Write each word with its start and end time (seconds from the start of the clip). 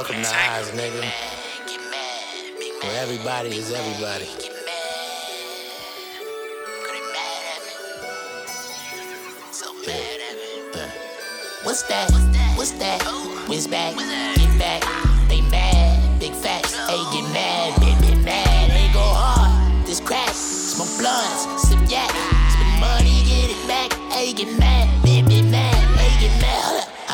Welcome 0.00 0.22
to 0.22 0.28
Oz, 0.30 0.70
nigga. 0.70 1.04
Where 2.82 3.02
everybody 3.02 3.50
is 3.50 3.70
everybody. 3.70 4.24
Yeah. 9.86 10.90
What's 11.64 11.82
that? 11.82 12.10
What's 12.56 12.70
that? 12.80 13.02
Whiz 13.46 13.66
back, 13.66 13.94
get 14.36 14.58
back. 14.58 14.82
They 15.28 15.42
mad, 15.42 16.18
big 16.18 16.32
facts. 16.32 16.74
Hey, 16.88 16.96
get 17.12 17.30
mad, 17.34 17.78
get, 17.82 18.00
get 18.02 18.16
mad. 18.24 18.70
They 18.70 18.90
go 18.94 19.04
hard. 19.04 19.86
This 19.86 20.00
crack, 20.00 20.30
smoke 20.30 20.98
blunts, 20.98 21.68
sip 21.68 21.78
yak, 21.90 22.08
spend 22.08 22.80
money, 22.80 23.22
get 23.26 23.50
it 23.50 23.68
back. 23.68 23.92
Hey, 24.10 24.32
get 24.32 24.48
mad, 24.58 24.88
big, 25.02 25.02
big 25.02 25.04
mad. 25.04 25.09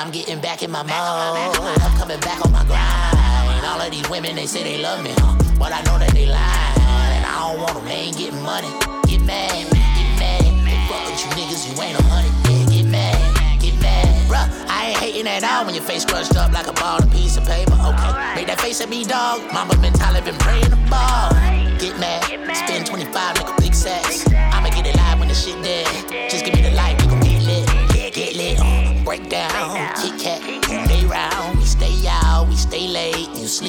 I'm 0.06 0.12
getting 0.12 0.40
back 0.40 0.62
in 0.62 0.70
my 0.70 0.84
mode. 0.84 1.58
I'm 1.82 1.98
coming 1.98 2.20
back 2.20 2.38
on 2.46 2.52
my 2.52 2.62
grind. 2.62 3.66
All 3.66 3.80
of 3.82 3.90
these 3.90 4.08
women, 4.08 4.36
they 4.36 4.46
say 4.46 4.62
they 4.62 4.80
love 4.80 5.02
me, 5.02 5.10
huh? 5.18 5.34
But 5.58 5.72
I 5.74 5.82
know 5.82 5.98
that 5.98 6.14
they 6.14 6.26
lying. 6.30 6.78
And 6.78 7.26
I 7.26 7.50
don't 7.50 7.58
want 7.58 7.74
them, 7.74 7.84
they 7.86 8.06
ain't 8.06 8.16
getting 8.16 8.40
money. 8.40 8.70
Get 9.10 9.26
mad, 9.26 9.66
get 9.66 10.10
mad. 10.22 10.46
Fuck 10.86 11.10
with 11.10 11.18
you 11.18 11.30
niggas, 11.34 11.66
you 11.66 11.74
ain't 11.82 11.98
a 11.98 12.02
honey. 12.06 12.30
Yeah, 12.46 12.70
get 12.70 12.86
mad, 12.86 13.18
get 13.58 13.74
mad. 13.82 14.06
Bruh, 14.30 14.46
I 14.70 14.94
ain't 14.94 14.98
hating 14.98 15.26
at 15.26 15.42
all 15.42 15.66
when 15.66 15.74
your 15.74 15.82
face 15.82 16.04
crushed 16.04 16.36
up 16.36 16.52
like 16.52 16.68
a 16.68 16.72
ball, 16.74 17.02
a 17.02 17.06
piece 17.10 17.36
of 17.36 17.44
paper. 17.44 17.74
Okay, 17.74 18.12
make 18.38 18.46
that 18.46 18.60
face 18.60 18.80
at 18.80 18.88
me, 18.88 19.02
dog. 19.02 19.42
Mama 19.52 19.76
mentality 19.78 20.30
been 20.30 20.38
praying 20.38 20.70
the 20.70 20.78
ball. 20.86 21.34
Get 21.82 21.98
mad, 21.98 22.22
spend 22.54 22.86
25, 22.86 23.10
nigga, 23.10 23.58
big 23.58 23.74
sacks. 23.74 24.22
I'ma 24.54 24.70
get 24.70 24.86
it 24.86 24.94
live 24.94 25.18
when 25.18 25.26
the 25.26 25.34
shit 25.34 25.60
dead. 25.64 26.30
Just 26.30 26.44
give 26.44 26.55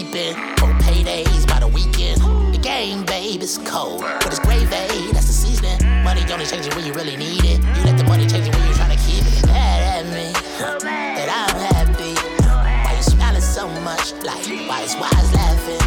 sleeping, 0.08 0.36
for 0.58 0.72
paydays 0.84 1.48
by 1.48 1.60
the 1.60 1.68
weekend. 1.68 2.22
The 2.54 2.60
game, 2.62 3.04
babe, 3.06 3.42
it's 3.42 3.58
cold, 3.58 4.02
but 4.02 4.28
it's 4.28 4.40
gravy. 4.40 5.12
That's 5.12 5.28
the 5.28 5.34
seasoning. 5.34 6.04
Money 6.04 6.22
only 6.32 6.46
changes 6.46 6.74
when 6.76 6.86
you 6.86 6.94
really 6.94 7.16
need 7.16 7.44
it. 7.44 7.60
You 7.60 7.84
let 7.84 7.98
the 7.98 8.04
money 8.06 8.26
change 8.26 8.48
it 8.48 8.56
when 8.56 8.66
you're 8.66 8.76
trying 8.76 8.96
to 8.96 9.04
keep 9.04 9.24
it. 9.26 9.46
Mad 9.48 9.82
at 9.84 10.06
me, 10.06 10.32
that 11.16 11.30
I'm 11.30 11.56
happy. 11.74 12.14
Why 12.44 12.94
you 12.96 13.04
smiling 13.04 13.42
so 13.42 13.68
much? 13.82 14.14
Like, 14.24 14.44
why 14.68 14.82
is 14.82 14.96
wise 14.96 15.34
laughing? 15.34 15.84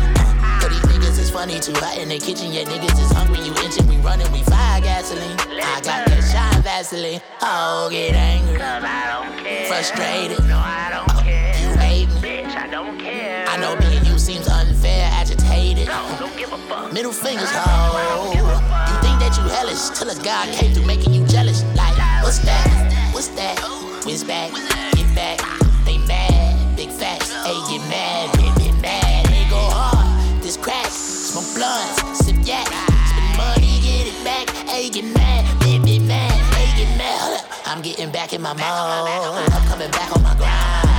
These 0.71 0.87
niggas 0.93 1.19
is 1.19 1.31
funny 1.31 1.59
too 1.59 1.73
hot 1.75 1.99
in 1.99 2.09
the 2.09 2.19
kitchen. 2.19 2.53
Yeah, 2.53 2.65
niggas 2.65 2.99
is 3.01 3.13
hungry. 3.13 3.41
You 3.41 3.55
inching, 3.65 3.87
we 3.89 3.97
running, 3.99 4.31
we 4.33 4.43
fire 4.43 4.81
gasoline. 4.81 5.39
I 5.61 5.81
got 5.83 6.07
that 6.07 6.23
shine 6.31 6.63
Vaseline. 6.63 7.21
Oh, 7.43 7.89
get 7.91 8.15
angry, 8.15 8.59
Cause 8.59 8.85
I 8.85 9.03
don't 9.13 9.45
care. 9.45 9.67
frustrated. 9.67 10.45
No, 10.47 10.59
I 10.59 10.91
don't 10.93 11.19
oh, 11.19 11.23
care. 11.23 11.55
You 11.61 11.77
hate 11.79 12.09
me. 12.09 12.21
Bitch, 12.21 12.55
I 12.57 12.67
don't 12.67 12.99
care. 12.99 13.47
I 13.49 13.57
know 13.57 13.90
seems 14.21 14.47
unfair, 14.49 15.09
agitated. 15.15 15.89
No, 15.89 16.17
don't 16.19 16.37
give 16.37 16.53
a 16.53 16.59
fuck. 16.69 16.93
Middle 16.93 17.13
fingers, 17.13 17.49
ho. 17.51 18.31
You 18.37 18.97
think 19.01 19.17
that 19.19 19.33
you 19.39 19.49
hellish 19.49 19.89
till 19.97 20.11
a 20.11 20.23
guy 20.23 20.53
came 20.53 20.75
through 20.75 20.85
making 20.85 21.15
you 21.15 21.27
jealous. 21.27 21.65
Like, 21.75 21.97
what's 22.23 22.39
that? 22.41 22.67
What's 23.15 23.29
that? 23.41 23.57
Whiz 24.05 24.23
back, 24.23 24.53
get 24.93 25.09
back. 25.15 25.41
They 25.87 25.97
mad, 26.05 26.77
big 26.77 26.91
facts. 26.91 27.33
Hey, 27.45 27.57
get 27.73 27.81
mad, 27.89 28.29
get, 28.37 28.53
get 28.61 28.77
mad. 28.83 29.27
They 29.27 29.49
go 29.49 29.61
hard. 29.73 30.43
This 30.43 30.57
crack, 30.57 30.87
smoke 30.87 31.49
blunts, 31.57 32.25
sip 32.25 32.37
yak, 32.45 32.69
spend 33.09 33.37
money, 33.41 33.81
get 33.81 34.05
it 34.05 34.21
back. 34.23 34.51
Hey, 34.69 34.91
get 34.91 35.05
mad, 35.05 35.49
get, 35.65 35.83
get 35.87 36.03
mad. 36.03 36.31
Hey, 36.53 36.69
get 36.77 36.93
mad. 36.99 37.43
I'm 37.65 37.81
getting 37.81 38.13
back 38.13 38.35
in 38.35 38.43
my 38.43 38.53
mode. 38.53 39.49
I'm 39.49 39.65
coming 39.67 39.91
back 39.91 40.15
on 40.15 40.23
my 40.23 40.35
grind. 40.37 40.90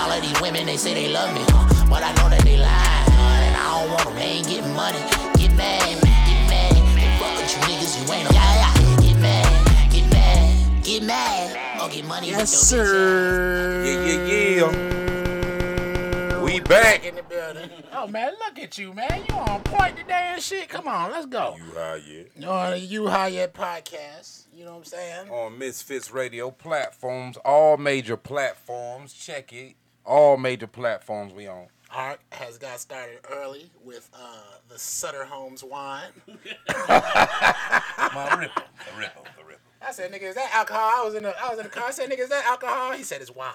All 0.00 0.10
of 0.10 0.22
these 0.22 0.40
women, 0.40 0.64
they 0.66 0.76
say 0.78 0.94
they 0.94 1.12
love 1.12 1.32
me, 1.34 1.42
huh? 1.48 1.84
but 1.90 2.02
I 2.02 2.12
know 2.14 2.28
that 2.30 2.42
they 2.42 2.56
lying. 2.56 3.10
And 3.12 3.56
I 3.56 3.80
don't 3.82 3.90
want 3.92 4.04
them, 4.04 4.14
they 4.16 4.22
ain't 4.40 4.48
getting 4.48 4.72
money. 4.74 4.98
Get 5.36 5.52
mad, 5.56 6.00
get 6.00 6.48
mad. 6.48 6.72
Fuck 7.20 7.36
with 7.36 7.52
you 7.52 7.60
niggas, 7.68 7.94
you 8.00 8.12
ain't 8.14 8.30
a 8.30 8.32
yeah, 8.32 8.54
yeah. 8.62 8.96
Get 9.02 9.16
mad, 9.20 9.92
get 9.92 10.06
mad, 10.10 10.84
get 10.84 11.02
mad. 11.02 11.82
Or 11.82 11.88
get 11.90 12.04
money 12.06 12.28
Yes, 12.30 12.40
with 12.40 12.48
sir. 12.48 13.84
Yeah, 13.84 14.06
yeah, 14.06 14.72
yeah. 14.72 16.42
We 16.42 16.60
back. 16.60 17.04
In 17.04 17.14
the 17.16 17.22
building. 17.22 17.70
Oh 17.92 18.06
man, 18.06 18.32
look 18.44 18.58
at 18.58 18.78
you, 18.78 18.94
man. 18.94 19.22
You 19.28 19.34
on 19.36 19.60
point 19.62 19.96
today 19.98 20.30
and 20.32 20.42
shit. 20.42 20.68
Come 20.70 20.88
on, 20.88 21.12
let's 21.12 21.26
go. 21.26 21.56
You 21.58 21.72
high 21.74 21.96
yet? 21.96 22.44
On 22.48 22.70
the 22.70 22.78
You 22.78 23.06
High 23.08 23.28
Yet 23.28 23.52
podcast. 23.54 24.46
You 24.54 24.64
know 24.64 24.72
what 24.72 24.78
I'm 24.78 24.84
saying? 24.84 25.28
On 25.30 25.58
Misfits 25.58 26.10
Radio 26.10 26.50
platforms, 26.50 27.36
all 27.44 27.76
major 27.76 28.16
platforms. 28.16 29.12
Check 29.12 29.52
it. 29.52 29.76
All 30.04 30.36
major 30.36 30.66
platforms 30.66 31.32
we 31.32 31.48
own. 31.48 31.66
Ark 31.92 32.20
has 32.32 32.56
got 32.56 32.78
started 32.78 33.18
early 33.30 33.70
with 33.84 34.08
uh, 34.14 34.58
the 34.68 34.78
Sutter 34.78 35.24
Homes 35.24 35.64
wine. 35.64 36.10
My 36.28 38.36
ripple, 38.38 38.62
the 38.62 38.98
ripple, 38.98 39.24
the 39.36 39.44
ripple. 39.44 39.60
I 39.82 39.92
said, 39.92 40.12
nigga, 40.12 40.22
is 40.22 40.34
that 40.36 40.50
alcohol? 40.54 40.90
I 40.94 41.04
was 41.04 41.14
in 41.14 41.24
the 41.24 41.34
I 41.40 41.48
was 41.48 41.58
in 41.58 41.64
the 41.64 41.70
car. 41.70 41.84
I 41.88 41.90
said, 41.90 42.08
nigga, 42.10 42.20
is 42.20 42.28
that 42.28 42.44
alcohol? 42.44 42.92
He 42.92 43.02
said, 43.02 43.20
it's 43.20 43.34
wine. 43.34 43.52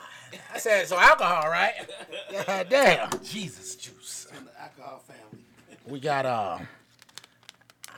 I 0.53 0.57
said, 0.57 0.87
so 0.87 0.99
alcohol, 0.99 1.49
right? 1.49 1.73
God 2.45 2.67
damn. 2.69 3.09
Jesus 3.23 3.75
juice. 3.75 4.27
the 4.31 4.61
alcohol 4.61 5.01
family. 5.07 5.45
We 5.87 5.99
got 5.99 6.25
uh 6.25 6.57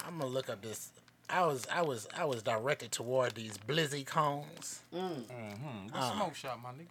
I'm 0.05 0.19
gonna 0.19 0.31
look 0.31 0.49
up 0.49 0.61
this. 0.61 0.91
I 1.29 1.45
was 1.45 1.65
I 1.73 1.81
was 1.81 2.07
I 2.17 2.25
was 2.25 2.43
directed 2.43 2.91
toward 2.91 3.33
these 3.35 3.57
blizzy 3.57 4.05
cones. 4.05 4.81
What 4.91 6.13
smoke 6.13 6.35
shop, 6.35 6.59
my 6.61 6.69
nigga? 6.69 6.87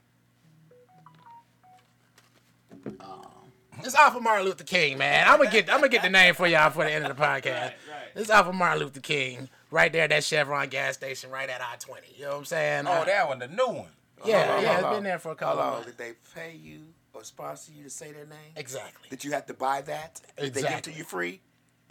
It's 3.82 3.94
off 3.94 4.16
of 4.16 4.22
Martin 4.22 4.46
Luther 4.46 4.64
King, 4.64 4.98
man. 4.98 5.28
I'm 5.28 5.36
gonna 5.38 5.50
get 5.50 5.68
I'm 5.70 5.76
gonna 5.78 5.88
get 5.88 6.02
the 6.02 6.08
name 6.10 6.34
for 6.34 6.46
y'all 6.46 6.70
for 6.70 6.84
the 6.84 6.90
end 6.92 7.04
of 7.06 7.16
the 7.16 7.22
podcast. 7.22 7.72
It's 8.14 8.30
off 8.30 8.46
of 8.46 8.54
Martin 8.54 8.82
Luther 8.82 9.00
King, 9.00 9.48
right 9.70 9.92
there, 9.92 10.04
at 10.04 10.10
that 10.10 10.24
Chevron 10.24 10.68
gas 10.70 10.94
station, 10.94 11.30
right 11.30 11.48
at 11.48 11.60
I-20. 11.60 12.16
You 12.16 12.24
know 12.24 12.30
what 12.30 12.36
I'm 12.38 12.44
saying? 12.46 12.86
Oh, 12.86 12.92
Uh, 12.92 13.04
that 13.04 13.28
one, 13.28 13.38
the 13.38 13.48
new 13.48 13.66
one. 13.66 13.88
yeah, 14.24 14.46
Hold 14.46 14.56
on, 14.58 14.62
yeah, 14.62 14.68
hold 14.68 14.78
it's 14.78 14.84
on. 14.86 14.94
been 14.94 15.04
there 15.04 15.18
for 15.18 15.32
a 15.32 15.34
couple 15.34 15.56
Hold 15.56 15.58
of 15.60 15.66
on. 15.66 15.72
months. 15.84 15.86
Did 15.88 15.98
they 15.98 16.12
pay 16.34 16.56
you 16.56 16.80
or 17.12 17.22
sponsor 17.24 17.72
you 17.76 17.84
to 17.84 17.90
say 17.90 18.12
their 18.12 18.24
name? 18.24 18.38
Exactly. 18.56 19.08
Did 19.10 19.22
you 19.24 19.32
have 19.32 19.44
to 19.46 19.54
buy 19.54 19.82
that? 19.82 20.22
Did 20.38 20.54
they 20.54 20.62
give 20.62 20.64
it 20.64 20.64
Exactly. 20.68 20.92
to 20.94 20.98
you 20.98 21.04
free? 21.04 21.40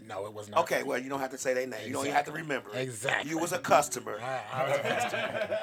No, 0.08 0.26
it 0.28 0.34
was 0.34 0.50
not. 0.50 0.60
Okay, 0.62 0.84
well, 0.84 1.00
you 1.00 1.10
don't 1.10 1.20
have 1.20 1.32
to 1.32 1.38
say 1.38 1.54
their 1.54 1.66
name. 1.68 1.88
You 1.88 1.94
don't 1.94 2.04
even 2.06 2.16
have 2.16 2.26
to 2.26 2.32
remember 2.32 2.70
it. 2.74 2.80
Exactly. 2.80 3.30
You 3.32 3.38
was 3.40 3.54
a 3.54 3.60
customer. 3.60 4.20
I- 4.22 4.42
I 4.54 4.64
was 4.70 4.78
a 4.80 4.84
customer. 4.84 5.58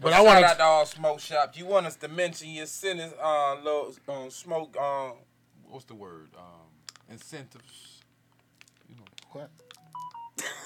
but 0.00 0.12
I 0.12 0.16
Shout 0.16 0.24
want 0.26 0.44
out 0.44 0.52
to. 0.52 0.58
to 0.58 0.64
all 0.64 0.86
smoke 0.86 1.20
shops. 1.20 1.56
You 1.58 1.66
want 1.66 1.86
us 1.86 1.96
to 1.96 2.08
mention 2.08 2.48
your 2.50 2.66
sentence 2.66 3.12
on 3.22 3.58
uh, 3.58 3.62
little 3.62 3.94
um, 4.08 4.30
smoke 4.30 4.76
um 4.76 5.12
what's 5.68 5.84
the 5.84 5.94
word 5.94 6.30
um 6.36 6.66
incentives. 7.10 8.00
You 8.88 8.96
know 8.96 9.02
What? 9.32 9.50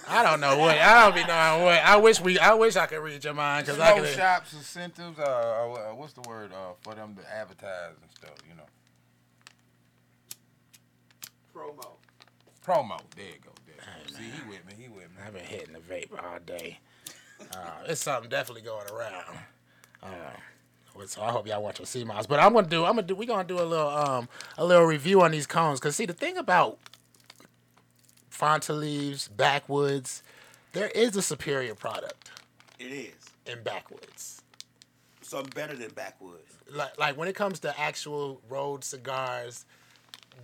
I 0.08 0.22
don't 0.24 0.41
know 0.41 0.56
what. 0.58 0.76
I 0.78 1.04
don't 1.04 1.14
be 1.14 1.24
knowing 1.24 1.62
what. 1.64 1.78
I 1.84 1.97
wish 1.97 2.20
we. 2.20 2.38
I 2.38 2.54
wish 2.54 2.74
I 2.76 2.86
could 2.86 2.98
read 3.00 3.22
your 3.22 3.34
mind 3.34 3.66
because 3.66 3.78
I 3.80 3.92
Smoke 3.92 4.04
could. 4.06 4.14
shops 4.16 4.52
incentives. 4.54 5.18
Uh, 5.18 5.22
uh, 5.22 5.94
what's 5.94 6.14
the 6.14 6.22
word 6.22 6.52
uh, 6.52 6.72
for 6.80 6.94
them 6.94 7.14
to 7.16 7.32
advertise 7.32 7.92
and 8.02 8.10
stuff? 8.16 8.34
You 8.48 8.56
know, 8.56 8.64
Promo. 11.54 11.97
Promo. 12.70 13.00
There 13.16 13.25
you 13.26 13.32
go. 13.42 13.50
There 13.66 13.75
you 13.76 14.12
go. 14.12 14.16
See, 14.19 14.22
he 14.25 14.48
with 14.48 14.66
me. 14.66 14.75
He 14.84 14.88
with 14.88 15.04
me. 15.10 15.22
I've 15.26 15.32
been 15.34 15.44
hitting 15.44 15.72
the 15.75 15.81
vape 15.81 16.10
all 16.22 16.38
day. 16.44 16.78
Uh, 17.54 17.70
it's 17.86 18.00
something 18.03 18.31
definitely 18.31 18.62
going 18.62 18.88
around. 18.91 19.38
Uh, 20.03 20.06
so 21.06 21.22
I 21.22 21.30
hope 21.30 21.47
y'all 21.47 21.62
watch 21.62 21.78
your 21.78 21.86
CMOS. 21.86 22.28
But 22.28 22.38
I'm 22.41 22.53
gonna 22.53 22.66
do. 22.69 22.84
I'm 22.84 22.92
gonna 22.94 23.03
do. 23.06 23.14
We 23.14 23.26
gonna 23.26 23.44
do 23.48 23.60
a 23.60 23.64
little 23.64 23.88
um 23.88 24.28
a 24.59 24.64
little 24.64 24.84
review 24.84 25.22
on 25.22 25.30
these 25.30 25.47
cones. 25.47 25.80
Cause 25.80 25.97
see 25.97 26.06
the 26.06 26.12
thing 26.12 26.36
about 26.36 26.78
Fronto 28.28 28.75
leaves, 28.75 29.28
backwoods, 29.28 30.22
there 30.72 30.89
is 30.89 31.16
a 31.16 31.22
superior 31.22 31.74
product 31.74 32.30
It 32.78 32.84
is. 32.92 33.15
in 33.47 33.62
backwoods. 33.62 34.42
Something 35.22 35.53
better 35.54 35.77
than 35.77 35.91
backwoods. 35.91 36.53
Like 36.71 36.98
like 36.98 37.16
when 37.16 37.28
it 37.28 37.34
comes 37.34 37.60
to 37.60 37.78
actual 37.80 38.41
road 38.48 38.84
cigars, 38.84 39.65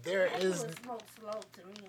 there 0.03 0.29
That 0.29 0.43
is. 0.43 0.61
would 0.62 0.79
smoke 0.83 1.03
slow 1.21 1.41
to 1.55 1.83
me. 1.83 1.89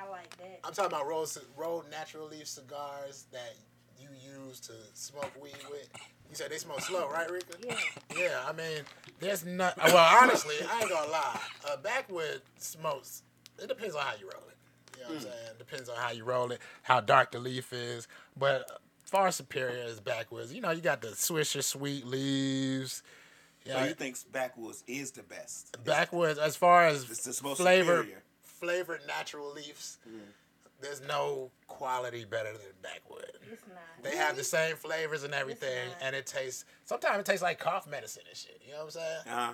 I 0.00 0.08
like 0.08 0.36
that. 0.38 0.60
I'm 0.64 0.72
talking 0.72 0.92
about 0.92 1.06
road 1.06 1.28
ci- 1.28 1.40
road 1.56 1.84
natural 1.90 2.28
leaf 2.28 2.46
cigars 2.46 3.26
that 3.32 3.54
you 4.00 4.08
use 4.46 4.60
to 4.60 4.72
smoke 4.94 5.30
weed 5.42 5.56
with. 5.70 5.88
You 6.28 6.36
said 6.36 6.50
they 6.50 6.58
smoke 6.58 6.80
slow, 6.80 7.08
right, 7.10 7.30
Rika? 7.30 7.54
Yeah. 7.66 7.74
Yeah, 8.16 8.38
I 8.46 8.52
mean, 8.52 8.82
there's 9.18 9.44
not. 9.44 9.76
Well, 9.76 9.96
honestly, 10.22 10.56
I 10.70 10.80
ain't 10.80 10.88
gonna 10.88 11.10
lie. 11.10 11.40
Uh, 11.68 11.74
A 11.74 11.78
backwood 11.78 12.40
smokes. 12.58 13.22
It 13.62 13.68
depends 13.68 13.94
on 13.94 14.02
how 14.02 14.14
you 14.18 14.30
roll 14.32 14.44
it. 14.48 14.56
You 14.96 15.02
know 15.02 15.08
what 15.08 15.16
I'm 15.16 15.16
hmm. 15.18 15.24
saying? 15.24 15.54
Depends 15.58 15.88
on 15.88 15.96
how 15.96 16.10
you 16.12 16.24
roll 16.24 16.50
it, 16.52 16.60
how 16.82 17.00
dark 17.00 17.32
the 17.32 17.38
leaf 17.38 17.72
is. 17.72 18.08
But 18.38 18.80
far 19.04 19.30
superior 19.32 19.84
is 19.84 20.00
backwoods. 20.00 20.52
You 20.52 20.60
know, 20.60 20.70
you 20.70 20.80
got 20.80 21.02
the 21.02 21.08
Swisher 21.08 21.62
sweet 21.62 22.06
leaves. 22.06 23.02
So 23.66 23.72
Yeah, 23.72 23.86
you 23.86 23.94
think 23.94 24.16
backwoods 24.32 24.82
is 24.86 25.10
the 25.10 25.22
best? 25.22 25.76
backwoods 25.84 26.38
as 26.38 26.56
far 26.56 26.86
as 26.86 27.10
It's 27.10 27.24
the 27.38 27.44
most 27.44 27.58
flavor, 27.58 27.98
superior. 27.98 28.22
Flavored 28.60 29.00
natural 29.06 29.52
leaves. 29.52 29.98
There's 30.80 31.00
no 31.06 31.50
quality 31.66 32.24
better 32.24 32.52
than 32.52 32.72
backwood. 32.82 33.30
It's 33.52 33.62
not. 33.68 33.78
They 34.02 34.16
have 34.16 34.36
the 34.36 34.44
same 34.44 34.76
flavors 34.76 35.24
and 35.24 35.34
everything, 35.34 35.88
and 36.00 36.14
it 36.16 36.26
tastes. 36.26 36.64
Sometimes 36.84 37.18
it 37.20 37.26
tastes 37.26 37.42
like 37.42 37.58
cough 37.58 37.86
medicine 37.88 38.22
and 38.28 38.36
shit. 38.36 38.60
You 38.66 38.72
know 38.72 38.78
what 38.78 38.84
I'm 38.84 38.90
saying? 38.90 39.18
Uh-huh. 39.26 39.52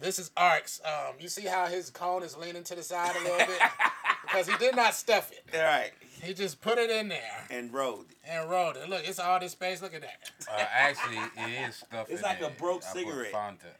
This 0.00 0.18
is 0.18 0.30
Ark's. 0.36 0.80
Um, 0.84 1.14
you 1.20 1.28
see 1.28 1.42
how 1.46 1.66
his 1.66 1.90
cone 1.90 2.22
is 2.22 2.36
leaning 2.36 2.64
to 2.64 2.74
the 2.74 2.82
side 2.82 3.14
a 3.16 3.22
little 3.22 3.38
bit 3.38 3.58
because 4.22 4.48
he 4.48 4.56
did 4.58 4.74
not 4.76 4.94
stuff 4.94 5.30
it. 5.32 5.44
All 5.56 5.62
right. 5.62 5.90
He 6.22 6.32
just 6.34 6.60
put 6.60 6.78
it 6.78 6.90
in 6.90 7.08
there 7.08 7.46
And 7.50 7.72
road. 7.72 8.06
and 8.24 8.48
rolled 8.48 8.76
it. 8.76 8.88
Look, 8.88 9.06
it's 9.06 9.18
all 9.18 9.40
this 9.40 9.52
space. 9.52 9.82
Look 9.82 9.94
at 9.94 10.02
that. 10.02 10.30
Uh, 10.48 10.64
actually, 10.72 11.16
it 11.16 11.68
is 11.68 11.76
stuff. 11.76 12.06
It's 12.08 12.20
in 12.22 12.26
like 12.28 12.38
a 12.38 12.42
there. 12.42 12.50
broke 12.58 12.82
I 12.84 12.92
put 12.92 12.98
cigarette. 12.98 13.32
Fanta. 13.32 13.72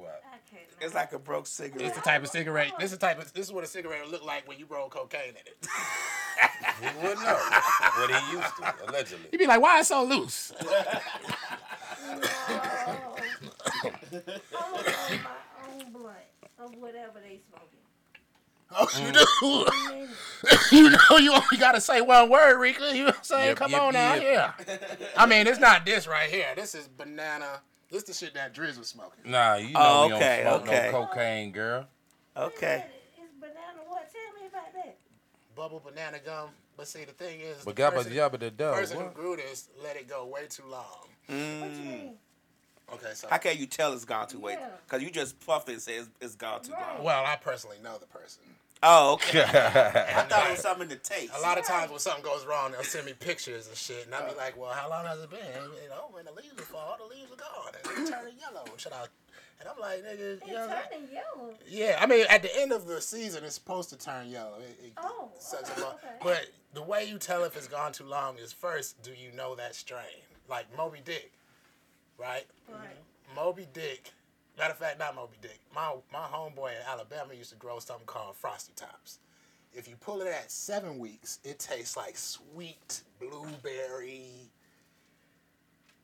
You 0.00 0.06
know 0.06 0.12
what? 0.12 0.22
What? 0.22 0.22
I 0.32 0.38
can't. 0.50 0.68
It's 0.80 0.94
like 0.94 1.12
a 1.12 1.18
broke 1.18 1.46
cigarette. 1.46 1.86
It's 1.86 1.94
cigarette. 1.94 2.04
the 2.04 2.10
type 2.10 2.22
of 2.22 2.28
cigarette. 2.28 2.72
This 2.78 2.92
is 2.92 2.98
the 2.98 3.06
type 3.06 3.20
of. 3.20 3.32
This 3.32 3.46
is 3.46 3.52
what 3.52 3.64
a 3.64 3.66
cigarette 3.66 4.02
would 4.02 4.12
look 4.12 4.24
like 4.24 4.48
when 4.48 4.58
you 4.58 4.66
roll 4.68 4.88
cocaine 4.88 5.30
in 5.30 5.36
it. 5.36 5.66
He 6.80 6.86
wouldn't 7.02 7.20
know 7.20 7.34
what 7.34 8.10
he 8.10 8.32
used 8.32 8.56
to, 8.56 8.74
allegedly. 8.88 9.28
You'd 9.32 9.38
be 9.38 9.46
like, 9.46 9.60
"Why 9.60 9.80
is 9.80 9.88
so 9.88 10.02
loose?" 10.02 10.52
I'm 10.60 10.66
gonna 12.20 12.30
my 15.22 15.36
own 15.68 15.92
blunt 15.92 16.16
of 16.58 16.74
whatever 16.76 17.20
they 17.20 17.40
smoking. 17.48 17.80
Oh, 18.72 18.88
you 18.94 19.12
mm. 19.12 19.12
do. 19.12 19.26
I 20.48 20.68
you 20.72 20.90
know 20.90 21.18
you 21.18 21.32
only 21.34 21.58
gotta 21.58 21.80
say 21.80 22.00
one 22.00 22.30
word, 22.30 22.58
Rika. 22.58 22.92
You 22.94 23.00
know 23.00 23.04
what 23.06 23.16
I'm 23.18 23.24
saying? 23.24 23.48
Yep, 23.48 23.56
Come 23.56 23.70
yep, 23.72 23.82
on 23.82 23.92
now, 23.92 24.14
yep. 24.14 24.64
yeah. 24.66 24.86
I 25.16 25.26
mean, 25.26 25.46
it's 25.46 25.60
not 25.60 25.84
this 25.84 26.06
right 26.06 26.30
here. 26.30 26.46
This 26.56 26.74
is 26.74 26.88
banana. 26.88 27.60
This 27.90 28.04
the 28.04 28.12
shit 28.12 28.34
that 28.34 28.54
Driz 28.54 28.78
was 28.78 28.88
smoking. 28.88 29.30
Nah, 29.30 29.56
you 29.56 29.74
know 29.74 29.80
Oh, 29.80 30.06
we 30.06 30.12
okay, 30.14 30.42
don't 30.44 30.64
smoke 30.64 30.68
okay. 30.74 30.90
no 30.92 31.06
cocaine, 31.06 31.52
girl. 31.52 31.86
Okay. 32.36 32.84
It's 33.18 33.34
banana. 33.40 33.56
What? 33.88 34.08
Tell 34.12 34.40
me 34.42 34.48
about 34.48 34.72
that. 34.74 34.96
Bubble 35.56 35.80
banana 35.84 36.18
gum. 36.24 36.50
But 36.76 36.86
see, 36.86 37.04
the 37.04 37.12
thing 37.12 37.40
is, 37.40 37.64
But 37.64 37.74
the 37.76 37.82
gabba 37.82 37.94
person, 37.94 38.12
jabba 38.12 38.38
da 38.38 38.50
da. 38.50 38.72
person 38.72 39.00
who 39.00 39.10
grew 39.10 39.36
this 39.36 39.68
let 39.82 39.96
it 39.96 40.08
go 40.08 40.24
way 40.26 40.46
too 40.48 40.62
long. 40.66 41.08
What 41.26 41.36
you 41.36 41.36
Mm. 41.36 41.84
mean? 41.88 42.14
Okay, 42.92 43.10
so 43.14 43.28
How 43.28 43.38
can 43.38 43.56
you 43.58 43.66
tell 43.66 43.92
it's 43.92 44.04
gone 44.04 44.26
too 44.28 44.40
late? 44.40 44.58
Yeah. 44.60 44.68
Because 44.86 45.02
you 45.02 45.10
just 45.10 45.38
puffed 45.44 45.68
it 45.68 45.72
and 45.74 45.82
said 45.82 45.94
it's, 46.00 46.08
it's 46.20 46.34
gone 46.36 46.62
too 46.62 46.72
Right. 46.72 46.94
long. 46.96 47.04
well, 47.04 47.24
I 47.26 47.36
personally 47.36 47.78
know 47.82 47.98
the 47.98 48.06
person. 48.06 48.42
Oh, 48.82 49.12
okay. 49.14 49.40
I 49.44 50.22
thought 50.22 50.46
it 50.48 50.52
was 50.52 50.60
something 50.60 50.88
to 50.88 50.96
taste. 50.96 51.32
A 51.36 51.40
lot 51.40 51.58
of 51.58 51.66
times 51.66 51.90
when 51.90 52.00
something 52.00 52.24
goes 52.24 52.46
wrong, 52.46 52.72
they'll 52.72 52.82
send 52.82 53.04
me 53.04 53.12
pictures 53.12 53.68
and 53.68 53.76
shit, 53.76 54.06
and 54.06 54.14
I'll 54.14 54.30
be 54.30 54.36
like, 54.38 54.56
"Well, 54.58 54.70
how 54.72 54.88
long 54.88 55.04
has 55.04 55.20
it 55.20 55.28
been? 55.30 55.38
You 55.82 55.88
know, 55.90 56.06
when 56.12 56.24
the 56.24 56.32
leaves 56.32 56.58
are 56.58 56.62
fall, 56.64 56.96
the 56.98 57.04
leaves 57.14 57.30
are 57.30 57.36
gone, 57.36 57.72
and 57.96 58.06
they 58.06 58.10
turn 58.10 58.30
yellow." 58.40 58.64
Should 58.78 58.92
I? 58.94 59.04
And 59.60 59.68
I'm 59.68 59.78
like, 59.78 60.02
"Nigga, 60.02 60.18
It's 60.38 60.46
you 60.46 60.54
know." 60.54 60.66
turning 60.90 61.08
yellow. 61.12 61.54
Yeah, 61.68 61.98
I 62.00 62.06
mean, 62.06 62.24
at 62.30 62.40
the 62.40 62.58
end 62.58 62.72
of 62.72 62.86
the 62.86 63.02
season, 63.02 63.44
it's 63.44 63.54
supposed 63.56 63.90
to 63.90 63.98
turn 63.98 64.28
yellow. 64.30 64.56
It, 64.60 64.86
it 64.86 64.92
Oh, 64.96 65.28
sucks 65.38 65.70
okay, 65.72 65.82
a 65.82 65.84
lot. 65.84 66.00
okay. 66.02 66.14
But 66.22 66.46
the 66.72 66.82
way 66.82 67.04
you 67.04 67.18
tell 67.18 67.44
if 67.44 67.56
it's 67.58 67.68
gone 67.68 67.92
too 67.92 68.04
long 68.06 68.38
is 68.38 68.50
first, 68.50 69.02
do 69.02 69.10
you 69.10 69.30
know 69.36 69.54
that 69.56 69.74
strain? 69.74 70.24
Like 70.48 70.64
Moby 70.74 71.00
Dick, 71.04 71.32
right? 72.16 72.46
Right. 72.66 72.96
Moby 73.36 73.66
Dick. 73.74 74.10
Matter 74.58 74.72
of 74.72 74.78
fact, 74.78 74.98
not 74.98 75.14
Moby 75.14 75.36
Dick. 75.40 75.58
My 75.74 75.94
my 76.12 76.26
homeboy 76.26 76.70
in 76.72 76.82
Alabama 76.88 77.34
used 77.34 77.50
to 77.50 77.56
grow 77.56 77.78
something 77.78 78.06
called 78.06 78.36
Frosty 78.36 78.72
Tops. 78.76 79.18
If 79.72 79.88
you 79.88 79.94
pull 79.96 80.20
it 80.20 80.26
at 80.26 80.50
seven 80.50 80.98
weeks, 80.98 81.38
it 81.44 81.58
tastes 81.58 81.96
like 81.96 82.16
sweet 82.16 83.02
blueberry 83.20 84.50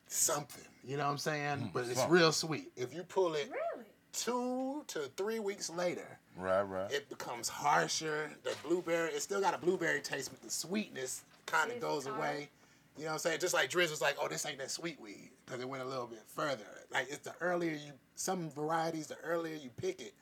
something. 0.06 0.64
You 0.84 0.96
know 0.96 1.04
what 1.04 1.10
I'm 1.12 1.18
saying? 1.18 1.58
Mm, 1.58 1.72
but 1.72 1.84
it's 1.84 1.94
something. 1.98 2.12
real 2.14 2.32
sweet. 2.32 2.70
If 2.76 2.94
you 2.94 3.02
pull 3.02 3.34
it 3.34 3.50
Really? 3.50 3.86
two 4.12 4.84
to 4.88 5.10
three 5.16 5.40
weeks 5.40 5.68
later, 5.68 6.18
Right, 6.36 6.62
right. 6.62 6.90
it 6.92 7.08
becomes 7.08 7.48
harsher. 7.48 8.30
The 8.44 8.54
blueberry, 8.62 9.10
it 9.10 9.20
still 9.22 9.40
got 9.40 9.52
a 9.54 9.58
blueberry 9.58 10.00
taste, 10.00 10.30
but 10.30 10.40
the 10.42 10.50
sweetness 10.50 11.22
kind 11.46 11.72
of 11.72 11.80
goes 11.80 12.04
tart. 12.04 12.16
away. 12.18 12.48
You 12.96 13.02
know 13.04 13.08
what 13.10 13.12
I'm 13.14 13.18
saying? 13.18 13.40
Just 13.40 13.52
like 13.52 13.68
Driz 13.70 13.90
was 13.90 14.00
like, 14.00 14.16
oh, 14.20 14.28
this 14.28 14.46
ain't 14.46 14.58
that 14.58 14.70
sweet 14.70 14.98
weed 15.00 15.30
because 15.44 15.60
it 15.60 15.68
went 15.68 15.82
a 15.82 15.86
little 15.86 16.06
bit 16.06 16.22
further. 16.28 16.64
Like 16.90 17.08
it's 17.10 17.18
the 17.18 17.34
earlier 17.40 17.72
you, 17.72 17.92
some 18.16 18.50
varieties, 18.50 19.06
the 19.06 19.16
earlier 19.22 19.54
you 19.54 19.70
pick 19.76 20.00
it, 20.00 20.14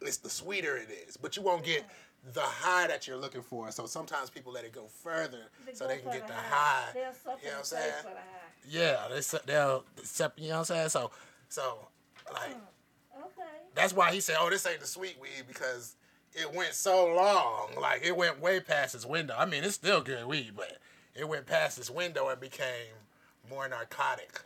it's 0.00 0.16
the 0.18 0.30
sweeter 0.30 0.76
it 0.76 0.88
is. 1.06 1.16
But 1.16 1.36
you 1.36 1.42
won't 1.42 1.64
get 1.64 1.84
the 2.32 2.40
high 2.40 2.86
that 2.86 3.06
you're 3.06 3.16
looking 3.18 3.42
for. 3.42 3.70
So 3.70 3.84
sometimes 3.86 4.30
people 4.30 4.52
let 4.52 4.64
it 4.64 4.72
go 4.72 4.86
further 4.86 5.50
so 5.74 5.84
go 5.84 5.88
they 5.88 5.98
can 5.98 6.10
get 6.10 6.26
the 6.26 6.32
high. 6.32 6.88
They'll 6.94 7.12
suffer 7.12 7.38
You 7.42 7.48
know 7.48 7.52
what 7.52 7.58
I'm 7.58 7.64
saying? 7.64 7.92
the 8.02 8.08
high. 8.08 8.24
Yeah, 8.66 9.08
they 9.10 9.20
se- 9.20 9.38
they'll 9.44 9.84
you 10.36 10.48
know 10.48 10.54
what 10.54 10.58
I'm 10.60 10.64
saying? 10.64 10.88
So 10.88 11.10
so 11.48 11.88
like 12.32 12.56
Okay. 13.16 13.42
that's 13.74 13.92
why 13.92 14.12
he 14.12 14.20
said, 14.20 14.36
"Oh, 14.40 14.48
this 14.50 14.66
ain't 14.66 14.80
the 14.80 14.86
sweet 14.86 15.16
weed 15.20 15.44
because 15.46 15.96
it 16.32 16.52
went 16.52 16.72
so 16.74 17.06
long. 17.14 17.70
Like 17.80 18.02
it 18.04 18.16
went 18.16 18.40
way 18.40 18.60
past 18.60 18.94
its 18.94 19.06
window. 19.06 19.34
I 19.38 19.44
mean, 19.46 19.62
it's 19.62 19.74
still 19.74 20.00
good 20.00 20.26
weed, 20.26 20.52
but 20.56 20.78
it 21.14 21.28
went 21.28 21.46
past 21.46 21.78
its 21.78 21.90
window 21.90 22.28
and 22.28 22.40
became 22.40 22.94
more 23.50 23.68
narcotic. 23.68 24.40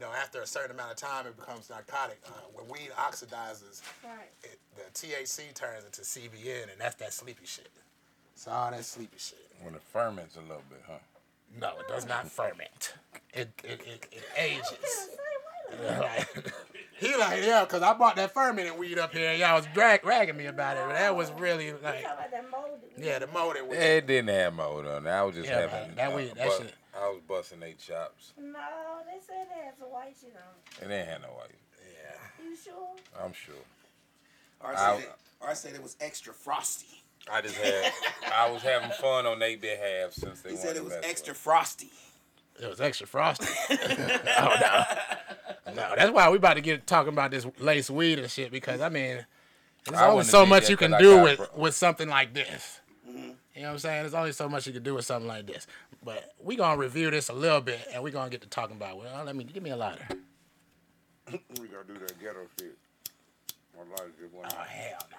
You 0.00 0.06
know, 0.06 0.12
after 0.14 0.40
a 0.40 0.46
certain 0.46 0.70
amount 0.70 0.92
of 0.92 0.96
time, 0.96 1.26
it 1.26 1.36
becomes 1.36 1.68
narcotic. 1.68 2.22
Uh, 2.26 2.30
when 2.54 2.66
weed 2.68 2.88
oxidizes, 2.96 3.82
Right. 4.02 4.30
it, 4.42 4.58
the 4.74 4.84
THC 4.94 5.52
turns 5.52 5.84
into 5.84 6.00
CBN, 6.00 6.72
and 6.72 6.80
that's 6.80 6.94
that 6.94 7.12
sleepy 7.12 7.44
shit. 7.44 7.68
It's 8.32 8.48
all 8.48 8.70
that 8.70 8.82
sleepy 8.86 9.18
shit. 9.18 9.46
When 9.60 9.74
it 9.74 9.82
ferments 9.92 10.36
a 10.36 10.40
little 10.40 10.62
bit, 10.70 10.80
huh? 10.86 10.94
No, 11.60 11.78
it 11.80 11.86
does 11.86 12.06
not 12.06 12.30
ferment. 12.30 12.94
It 13.34 13.50
it, 13.62 13.82
it, 13.86 14.06
it 14.10 14.24
ages. 14.38 15.10
Say, 15.70 15.76
wait 15.78 15.88
a 15.88 15.92
minute. 15.92 16.00
Like, 16.44 16.54
he 16.98 17.16
like, 17.16 17.42
yeah, 17.42 17.64
because 17.64 17.82
I 17.82 17.94
bought 17.94 18.16
that 18.16 18.32
fermented 18.34 18.78
weed 18.78 18.98
up 18.98 19.12
here, 19.14 19.30
and 19.30 19.38
y'all 19.38 19.56
was 19.56 19.66
drag, 19.72 20.04
ragging 20.04 20.36
me 20.36 20.46
about 20.46 20.76
it. 20.76 20.82
But 20.86 20.94
that 20.94 21.16
was 21.16 21.30
really 21.32 21.66
You 21.68 21.78
like, 21.82 22.02
talking 22.02 22.04
about 22.18 22.30
that 22.30 22.50
mold? 22.50 22.78
yeah, 22.98 23.18
the 23.18 23.26
molded 23.28 23.68
weed. 23.68 23.76
It 23.78 24.06
didn't 24.06 24.28
have 24.28 24.52
mold 24.54 24.86
on 24.86 25.06
it. 25.06 25.10
I 25.10 25.22
was 25.22 25.34
just 25.34 25.48
Yeah, 25.48 25.60
having. 25.66 25.88
man, 25.88 25.96
that 25.96 26.12
uh, 26.12 26.16
weed- 26.16 26.34
that 26.36 26.46
bu- 26.48 26.64
shit- 26.64 26.74
I 26.94 27.08
was 27.08 27.20
busting 27.26 27.62
eight 27.62 27.78
chops. 27.78 28.32
No, 28.38 28.52
they 29.06 29.18
said 29.26 29.46
it 29.50 29.64
had 29.64 29.78
some 29.78 29.88
white 29.90 30.14
shit 30.20 30.34
on. 30.36 30.90
It 30.90 30.92
ain't 30.94 31.08
had 31.08 31.22
no 31.22 31.28
white. 31.28 31.48
Yeah. 31.80 32.44
You 32.44 32.54
sure? 32.56 32.74
I'm 33.24 33.32
sure. 33.32 33.54
Or 34.60 34.76
I- 34.76 34.96
said, 34.96 35.04
it, 35.04 35.12
or 35.40 35.54
said 35.54 35.74
it 35.74 35.82
was 35.82 35.96
extra 36.02 36.34
frosty. 36.34 37.02
I 37.32 37.40
just 37.40 37.56
had. 37.56 37.92
I 38.34 38.50
was 38.50 38.60
having 38.62 38.90
fun 38.90 39.26
on 39.26 39.38
their 39.38 39.56
behalf 39.56 40.12
since 40.12 40.40
they 40.42 40.50
He 40.50 40.56
said 40.56 40.76
it 40.76 40.84
was 40.84 40.94
extra 41.02 41.32
it. 41.32 41.36
frosty. 41.38 41.90
It 42.60 42.68
was 42.68 42.80
extra 42.80 43.06
frosty. 43.06 43.46
oh 43.70 44.56
no, 44.60 44.84
no. 45.74 45.94
That's 45.96 46.10
why 46.10 46.28
we 46.30 46.36
about 46.36 46.54
to 46.54 46.60
get 46.60 46.86
talking 46.86 47.12
about 47.12 47.30
this 47.30 47.46
lace 47.58 47.90
weed 47.90 48.18
and 48.18 48.30
shit 48.30 48.50
because 48.50 48.80
I 48.80 48.88
mean, 48.88 49.24
there's 49.86 49.98
I 49.98 50.08
only 50.08 50.24
so 50.24 50.46
much 50.46 50.68
you 50.68 50.76
can 50.76 50.96
do 50.98 51.22
with 51.22 51.38
bro- 51.38 51.48
with 51.56 51.74
something 51.74 52.08
like 52.08 52.34
this. 52.34 52.80
Mm-hmm. 53.08 53.30
You 53.54 53.62
know 53.62 53.68
what 53.68 53.72
I'm 53.72 53.78
saying? 53.78 54.02
There's 54.02 54.14
only 54.14 54.32
so 54.32 54.48
much 54.48 54.66
you 54.66 54.72
can 54.72 54.82
do 54.82 54.94
with 54.94 55.04
something 55.04 55.28
like 55.28 55.46
this. 55.46 55.66
But 56.04 56.32
we 56.42 56.56
gonna 56.56 56.78
review 56.78 57.10
this 57.10 57.28
a 57.28 57.32
little 57.32 57.60
bit 57.60 57.80
and 57.92 58.02
we 58.02 58.10
gonna 58.10 58.30
get 58.30 58.40
to 58.42 58.48
talking 58.48 58.76
about. 58.76 58.98
Well, 58.98 59.24
let 59.24 59.36
me 59.36 59.44
give 59.44 59.62
me 59.62 59.70
a 59.70 59.76
lighter. 59.76 60.06
We 61.60 61.68
gonna 61.68 61.84
do 61.86 61.94
that 61.94 62.20
ghetto 62.20 62.40
shit. 62.58 62.76
My 63.76 63.82
lighter 63.88 64.10
just 64.20 64.34
went 64.34 64.52
Oh 64.52 64.62
hell 64.62 64.98
no. 65.12 65.16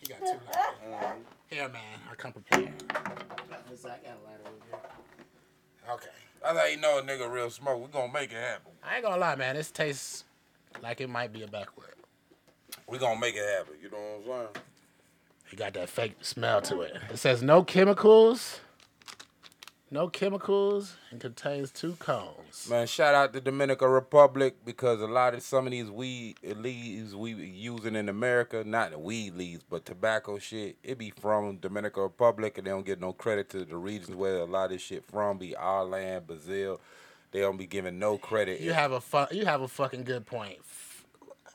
You 0.00 0.08
got 0.08 0.18
two 0.20 0.26
lighters. 0.26 0.44
Mm-hmm. 0.88 1.20
Here, 1.50 1.68
man. 1.68 1.82
I 2.10 2.14
come 2.14 2.32
prepared. 2.32 2.72
I 2.90 2.92
got 2.92 3.66
a 3.68 3.88
lighter 3.88 4.44
over 4.46 4.64
here. 4.70 4.80
Okay. 5.90 6.27
That's 6.48 6.60
how 6.60 6.66
you 6.66 6.78
know 6.78 6.98
a 6.98 7.02
nigga 7.02 7.30
real 7.30 7.50
smoke. 7.50 7.78
We 7.78 7.88
gonna 7.92 8.10
make 8.10 8.32
it 8.32 8.36
happen. 8.36 8.72
I 8.82 8.94
ain't 8.94 9.04
gonna 9.04 9.18
lie, 9.18 9.34
man. 9.34 9.54
This 9.54 9.70
tastes 9.70 10.24
like 10.82 10.98
it 11.02 11.10
might 11.10 11.30
be 11.30 11.42
a 11.42 11.46
backward. 11.46 11.92
We 12.86 12.96
gonna 12.96 13.20
make 13.20 13.34
it 13.36 13.46
happen. 13.46 13.74
You 13.82 13.90
know 13.90 13.98
what 14.24 14.34
I'm 14.34 14.46
saying? 14.54 14.64
It 15.52 15.56
got 15.56 15.74
that 15.74 15.90
fake 15.90 16.16
smell 16.22 16.62
to 16.62 16.80
it. 16.80 16.96
It 17.10 17.18
says 17.18 17.42
no 17.42 17.62
chemicals. 17.62 18.60
No 19.90 20.08
chemicals 20.08 20.96
and 21.10 21.18
contains 21.18 21.70
two 21.70 21.94
cones. 21.94 22.68
Man, 22.68 22.86
shout 22.86 23.14
out 23.14 23.32
to 23.32 23.40
Dominican 23.40 23.88
Republic 23.88 24.56
because 24.64 25.00
a 25.00 25.06
lot 25.06 25.32
of 25.32 25.42
some 25.42 25.66
of 25.66 25.70
these 25.70 25.90
weed 25.90 26.36
leaves 26.42 27.14
we 27.16 27.32
using 27.32 27.96
in 27.96 28.10
America, 28.10 28.62
not 28.66 28.90
the 28.90 28.98
weed 28.98 29.34
leaves, 29.34 29.64
but 29.68 29.86
tobacco 29.86 30.38
shit, 30.38 30.76
it 30.82 30.98
be 30.98 31.10
from 31.10 31.56
Dominican 31.56 32.02
Republic 32.02 32.58
and 32.58 32.66
they 32.66 32.70
don't 32.70 32.84
get 32.84 33.00
no 33.00 33.14
credit 33.14 33.48
to 33.50 33.64
the 33.64 33.76
regions 33.76 34.14
where 34.14 34.36
a 34.40 34.44
lot 34.44 34.66
of 34.66 34.72
this 34.72 34.82
shit 34.82 35.04
from, 35.06 35.38
be 35.38 35.56
our 35.56 35.84
land, 35.86 36.26
Brazil. 36.26 36.80
They 37.32 37.40
don't 37.40 37.56
be 37.56 37.66
giving 37.66 37.98
no 37.98 38.18
credit. 38.18 38.60
You 38.60 38.74
have 38.74 38.92
a 38.92 39.00
fu- 39.00 39.34
you 39.34 39.46
have 39.46 39.62
a 39.62 39.68
fucking 39.68 40.04
good 40.04 40.26
point. 40.26 40.58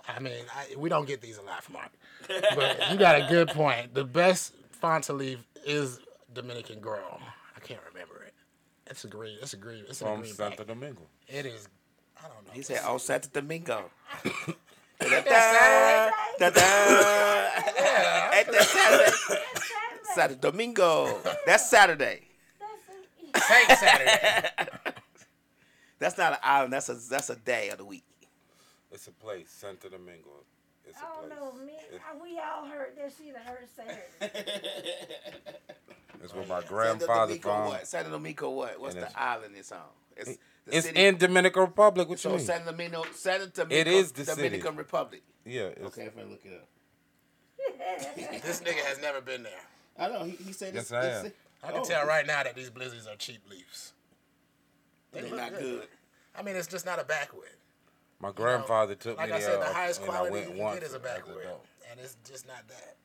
I 0.08 0.20
mean, 0.20 0.34
I, 0.56 0.76
we 0.76 0.90
don't 0.90 1.08
get 1.08 1.22
these 1.22 1.38
a 1.38 1.42
lot 1.44 1.64
from 1.64 1.74
Mark, 1.74 1.92
but 2.28 2.92
you 2.92 2.98
got 2.98 3.16
a 3.16 3.28
good 3.30 3.50
point. 3.50 3.94
The 3.94 4.04
best 4.04 4.54
Fanta 4.82 5.16
leaf 5.18 5.40
is 5.66 6.00
Dominican 6.34 6.80
grown. 6.80 7.22
I 7.56 7.60
can't 7.60 7.80
remember. 7.92 8.13
It's 8.94 9.06
a 9.06 9.08
great. 9.08 9.40
It's 9.42 9.54
a 9.54 9.58
great. 9.58 9.86
It's 9.90 10.02
a 10.02 10.06
from 10.06 10.20
green 10.20 10.34
Santo 10.36 10.58
bag. 10.58 10.68
Domingo. 10.68 11.02
It 11.28 11.48
is. 11.48 11.68
I 12.16 12.28
don't 12.28 12.46
know. 12.46 12.54
He 12.54 12.62
said, 12.62 12.82
"Oh, 12.86 13.00
Santo 13.00 13.28
Domingo." 13.34 13.90
Saturday? 15.02 16.12
Da-da. 16.38 16.52
Ain't 18.38 18.52
that 18.52 18.68
Saturday? 18.70 19.42
Santo 20.14 20.36
Domingo. 20.36 21.20
That's 21.48 21.68
Saturday. 21.68 22.22
Saint 23.36 23.80
Saturday. 23.80 24.50
That's 25.98 26.16
not 26.20 26.34
an 26.34 26.40
island. 26.44 26.74
That's 26.74 26.90
a 26.90 26.94
that's 26.94 27.32
a 27.32 27.36
day 27.36 27.70
of 27.70 27.80
the 27.80 27.86
week. 27.86 28.06
It's 28.92 29.08
a 29.08 29.12
place, 29.12 29.50
Santo 29.50 29.90
Domingo. 29.90 30.46
It's 30.88 30.98
a 30.98 31.02
oh, 31.04 31.26
I 31.26 31.30
don't 31.30 31.30
place. 31.30 31.40
know, 31.40 31.66
me. 31.66 31.74
I- 31.94 32.22
We 32.22 32.40
all 32.40 32.66
heard 32.66 32.96
that 32.98 33.12
shit. 33.18 33.36
I 33.36 33.50
heard 33.50 33.68
Saturday. 33.76 34.94
It's 36.24 36.34
where 36.34 36.46
my 36.46 36.62
grandfather 36.62 37.34
Domingo 37.36 37.50
from. 37.50 37.66
what? 37.68 37.86
Santo 37.88 38.10
Domingo 38.12 38.50
what? 38.52 38.80
What's 38.80 38.96
the 38.96 39.20
island 39.22 39.56
it's 39.58 39.74
on? 39.74 39.80
It's 40.16 40.30
The 40.66 40.78
It's 40.78 40.88
city- 40.88 41.04
in 41.06 41.18
Dominican 41.18 41.64
Republic. 41.64 42.08
What 42.08 42.14
you 42.24 42.30
So 42.30 42.38
mean? 42.38 42.40
San 42.40 42.66
Domingo, 42.66 43.04
San 43.14 43.42
Domingo, 43.54 43.76
It 43.76 43.88
is 43.88 44.14
the 44.14 44.24
Dominican 44.24 44.62
city. 44.62 44.78
Republic. 44.78 45.22
yeah. 45.46 45.64
It's, 45.64 45.82
Okay, 45.88 46.04
if 46.04 46.18
I 46.18 46.24
look 46.24 46.40
it 46.46 46.54
up. 46.54 46.70
This 48.42 48.62
nigga 48.62 48.86
has 48.86 49.02
never 49.02 49.20
been 49.20 49.44
there. 49.44 49.52
I 50.00 50.08
know 50.08 50.24
he, 50.24 50.32
he 50.46 50.54
said 50.54 50.74
Yes, 50.74 50.88
this. 50.90 50.94
I 50.94 51.02
this- 51.02 51.26
am. 51.26 51.32
I 51.62 51.72
can 51.72 51.82
oh, 51.82 51.84
tell 51.84 52.08
right 52.08 52.26
now 52.26 52.42
that 52.44 52.56
these 52.56 52.70
blizzards 52.70 53.06
are 53.08 53.16
cheap 53.18 53.42
leaves. 53.50 53.92
They're 55.12 55.24
look 55.24 55.36
not 55.36 55.52
good. 55.60 55.88
I 56.38 56.42
mean, 56.42 56.56
it's 56.56 56.68
just 56.68 56.86
not 56.86 57.00
a 57.00 57.04
backwood. 57.04 57.50
My 58.24 58.32
grandfather 58.32 58.96
took 58.96 59.18
Like 59.18 59.32
me 59.32 59.36
I 59.36 59.40
there, 59.40 59.50
said, 59.50 59.62
the 59.62 59.66
highest 59.74 60.00
and 60.02 60.10
I 60.10 60.14
quality 60.14 60.32
went 60.32 60.46
you 60.46 60.52
can 60.54 60.60
once 60.64 60.80
get 60.80 60.84
is 60.88 60.94
a 60.94 60.96
as 60.96 61.02
backwood, 61.02 61.42
adult. 61.44 61.66
and 61.92 62.00
it's 62.00 62.16
just 62.26 62.48
not 62.48 62.66
that. 62.70 62.96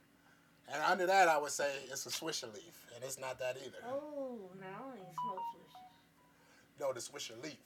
And 0.72 0.80
under 0.84 1.06
that, 1.06 1.26
I 1.26 1.38
would 1.38 1.50
say 1.50 1.68
it's 1.90 2.06
a 2.06 2.08
Swisher 2.08 2.54
leaf, 2.54 2.86
and 2.94 3.02
it's 3.02 3.18
not 3.18 3.36
that 3.40 3.56
either. 3.56 3.78
Oh, 3.84 4.38
no, 4.60 4.66
I 4.66 4.96
ain't 4.96 5.06
smoke 5.26 5.40
swishers. 5.56 6.80
No, 6.80 6.92
the 6.92 7.00
Swisher 7.00 7.42
leaf. 7.42 7.56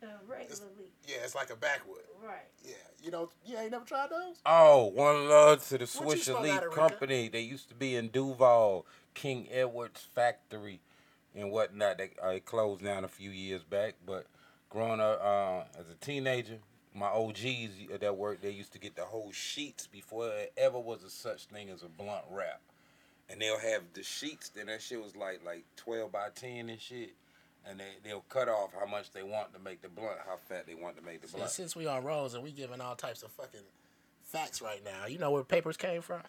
The 0.00 0.08
regular 0.26 0.70
leaf. 0.78 0.88
Yeah, 1.06 1.16
it's 1.24 1.34
like 1.34 1.50
a 1.50 1.56
backwood. 1.56 1.98
Right. 2.24 2.48
Yeah, 2.64 2.72
you 3.02 3.10
know, 3.10 3.28
you 3.44 3.58
ain't 3.58 3.72
never 3.72 3.84
tried 3.84 4.08
those. 4.08 4.36
Oh, 4.46 4.86
one 4.94 5.28
love 5.28 5.66
to 5.68 5.76
the 5.76 5.84
Swisher 5.84 6.40
Leaf 6.40 6.52
out 6.54 6.64
of, 6.64 6.70
Rica? 6.70 6.88
Company. 6.88 7.28
They 7.28 7.40
used 7.40 7.68
to 7.68 7.74
be 7.74 7.96
in 7.96 8.08
Duval, 8.08 8.86
King 9.12 9.46
Edward's 9.52 10.00
factory, 10.00 10.80
and 11.34 11.50
whatnot. 11.50 11.98
They 11.98 12.12
uh, 12.24 12.28
it 12.30 12.46
closed 12.46 12.82
down 12.82 13.04
a 13.04 13.08
few 13.08 13.28
years 13.30 13.62
back. 13.62 13.96
But 14.06 14.26
growing 14.70 15.00
up 15.00 15.20
uh, 15.22 15.78
as 15.78 15.90
a 15.90 15.94
teenager, 16.00 16.60
my 16.94 17.08
OGs 17.08 17.98
that 18.00 18.16
worked, 18.16 18.42
they 18.42 18.50
used 18.50 18.72
to 18.72 18.78
get 18.78 18.94
the 18.94 19.02
whole 19.04 19.32
sheets 19.32 19.86
before 19.86 20.28
there 20.28 20.46
ever 20.56 20.78
was 20.78 21.02
a 21.02 21.10
such 21.10 21.46
thing 21.46 21.68
as 21.70 21.82
a 21.82 21.88
blunt 21.88 22.24
wrap. 22.30 22.60
And 23.28 23.40
they'll 23.40 23.58
have 23.58 23.82
the 23.94 24.02
sheets, 24.02 24.50
then 24.50 24.66
that 24.66 24.82
shit 24.82 25.02
was 25.02 25.16
like 25.16 25.40
like 25.44 25.64
twelve 25.76 26.12
by 26.12 26.28
ten 26.34 26.68
and 26.68 26.80
shit. 26.80 27.14
And 27.66 27.80
they, 27.80 27.84
they'll 28.04 28.24
cut 28.28 28.48
off 28.48 28.70
how 28.78 28.84
much 28.86 29.10
they 29.12 29.22
want 29.22 29.54
to 29.54 29.58
make 29.58 29.80
the 29.80 29.88
blunt, 29.88 30.18
how 30.26 30.36
fat 30.36 30.66
they 30.66 30.74
want 30.74 30.98
to 30.98 31.02
make 31.02 31.22
the 31.22 31.28
See, 31.28 31.36
blunt. 31.38 31.50
since 31.50 31.74
we 31.74 31.86
on 31.86 32.04
rolls 32.04 32.34
and 32.34 32.44
we 32.44 32.52
giving 32.52 32.82
all 32.82 32.94
types 32.94 33.22
of 33.22 33.30
fucking 33.30 33.60
facts 34.22 34.60
right 34.60 34.82
now, 34.84 35.06
you 35.06 35.18
know 35.18 35.30
where 35.30 35.42
papers 35.42 35.78
came 35.78 36.02
from? 36.02 36.20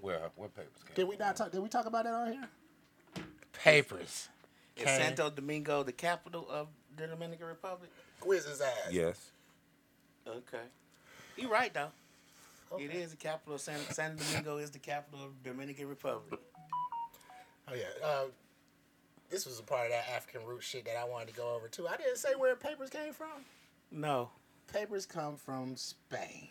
Where 0.00 0.18
what 0.36 0.54
papers 0.56 0.82
came? 0.86 0.94
Did 0.94 1.08
we 1.08 1.16
not 1.18 1.36
talk? 1.36 1.52
Did 1.52 1.60
we 1.60 1.68
talk 1.68 1.84
about 1.84 2.04
that 2.04 2.14
on 2.14 2.32
here? 2.32 2.48
Papers. 3.52 4.30
Is 4.76 4.84
Santo 4.84 5.28
Domingo 5.28 5.82
the 5.82 5.92
capital 5.92 6.46
of 6.50 6.68
the 6.96 7.06
Dominican 7.06 7.46
Republic? 7.46 7.90
Quiz 8.20 8.46
his 8.46 8.60
ass. 8.62 8.90
Yes. 8.90 9.31
Okay. 10.26 10.64
You're 11.36 11.50
right 11.50 11.72
though. 11.72 11.90
It 12.78 12.88
Okay. 12.88 12.98
is 13.02 13.10
the 13.10 13.16
capital 13.16 13.54
of 13.54 13.60
San, 13.60 13.78
San 13.90 14.16
Domingo 14.16 14.56
is 14.56 14.70
the 14.70 14.78
capital 14.78 15.24
of 15.26 15.42
Dominican 15.42 15.88
Republic. 15.88 16.40
Oh 17.68 17.74
yeah. 17.74 17.84
Uh, 18.02 18.24
this 19.30 19.46
was 19.46 19.58
a 19.58 19.62
part 19.62 19.86
of 19.86 19.92
that 19.92 20.08
African 20.14 20.44
root 20.46 20.62
shit 20.62 20.84
that 20.86 20.96
I 20.96 21.04
wanted 21.04 21.28
to 21.28 21.34
go 21.34 21.54
over 21.54 21.68
too. 21.68 21.86
I 21.88 21.96
didn't 21.96 22.16
say 22.18 22.34
where 22.36 22.54
papers 22.56 22.90
came 22.90 23.12
from. 23.12 23.44
No. 23.90 24.30
Papers 24.72 25.04
come 25.06 25.36
from 25.36 25.76
Spain. 25.76 26.48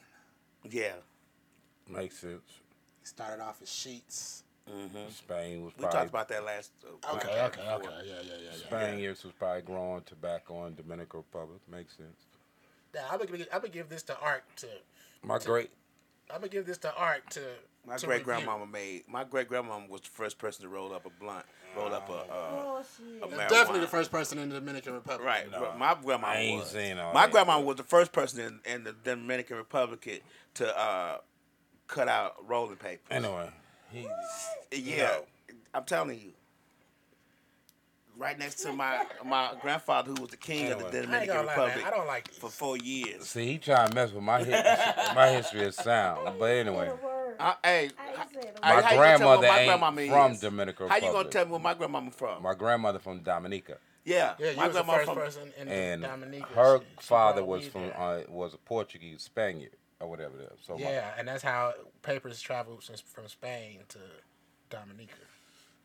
Yeah. 0.70 0.94
Makes 1.88 2.20
sense. 2.20 2.44
It 3.02 3.08
started 3.08 3.42
off 3.42 3.62
as 3.62 3.72
sheets. 3.72 4.44
Mhm. 4.70 5.12
Spain 5.12 5.66
was 5.66 5.74
We 5.76 5.86
talked 5.86 6.10
about 6.10 6.28
that 6.28 6.46
last. 6.46 6.72
Uh, 6.86 7.16
Okay, 7.16 7.28
podcast 7.28 7.48
okay, 7.48 7.62
okay. 7.74 7.88
Yeah, 8.08 8.14
yeah, 8.22 8.22
yeah, 8.22 8.50
yeah. 8.52 8.52
Spaniards 8.58 9.24
was 9.24 9.34
probably 9.34 9.64
growing 9.64 10.04
tobacco 10.04 10.66
in 10.68 10.76
Dominican 10.76 11.18
Republic. 11.20 11.60
Makes 11.68 11.98
sense. 11.98 12.28
Now, 12.94 13.02
I'm 13.12 13.20
gonna, 13.20 13.46
I'm 13.54 13.62
gonna 13.62 13.70
give 13.70 13.90
this 13.90 14.04
to 14.04 14.20
Ark 14.20 14.44
to. 14.58 14.68
My 15.24 15.40
great 15.40 15.70
I'm 16.30 16.38
gonna 16.38 16.50
give 16.50 16.66
this 16.66 16.78
to 16.80 16.94
Ark 16.96 17.30
to. 17.32 17.42
My 17.88 17.98
to 17.98 18.06
great 18.06 18.16
review. 18.20 18.26
grandmama 18.26 18.66
made. 18.68 19.04
My 19.08 19.24
great 19.24 19.48
grandmama 19.48 19.86
was 19.88 20.02
the 20.02 20.08
first 20.10 20.38
person 20.38 20.64
to 20.64 20.70
roll 20.70 20.94
up 20.94 21.06
a 21.06 21.10
blunt, 21.10 21.46
roll 21.76 21.94
up 21.94 22.10
a. 22.10 22.14
Uh, 22.14 22.26
Oh, 22.34 22.84
shit. 22.98 23.24
a. 23.34 23.50
Definitely 23.50 23.80
the 23.82 23.88
first 23.88 24.12
person 24.12 24.38
in 24.38 24.50
the 24.50 24.56
Dominican 24.56 24.94
Republic. 24.94 25.26
Right, 25.26 25.50
No, 25.52 25.74
my 25.78 25.96
grandma 26.02 26.28
I 26.28 26.36
ain't 26.38 26.60
was. 26.62 26.72
seen 26.72 26.98
all 27.00 27.14
my 27.14 27.22
that. 27.26 27.32
grandma 27.32 27.60
was 27.60 27.78
the 27.78 27.84
first 27.84 28.12
person 28.12 28.60
in, 28.66 28.72
in 28.74 28.84
the 28.84 28.94
Dominican 29.04 29.58
Republic 29.58 30.22
to 30.56 30.78
uh, 30.80 31.18
cut 31.88 32.08
out 32.08 32.36
rolling 32.48 32.76
paper. 32.78 33.02
anyway. 33.14 33.50
He's 33.92 34.06
Yeah, 34.72 35.20
I'm 35.74 35.84
telling 35.86 36.18
you. 36.20 36.32
Right 38.22 38.38
next 38.38 38.56
to 38.64 38.72
my 38.72 39.04
my 39.26 39.54
grandfather, 39.62 40.12
who 40.12 40.22
was 40.22 40.30
the 40.30 40.38
king 40.38 40.72
of 40.72 40.78
the 40.92 41.02
Dominican 41.02 41.28
gonna 41.36 41.48
lie. 41.48 41.56
Republic 41.56 41.86
I 41.88 41.90
don't 41.90 42.06
like 42.06 42.32
for 42.32 42.52
four 42.52 42.78
years. 42.78 43.28
see 43.28 43.48
he 43.48 43.58
trying 43.58 43.90
to 43.90 43.96
mess 43.96 44.12
with 44.12 44.24
my 44.24 44.44
history. 44.44 45.16
my 45.16 45.30
history 45.30 45.62
is 45.62 45.76
sound. 45.76 46.38
But 46.38 46.46
anyway, 46.52 46.90
Said 46.90 47.00
a 47.02 47.06
word. 47.06 47.36
I, 47.40 47.56
hey, 47.64 47.90
I 47.98 48.10
ain't 48.10 48.18
how- 48.18 48.26
said 48.32 48.54
a 48.62 48.66
how- 48.68 48.76
My 48.76 48.76
how 48.76 48.76
you 48.76 48.82
tell 48.84 48.92
me 48.92 48.98
grandmother 48.98 49.48
my 49.48 49.60
ain't 49.60 50.12
from 50.12 50.32
is? 50.34 50.40
Dominican 50.40 50.88
How 50.90 50.96
you 50.98 51.12
gonna 51.12 51.30
tell 51.30 51.46
me 51.46 51.52
where 51.52 51.60
my 51.62 51.74
grandmama 51.74 52.12
from? 52.12 52.44
my 52.44 52.54
grandmother 52.54 53.00
from 53.00 53.20
Dominica, 53.22 53.78
yeah, 54.06 54.36
Yeah, 54.38 54.52
you 54.52 54.58
my 54.58 54.68
was 54.68 54.76
the 54.76 54.84
first 54.84 55.06
from. 55.06 55.16
person 55.16 55.54
in 55.60 55.68
and 55.68 56.02
Dominica. 56.04 56.46
her 56.54 56.78
She- 56.80 56.86
she 57.00 57.08
father 57.08 57.42
brought 57.42 57.48
was 57.50 57.68
from 57.70 57.92
uh, 57.98 58.20
was 58.30 58.54
a 58.54 58.58
Portuguese 58.60 59.24
Spaniard 59.24 59.76
or 60.00 60.08
whatever 60.08 60.38
that. 60.38 60.52
So 60.62 60.76
my- 60.78 60.82
Yeah, 60.92 61.12
and 61.18 61.28
that's 61.28 61.42
how 61.44 61.74
papers 62.04 62.40
traveled 62.40 62.84
from 62.84 63.28
Spain 63.28 63.80
to 63.90 64.00
Dominica. 64.70 65.16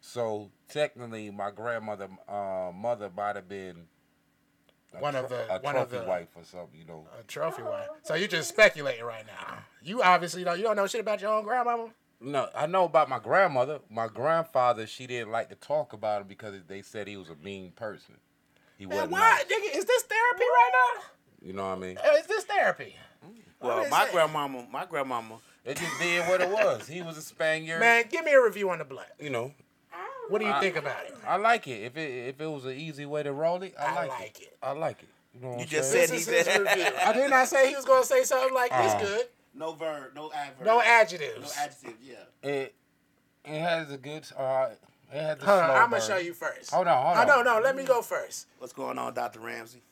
So 0.06 0.50
technically, 0.68 1.30
my 1.30 1.50
grandmother 1.50 2.08
uh, 2.28 2.70
mother 2.75 3.10
might 3.14 3.34
have 3.36 3.48
been 3.48 3.86
a 4.94 5.00
One 5.00 5.16
of 5.16 5.28
the- 5.28 5.52
a 5.52 5.60
one 5.60 5.76
of 5.76 5.88
trophy 5.90 6.04
the- 6.04 6.08
wife 6.08 6.28
or 6.36 6.44
something. 6.44 6.78
You 6.78 6.86
know. 6.86 7.06
A 7.18 7.22
trophy 7.25 7.62
wife. 7.62 7.88
So 8.04 8.14
you 8.14 8.28
just 8.28 8.48
speculating 8.48 9.04
right 9.04 9.26
now. 9.26 9.58
You 9.82 10.02
obviously 10.02 10.44
don't. 10.44 10.58
You 10.58 10.64
don't 10.64 10.76
know 10.76 10.86
shit 10.86 11.00
about 11.00 11.20
your 11.20 11.32
own 11.32 11.44
grandmama. 11.44 11.90
No, 12.20 12.48
I 12.54 12.66
know 12.66 12.84
about 12.84 13.08
my 13.08 13.18
grandmother. 13.18 13.80
My 13.90 14.06
grandfather, 14.08 14.86
she 14.86 15.06
didn't 15.06 15.32
like 15.32 15.48
to 15.50 15.54
talk 15.54 15.92
about 15.92 16.22
him 16.22 16.28
because 16.28 16.54
they 16.66 16.80
said 16.82 17.08
he 17.08 17.16
was 17.16 17.28
a 17.28 17.34
mean 17.36 17.72
person. 17.72 18.14
He 18.78 18.86
wasn't. 18.86 19.10
why? 19.10 19.18
nice. 19.20 19.44
Nigga, 19.44 19.76
is 19.76 19.84
this 19.84 20.02
therapy 20.04 20.44
right 20.44 20.70
now? 20.72 21.02
You 21.42 21.52
know 21.52 21.68
what 21.68 21.76
I 21.78 21.80
mean? 21.80 21.98
Uh, 21.98 22.16
Is 22.16 22.26
this 22.26 22.44
therapy? 22.44 22.96
Well, 23.60 23.82
my 23.90 24.04
that? 24.04 24.12
grandmama, 24.12 24.66
my 24.70 24.86
grandmama. 24.86 25.38
It 25.64 25.76
just 25.76 25.98
did 26.00 26.26
what 26.28 26.40
it 26.40 26.48
was. 26.48 26.86
He 26.88 27.02
was 27.02 27.18
a 27.18 27.22
Spaniard. 27.22 27.80
Man, 27.80 28.04
give 28.10 28.25
me 28.25 28.32
a 28.32 28.42
review 28.42 28.70
on 28.70 28.78
the 28.78 28.84
blood. 28.84 29.06
You 29.20 29.30
know, 29.30 29.44
I 29.44 29.48
don't 29.48 29.56
What 30.28 30.40
do 30.40 30.47
you 30.47 30.52
I- 30.52 30.61
think 30.61 30.76
about 30.76 31.04
it? 31.06 31.14
I 31.26 31.37
like 31.37 31.66
it. 31.68 31.83
If 31.85 31.97
it 31.97 32.28
if 32.28 32.40
it 32.40 32.47
was 32.47 32.64
an 32.64 32.73
easy 32.73 33.06
way 33.06 33.23
to 33.23 33.33
roll 33.33 33.62
it, 33.62 33.75
I, 33.78 33.85
I 33.87 33.95
like, 33.95 34.09
like 34.21 34.40
it. 34.40 34.45
it. 34.45 34.59
I 34.62 34.73
like 34.73 35.02
it. 35.02 35.09
You 35.35 35.40
know 35.40 35.49
what 35.50 35.56
You 35.59 35.62
I'm 35.64 35.68
just 35.68 35.92
saying? 35.92 36.09
said 36.09 36.16
This 36.16 36.26
he 36.28 36.33
is 36.35 36.47
his 36.47 36.54
said- 36.66 36.95
I 37.06 37.12
did 37.12 37.30
not 37.30 37.49
say 37.49 37.68
he 37.68 37.76
was 37.76 37.85
going 37.85 38.02
to 38.02 38.06
say 38.09 38.23
something 38.25 38.54
like 38.54 38.71
this 38.71 38.92
Oh. 38.97 39.00
good. 39.00 39.26
No 39.54 39.73
verb, 39.73 40.12
no 40.14 40.30
adverb, 40.33 40.66
No 40.66 40.80
adjectives. 40.83 41.56
no 41.56 41.62
adjective. 41.62 41.95
Yeah. 42.02 42.49
it 42.50 42.75
it 43.45 43.61
has 43.61 43.90
a 43.92 43.97
good. 43.99 44.25
Uh, 44.37 44.68
it 45.12 45.21
has 45.21 45.40
a 45.40 45.45
Hold 45.47 45.59
on, 45.61 45.66
slow 45.66 45.75
I'm 45.75 45.90
gonna 45.90 45.90
burn. 45.90 46.00
show 46.00 46.16
you 46.16 46.35
first. 46.35 46.71
Hold 46.73 46.88
on, 46.88 47.04
hold 47.06 47.16
on. 47.18 47.30
Oh, 47.30 47.38
on. 47.38 47.45
no, 47.45 47.54
no, 47.59 47.61
let 47.62 47.76
me 47.76 47.85
go 47.85 48.02
first. 48.02 48.47
What's 48.59 48.73
going 48.73 48.99
on, 48.99 49.14
Dr. 49.14 49.38
Ramsey? 49.40 49.83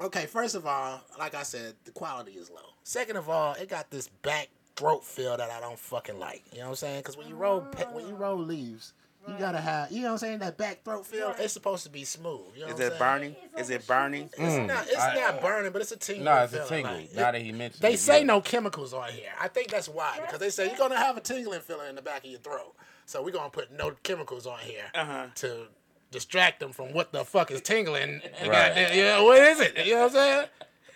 Okay, 0.00 0.24
first 0.26 0.54
of 0.54 0.66
all, 0.66 1.02
like 1.18 1.34
I 1.34 1.42
said, 1.42 1.74
the 1.84 1.90
quality 1.90 2.32
is 2.32 2.48
low. 2.48 2.60
Second 2.84 3.16
of 3.16 3.28
all, 3.28 3.54
it 3.54 3.68
got 3.68 3.90
this 3.90 4.08
back 4.08 4.48
throat 4.76 5.04
feel 5.04 5.36
that 5.36 5.50
I 5.50 5.60
don't 5.60 5.78
fucking 5.78 6.18
like. 6.18 6.42
You 6.52 6.58
know 6.60 6.64
what 6.64 6.70
I'm 6.70 6.76
saying? 6.76 7.00
Because 7.00 7.16
when 7.18 7.28
you 7.28 7.34
roll 7.34 7.60
pe- 7.60 7.84
when 7.92 8.06
you 8.08 8.14
roll 8.14 8.38
leaves, 8.38 8.92
you 9.28 9.34
gotta 9.38 9.60
have 9.60 9.92
you 9.92 10.00
know 10.02 10.08
what 10.08 10.12
I'm 10.14 10.18
saying 10.18 10.38
that 10.40 10.56
back 10.58 10.82
throat 10.84 11.06
feel. 11.06 11.28
Right. 11.28 11.40
It's 11.40 11.52
supposed 11.52 11.84
to 11.84 11.90
be 11.90 12.04
smooth. 12.04 12.40
You 12.56 12.62
know 12.62 12.66
Is 12.68 12.72
what 12.74 12.80
it 12.82 12.84
I'm 12.84 12.88
saying? 12.90 12.98
burning? 12.98 13.36
Is 13.58 13.70
it 13.70 13.86
burning? 13.86 14.28
shooting 14.30 14.44
It's 14.46 14.54
Mm, 14.54 14.66
not. 14.66 14.86
It's 14.88 14.98
I- 14.98 15.14
not 15.14 15.40
burning, 15.40 15.72
but 15.72 15.80
it's 15.82 15.92
a 15.92 15.96
tingle. 15.96 16.24
No, 16.24 16.42
it's 16.42 16.52
a 16.52 16.64
feeling, 16.64 16.84
tingle. 16.84 16.94
like- 17.02 17.14
now 17.14 17.30
that 17.32 17.40
he 17.42 17.52
mentioned 17.52 17.82
They 17.82 17.94
it, 17.94 17.98
say 18.00 18.18
yeah. 18.20 18.24
no 18.26 18.40
chemicals 18.40 18.92
on 18.92 19.10
here. 19.10 19.30
I 19.40 19.48
think 19.48 19.70
that's 19.70 19.88
why 19.88 20.18
because 20.20 20.38
they 20.40 20.50
say 20.50 20.66
you're 20.68 20.76
gonna 20.78 20.96
have 20.98 21.16
a 21.16 21.20
tingling 21.20 21.60
feeling 21.60 21.88
in 21.88 21.94
the 21.96 22.02
back 22.02 22.24
of 22.24 22.30
your 22.30 22.40
throat. 22.40 22.74
So 23.06 23.22
we're 23.22 23.30
gonna 23.32 23.50
put 23.50 23.70
no 23.72 23.92
chemicals 24.02 24.46
on 24.46 24.58
here 24.60 24.84
Uh-huh. 24.94 25.26
to 25.36 25.66
distract 26.10 26.60
them 26.60 26.72
from 26.72 26.92
what 26.92 27.12
the 27.12 27.24
fuck 27.24 27.50
is 27.50 27.60
tingling. 27.60 28.20
Right. 28.40 28.44
Goddamn, 28.50 28.96
Yeah, 28.96 29.20
what 29.20 29.38
is 29.38 29.60
it? 29.60 29.86
You 29.86 29.94
know 29.94 30.00
what 30.00 30.06
I'm 30.06 30.12
saying? 30.12 30.46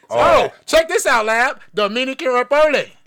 Oh. 0.09 0.17
Oh, 0.19 0.53
check 0.67 0.87
this 0.89 1.05
out, 1.05 1.27
lab. 1.27 1.61
Dominican 1.75 2.29
Republic. 2.29 2.93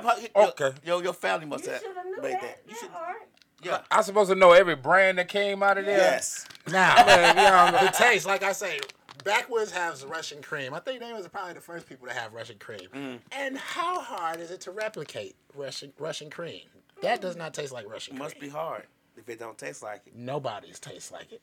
That's 0.00 0.30
how- 0.34 0.48
Okay. 0.48 0.72
Yo, 0.84 1.00
your 1.00 1.12
family 1.12 1.46
must 1.46 1.64
should 1.64 1.74
have 1.74 1.82
have 1.82 2.22
made 2.22 2.32
that. 2.34 2.40
that. 2.40 2.58
You 2.66 2.72
that 2.74 2.80
should, 2.80 2.90
art. 2.94 3.28
yeah. 3.62 3.80
I'm 3.90 4.02
supposed 4.02 4.30
to 4.30 4.34
know 4.36 4.52
every 4.52 4.74
brand 4.76 5.18
that 5.18 5.28
came 5.28 5.62
out 5.62 5.78
of 5.78 5.84
there. 5.84 5.98
Yes. 5.98 6.46
Now, 6.70 6.94
Man, 7.06 7.36
yeah, 7.36 7.84
the 7.84 7.90
taste, 7.90 8.24
like 8.26 8.42
I 8.42 8.52
say, 8.52 8.80
Backwoods 9.24 9.70
has 9.72 10.04
Russian 10.04 10.42
cream. 10.42 10.74
I 10.74 10.80
think 10.80 11.00
they 11.00 11.12
was 11.12 11.28
probably 11.28 11.52
the 11.54 11.60
first 11.60 11.88
people 11.88 12.08
to 12.08 12.14
have 12.14 12.32
Russian 12.32 12.58
cream. 12.58 12.88
Mm. 12.94 13.18
And 13.32 13.58
how 13.58 14.00
hard 14.00 14.40
is 14.40 14.50
it 14.50 14.60
to 14.62 14.70
replicate 14.72 15.36
Russian 15.54 15.92
Russian 15.98 16.28
cream? 16.30 16.62
That 17.02 17.20
does 17.20 17.36
not 17.36 17.52
taste 17.54 17.72
like 17.72 17.88
Russian 17.88 18.16
It 18.16 18.18
must 18.18 18.38
be 18.40 18.48
hard 18.48 18.84
if 19.16 19.28
it 19.28 19.38
don't 19.38 19.58
taste 19.58 19.82
like 19.82 20.02
it. 20.06 20.16
Nobody's 20.16 20.78
tastes 20.80 21.12
like 21.12 21.30
it. 21.32 21.42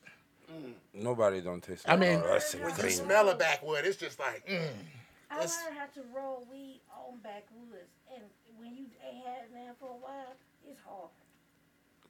Nobody 0.94 1.42
don't 1.42 1.62
taste. 1.62 1.86
I 1.88 1.96
mean, 1.96 2.16
like 2.22 2.26
Russian 2.30 2.62
when 2.62 2.70
you 2.72 2.76
cream. 2.82 2.92
smell 2.92 3.30
a 3.30 3.36
backwood, 3.36 3.86
it's 3.86 3.98
just 3.98 4.20
like, 4.20 4.46
mm. 4.48 4.68
I 5.30 5.36
It's- 5.36 5.58
learned 5.64 5.78
how 5.78 5.86
to 5.86 6.02
roll 6.16 6.48
weed 6.52 6.82
on 6.92 7.20
backwoods, 7.20 7.92
and 8.14 8.24
when 8.60 8.76
you 8.76 8.86
ain't 9.06 9.26
had 9.26 9.44
it 9.46 9.52
now 9.54 9.72
for 9.80 9.90
a 9.90 10.00
while, 10.00 10.36
it's 10.70 10.80
hard. 10.86 11.10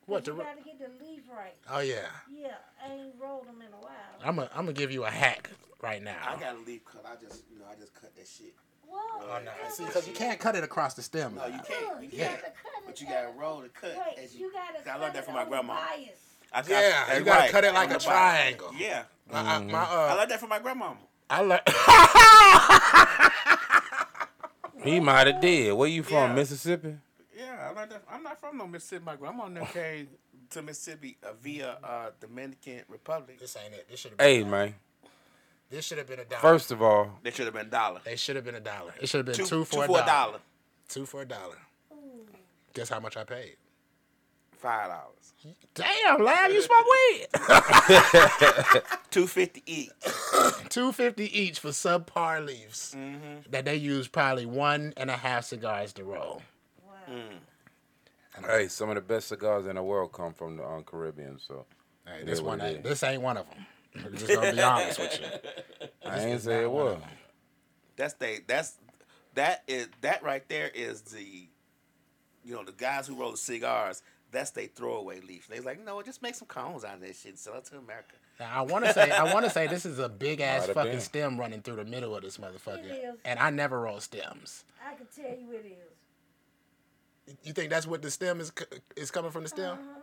what 0.06 0.26
you 0.28 0.34
to? 0.34 0.40
got 0.40 0.58
to 0.58 0.64
get 0.64 0.80
the 0.80 1.04
leaf 1.06 1.22
right. 1.32 1.56
Oh 1.72 1.80
yeah, 1.80 2.08
Yeah, 2.32 2.50
I 2.84 2.94
ain't 2.94 3.16
rolled 3.20 3.48
them 3.48 3.62
in 3.62 3.68
a 3.74 3.82
while. 3.82 3.92
I'm 4.24 4.36
gonna 4.36 4.50
I'm 4.54 4.66
gonna 4.66 4.74
give 4.74 4.92
you 4.92 5.06
a 5.06 5.10
hack 5.10 5.50
right 5.82 6.02
now. 6.04 6.18
I 6.28 6.40
got 6.40 6.56
a 6.56 6.60
leaf 6.60 6.84
cut. 6.86 7.06
I 7.06 7.16
just, 7.24 7.44
you 7.52 7.60
know, 7.60 7.66
I 7.72 7.76
just 7.80 7.94
cut 7.94 8.16
that 8.16 8.28
shit. 8.28 8.54
Whoa. 8.88 8.98
Oh 9.22 9.40
no, 9.46 9.52
see, 9.70 9.86
because 9.86 10.08
you 10.08 10.14
can't 10.14 10.40
cut 10.40 10.56
it 10.56 10.64
across 10.64 10.96
the 10.96 11.04
stem. 11.04 11.36
No, 11.36 11.46
you 11.46 11.60
can't. 11.68 12.04
You 12.04 12.10
Yeah. 12.12 12.28
can't. 12.30 12.42
But 12.86 13.00
you 13.00 13.08
gotta 13.08 13.30
roll 13.38 13.62
the 13.62 13.70
cut. 13.70 13.92
Wait, 13.96 14.24
as 14.24 14.36
you, 14.36 14.52
gotta. 14.52 14.92
I 14.92 14.98
learned 14.98 15.14
that 15.16 15.26
from 15.26 15.36
my 15.36 15.46
grandma. 15.46 15.74
I 16.52 16.62
got, 16.64 16.68
Yeah, 16.68 16.80
that's 17.06 17.20
you 17.20 17.26
gotta 17.26 17.40
right, 17.42 17.52
cut 17.52 17.64
it 17.64 17.74
like 17.76 17.92
a 17.92 18.00
triangle. 18.00 18.72
Yeah. 18.76 19.04
My, 19.32 19.40
I- 19.40 19.60
my, 19.64 19.84
I 19.84 20.12
uh, 20.12 20.16
learned 20.18 20.32
that 20.32 20.40
from 20.40 20.50
my 20.50 20.58
grandmama. 20.60 20.98
I 21.30 21.42
learned. 21.42 21.62
He 24.84 25.00
might 25.00 25.28
have 25.28 25.42
did. 25.42 25.74
Where 25.74 25.88
you 25.90 26.04
from, 26.04 26.30
Yeah. 26.32 26.36
Mississippi? 26.36 26.96
Yeah, 27.38 27.70
I 27.70 27.74
learned 27.78 27.92
that. 27.92 28.04
I'm 28.10 28.24
not 28.24 28.40
from 28.40 28.58
no 28.58 28.68
Mississippi. 28.68 29.04
My 29.06 29.16
grandma 29.16 29.48
never 29.50 29.66
came 29.68 30.08
to 30.52 30.62
Mississippi 30.62 31.18
uh, 31.24 31.30
via 31.42 31.78
uh, 31.84 32.10
Dominican 32.20 32.82
Republic. 32.88 33.40
this 33.40 33.56
ain't 33.64 33.74
it. 33.74 33.88
This 33.90 34.00
should 34.00 34.12
have. 34.12 34.18
Been, 34.18 34.28
Hey, 34.28 34.44
man. 34.44 34.76
This 35.70 35.86
should 35.86 36.00
have 36.00 36.08
been 36.08 36.20
a 36.20 36.26
dollar. 36.26 36.42
First 36.42 36.72
of 36.72 36.82
all, 36.82 37.20
They 37.22 37.30
should 37.32 37.46
have 37.46 37.54
been 37.54 37.68
a 37.68 37.70
dollar. 37.70 38.02
they 38.04 38.16
should 38.16 38.36
have 38.36 38.46
been 38.46 38.56
a 38.56 38.60
dollar. 38.60 38.92
It 39.00 39.08
should 39.08 39.20
have 39.20 39.26
been 39.28 39.36
Two, 39.36 39.46
two, 39.46 39.66
for, 39.66 39.86
two 39.86 39.96
a 39.96 40.06
dollar. 40.06 40.40
Two 40.88 41.06
for 41.06 41.22
a 41.22 41.26
dollar. 41.26 41.58
Guess 42.74 42.90
how 42.90 43.00
much 43.00 43.16
I 43.18 43.24
paid? 43.24 43.56
Five 44.58 44.88
dollars. 44.90 45.19
Damn, 45.74 46.24
lad, 46.24 46.52
you 46.52 46.62
smoke 46.62 46.86
weed. 46.86 47.28
Two 49.12 49.26
fifty 49.28 49.64
each. 49.66 49.90
Two 50.70 50.92
fifty 50.92 51.40
each 51.40 51.60
for 51.60 51.70
subpar 51.70 52.46
leaves 52.46 52.96
that 53.50 53.66
they 53.66 53.76
use 53.76 54.08
probably 54.08 54.46
one 54.46 54.94
and 54.98 55.10
a 55.10 55.18
half 55.18 55.46
cigars 55.46 55.94
to 55.94 56.04
roll. 56.04 56.42
Wow. 56.86 57.20
hey, 58.46 58.68
some 58.68 58.90
of 58.90 58.96
the 58.96 59.02
best 59.02 59.30
cigars 59.30 59.66
in 59.66 59.76
the 59.76 59.84
world 59.84 60.12
come 60.12 60.34
from 60.34 60.58
the 60.58 60.68
um, 60.68 60.84
Caribbean. 60.84 61.40
So 61.40 61.66
Hey, 62.10 62.24
this 62.24 62.42
one, 62.42 62.62
ain't, 62.62 62.84
this 62.84 63.04
ain't 63.04 63.22
one 63.22 63.38
of 63.38 63.46
them. 63.50 63.66
I'm 64.06 64.16
just 64.16 64.34
gonna 64.34 64.54
be 64.54 64.62
honest 64.62 65.00
with 65.00 65.20
you. 65.20 65.88
I 66.10 66.20
ain't 66.20 66.42
say 66.42 66.64
it 66.64 66.72
was. 66.72 67.02
That's 67.96 68.14
they. 68.16 68.40
That's 68.48 68.78
that 69.36 69.64
is 69.68 69.90
that 70.02 70.24
right 70.24 70.48
there 70.50 70.70
is 70.74 71.02
the, 71.02 71.48
you 72.44 72.54
know, 72.54 72.64
the 72.64 72.72
guys 72.72 73.08
who 73.08 73.16
roll 73.16 73.32
the 73.32 73.38
cigars. 73.38 74.02
That's 74.32 74.52
they 74.52 74.68
throwaway 74.68 75.20
leaf. 75.22 75.48
They 75.48 75.56
was 75.58 75.66
like, 75.66 75.84
no, 75.84 76.02
just 76.04 76.22
make 76.22 76.36
some 76.36 76.48
cones 76.48 76.84
out 76.84 76.96
of 76.96 77.02
this 77.02 77.22
shit 77.22 77.32
and 77.32 77.40
sell 77.40 77.56
it 77.56 77.66
to 77.66 77.78
America. 77.78 78.14
Now, 78.40 78.52
I 78.54 78.62
want 78.62 78.86
to 78.86 78.94
say, 78.94 79.10
I 79.12 79.34
want 79.34 79.46
to 79.46 79.50
say 79.52 79.68
this 79.68 79.86
is 79.86 79.98
a 80.00 80.08
big 80.08 80.40
ass 80.40 80.68
Might 80.68 80.74
fucking 80.76 80.92
been. 80.94 81.02
stem 81.02 81.40
running 81.40 81.62
through 81.62 81.78
the 81.78 81.86
middle 81.86 82.16
of 82.16 82.22
this 82.24 82.38
motherfucker, 82.38 82.86
It 82.86 83.04
is. 83.04 83.16
and 83.26 83.40
I 83.40 83.50
never 83.50 83.82
roll 83.82 84.00
stems. 84.00 84.64
I 84.88 84.94
can 84.96 85.08
tell 85.16 85.26
you 85.38 85.52
it 85.54 85.66
is. 87.28 87.36
You 87.44 87.54
think 87.54 87.70
that's 87.70 87.86
what 87.88 88.02
the 88.02 88.10
stem 88.12 88.40
is 88.40 88.52
is 88.96 89.12
coming 89.12 89.32
from 89.32 89.44
the 89.44 89.50
stem? 89.50 89.74
Uh-huh. 89.74 90.00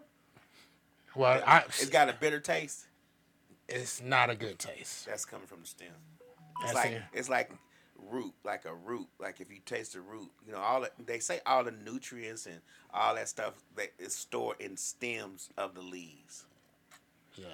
Well, 1.14 1.42
I, 1.46 1.60
It's 1.66 1.88
got 1.88 2.08
a 2.08 2.12
bitter 2.12 2.40
taste. 2.40 2.86
it's 3.68 4.02
not 4.02 4.28
a 4.30 4.34
good 4.36 4.58
taste. 4.58 5.06
That's 5.06 5.24
coming 5.24 5.46
from 5.46 5.60
the 5.62 5.66
stem. 5.66 5.88
I 6.60 6.64
It's 6.66 6.74
like 6.74 6.88
see. 6.90 6.98
it's 7.14 7.28
like 7.28 7.50
root, 8.10 8.32
like 8.44 8.64
a 8.64 8.74
root. 8.74 9.06
Like 9.18 9.40
if 9.40 9.50
you 9.50 9.58
taste 9.64 9.92
the 9.94 10.00
root, 10.00 10.30
you 10.46 10.52
know, 10.52 10.58
all 10.58 10.80
the, 10.82 10.90
they 11.04 11.18
say 11.18 11.40
all 11.46 11.64
the 11.64 11.72
nutrients 11.72 12.46
and 12.46 12.60
all 12.92 13.14
that 13.14 13.28
stuff 13.28 13.54
that 13.76 13.92
is 13.98 14.14
stored 14.14 14.60
in 14.60 14.76
stems 14.76 15.50
of 15.56 15.74
the 15.74 15.82
leaves. 15.82 16.44
Yeah. 17.36 17.46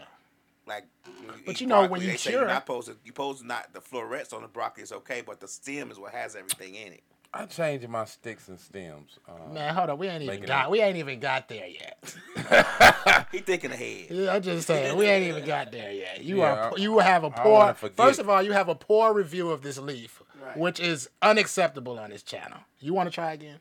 Like, 0.67 0.85
when 1.27 1.41
But 1.45 1.61
you 1.61 1.67
know, 1.67 1.87
when 1.89 2.01
you 2.01 2.07
they 2.09 2.17
say 2.17 2.31
cure- 2.31 2.43
you're 2.43 2.49
not 2.49 2.63
supposed 2.63 2.87
to, 2.87 2.93
you 3.05 3.11
supposed 3.11 3.41
to 3.41 3.47
not 3.47 3.73
the 3.73 3.81
florets 3.81 4.33
on 4.33 4.43
the 4.43 4.49
broccoli 4.49 4.85
is 4.85 4.93
okay, 4.93 5.21
but 5.27 5.41
the 5.41 5.49
stem 5.49 5.91
is 5.91 5.99
what 5.99 6.13
has 6.13 6.37
everything 6.37 6.77
in 6.77 6.93
it. 6.93 7.03
I 7.35 7.47
changing 7.47 7.91
my 7.91 8.05
sticks 8.05 8.47
and 8.49 8.61
stems. 8.61 9.19
Um, 9.27 9.55
Man, 9.55 9.75
hold 9.75 9.89
on. 9.89 9.97
We 9.99 10.07
ain't 10.07 10.23
even 10.23 10.43
got. 10.43 10.67
it- 10.67 10.71
We 10.71 10.81
ain't 10.83 10.99
even 10.99 11.19
got 11.19 11.49
there 11.49 11.67
yet. 11.67 12.15
He 13.33 13.39
thinking 13.39 13.73
ahead. 13.73 14.07
Yeah, 14.11 14.35
I'm 14.35 14.43
just 14.43 14.67
saying 14.67 14.97
we 14.97 15.07
ain't 15.07 15.27
even 15.27 15.45
got 15.47 15.73
there 15.73 15.91
yet. 15.91 16.23
You 16.23 16.39
Yeah, 16.41 16.53
are 16.53 16.73
I- 16.75 16.77
you 16.77 16.99
have 16.99 17.25
a 17.25 17.31
poor. 17.31 17.73
First 17.75 18.21
of 18.21 18.29
all, 18.29 18.43
you 18.43 18.53
have 18.53 18.69
a 18.69 18.75
poor 18.75 19.13
review 19.15 19.51
of 19.51 19.63
this 19.63 19.79
leaf, 19.79 20.22
Right. 20.43 20.57
which 20.57 20.81
is 20.81 21.09
unacceptable 21.23 21.99
on 22.01 22.11
this 22.11 22.25
channel. 22.25 22.59
You 22.81 22.95
want 22.95 23.09
to 23.09 23.15
try 23.15 23.33
again? 23.33 23.59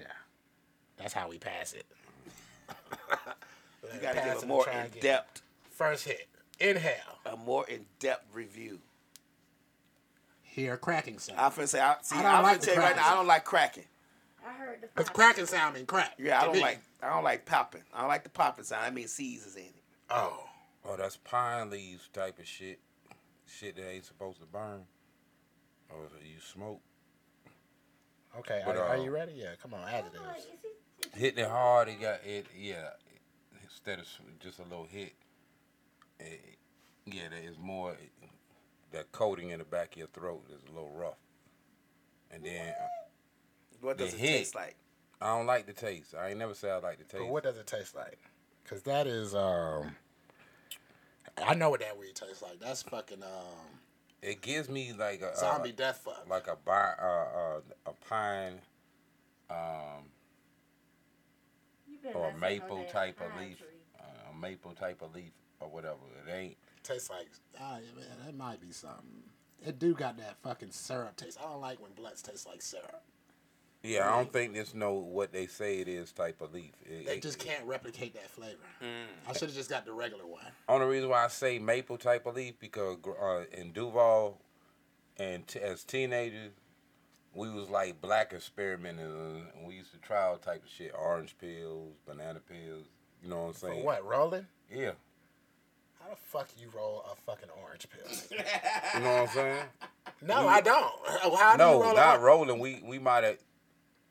Yeah, 0.00 0.06
that's 0.96 1.12
how 1.12 1.28
we 1.28 1.38
pass 1.38 1.74
it. 1.74 1.84
You 3.92 4.00
got 4.00 4.14
to 4.14 4.20
Pass 4.20 4.34
give 4.34 4.42
a 4.44 4.46
more 4.46 4.64
try 4.64 4.84
in 4.84 5.00
depth 5.00 5.42
First 5.70 6.06
hit, 6.06 6.28
inhale, 6.60 7.18
a 7.26 7.36
more 7.36 7.66
in 7.68 7.84
depth 7.98 8.32
review. 8.32 8.78
hear 10.42 10.76
cracking 10.76 11.18
sound. 11.18 11.40
I'm 11.40 11.50
finna 11.50 11.68
say, 11.68 11.80
I, 11.80 11.96
see, 12.02 12.16
I 12.16 12.22
don't 12.22 12.32
I'm 12.32 12.42
like 12.44 12.60
finna 12.60 12.64
tell 12.64 12.74
you 12.76 12.80
right 12.80 12.96
now. 12.96 13.12
I 13.12 13.14
don't 13.16 13.26
like 13.26 13.44
cracking. 13.44 13.84
I 14.46 14.52
heard 14.52 14.80
the 14.82 14.88
Cause 14.88 15.08
cracking 15.10 15.46
sound 15.46 15.74
mean 15.74 15.84
crack. 15.86 16.14
Yeah, 16.18 16.40
I 16.40 16.44
don't 16.44 16.54
me. 16.54 16.60
like, 16.60 16.80
I 17.02 17.10
don't 17.10 17.24
like 17.24 17.44
popping. 17.44 17.82
I 17.92 18.00
don't 18.00 18.08
like 18.08 18.22
the 18.22 18.30
popping 18.30 18.64
sound. 18.64 18.84
I 18.84 18.90
mean, 18.90 19.08
seeds 19.08 19.46
is 19.46 19.56
in 19.56 19.62
it. 19.62 19.82
Oh, 20.10 20.44
oh, 20.84 20.96
that's 20.96 21.16
pine 21.16 21.70
leaves 21.70 22.08
type 22.12 22.38
of 22.38 22.46
shit. 22.46 22.78
Shit 23.46 23.76
that 23.76 23.90
ain't 23.90 24.04
supposed 24.04 24.40
to 24.40 24.46
burn. 24.46 24.82
Or 25.94 26.08
you 26.24 26.40
smoke. 26.40 26.80
okay. 28.38 28.62
But, 28.66 28.76
are, 28.76 28.84
are 28.84 28.96
uh, 28.98 29.02
you 29.02 29.10
ready? 29.10 29.32
Yeah, 29.36 29.54
come 29.62 29.74
on, 29.74 29.80
I'm 29.84 29.92
like, 29.92 30.04
additives. 30.04 30.38
is 30.38 30.44
he- 30.44 30.50
is 30.50 31.14
he- 31.14 31.20
Hitting 31.20 31.44
it 31.44 31.50
hard, 31.50 31.88
it 31.88 32.00
got 32.00 32.20
it. 32.24 32.46
Yeah, 32.58 32.88
instead 33.62 34.00
of 34.00 34.06
just 34.40 34.58
a 34.58 34.62
little 34.62 34.86
hit. 34.90 35.12
It, 36.18 36.40
yeah, 37.06 37.28
there 37.30 37.38
is 37.48 37.58
more. 37.58 37.96
That 38.92 39.10
coating 39.12 39.50
in 39.50 39.58
the 39.58 39.64
back 39.64 39.92
of 39.92 39.98
your 39.98 40.06
throat 40.08 40.44
is 40.50 40.62
a 40.68 40.72
little 40.72 40.90
rough. 40.90 41.18
And 42.30 42.44
then 42.44 42.72
What 43.80 43.98
does 43.98 44.12
The 44.12 44.16
it 44.18 44.20
hit. 44.20 44.38
taste 44.38 44.54
like? 44.54 44.76
I 45.20 45.36
don't 45.36 45.46
like 45.46 45.66
the 45.66 45.72
taste. 45.72 46.14
I 46.14 46.30
ain't 46.30 46.38
never 46.38 46.54
say 46.54 46.70
I 46.70 46.76
like 46.78 46.98
the 46.98 47.04
taste. 47.04 47.18
But 47.18 47.28
what 47.28 47.42
does 47.42 47.56
it 47.56 47.66
taste 47.66 47.94
like? 47.94 48.18
Cause 48.64 48.82
that 48.82 49.06
is 49.06 49.34
um. 49.34 49.96
I 51.44 51.54
know 51.54 51.70
what 51.70 51.80
that 51.80 51.98
weed 51.98 52.14
tastes 52.14 52.40
like. 52.42 52.60
That's 52.60 52.82
fucking 52.82 53.22
um 53.22 53.78
It 54.24 54.40
gives 54.40 54.70
me 54.70 54.94
like 54.98 55.20
a 55.20 55.36
zombie 55.36 55.70
uh, 55.70 55.76
death 55.76 56.00
fuck. 56.02 56.24
like 56.28 56.46
a 56.46 56.56
bi- 56.56 56.94
uh, 56.98 57.04
uh, 57.04 57.60
a 57.86 57.92
pine 58.08 58.58
um, 59.50 60.08
or 62.14 62.30
a 62.30 62.38
maple 62.38 62.84
type 62.84 63.20
of 63.20 63.38
leaf, 63.38 63.62
uh, 64.00 64.30
a 64.32 64.40
maple 64.40 64.72
type 64.72 65.02
of 65.02 65.14
leaf 65.14 65.32
or 65.60 65.68
whatever. 65.68 65.98
It 66.26 66.32
ain't. 66.32 66.56
tastes 66.82 67.10
like 67.10 67.28
ah 67.60 67.76
yeah, 67.76 68.00
man, 68.00 68.06
that 68.24 68.34
might 68.34 68.62
be 68.62 68.72
something. 68.72 69.24
It 69.66 69.78
do 69.78 69.92
got 69.92 70.16
that 70.16 70.38
fucking 70.42 70.70
syrup 70.70 71.16
taste. 71.16 71.38
I 71.38 71.44
don't 71.50 71.60
like 71.60 71.80
when 71.82 71.92
blunts 71.92 72.22
taste 72.22 72.46
like 72.46 72.62
syrup. 72.62 73.02
Yeah, 73.84 74.08
I 74.10 74.16
don't 74.16 74.32
think 74.32 74.54
there's 74.54 74.74
no 74.74 74.94
what 74.94 75.30
they 75.32 75.46
say 75.46 75.78
it 75.80 75.88
is 75.88 76.10
type 76.10 76.40
of 76.40 76.54
leaf. 76.54 76.72
It- 76.86 77.04
They 77.06 77.16
it- 77.16 77.22
just 77.22 77.38
can't 77.38 77.64
replicate 77.66 78.14
that 78.14 78.30
flavor. 78.30 78.56
I 79.28 79.32
should 79.34 79.48
have 79.48 79.54
just 79.54 79.68
got 79.68 79.84
the 79.84 79.92
regular 79.92 80.26
one. 80.26 80.44
Only 80.68 80.86
reason 80.86 81.10
why 81.10 81.24
I 81.24 81.28
say 81.28 81.58
maple 81.58 81.98
type 81.98 82.24
of 82.26 82.34
leaf 82.34 82.54
because 82.58 82.96
uh, 83.20 83.44
in 83.52 83.72
Duval 83.72 84.40
and 85.18 85.46
t- 85.46 85.60
as 85.60 85.84
teenagers, 85.84 86.52
we 87.34 87.50
was 87.50 87.68
like 87.68 88.00
black 88.00 88.32
experimenters 88.32 89.42
and 89.54 89.66
we 89.66 89.74
used 89.74 89.92
to 89.92 89.98
try 89.98 90.22
all 90.22 90.38
type 90.38 90.64
of 90.64 90.70
shit, 90.70 90.92
orange 90.98 91.36
pills, 91.38 91.94
banana 92.06 92.40
pills. 92.40 92.86
You 93.22 93.28
know 93.28 93.42
what 93.42 93.48
I'm 93.48 93.54
saying? 93.54 93.80
For 93.80 93.84
what 93.86 94.04
rolling? 94.06 94.46
Yeah. 94.74 94.92
How 96.00 96.08
the 96.10 96.16
fuck 96.16 96.48
you 96.58 96.68
roll 96.74 97.04
a 97.10 97.16
fucking 97.16 97.48
orange 97.62 97.86
pill? 97.90 98.38
You 98.94 99.00
know 99.00 99.10
what 99.12 99.20
I'm 99.22 99.28
saying? 99.28 99.64
no, 100.22 100.46
I 100.48 100.60
don't. 100.60 100.90
How 101.06 101.56
do 101.56 101.62
you 101.64 101.70
no, 101.70 101.82
roll 101.82 101.94
not 101.94 102.20
rolling. 102.22 102.58
We 102.58 102.82
we 102.82 102.98
might 102.98 103.24
have. 103.24 103.38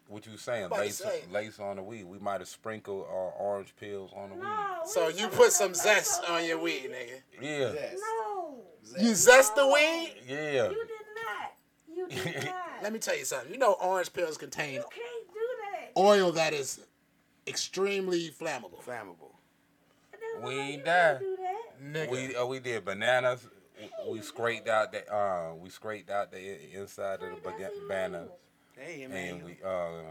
What 0.07 0.25
you 0.27 0.37
saying? 0.37 0.65
about 0.65 0.79
Lace, 0.79 0.97
say. 0.97 1.23
lace 1.31 1.59
on 1.59 1.77
the 1.77 1.83
weed. 1.83 2.03
We 2.03 2.19
might 2.19 2.39
have 2.41 2.47
sprinkled 2.47 3.05
uh, 3.09 3.13
orange 3.43 3.73
pills 3.79 4.11
on 4.15 4.29
the 4.31 4.35
No, 4.35 4.67
So 4.85 5.07
we 5.07 5.13
you 5.19 5.27
put 5.27 5.51
some 5.53 5.73
zest 5.73 6.21
maple 6.21 6.35
on 6.35 6.45
your 6.45 6.59
weed, 6.59 6.91
nigga. 6.91 7.21
Yeah. 7.41 7.71
Yes. 7.73 7.95
No, 7.99 8.57
You 8.99 9.15
zest 9.15 9.55
the 9.55 9.65
weed? 9.65 10.13
Yeah. 10.27 10.69
you 10.69 10.85
did 10.85 10.87
not. 11.15 11.53
You 11.95 12.07
did 12.33 12.35
not. 12.45 12.55
Let 12.83 12.93
me 12.93 12.99
tell 12.99 13.17
you 13.17 13.25
something. 13.25 13.51
You 13.51 13.57
know 13.57 13.73
orange 13.73 14.11
pills 14.13 14.37
contain 14.37 14.73
You 14.75 14.79
can't 14.81 15.27
do 15.33 15.39
that. 15.95 15.99
oil 15.99 16.31
that 16.33 16.53
is 16.53 16.81
extremely 17.47 18.29
flammable. 18.29 18.83
Flammable. 18.83 19.31
We 20.43 20.43
why 20.43 20.51
ain't 20.53 20.77
you 20.79 20.83
die. 20.85 21.17
can't 21.17 21.19
do 21.19 21.37
that. 21.37 22.09
Nigga. 22.09 22.11
We 22.11 22.35
uh, 22.35 22.45
we 22.45 22.59
did 22.59 22.85
bananas. 22.85 23.47
We 24.09 24.21
scraped 24.21 24.67
out 24.69 24.91
the 24.91 25.11
uh 25.13 25.53
we 25.55 25.69
scraped 25.69 26.09
out 26.09 26.31
the 26.31 26.73
inside 26.79 27.15
of 27.15 27.21
the 27.21 27.27
That's 27.43 27.43
baga- 27.43 27.69
banana 27.87 28.27
Hey, 28.77 29.07
man. 29.07 29.35
and 29.35 29.43
we 29.43 29.57
uh 29.63 29.69
um, 29.69 30.03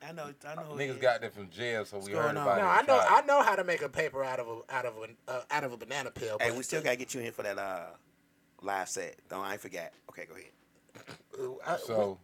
I 0.00 0.12
know. 0.12 0.30
I 0.46 0.54
know. 0.54 0.74
niggas 0.74 1.00
got 1.00 1.20
that 1.20 1.34
from 1.34 1.50
jail 1.50 1.84
so 1.84 1.98
we 1.98 2.12
going 2.12 2.22
heard 2.22 2.36
on? 2.36 2.42
about 2.42 2.58
no. 2.58 2.66
I 2.66 2.82
know. 2.82 3.04
tried 3.04 3.22
I 3.22 3.26
know 3.26 3.42
how 3.42 3.56
to 3.56 3.64
make 3.64 3.82
a 3.82 3.88
paper 3.88 4.22
out 4.24 4.40
of 4.40 4.46
a 4.48 4.74
out 4.74 4.86
of 4.86 4.94
a 4.96 5.30
uh, 5.30 5.42
out 5.50 5.64
of 5.64 5.72
a 5.72 5.76
banana 5.76 6.10
peel. 6.10 6.38
Hey, 6.40 6.50
we 6.52 6.62
still 6.62 6.82
gotta 6.82 6.96
get 6.96 7.14
you 7.14 7.20
in 7.20 7.32
for 7.32 7.42
that 7.42 7.58
uh 7.58 7.86
live 8.62 8.88
set. 8.88 9.16
Don't 9.28 9.44
I 9.44 9.52
ain't 9.52 9.60
forget. 9.60 9.92
Okay, 10.10 10.26
go 10.26 10.34
ahead. 10.34 11.58
I. 11.66 11.76
So 11.78 12.18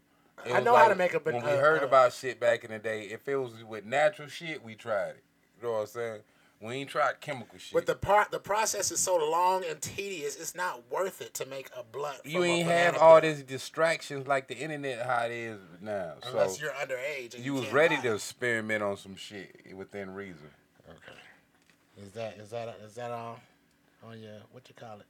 it 0.45 0.53
I 0.53 0.57
was 0.57 0.65
know 0.65 0.77
how 0.77 0.89
to 0.89 0.95
make 0.95 1.15
a 1.15 1.19
when 1.19 1.37
we 1.37 1.41
uh, 1.41 1.57
heard 1.59 1.83
uh, 1.83 1.87
about 1.87 2.13
shit 2.13 2.41
back 2.41 2.65
in 2.65 2.71
the 2.71 2.79
day. 2.79 3.03
If 3.05 3.29
it 3.29 3.37
was 3.37 3.63
with 3.65 3.85
natural 3.85 4.29
shit, 4.29 4.63
we 4.65 4.75
tried 4.75 5.11
it. 5.11 5.25
You 5.61 5.69
know 5.69 5.75
what 5.75 5.81
I'm 5.81 5.87
saying? 5.87 6.21
We 6.61 6.75
ain't 6.75 6.89
tried 6.89 7.21
chemical 7.21 7.59
shit. 7.59 7.75
But 7.75 7.87
the 7.87 7.95
part 7.95 8.31
the 8.31 8.39
process 8.39 8.91
is 8.91 9.01
so 9.01 9.17
long 9.17 9.65
and 9.69 9.81
tedious. 9.81 10.37
It's 10.37 10.55
not 10.55 10.91
worth 10.91 11.21
it 11.21 11.35
to 11.35 11.47
make 11.47 11.69
a 11.77 11.83
blunt. 11.83 12.19
you 12.25 12.41
from 12.41 12.43
a 12.43 12.47
ain't 12.47 12.69
have 12.69 12.97
all 12.97 13.21
these 13.21 13.43
distractions 13.43 14.27
like 14.27 14.49
the 14.49 14.57
internet 14.57 15.05
how 15.05 15.25
it 15.25 15.33
is 15.33 15.61
now. 15.81 16.15
unless 16.27 16.57
so 16.59 16.65
you're 16.65 16.73
underage. 16.73 17.35
And 17.35 17.45
you 17.45 17.55
was 17.55 17.71
ready 17.73 17.97
buy 17.97 18.03
to 18.03 18.15
experiment 18.15 18.83
on 18.83 18.97
some 18.97 19.17
shit 19.17 19.75
within 19.75 20.15
reason. 20.15 20.49
Okay. 20.89 22.07
Is 22.07 22.13
that 22.13 22.39
is 22.39 22.51
that 22.51 22.77
is 22.85 22.95
that 22.95 23.11
all 23.11 23.41
on 24.03 24.21
your 24.21 24.39
what 24.53 24.69
you 24.69 24.75
call 24.75 25.01
it? 25.01 25.07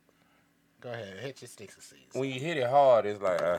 Go 0.85 0.93
ahead, 0.93 1.19
hit 1.21 1.41
your 1.41 1.49
sticks 1.49 1.75
and 1.77 1.83
seeds. 1.83 2.15
When 2.15 2.29
you 2.29 2.39
hit 2.39 2.59
it 2.59 2.69
hard, 2.69 3.07
it's 3.07 3.23
like, 3.23 3.41
uh, 3.41 3.59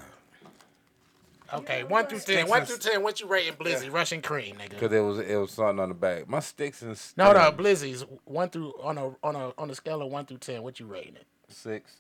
Okay, 1.53 1.79
Yeah, 1.79 1.83
one 1.85 2.07
through 2.07 2.19
ten. 2.19 2.47
One 2.47 2.65
through 2.65 2.77
ten. 2.77 3.03
What 3.03 3.21
you 3.21 3.27
rating 3.27 3.53
Blizzy 3.53 3.91
Russian 3.91 4.21
cream, 4.21 4.55
nigga? 4.55 4.79
Cause 4.79 4.91
it 4.91 4.99
was 4.99 5.19
it 5.19 5.35
was 5.35 5.51
something 5.51 5.79
on 5.79 5.89
the 5.89 5.95
back. 5.95 6.27
My 6.27 6.39
sticks 6.39 6.81
and 6.81 6.99
No, 7.17 7.33
no, 7.33 7.39
stones, 7.51 7.57
Blizzies. 7.57 8.19
One 8.25 8.49
through 8.49 8.73
on 8.81 8.97
a 8.97 9.15
on 9.23 9.35
a 9.35 9.53
on 9.57 9.69
a 9.69 9.75
scale 9.75 10.01
of 10.01 10.11
one 10.11 10.25
through 10.25 10.39
ten. 10.39 10.63
What 10.63 10.79
you 10.79 10.87
rating 10.87 11.15
it? 11.15 11.25
six, 11.47 11.97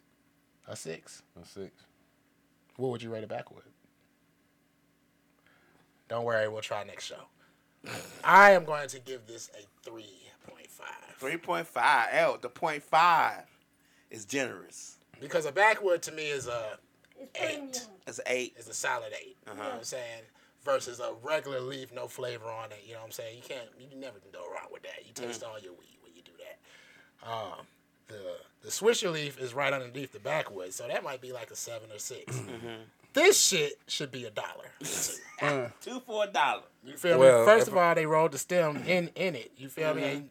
A 0.67 0.75
six. 0.75 1.21
a 1.41 1.45
six. 1.45 1.83
What 2.77 2.89
would 2.91 3.03
you 3.03 3.11
rate 3.13 3.23
it 3.23 3.29
back 3.29 3.51
with? 3.55 3.63
Don't 6.09 6.25
worry, 6.25 6.47
we'll 6.47 6.61
try 6.61 6.83
next 6.83 7.05
show. 7.05 7.21
I 8.23 8.51
am 8.51 8.65
going 8.65 8.87
to 8.89 8.99
give 8.99 9.27
this 9.27 9.49
a 9.59 9.63
three 9.87 10.23
point 10.47 10.67
five 10.67 11.15
Three 11.19 11.37
point 11.37 11.67
five. 11.67 12.07
L. 12.11 12.37
The 12.41 12.49
point 12.49 12.83
five 12.83 13.43
is 14.09 14.25
generous. 14.25 14.97
because 15.19 15.45
a 15.45 15.51
backwood 15.51 16.01
to 16.03 16.11
me 16.11 16.29
is 16.29 16.47
a 16.47 16.77
It's 17.19 17.39
Eight. 17.39 17.87
It's 18.07 18.19
eight. 18.27 18.55
is 18.57 18.67
a 18.67 18.73
solid 18.73 19.11
8 19.13 19.37
You 19.47 19.53
know 19.53 19.59
what 19.63 19.73
I'm 19.73 19.83
saying? 19.83 20.23
Versus 20.63 20.99
a 20.99 21.13
regular 21.23 21.59
leaf, 21.61 21.93
no 21.93 22.07
flavor 22.07 22.45
on 22.49 22.71
it. 22.71 22.83
You 22.85 22.93
know 22.93 22.99
what 22.99 23.05
I'm 23.05 23.11
saying? 23.11 23.37
You 23.37 23.43
can't, 23.47 23.67
you 23.79 23.97
never 23.99 24.19
can 24.19 24.31
go 24.31 24.41
wrong 24.51 24.69
with 24.71 24.83
that. 24.83 25.05
You 25.05 25.13
taste 25.13 25.43
all 25.43 25.59
your 25.59 25.73
weed 25.73 25.97
when 26.01 26.13
you 26.15 26.21
do 26.23 26.31
that. 26.39 27.29
Um, 27.31 27.65
the 28.07 28.37
the 28.63 28.69
Swisher 28.71 29.11
leaf 29.11 29.39
is 29.39 29.53
right 29.53 29.71
underneath 29.71 30.11
the 30.11 30.19
backwood, 30.19 30.73
so 30.73 30.87
that 30.87 31.03
might 31.03 31.21
be 31.21 31.31
like 31.31 31.51
a 31.51 31.55
seven 31.55 31.91
or 31.91 31.99
6 31.99 32.35
mm-hmm. 32.35 32.67
This 33.13 33.39
shit 33.39 33.73
should 33.87 34.11
be 34.11 34.25
a 34.25 34.31
dollar. 34.31 34.71
Two 35.81 35.99
for 36.01 36.23
a 36.23 36.27
dollar. 36.27 36.63
You 36.83 36.97
feel 36.97 37.19
Well, 37.19 37.39
me? 37.41 37.45
First 37.45 37.67
of 37.67 37.77
all, 37.77 37.93
they 37.95 38.05
rolled 38.05 38.31
the 38.31 38.37
stem 38.37 38.77
in 38.87 39.09
in 39.15 39.35
it. 39.35 39.51
You 39.57 39.69
feel 39.69 39.93
me? 39.93 40.01
Mm-hmm. 40.01 40.17
And, 40.17 40.29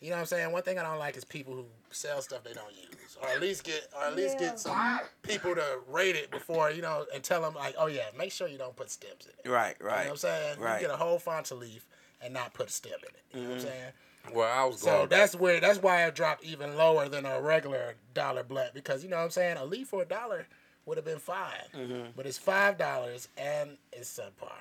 you 0.00 0.10
know 0.10 0.16
what 0.16 0.20
I'm 0.20 0.26
saying? 0.26 0.52
One 0.52 0.62
thing 0.62 0.78
I 0.78 0.82
don't 0.82 0.98
like 0.98 1.16
is 1.16 1.24
people 1.24 1.54
who 1.54 1.64
sell 1.94 2.20
stuff 2.22 2.42
they 2.44 2.52
don't 2.52 2.74
use, 2.74 3.16
or 3.20 3.28
at 3.28 3.40
least 3.40 3.64
get, 3.64 3.88
or 3.96 4.04
at 4.04 4.16
least 4.16 4.34
Yeah. 4.40 4.50
get 4.50 4.60
some 4.60 5.00
people 5.22 5.54
to 5.54 5.80
rate 5.88 6.16
it 6.16 6.30
before 6.30 6.70
you 6.70 6.82
know, 6.82 7.06
and 7.14 7.22
tell 7.22 7.40
them 7.40 7.54
like, 7.54 7.74
oh 7.78 7.86
yeah, 7.86 8.06
make 8.16 8.32
sure 8.32 8.48
you 8.48 8.58
don't 8.58 8.76
put 8.76 8.90
stems 8.90 9.26
in 9.26 9.32
it. 9.44 9.48
Right, 9.48 9.76
You 9.78 9.86
know 9.86 9.92
right. 9.92 10.04
what 10.04 10.10
I'm 10.10 10.16
saying? 10.16 10.60
Right. 10.60 10.80
You 10.80 10.86
get 10.88 10.94
a 10.94 10.98
whole 10.98 11.18
fonta 11.18 11.58
leaf 11.58 11.86
and 12.20 12.34
not 12.34 12.54
put 12.54 12.68
a 12.68 12.72
stem 12.72 12.92
in 12.92 13.14
it. 13.14 13.22
You 13.32 13.40
know 13.42 13.48
what 13.48 13.54
I'm 13.54 13.58
mm-hmm. 13.60 13.68
saying? 13.68 13.92
Well, 14.32 14.50
I 14.50 14.64
was 14.64 14.80
So 14.80 14.86
going. 14.86 15.08
that's 15.08 15.34
where 15.34 15.60
that's 15.60 15.82
why 15.82 16.06
it 16.06 16.14
dropped 16.14 16.44
even 16.44 16.76
lower 16.76 17.08
than 17.08 17.26
a 17.26 17.40
regular 17.40 17.94
dollar 18.14 18.42
blunt 18.42 18.72
because 18.72 19.04
you 19.04 19.10
know 19.10 19.18
what 19.18 19.24
I'm 19.24 19.30
saying? 19.30 19.56
A 19.58 19.64
leaf 19.64 19.88
for 19.88 20.02
a 20.02 20.06
dollar 20.06 20.46
would 20.86 20.96
have 20.96 21.04
been 21.04 21.18
5 21.18 21.52
mm-hmm. 21.74 22.02
but 22.16 22.26
it's 22.26 22.38
five 22.38 22.78
dollars 22.78 23.28
and 23.36 23.76
it's 23.92 24.18
subpar. 24.18 24.52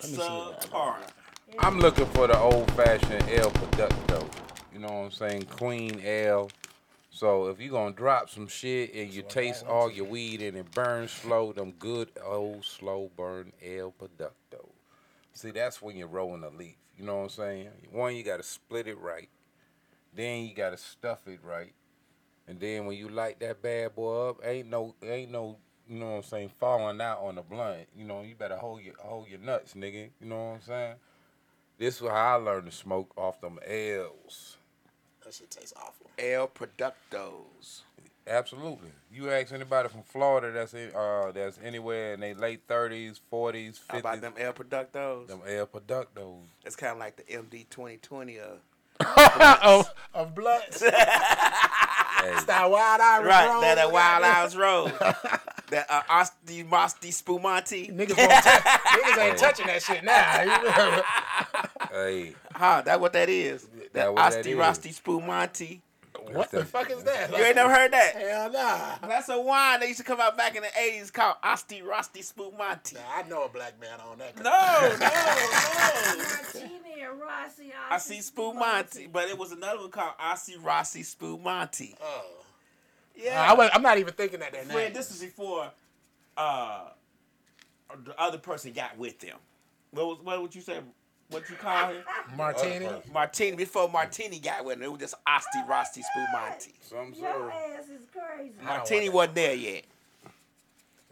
Subpar. 0.00 0.96
I'm 1.58 1.78
looking 1.78 2.06
for 2.06 2.26
the 2.26 2.38
old 2.38 2.70
fashioned 2.72 3.28
L 3.30 3.44
El 3.44 3.50
Producto. 3.50 4.28
You 4.80 4.86
know 4.86 4.94
what 4.94 5.04
I'm 5.04 5.10
saying? 5.10 5.42
Clean 5.42 6.00
L. 6.02 6.50
So 7.10 7.48
if 7.48 7.60
you 7.60 7.70
gonna 7.70 7.94
drop 7.94 8.30
some 8.30 8.48
shit 8.48 8.94
and 8.94 9.12
you 9.12 9.20
taste 9.20 9.66
all 9.66 9.90
your 9.90 10.06
weed 10.06 10.40
and 10.40 10.56
it 10.56 10.70
burns 10.70 11.10
slow, 11.10 11.52
them 11.52 11.74
good 11.78 12.08
old 12.24 12.64
slow 12.64 13.10
burn 13.14 13.52
El 13.62 13.92
Producto. 13.92 14.70
See, 15.34 15.50
that's 15.50 15.82
when 15.82 15.98
you're 15.98 16.08
rolling 16.08 16.44
a 16.44 16.48
leaf. 16.48 16.76
You 16.98 17.04
know 17.04 17.16
what 17.16 17.24
I'm 17.24 17.28
saying? 17.28 17.68
One, 17.92 18.16
you 18.16 18.22
gotta 18.22 18.42
split 18.42 18.86
it 18.86 18.98
right. 18.98 19.28
Then 20.16 20.46
you 20.46 20.54
gotta 20.54 20.78
stuff 20.78 21.28
it 21.28 21.40
right. 21.44 21.74
And 22.48 22.58
then 22.58 22.86
when 22.86 22.96
you 22.96 23.10
light 23.10 23.38
that 23.40 23.60
bad 23.60 23.94
boy 23.94 24.30
up, 24.30 24.40
ain't 24.42 24.70
no 24.70 24.94
ain't 25.02 25.30
no 25.30 25.58
you 25.90 25.98
know 25.98 26.06
what 26.06 26.16
I'm 26.16 26.22
saying, 26.22 26.52
falling 26.58 27.02
out 27.02 27.18
on 27.20 27.34
the 27.34 27.42
blunt. 27.42 27.86
You 27.94 28.06
know, 28.06 28.22
you 28.22 28.34
better 28.34 28.56
hold 28.56 28.80
your 28.80 28.94
hold 28.98 29.28
your 29.28 29.40
nuts, 29.40 29.74
nigga. 29.74 30.08
You 30.22 30.26
know 30.26 30.36
what 30.36 30.54
I'm 30.54 30.62
saying? 30.62 30.94
This 31.76 32.00
is 32.00 32.08
how 32.08 32.14
I 32.14 32.34
learned 32.36 32.70
to 32.70 32.74
smoke 32.74 33.12
off 33.18 33.42
them 33.42 33.58
L's. 33.66 34.56
That 35.30 35.36
shit 35.36 35.50
tastes 35.52 35.72
awful. 35.76 36.10
El 36.18 36.48
Productos. 36.48 37.82
Absolutely. 38.26 38.90
You 39.12 39.30
ask 39.30 39.52
anybody 39.52 39.88
from 39.88 40.02
Florida 40.02 40.50
that's 40.50 40.74
in, 40.74 40.90
uh 40.92 41.30
that's 41.30 41.56
anywhere 41.62 42.14
in 42.14 42.20
their 42.20 42.34
late 42.34 42.62
thirties, 42.66 43.20
forties, 43.30 43.80
How 43.86 43.98
fifties, 44.00 44.18
about 44.18 44.20
them 44.22 44.34
El 44.36 44.52
Productos? 44.52 45.28
them 45.28 45.40
El 45.46 45.66
Productos. 45.68 46.38
It's 46.66 46.74
kind 46.74 46.94
of 46.94 46.98
like 46.98 47.14
the 47.14 47.22
MD 47.22 47.64
2020 47.70 48.38
of. 48.40 48.58
of, 49.62 49.94
of 50.14 50.34
blunts. 50.34 50.82
Hey, 52.20 52.34
that 52.48 52.70
wild 52.70 53.00
Irish 53.00 53.26
Right, 53.28 53.48
Rose, 53.48 53.62
that, 53.62 53.74
that 53.76 53.92
Wild 53.92 54.22
goddamn. 54.22 54.36
Hours 54.42 54.54
Road. 54.54 54.92
that 55.70 55.86
uh, 55.88 56.02
Asti 56.10 56.64
Mosti 56.64 57.10
Spumante. 57.14 57.88
Niggas, 57.88 58.14
won't 58.18 58.30
touch, 58.44 58.62
niggas 58.62 59.18
ain't 59.26 59.38
touching 59.38 59.66
that 59.68 59.82
shit 59.82 60.04
now. 60.04 61.00
You 61.92 61.96
feel 61.96 62.06
me? 62.06 62.24
hey, 62.24 62.34
Huh, 62.54 62.82
that 62.84 63.00
what 63.00 63.12
that 63.14 63.28
is? 63.28 63.62
That, 63.64 63.92
That 63.94 64.14
what 64.14 64.30
that 64.30 64.38
Asti 64.38 64.50
is. 64.52 64.56
Rosti 64.58 64.92
Spumante. 64.92 65.82
what 66.32 66.50
the 66.50 66.64
fuck 66.64 66.90
is 66.90 67.02
that? 67.04 67.30
You 67.30 67.42
ain't 67.44 67.56
never 67.56 67.72
heard 67.74 67.92
that? 67.92 68.14
Hell 68.16 68.52
nah. 68.52 69.08
That's 69.08 69.28
a 69.28 69.40
wine 69.40 69.80
that 69.80 69.88
used 69.88 69.98
to 70.00 70.04
come 70.04 70.20
out 70.20 70.36
back 70.36 70.54
in 70.56 70.62
the 70.62 70.68
80s 70.68 71.12
called 71.12 71.36
Asti 71.42 71.82
Rosti 71.82 72.22
Spumante. 72.22 72.96
Nah, 72.96 73.00
I 73.16 73.22
know 73.28 73.44
a 73.44 73.48
black 73.48 73.80
man 73.80 73.98
on 74.00 74.18
that. 74.18 74.36
No, 74.36 74.42
no, 74.44 74.96
no. 74.98 76.24
Martini 76.24 77.02
and 77.02 77.20
Rossi. 77.20 77.72
I 77.90 77.98
see 77.98 78.20
Spumante, 78.20 79.06
but 79.06 79.28
it 79.28 79.38
was 79.38 79.52
another 79.52 79.80
one 79.80 79.90
called 79.90 80.14
Asti 80.18 80.56
Rossi 80.58 81.02
Spumante. 81.02 81.94
Oh. 82.02 82.24
Yeah. 83.14 83.40
I 83.50 83.54
was, 83.54 83.70
I'm 83.74 83.82
not 83.82 83.98
even 83.98 84.14
thinking 84.14 84.40
that 84.40 84.52
their 84.52 84.64
name. 84.64 84.92
This 84.92 85.10
is 85.10 85.20
before 85.20 85.70
uh, 86.36 86.88
the 88.04 88.18
other 88.20 88.38
person 88.38 88.72
got 88.72 88.96
with 88.96 89.18
them. 89.20 89.36
What 89.90 90.06
was 90.06 90.18
what 90.22 90.40
would 90.42 90.54
you 90.54 90.60
say? 90.60 90.78
What 91.30 91.48
you 91.48 91.56
call 91.56 91.90
him? 91.90 92.02
Martini. 92.36 92.86
Other 92.86 93.02
Martini. 93.12 93.56
Before 93.56 93.88
Martini 93.88 94.38
got 94.38 94.64
with 94.64 94.76
him, 94.78 94.82
it 94.82 94.90
was 94.92 95.00
just 95.00 95.14
Asti 95.26 95.58
Rosti 95.68 96.02
Spumante. 96.02 96.72
some 96.82 97.12
Your 97.14 97.32
sort. 97.32 97.52
ass 97.52 97.84
is 97.84 98.06
crazy. 98.12 98.52
don't 98.58 98.64
Martini 98.66 99.08
want 99.08 99.14
wasn't 99.14 99.34
there 99.36 99.54
yet. 99.54 99.84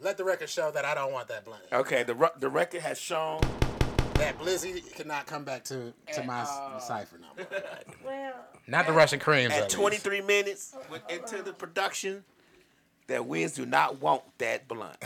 Let 0.01 0.17
the 0.17 0.23
record 0.23 0.49
show 0.49 0.71
that 0.71 0.85
I 0.85 0.95
don't 0.95 1.11
want 1.11 1.27
that 1.29 1.45
blunt. 1.45 1.63
Okay, 1.71 2.03
the 2.03 2.15
ru- 2.15 2.29
the 2.39 2.49
record 2.49 2.81
has 2.81 2.99
shown 2.99 3.41
That 4.15 4.37
Blizzy 4.39 4.93
cannot 4.95 5.25
come 5.27 5.43
back 5.43 5.63
to, 5.65 5.93
to 6.13 6.23
my 6.23 6.41
uh, 6.41 6.79
cipher 6.79 7.17
number. 7.17 7.45
Well, 8.05 8.33
Not 8.67 8.87
the 8.87 8.93
Russian 8.93 9.19
creams. 9.19 9.53
at 9.53 9.63
least. 9.63 9.75
23 9.75 10.21
minutes 10.21 10.75
with, 10.89 11.01
into 11.09 11.41
the 11.43 11.53
production 11.53 12.23
that 13.07 13.25
Wiz 13.25 13.53
do 13.53 13.65
not 13.65 14.01
want 14.01 14.23
that 14.37 14.67
blunt. 14.67 14.97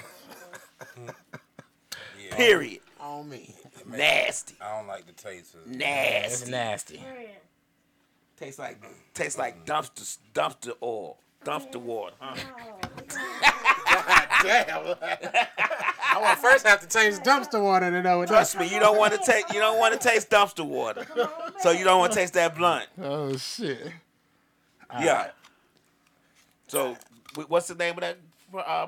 Period. 2.32 2.80
on 3.00 3.30
me. 3.30 3.56
Nasty. 3.88 4.56
I 4.62 4.78
don't 4.78 4.88
like 4.88 5.06
the 5.06 5.12
taste 5.14 5.56
of 5.56 5.62
it. 5.62 5.82
It's 5.82 6.48
Nasty. 6.48 6.52
nasty. 6.52 7.04
Tastes 8.38 8.60
like 8.60 8.84
tastes 9.14 9.38
like 9.38 9.66
dumpster 9.66 10.18
dumpster 10.34 10.74
oil, 10.82 11.18
dumpster 11.46 11.78
water. 11.78 12.16
Huh? 12.20 12.36
Damn. 14.44 14.96
I 16.16 16.20
want 16.20 16.40
first 16.40 16.66
have 16.68 16.82
to 16.82 16.88
taste 16.88 17.24
dumpster 17.24 17.62
water 17.62 17.90
to 17.90 18.02
know 18.02 18.20
what 18.20 18.28
Trust 18.28 18.60
me, 18.60 18.68
you 18.68 18.80
don't 18.80 18.98
want 18.98 19.14
to 19.14 19.20
take 19.20 19.52
you 19.54 19.60
don't 19.60 19.80
want 19.80 19.94
to 19.94 20.00
taste 20.00 20.30
dumpster 20.30 20.66
water, 20.66 21.06
so 21.60 21.72
you 21.72 21.84
don't 21.84 22.00
want 22.00 22.12
to 22.12 22.20
taste 22.20 22.34
that 22.34 22.56
blunt. 22.56 22.88
Oh 23.02 23.36
shit. 23.38 23.92
Yeah. 25.00 25.30
So, 26.68 26.96
what's 27.48 27.68
the 27.68 27.76
name 27.76 27.96
of 27.96 28.02
that? 28.02 28.18
Uh, 28.56 28.88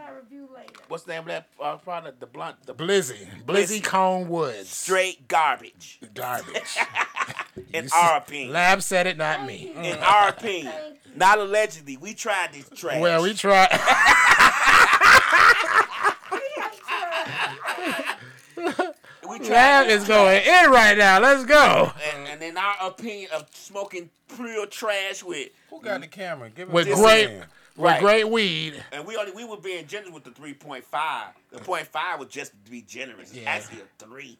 I'll 0.00 0.06
do 0.06 0.12
my 0.12 0.18
review 0.20 0.48
later. 0.54 0.72
what's 0.88 1.04
the 1.04 1.12
name 1.12 1.20
of 1.22 1.26
that 1.26 1.46
uh, 1.62 1.76
product? 1.76 2.20
The 2.20 2.26
blunt, 2.26 2.56
the 2.66 2.74
Blizzy. 2.74 3.26
Blizzy 3.44 3.82
Cone 3.82 4.28
Woods. 4.28 4.68
straight 4.68 5.28
garbage. 5.28 6.00
Garbage. 6.14 6.76
In 7.72 7.84
You 7.84 7.90
our 7.94 8.18
opinion. 8.18 8.52
Lab 8.52 8.82
said 8.82 9.06
it, 9.06 9.16
not 9.16 9.44
me. 9.44 9.72
In 9.76 9.98
our 9.98 10.28
opinion. 10.28 10.72
Not 11.16 11.38
allegedly. 11.38 11.96
We 11.96 12.14
tried 12.14 12.52
this 12.52 12.68
trash. 12.74 13.00
Well, 13.00 13.22
we 13.22 13.34
tried. 13.34 13.68
we 19.28 19.38
tried 19.38 19.50
Lab 19.50 19.86
this 19.86 20.02
is 20.02 20.08
going 20.08 20.42
in 20.42 20.70
right 20.70 20.96
now. 20.96 21.18
Let's 21.20 21.44
go. 21.44 21.92
And, 22.14 22.28
and 22.28 22.42
in 22.42 22.56
our 22.56 22.76
opinion 22.82 23.30
of 23.34 23.46
smoking 23.52 24.10
pure 24.34 24.66
trash 24.66 25.22
with, 25.24 25.48
Who 25.70 25.80
got 25.80 26.00
the 26.00 26.06
camera? 26.06 26.50
Give 26.50 26.68
it 26.68 26.72
With 26.72 26.86
to 26.88 26.94
great, 26.94 27.28
him. 27.30 27.44
With 27.78 27.84
Right. 27.92 28.00
great 28.00 28.28
weed. 28.28 28.84
and 28.92 29.06
we 29.06 29.16
only 29.16 29.32
we 29.32 29.44
were 29.44 29.56
being 29.56 29.86
generous 29.86 30.12
with 30.12 30.24
the 30.24 30.30
three 30.32 30.52
point 30.54 30.84
five. 30.84 31.28
The 31.50 31.58
point 31.58 31.86
five 31.86 32.18
was 32.18 32.28
just 32.28 32.52
to 32.64 32.70
be 32.70 32.82
generous. 32.82 33.30
It's 33.30 33.38
Yeah. 33.38 33.50
actually 33.50 33.80
a 33.82 34.04
three, 34.04 34.38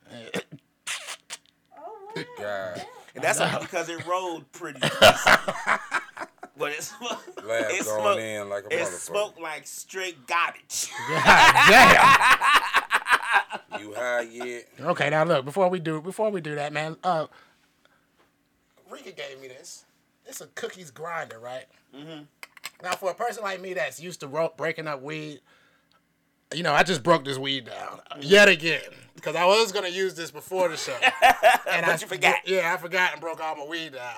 Oh, 1.79 2.13
wow. 2.17 2.25
God. 2.39 2.87
and 3.15 3.25
that's 3.25 3.41
only 3.41 3.61
because 3.61 3.89
it 3.89 4.05
rolled 4.07 4.51
pretty. 4.53 4.81
but 4.81 6.73
it 6.73 6.83
smoked. 6.83 7.29
It 7.39 7.85
smoked, 7.85 8.21
in 8.21 8.49
like 8.49 8.65
a 8.65 8.81
it 8.83 8.87
smoked 8.89 9.41
like 9.41 9.67
straight 9.67 10.27
garbage. 10.27 10.91
God 11.09 11.55
damn. 11.69 12.35
You 13.81 13.95
high 13.95 14.23
yet? 14.23 14.65
Okay, 14.81 15.11
now 15.11 15.23
look. 15.25 15.45
Before 15.45 15.69
we 15.69 15.79
do, 15.79 16.01
before 16.01 16.31
we 16.31 16.41
do 16.41 16.55
that, 16.57 16.73
man. 16.73 16.97
Uh, 17.05 17.27
Rika 18.91 19.13
gave 19.13 19.39
me 19.41 19.47
this. 19.49 19.85
It's 20.27 20.41
a 20.41 20.47
cookies 20.49 20.91
grinder, 20.91 21.39
right? 21.39 21.67
Mm-hmm. 21.95 22.23
Now, 22.83 22.93
for 22.93 23.11
a 23.11 23.15
person 23.15 23.43
like 23.43 23.61
me 23.61 23.75
that's 23.75 24.01
used 24.01 24.21
to 24.21 24.29
ro- 24.29 24.53
breaking 24.57 24.87
up 24.87 25.03
weed, 25.03 25.41
you 26.55 26.63
know, 26.63 26.73
I 26.73 26.83
just 26.83 27.03
broke 27.03 27.25
this 27.25 27.37
weed 27.39 27.67
down 27.67 28.01
yet 28.21 28.49
again 28.49 28.81
because 29.17 29.37
I 29.37 29.45
was 29.45 29.73
gonna 29.73 29.89
use 29.89 30.15
this 30.15 30.31
before 30.31 30.69
the 30.69 30.77
show, 30.77 30.97
and 31.71 31.85
I 31.85 31.93
you 32.01 32.07
forgot. 32.07 32.37
Yeah, 32.47 32.73
I 32.73 32.77
forgot 32.79 33.13
and 33.13 33.21
broke 33.21 33.41
all 33.43 33.57
my 33.57 33.67
weed 33.67 33.93
down. 33.95 34.15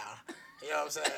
You 0.63 0.69
know 0.71 0.77
what 0.77 0.85
I'm 0.85 0.91
saying? 0.91 1.11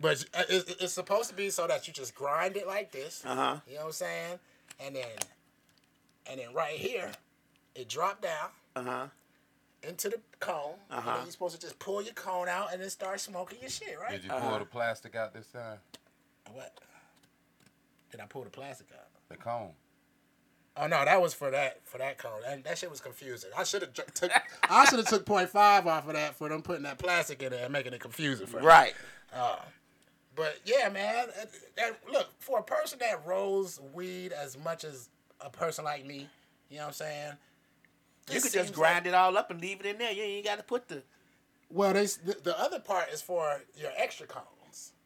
But 0.00 0.24
uh, 0.34 0.42
it, 0.48 0.76
it's 0.80 0.92
supposed 0.92 1.30
to 1.30 1.34
be 1.36 1.48
so 1.50 1.66
that 1.68 1.86
you 1.86 1.94
just 1.94 2.14
grind 2.14 2.56
it 2.56 2.66
like 2.66 2.90
this. 2.90 3.22
Uh 3.24 3.34
huh. 3.34 3.56
You 3.68 3.74
know 3.76 3.80
what 3.82 3.86
I'm 3.86 3.92
saying? 3.92 4.38
And 4.84 4.96
then 4.96 5.06
and 6.30 6.40
then 6.40 6.52
right 6.52 6.76
here, 6.76 7.12
it 7.76 7.88
dropped 7.88 8.22
down 8.22 8.48
Uh 8.76 8.82
huh. 8.82 9.06
into 9.88 10.08
the 10.10 10.18
cone, 10.40 10.74
Uh-huh. 10.90 11.12
then 11.14 11.22
you're 11.22 11.32
supposed 11.32 11.54
to 11.54 11.60
just 11.60 11.78
pull 11.78 12.02
your 12.02 12.12
cone 12.14 12.48
out 12.48 12.72
and 12.72 12.82
then 12.82 12.90
start 12.90 13.20
smoking 13.20 13.58
your 13.60 13.70
shit, 13.70 13.96
right? 14.00 14.10
Did 14.10 14.24
you 14.24 14.30
pull 14.30 14.58
the 14.58 14.64
plastic 14.66 15.14
out 15.16 15.32
this 15.32 15.46
time? 15.46 15.78
What? 16.52 16.78
Did 18.10 18.20
I 18.20 18.26
pull 18.26 18.44
the 18.44 18.50
plastic 18.50 18.88
out? 18.94 19.08
The 19.28 19.36
cone. 19.36 19.70
Oh 20.76 20.86
no, 20.86 21.04
that 21.04 21.20
was 21.20 21.34
for 21.34 21.50
that 21.50 21.80
for 21.86 21.98
that 21.98 22.18
cone. 22.18 22.40
That, 22.44 22.64
that 22.64 22.78
shit 22.78 22.90
was 22.90 23.00
confusing. 23.00 23.50
I 23.56 23.64
should 23.64 23.82
have 23.82 23.92
took. 23.92 24.30
I 24.70 24.84
should 24.86 24.98
have 24.98 25.08
took 25.08 25.26
0.5 25.26 25.86
off 25.86 26.06
of 26.06 26.14
that 26.14 26.34
for 26.36 26.48
them 26.48 26.62
putting 26.62 26.84
that 26.84 26.98
plastic 26.98 27.42
in 27.42 27.50
there 27.52 27.64
and 27.64 27.72
making 27.72 27.92
it 27.92 28.00
confusing 28.00 28.46
for. 28.46 28.60
me. 28.60 28.66
Right. 28.66 28.94
Uh, 29.34 29.56
but 30.34 30.60
yeah, 30.64 30.88
man. 30.88 31.28
that- 31.36 31.50
that- 31.76 31.98
look, 32.10 32.28
for 32.38 32.58
a 32.60 32.62
person 32.62 32.98
that 33.00 33.26
rolls 33.26 33.80
weed 33.92 34.32
as 34.32 34.56
much 34.58 34.84
as 34.84 35.10
a 35.40 35.50
person 35.50 35.84
like 35.84 36.06
me, 36.06 36.28
you 36.70 36.76
know 36.78 36.84
what 36.84 36.88
I'm 36.88 36.92
saying? 36.94 37.32
You 38.30 38.40
could 38.40 38.52
just 38.52 38.72
grind 38.72 39.06
it 39.06 39.14
all 39.14 39.36
up 39.36 39.50
and 39.50 39.60
leave 39.60 39.80
it 39.80 39.86
in 39.86 39.98
there. 39.98 40.12
You 40.12 40.22
ain't 40.22 40.44
got 40.46 40.56
to 40.56 40.62
put 40.64 40.88
the. 40.88 41.02
Well, 41.68 41.92
they, 41.92 42.06
the, 42.06 42.36
the 42.42 42.58
other 42.58 42.78
part 42.78 43.10
is 43.10 43.20
for 43.20 43.60
your 43.76 43.90
extra 43.96 44.26
cones. 44.26 44.46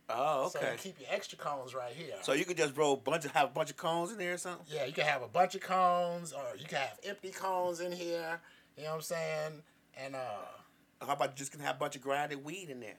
Oh, 0.09 0.47
okay. 0.47 0.59
So 0.61 0.71
you 0.73 0.79
keep 0.79 1.01
your 1.01 1.09
extra 1.11 1.37
cones 1.39 1.75
right 1.75 1.93
here. 1.93 2.15
So 2.23 2.33
you 2.33 2.45
could 2.45 2.57
just 2.57 2.77
roll 2.77 2.95
a 2.95 2.97
bunch 2.97 3.25
of 3.25 3.33
have 3.33 3.51
a 3.51 3.53
bunch 3.53 3.71
of 3.71 3.77
cones 3.77 4.13
in 4.13 4.19
there 4.19 4.35
or 4.35 4.39
something. 4.39 4.67
yeah, 4.69 4.85
you 4.85 4.93
can 4.93 5.05
have 5.05 5.23
a 5.23 5.29
bunch 5.29 5.55
of 5.55 5.61
cones, 5.63 6.33
or 6.33 6.57
you 6.59 6.67
can 6.67 6.79
have 6.79 6.99
empty 7.05 7.31
cones 7.31 7.81
in 7.81 7.93
here. 7.93 8.41
You 8.77 8.85
know 8.85 8.91
what 8.91 8.97
I'm 8.97 9.03
saying? 9.03 9.53
And 9.99 10.15
uh, 10.15 10.19
How 11.05 11.15
about 11.15 11.31
you 11.31 11.37
just 11.37 11.51
can 11.53 11.61
have 11.61 11.77
a 11.77 11.79
bunch 11.79 11.97
of 11.97 12.03
grinded 12.03 12.45
weed 12.45 12.71
in 12.71 12.81
there? 12.81 12.97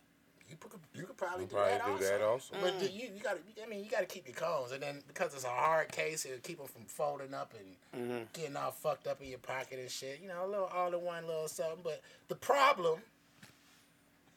you 0.49 0.55
could 0.55 0.79
you 0.93 1.03
could 1.03 1.17
probably, 1.17 1.43
You 1.43 1.49
do, 1.49 1.55
probably 1.55 1.77
that 1.77 1.99
do 1.99 2.05
that 2.05 2.21
also. 2.21 2.55
But 2.61 2.79
the- 2.79 2.89
you 2.89 3.09
you 3.15 3.21
got 3.21 3.35
to 3.35 3.63
I 3.63 3.67
mean 3.67 3.83
you 3.83 3.89
got 3.91 3.99
to 3.99 4.05
keep 4.05 4.27
your 4.27 4.35
cones, 4.35 4.71
and 4.71 4.81
then 4.81 5.01
because 5.07 5.33
it's 5.33 5.43
a 5.43 5.49
hard 5.49 5.91
case, 5.91 6.25
it'll 6.25 6.37
keep 6.39 6.57
them 6.57 6.67
from 6.67 6.83
folding 6.85 7.33
up 7.33 7.53
and 7.93 8.27
getting 8.33 8.55
all 8.55 8.71
fucked 8.71 9.07
up 9.07 9.21
in 9.21 9.27
your 9.27 9.39
pocket 9.39 9.77
and 9.79 9.89
shit. 9.91 10.19
You 10.21 10.29
know, 10.29 10.45
a 10.45 10.47
little 10.47 10.69
all 10.73 10.93
in 10.93 11.01
one 11.01 11.27
little 11.27 11.47
something. 11.49 11.79
But 11.83 12.01
the 12.29 12.35
problem, 12.35 12.99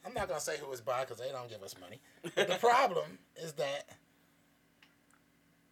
I'm 0.05 0.13
not 0.13 0.27
gonna 0.27 0.39
say 0.39 0.57
who 0.57 0.71
it's 0.71 0.81
by 0.81 1.01
because 1.01 1.17
they 1.19 1.29
don't 1.29 1.49
give 1.49 1.61
us 1.63 1.75
money. 1.79 1.99
But 2.35 2.47
the 2.47 2.55
problem 2.55 3.17
is 3.35 3.53
that 3.53 3.89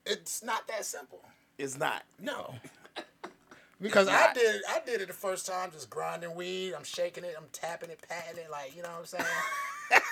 it's 0.06 0.44
not 0.44 0.68
that 0.68 0.86
simple. 0.86 1.24
It's 1.58 1.78
not. 1.78 2.04
No. 2.20 2.56
Because 3.82 4.10
I 4.10 4.34
did 4.34 4.62
I 4.70 4.82
did 4.86 5.00
it 5.00 5.08
the 5.08 5.14
first 5.14 5.46
time 5.48 5.72
just 5.72 5.90
grinding 5.90 6.36
weed. 6.36 6.74
I'm 6.74 6.84
shaking 6.84 7.24
it, 7.24 7.34
I'm 7.38 7.46
tapping 7.54 7.90
it, 7.90 8.00
patting 8.10 8.44
it, 8.44 8.52
like, 8.52 8.76
you 8.76 8.82
know 8.84 8.90
what 8.90 9.00
I'm 9.00 9.06
saying? 9.06 9.24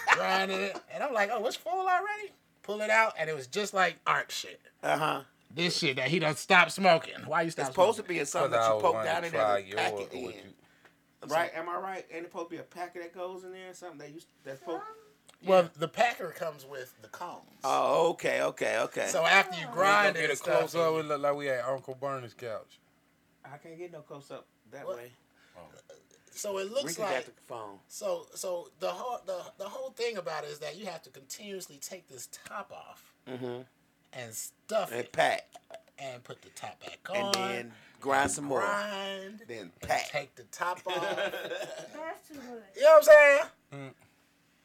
grinding 0.14 0.62
it. 0.62 0.80
And 0.94 1.04
I'm 1.04 1.14
like, 1.14 1.30
oh, 1.34 1.46
it's 1.46 1.58
full 1.58 1.74
already? 1.86 2.32
Pull 2.64 2.80
it 2.80 2.90
out, 2.90 3.16
and 3.20 3.30
it 3.30 3.36
was 3.36 3.46
just 3.48 3.74
like 3.74 3.98
art 4.08 4.32
shit. 4.32 4.62
Uh 4.82 4.98
huh. 4.98 5.22
This 5.54 5.78
shit 5.80 5.98
that 5.98 6.08
he 6.08 6.20
doesn't 6.20 6.38
stop 6.38 6.72
smoking. 6.72 7.16
Why 7.26 7.42
you 7.42 7.50
stop? 7.50 7.66
It's 7.68 7.74
stop 7.76 7.84
supposed 7.84 7.98
to 7.98 8.04
be 8.04 8.20
in 8.20 8.26
something 8.26 8.52
that 8.52 8.68
you 8.70 8.74
was 8.76 8.82
poke 8.84 8.94
wanting 8.94 9.12
down 9.12 9.22
to 9.24 9.28
in 9.28 9.34
try 9.34 9.62
there 9.64 9.76
pack 9.76 9.92
your- 9.92 10.02
it 10.02 10.14
in. 10.14 10.54
What 11.20 11.30
you- 11.30 11.36
Right? 11.36 11.52
Am 11.56 11.70
I 11.70 11.78
right? 11.78 12.06
Ain't 12.12 12.26
it 12.26 12.32
supposed 12.32 12.50
to 12.50 12.56
be 12.56 12.58
a 12.58 12.64
packer 12.64 13.00
that 13.00 13.14
goes 13.14 13.44
in 13.44 13.52
there 13.52 13.72
or 13.72 13.74
something 13.74 14.00
that 14.00 14.12
you 14.12 14.22
that's 14.44 14.60
supposed? 14.60 14.84
Well, 15.46 15.70
the 15.78 15.88
packer 15.88 16.32
comes 16.32 16.66
with 16.66 17.00
the 17.02 17.10
cones. 17.10 17.42
Oh, 17.64 18.10
okay, 18.12 18.42
okay, 18.42 18.80
okay. 18.80 19.08
so 19.08 19.24
after 19.24 19.60
you 19.60 19.68
grind 19.72 20.16
it 20.16 20.22
get 20.22 20.26
a 20.26 20.30
and 20.32 20.38
stuff, 20.38 20.60
close 20.60 20.76
up. 20.76 20.94
It 20.96 21.06
look 21.06 21.22
like 21.22 21.36
we 21.36 21.50
at 21.50 21.64
Uncle 21.66 21.96
Bernie's 22.00 22.34
couch. 22.34 22.80
I 23.46 23.58
can't 23.58 23.78
get 23.78 23.92
no 23.92 24.02
close 24.02 24.32
up 24.32 24.48
that 24.72 24.86
What? 24.86 24.98
way. 24.98 25.12
so 26.32 26.58
it 26.58 26.72
looks 26.72 26.98
got 26.98 27.12
like 27.12 27.26
the 27.26 27.32
phone. 27.48 27.78
So 27.88 28.28
so 28.34 28.70
the 28.80 28.90
whole 28.90 29.20
the, 29.26 29.42
the 29.58 29.70
whole 29.70 29.92
thing 29.92 30.18
about 30.18 30.44
it 30.44 30.50
is 30.50 30.60
that 30.60 30.76
you 30.78 30.86
have 30.86 31.02
to 31.04 31.10
continuously 31.10 31.78
take 31.82 32.08
this 32.08 32.28
top 32.46 32.72
off 32.72 33.14
mm-hmm. 33.30 33.62
and 34.14 34.34
stuff 34.34 34.92
And 34.92 35.02
it 35.02 35.12
pack, 35.12 35.48
and 36.00 36.24
put 36.24 36.42
the 36.42 36.50
top 36.50 36.80
back 36.84 37.00
on 37.10 37.18
and 37.18 37.34
then 37.34 37.72
grind 38.00 38.32
some 38.32 38.46
more. 38.46 38.60
grind, 38.62 39.42
Then 39.48 39.72
pack. 39.82 40.10
take 40.10 40.36
the 40.36 40.44
top 40.44 40.80
off. 40.86 41.02
That's 41.16 42.28
too 42.28 42.36
much. 42.36 42.46
you 42.76 42.82
know 42.84 42.90
what 42.90 42.98
I'm 42.98 43.04
saying? 43.04 43.42
Mm. 43.74 43.94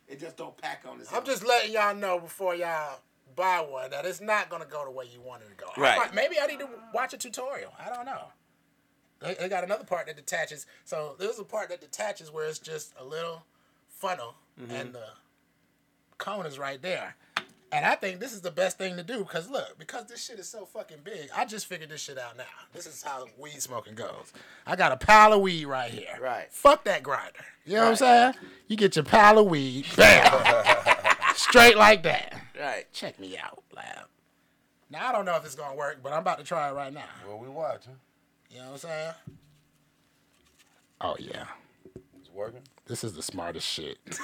It 0.08 0.20
just 0.20 0.36
don't 0.36 0.56
pack 0.56 0.84
on 0.88 0.98
this. 0.98 1.12
I'm 1.12 1.24
just 1.24 1.46
letting 1.46 1.72
y'all 1.72 1.94
know 1.94 2.18
before 2.18 2.54
y'all 2.54 3.00
buy 3.34 3.60
one 3.66 3.90
that 3.90 4.04
it's 4.04 4.20
not 4.20 4.50
gonna 4.50 4.66
go 4.66 4.84
the 4.84 4.90
way 4.90 5.06
you 5.10 5.20
want 5.20 5.42
it 5.42 5.48
to 5.48 5.54
go. 5.54 5.70
I 5.76 5.80
Right. 5.80 5.98
might- 5.98 6.14
maybe 6.14 6.36
I 6.38 6.46
need 6.46 6.58
to 6.60 6.68
watch 6.92 7.14
a 7.14 7.18
tutorial. 7.18 7.72
I 7.78 7.88
don't 7.88 8.04
know. 8.04 8.26
They, 9.20 9.34
they 9.34 9.48
got 9.48 9.64
another 9.64 9.84
part 9.84 10.06
that 10.06 10.16
detaches. 10.16 10.66
So 10.84 11.14
there's 11.18 11.38
a 11.38 11.44
part 11.44 11.68
that 11.70 11.80
detaches 11.80 12.30
where 12.30 12.46
it's 12.46 12.58
just 12.58 12.92
a 12.98 13.04
little 13.04 13.46
funnel 13.88 14.34
mm-hmm. 14.60 14.70
and 14.72 14.92
the 14.92 15.06
cone 16.18 16.44
is 16.44 16.58
right 16.58 16.82
there. 16.82 17.16
And 17.74 17.86
I 17.86 17.94
think 17.94 18.20
this 18.20 18.34
is 18.34 18.42
the 18.42 18.50
best 18.50 18.76
thing 18.76 18.96
to 18.98 19.02
do 19.02 19.20
because 19.20 19.48
look, 19.48 19.78
because 19.78 20.04
this 20.04 20.22
shit 20.22 20.38
is 20.38 20.46
so 20.48 20.66
fucking 20.66 20.98
big, 21.04 21.30
I 21.34 21.46
just 21.46 21.66
figured 21.66 21.88
this 21.88 22.02
shit 22.02 22.18
out 22.18 22.36
now. 22.36 22.44
This 22.74 22.86
is 22.86 23.02
how 23.02 23.24
weed 23.38 23.62
smoking 23.62 23.94
goes. 23.94 24.30
I 24.66 24.76
got 24.76 24.92
a 24.92 24.96
pile 24.98 25.32
of 25.32 25.40
weed 25.40 25.64
right 25.64 25.90
here. 25.90 26.18
Right. 26.20 26.48
Fuck 26.52 26.84
that 26.84 27.02
grinder. 27.02 27.40
You 27.64 27.76
know 27.76 27.84
what 27.84 27.88
I'm 27.90 27.96
saying? 27.96 28.34
You 28.68 28.76
get 28.76 28.94
your 28.96 29.06
pile 29.06 29.38
of 29.38 29.46
weed, 29.46 29.86
bam, 29.96 30.66
straight 31.34 31.78
like 31.78 32.02
that. 32.02 32.34
right. 32.60 32.84
Check 32.92 33.18
me 33.18 33.38
out, 33.38 33.62
lab. 33.74 34.06
Now 34.90 35.08
I 35.08 35.12
don't 35.12 35.24
know 35.24 35.36
if 35.36 35.44
it's 35.46 35.54
gonna 35.54 35.74
work, 35.74 36.00
but 36.02 36.12
I'm 36.12 36.18
about 36.18 36.38
to 36.38 36.44
try 36.44 36.68
it 36.68 36.74
right 36.74 36.92
now. 36.92 37.04
Well, 37.26 37.38
we 37.38 37.48
watching. 37.48 37.96
You 38.50 38.58
know 38.58 38.64
what 38.66 38.72
I'm 38.72 38.78
saying? 38.78 39.12
Oh 41.00 41.16
yeah, 41.18 41.44
It's 42.20 42.30
working. 42.30 42.60
this 42.86 43.02
is 43.02 43.14
the 43.14 43.22
smartest 43.22 43.66
shit. 43.66 43.96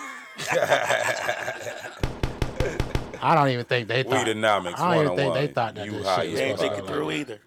I 3.22 3.34
don't 3.34 3.48
even 3.48 3.64
think 3.64 3.88
they 3.88 4.02
thought. 4.02 4.26
Weedonomics 4.26 4.78
I 4.78 4.94
don't 4.94 5.04
even 5.04 5.16
think 5.16 5.34
they 5.34 5.46
thought 5.52 5.74
that 5.74 5.86
You 5.86 5.92
this 5.92 6.06
high 6.06 6.22
shit 6.22 6.30
was 6.30 6.38
They 6.38 6.44
ain't 6.46 6.58
supposed 6.58 6.76
think 6.76 6.88
it 6.88 6.92
through 6.92 7.10
either. 7.10 7.40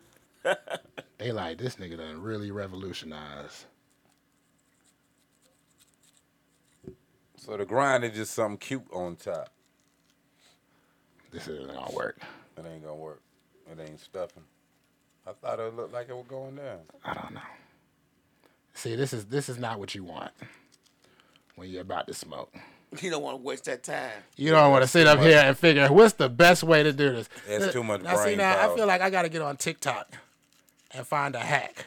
They 1.17 1.31
like 1.31 1.59
this 1.59 1.75
nigga 1.75 1.97
done 1.97 2.19
really 2.19 2.49
revolutionized. 2.49 3.65
So 7.37 7.55
the 7.57 7.65
grind 7.65 8.03
is 8.03 8.15
just 8.15 8.33
something 8.33 8.57
cute 8.57 8.85
on 8.91 9.17
top. 9.17 9.49
This 11.31 11.47
isn't 11.47 11.71
gonna 11.71 11.93
work. 11.93 12.19
It 12.57 12.65
ain't 12.65 12.81
gonna 12.83 12.95
work. 12.95 13.21
It 13.71 13.79
ain't 13.79 13.99
stuffing. 13.99 14.43
I 15.27 15.33
thought 15.33 15.59
it 15.59 15.75
looked 15.75 15.93
like 15.93 16.09
it 16.09 16.15
was 16.15 16.25
going 16.27 16.55
down. 16.55 16.79
I 17.05 17.13
don't 17.13 17.35
know. 17.35 17.41
See, 18.73 18.95
this 18.95 19.13
is 19.13 19.25
this 19.25 19.47
is 19.47 19.59
not 19.59 19.77
what 19.79 19.93
you 19.93 20.03
want 20.03 20.31
when 21.55 21.69
you're 21.69 21.81
about 21.83 22.07
to 22.07 22.15
smoke. 22.15 22.51
You 22.99 23.09
don't 23.09 23.23
want 23.23 23.37
to 23.37 23.41
waste 23.43 23.65
that 23.65 23.83
time. 23.83 24.11
You 24.35 24.51
don't 24.51 24.69
want 24.71 24.83
to 24.83 24.87
sit 24.87 25.07
up 25.07 25.19
here 25.19 25.37
and 25.37 25.57
figure 25.57 25.87
what's 25.87 26.13
the 26.15 26.27
best 26.27 26.61
way 26.63 26.83
to 26.83 26.91
do 26.91 27.13
this. 27.13 27.29
It's 27.47 27.71
too 27.73 27.83
much 27.83 28.01
Now, 28.01 28.17
see, 28.17 28.23
brain 28.23 28.37
now 28.39 28.71
I 28.71 28.75
feel 28.75 28.85
like 28.85 28.99
I 29.01 29.09
got 29.09 29.21
to 29.21 29.29
get 29.29 29.41
on 29.41 29.55
TikTok 29.55 30.13
and 30.91 31.07
find 31.07 31.35
a 31.35 31.39
hack. 31.39 31.85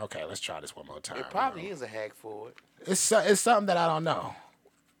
Okay, 0.00 0.24
let's 0.24 0.40
try 0.40 0.60
this 0.60 0.76
one 0.76 0.86
more 0.86 1.00
time. 1.00 1.18
It 1.18 1.30
probably 1.30 1.68
is 1.68 1.80
a 1.80 1.86
hack 1.86 2.12
for 2.14 2.48
it. 2.48 2.56
It's 2.86 3.00
so- 3.00 3.20
it's 3.20 3.40
something 3.40 3.66
that 3.66 3.76
I 3.78 3.86
don't 3.86 4.04
know. 4.04 4.34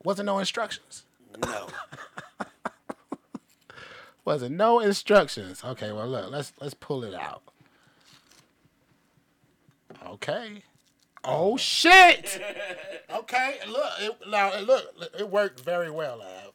Wasn't 0.02 0.26
no 0.26 0.38
instructions. 0.38 1.04
No. 1.46 1.68
Wasn't 4.24 4.54
no 4.56 4.80
instructions. 4.80 5.62
Okay, 5.64 5.90
well 5.92 6.06
look, 6.06 6.30
let's 6.30 6.52
let's 6.60 6.74
pull 6.74 7.04
it 7.04 7.14
out. 7.14 7.42
Okay. 10.06 10.62
Oh 11.24 11.56
shit. 11.56 12.40
Okay, 13.14 13.56
look, 13.68 13.84
it, 14.00 14.16
now 14.28 14.48
it 14.54 14.66
look, 14.66 14.84
it 15.18 15.28
worked 15.28 15.60
very 15.60 15.90
well. 15.90 16.16
Lab. 16.16 16.52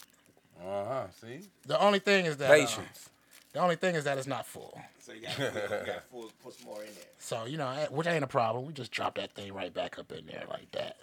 Uh 0.59 0.85
huh. 0.85 1.03
See, 1.21 1.41
The 1.67 1.79
only 1.79 1.99
thing 1.99 2.25
is 2.25 2.37
that 2.37 2.49
uh, 2.49 2.53
patience. 2.55 3.09
the 3.53 3.59
only 3.59 3.75
thing 3.75 3.93
is 3.93 4.05
that 4.05 4.17
it's 4.17 4.25
not 4.25 4.47
full. 4.47 4.75
so 4.99 5.13
you 5.13 5.21
got 5.21 5.35
to 5.35 6.01
put 6.43 6.53
some 6.55 6.65
more 6.65 6.79
in 6.81 6.87
there. 6.95 7.03
So 7.19 7.45
you 7.45 7.57
know, 7.57 7.69
eh, 7.69 7.85
which 7.91 8.07
ain't 8.07 8.23
a 8.23 8.27
problem. 8.27 8.65
We 8.65 8.73
just 8.73 8.91
drop 8.91 9.15
that 9.17 9.33
thing 9.35 9.53
right 9.53 9.71
back 9.71 9.99
up 9.99 10.11
in 10.11 10.25
there 10.25 10.45
like 10.49 10.71
that. 10.71 10.97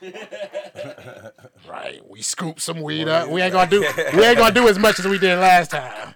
right. 1.68 2.00
We 2.08 2.22
scoop 2.22 2.58
some 2.58 2.80
weed 2.80 3.08
up. 3.08 3.28
We 3.28 3.42
ain't 3.42 3.52
gonna 3.52 3.70
do. 3.70 3.80
We 4.14 4.24
ain't 4.24 4.38
gonna 4.38 4.54
do 4.54 4.68
as 4.68 4.78
much 4.78 4.98
as 4.98 5.06
we 5.06 5.18
did 5.18 5.36
last 5.38 5.70
time. 5.70 6.14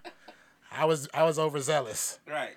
I 0.70 0.86
was 0.86 1.08
I 1.12 1.24
was 1.24 1.38
overzealous. 1.38 2.18
Right. 2.26 2.56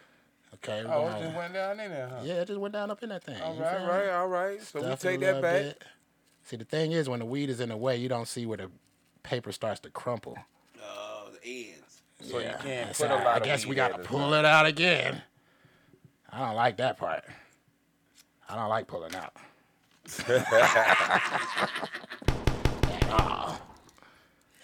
Okay. 0.68 0.84
Oh, 0.88 1.08
it 1.08 1.12
gonna- 1.12 1.26
just 1.26 1.36
went 1.38 1.54
down 1.54 1.80
in 1.80 1.92
there, 1.92 2.08
huh? 2.08 2.16
yeah, 2.24 2.34
it 2.42 2.48
just 2.48 2.60
went 2.60 2.74
down 2.74 2.90
up 2.92 3.04
in 3.04 3.10
that 3.10 3.24
thing. 3.24 3.40
All 3.42 3.56
you 3.56 3.62
right, 3.62 3.78
feel 3.78 3.86
me? 3.86 3.92
right, 3.94 4.10
all 4.10 4.28
right. 4.28 4.62
So 4.62 4.80
we 4.80 4.86
Stuff 4.88 5.06
it 5.06 5.08
a 5.08 5.12
take 5.12 5.20
that 5.22 5.42
back. 5.42 5.62
bit. 5.62 5.84
See, 6.44 6.56
the 6.58 6.66
thing 6.66 6.92
is, 6.92 7.08
when 7.10 7.20
the 7.20 7.26
weed 7.26 7.50
is 7.50 7.60
in 7.60 7.70
the 7.70 7.78
way, 7.78 7.98
you 7.98 8.10
don't 8.10 8.28
see 8.28 8.46
where 8.46 8.58
the 8.58 8.70
paper 9.24 9.52
starts 9.52 9.80
to 9.82 9.90
crumple. 9.90 10.38
Oh, 10.84 11.30
the 11.32 11.48
ends. 11.70 12.02
So 12.22 12.40
you 12.40 12.52
can't 12.62 12.96
So 12.96 13.08
put 13.08 13.14
a 13.14 13.16
lot 13.18 13.28
I 13.28 13.38
of 13.38 13.44
guess 13.44 13.66
weed 13.66 13.70
we 13.72 13.76
gotta 13.76 14.00
pull 14.00 14.34
it 14.34 14.46
out 14.46 14.66
again. 14.66 15.22
I 16.32 16.40
don't 16.40 16.56
like 16.56 16.78
that 16.78 16.98
part. 16.98 17.24
I 18.50 18.56
don't 18.56 18.70
like 18.70 18.88
pulling 18.88 19.14
out. 19.16 19.34
At 22.88 23.10
all. 23.12 23.60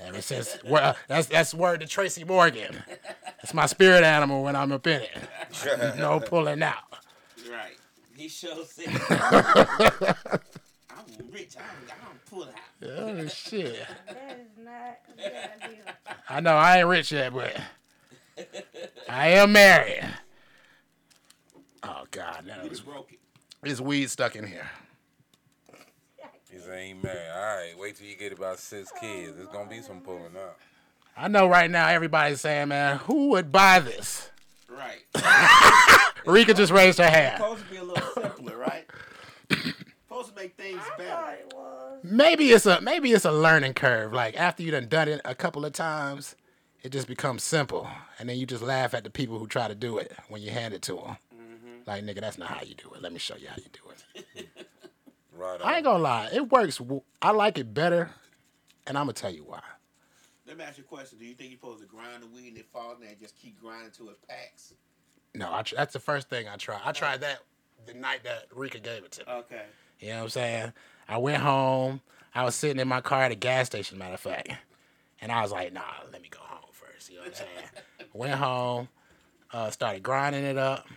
Ever 0.05 0.21
since 0.21 0.57
well, 0.65 0.95
that's 1.07 1.27
that's 1.27 1.53
word 1.53 1.81
to 1.81 1.87
Tracy 1.87 2.23
Morgan. 2.23 2.83
That's 3.25 3.53
my 3.53 3.65
spirit 3.65 4.03
animal 4.03 4.43
when 4.43 4.55
I'm 4.55 4.71
up 4.71 4.85
in 4.87 5.01
it. 5.01 5.97
No 5.97 6.19
pulling 6.19 6.63
out. 6.63 6.83
Right. 7.49 7.77
He 8.15 8.27
shows 8.27 8.73
it. 8.77 8.87
I'm 10.89 11.05
rich. 11.31 11.55
I'm, 11.57 11.63
I'm 11.89 12.19
pull 12.29 12.43
out. 12.43 12.49
Oh 12.87 13.27
shit. 13.27 13.85
That 14.07 14.39
is 14.39 14.63
not 14.63 14.99
a 15.07 15.15
good 15.15 15.33
idea. 15.65 15.83
I 16.29 16.39
know 16.39 16.55
I 16.55 16.79
ain't 16.79 16.87
rich 16.87 17.11
yet, 17.11 17.33
but 17.33 17.55
I 19.09 19.29
am 19.29 19.51
married. 19.51 20.03
Oh 21.83 22.03
God, 22.11 22.45
no. 22.45 22.55
It's 22.65 22.79
broke. 22.79 23.11
It's 23.63 23.81
weed 23.81 24.09
stuck 24.09 24.35
in 24.35 24.45
here. 24.47 24.69
He's 26.71 26.79
ain't 26.79 27.03
mad. 27.03 27.31
All 27.36 27.55
right, 27.57 27.73
wait 27.77 27.95
till 27.95 28.07
you 28.07 28.15
get 28.15 28.34
about 28.34 28.60
six 28.60 28.91
kids. 28.99 29.36
There's 29.36 29.47
gonna 29.49 29.69
be 29.69 29.81
some 29.81 30.01
pulling 30.01 30.36
up. 30.38 30.60
I 31.17 31.27
know 31.27 31.47
right 31.47 31.69
now 31.69 31.88
everybody's 31.88 32.41
saying, 32.41 32.69
man, 32.69 32.97
who 32.97 33.29
would 33.29 33.51
buy 33.51 33.79
this? 33.79 34.29
Right. 34.69 35.03
Rika 36.25 36.53
just 36.53 36.71
raised 36.71 36.99
her 36.99 37.10
hand. 37.10 37.38
Supposed 37.38 37.63
to 37.65 37.69
be 37.69 37.77
a 37.77 37.84
little 37.84 38.07
simpler, 38.13 38.57
right? 38.57 38.86
Supposed 39.49 40.29
to 40.29 40.36
make 40.36 40.55
things 40.55 40.81
I 40.93 40.97
better. 40.97 41.31
it 41.34 41.53
was. 41.53 41.99
Maybe 42.03 42.49
it's 42.51 42.65
a 42.65 42.79
maybe 42.79 43.12
it's 43.12 43.25
a 43.25 43.31
learning 43.31 43.73
curve. 43.73 44.13
Like 44.13 44.38
after 44.38 44.63
you 44.63 44.71
done 44.71 44.88
done 44.88 45.10
it 45.10 45.21
a 45.25 45.36
couple 45.36 45.65
of 45.65 45.73
times, 45.73 46.36
it 46.84 46.91
just 46.91 47.07
becomes 47.07 47.43
simple, 47.43 47.88
and 48.17 48.29
then 48.29 48.38
you 48.38 48.45
just 48.45 48.63
laugh 48.63 48.93
at 48.93 49.03
the 49.03 49.10
people 49.10 49.38
who 49.39 49.47
try 49.47 49.67
to 49.67 49.75
do 49.75 49.97
it 49.97 50.13
when 50.29 50.41
you 50.41 50.51
hand 50.51 50.73
it 50.73 50.81
to 50.84 50.93
them. 50.93 51.17
Mm-hmm. 51.36 51.67
Like 51.86 52.03
nigga, 52.03 52.21
that's 52.21 52.38
not 52.38 52.47
how 52.47 52.62
you 52.63 52.75
do 52.75 52.91
it. 52.95 53.01
Let 53.01 53.12
me 53.12 53.19
show 53.19 53.36
you 53.36 53.47
how 53.49 53.57
you 53.57 53.69
do 53.73 53.79
it. 53.89 54.47
Right 55.41 55.60
on. 55.60 55.67
I 55.67 55.75
ain't 55.77 55.84
gonna 55.86 56.04
lie, 56.04 56.30
it 56.34 56.51
works. 56.51 56.80
I 57.21 57.32
like 57.32 57.58
it 57.58 57.73
better, 57.73 58.12
and 58.86 58.97
I'm 58.97 59.06
gonna 59.06 59.13
tell 59.13 59.32
you 59.32 59.43
why. 59.43 59.62
Let 60.45 60.58
me 60.58 60.63
ask 60.63 60.77
you 60.77 60.84
a 60.84 60.88
question. 60.88 61.17
Do 61.17 61.25
you 61.25 61.34
think 61.34 61.49
you're 61.51 61.60
supposed 61.60 61.82
to 61.82 61.88
grind 61.88 62.21
the 62.21 62.27
weed 62.27 62.49
and 62.49 62.58
it 62.58 62.67
falls 62.67 62.97
and 63.01 63.19
just 63.19 63.36
keep 63.38 63.60
grinding 63.60 63.91
till 63.91 64.10
it 64.10 64.17
packs? 64.27 64.73
No, 65.34 65.51
I 65.51 65.62
tr- 65.62 65.75
that's 65.75 65.93
the 65.93 65.99
first 65.99 66.30
thing 66.30 66.47
I 66.47 66.58
tried. 66.58 66.82
I 66.84 66.91
tried 66.91 67.21
that 67.21 67.39
the 67.86 67.93
night 67.93 68.23
that 68.23 68.47
Rika 68.54 68.80
gave 68.80 69.04
it 69.04 69.12
to 69.13 69.25
me. 69.25 69.32
Okay. 69.32 69.63
You 69.99 70.10
know 70.10 70.17
what 70.17 70.23
I'm 70.23 70.30
saying? 70.30 70.73
I 71.08 71.17
went 71.17 71.41
home. 71.41 72.01
I 72.36 72.43
was 72.43 72.54
sitting 72.56 72.80
in 72.80 72.88
my 72.88 73.01
car 73.01 73.23
at 73.23 73.32
a 73.32 73.36
gas 73.36 73.67
station, 73.67 73.97
matter 73.97 74.13
of 74.15 74.19
fact. 74.19 74.51
And 75.21 75.32
I 75.32 75.41
was 75.41 75.51
like, 75.51 75.73
nah, 75.73 75.82
let 76.12 76.21
me 76.21 76.30
go 76.30 76.39
home 76.41 76.69
first. 76.71 77.10
You 77.10 77.17
know 77.17 77.21
what 77.23 77.30
I'm 77.30 77.36
saying? 77.36 78.10
went 78.13 78.34
home, 78.34 78.89
uh, 79.51 79.69
started 79.69 80.04
grinding 80.04 80.43
it 80.43 80.58
up, 80.58 80.88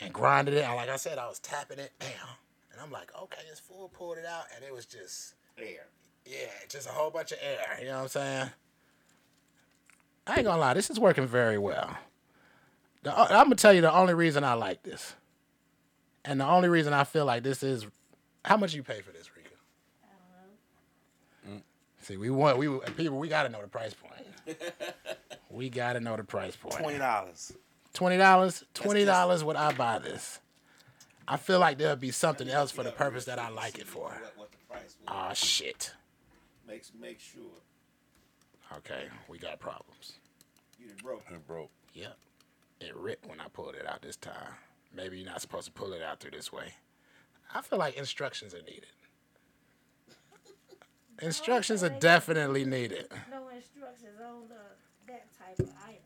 and 0.00 0.12
grinded 0.12 0.54
it. 0.54 0.64
And 0.64 0.74
like 0.76 0.88
I 0.88 0.96
said, 0.96 1.18
I 1.18 1.28
was 1.28 1.38
tapping 1.38 1.78
it 1.78 1.92
down. 1.98 2.36
And 2.80 2.86
I'm 2.86 2.92
like, 2.92 3.12
okay, 3.14 3.42
it's 3.50 3.60
full, 3.60 3.88
pulled 3.90 4.16
it 4.16 4.24
out. 4.24 4.44
And 4.56 4.64
it 4.64 4.72
was 4.72 4.86
just, 4.86 5.34
There. 5.58 5.86
yeah, 6.24 6.48
just 6.70 6.88
a 6.88 6.92
whole 6.92 7.10
bunch 7.10 7.30
of 7.30 7.38
air. 7.42 7.78
You 7.78 7.88
know 7.88 7.96
what 7.96 8.02
I'm 8.02 8.08
saying? 8.08 8.50
I 10.26 10.36
ain't 10.36 10.44
gonna 10.44 10.58
lie, 10.58 10.72
this 10.72 10.88
is 10.88 10.98
working 10.98 11.26
very 11.26 11.58
well. 11.58 11.94
The, 13.02 13.18
I'm 13.18 13.44
gonna 13.44 13.56
tell 13.56 13.74
you 13.74 13.82
the 13.82 13.92
only 13.92 14.14
reason 14.14 14.44
I 14.44 14.54
like 14.54 14.82
this, 14.82 15.14
and 16.24 16.40
the 16.40 16.46
only 16.46 16.68
reason 16.68 16.92
I 16.94 17.04
feel 17.04 17.24
like 17.26 17.42
this 17.42 17.62
is, 17.62 17.86
how 18.44 18.56
much 18.56 18.74
you 18.74 18.82
pay 18.82 19.00
for 19.00 19.10
this, 19.10 19.28
Rika? 19.36 19.50
Mm. 21.50 21.62
See, 22.02 22.16
we 22.16 22.30
want 22.30 22.58
we 22.58 22.68
people 22.96 23.18
we 23.18 23.28
gotta 23.28 23.48
know 23.48 23.60
the 23.60 23.68
price 23.68 23.94
point. 23.94 24.58
we 25.50 25.68
gotta 25.68 26.00
know 26.00 26.16
the 26.16 26.24
price 26.24 26.56
point. 26.56 26.76
Twenty 26.76 26.98
dollars. 26.98 27.52
Twenty 27.92 28.16
dollars. 28.18 28.64
Twenty 28.74 29.04
dollars. 29.04 29.42
Would 29.42 29.56
I 29.56 29.72
buy 29.72 29.98
this? 29.98 30.38
I 31.28 31.36
feel 31.36 31.58
like 31.60 31.78
there'll 31.78 31.96
be 31.96 32.10
something 32.10 32.48
else 32.48 32.70
for 32.70 32.82
the 32.82 32.90
purpose 32.92 33.24
that 33.26 33.38
I 33.38 33.48
like 33.50 33.78
it 33.78 33.86
for. 33.86 34.04
What, 34.08 34.32
what 34.36 34.50
the 34.52 34.58
price 34.68 34.96
was. 35.00 35.08
Ah, 35.08 35.32
shit. 35.32 35.92
Makes 36.66 36.92
make 37.00 37.20
sure 37.20 37.42
Okay, 38.78 39.04
we 39.28 39.38
got 39.38 39.58
problems. 39.58 40.12
you 40.78 40.86
done 40.88 40.96
broke. 41.02 41.24
It 41.30 41.46
broke. 41.46 41.70
Yep. 41.94 42.16
It 42.80 42.96
ripped 42.96 43.26
when 43.28 43.40
I 43.40 43.48
pulled 43.52 43.74
it 43.74 43.86
out 43.86 44.00
this 44.02 44.16
time. 44.16 44.54
Maybe 44.94 45.18
you're 45.18 45.26
not 45.28 45.40
supposed 45.40 45.66
to 45.66 45.72
pull 45.72 45.92
it 45.92 46.02
out 46.02 46.20
through 46.20 46.30
this 46.32 46.52
way. 46.52 46.74
I 47.52 47.62
feel 47.62 47.78
like 47.80 47.96
instructions 47.96 48.54
are 48.54 48.62
needed. 48.62 48.86
Instructions 51.22 51.82
are 51.82 51.88
definitely 51.90 52.64
needed. 52.64 53.06
No 53.30 53.48
instructions 53.48 54.18
on 54.24 54.48
the 54.48 54.54
that 55.12 55.26
type 55.38 55.58
of 55.58 55.70
item. 55.84 55.96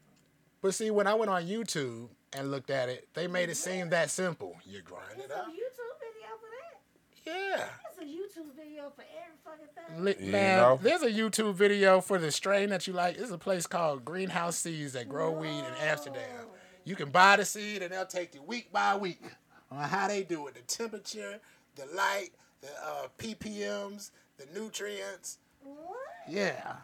But 0.63 0.75
see, 0.75 0.91
when 0.91 1.07
I 1.07 1.15
went 1.15 1.31
on 1.31 1.45
YouTube 1.47 2.09
and 2.37 2.51
looked 2.51 2.71
at 2.71 2.89
it, 2.89 3.09
they 3.15 3.27
made 3.27 3.49
it 3.49 3.57
seem 3.57 3.91
that 3.91 4.11
simple. 4.11 4.57
You 4.67 4.83
grind 4.83 5.05
There's 5.17 5.31
it 5.31 5.33
a 5.33 5.39
up. 5.39 5.47
YouTube 5.47 5.95
video 6.01 6.29
for 6.41 6.51
that. 6.55 7.59
Yeah. 7.59 7.67
There's 7.97 8.09
a 8.09 8.13
YouTube 8.13 8.55
video 8.57 8.93
for 8.95 9.05
every 9.23 9.39
fucking 9.45 9.95
thing. 9.97 10.05
Li- 10.05 10.27
You 10.27 10.33
know? 10.33 10.79
there's 10.83 11.03
a 11.03 11.11
YouTube 11.11 11.55
video 11.55 12.01
for 12.01 12.19
the 12.19 12.31
strain 12.31 12.69
that 12.71 12.87
you 12.87 12.93
like. 12.93 13.17
There's 13.17 13.31
a 13.31 13.39
place 13.39 13.67
called 13.67 14.05
Greenhouse 14.05 14.57
Seeds 14.57 14.93
that 14.95 15.09
grow 15.09 15.31
weed 15.31 15.59
in 15.59 15.75
Amsterdam. 15.81 16.47
You 16.85 16.97
can 16.97 17.11
buy 17.11 17.37
the 17.37 17.45
seed 17.45 17.83
and 17.83 17.93
they'll 17.93 18.05
take 18.05 18.35
you 18.35 18.43
week 18.43 18.71
by 18.73 18.97
week 18.97 19.23
on 19.71 19.89
how 19.89 20.07
they 20.09 20.23
do 20.23 20.47
it. 20.49 20.55
The 20.55 20.61
temperature, 20.63 21.41
the 21.77 21.87
light, 21.95 22.31
the 22.61 22.69
uh, 22.85 23.07
ppms, 23.19 24.11
the 24.37 24.47
nutrients. 24.59 25.39
What? 25.63 25.97
Yeah. 26.29 26.75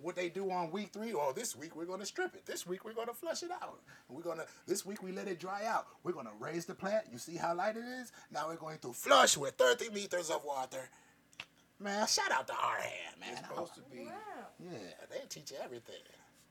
What 0.00 0.16
they 0.16 0.28
do 0.28 0.50
on 0.50 0.70
week 0.70 0.90
three? 0.92 1.00
three, 1.00 1.14
oh, 1.14 1.32
this 1.34 1.56
week 1.56 1.76
we're 1.76 1.86
gonna 1.86 2.06
strip 2.06 2.34
it. 2.34 2.46
This 2.46 2.66
week 2.66 2.84
we're 2.84 2.94
gonna 2.94 3.14
flush 3.14 3.42
it 3.42 3.50
out. 3.50 3.80
We're 4.08 4.22
gonna 4.22 4.44
this 4.66 4.84
week 4.84 5.02
we 5.02 5.12
let 5.12 5.28
it 5.28 5.38
dry 5.38 5.64
out. 5.66 5.86
We're 6.02 6.12
gonna 6.12 6.30
raise 6.38 6.66
the 6.66 6.74
plant. 6.74 7.06
You 7.12 7.18
see 7.18 7.36
how 7.36 7.54
light 7.54 7.76
it 7.76 7.84
is? 7.84 8.12
Now 8.30 8.48
we're 8.48 8.56
going 8.56 8.78
to 8.78 8.92
flush 8.92 9.36
with 9.36 9.54
30 9.54 9.90
meters 9.90 10.30
of 10.30 10.44
water. 10.44 10.88
Man, 11.78 12.06
shout 12.06 12.30
out 12.30 12.46
to 12.48 12.52
our 12.52 12.76
hand, 12.76 13.20
man. 13.20 13.32
It's 13.32 13.48
supposed 13.48 13.74
to 13.74 13.80
be. 13.90 14.00
Oh, 14.02 14.04
wow. 14.06 14.46
Yeah, 14.72 14.78
they 15.10 15.26
teach 15.28 15.50
you 15.50 15.56
everything. 15.62 15.96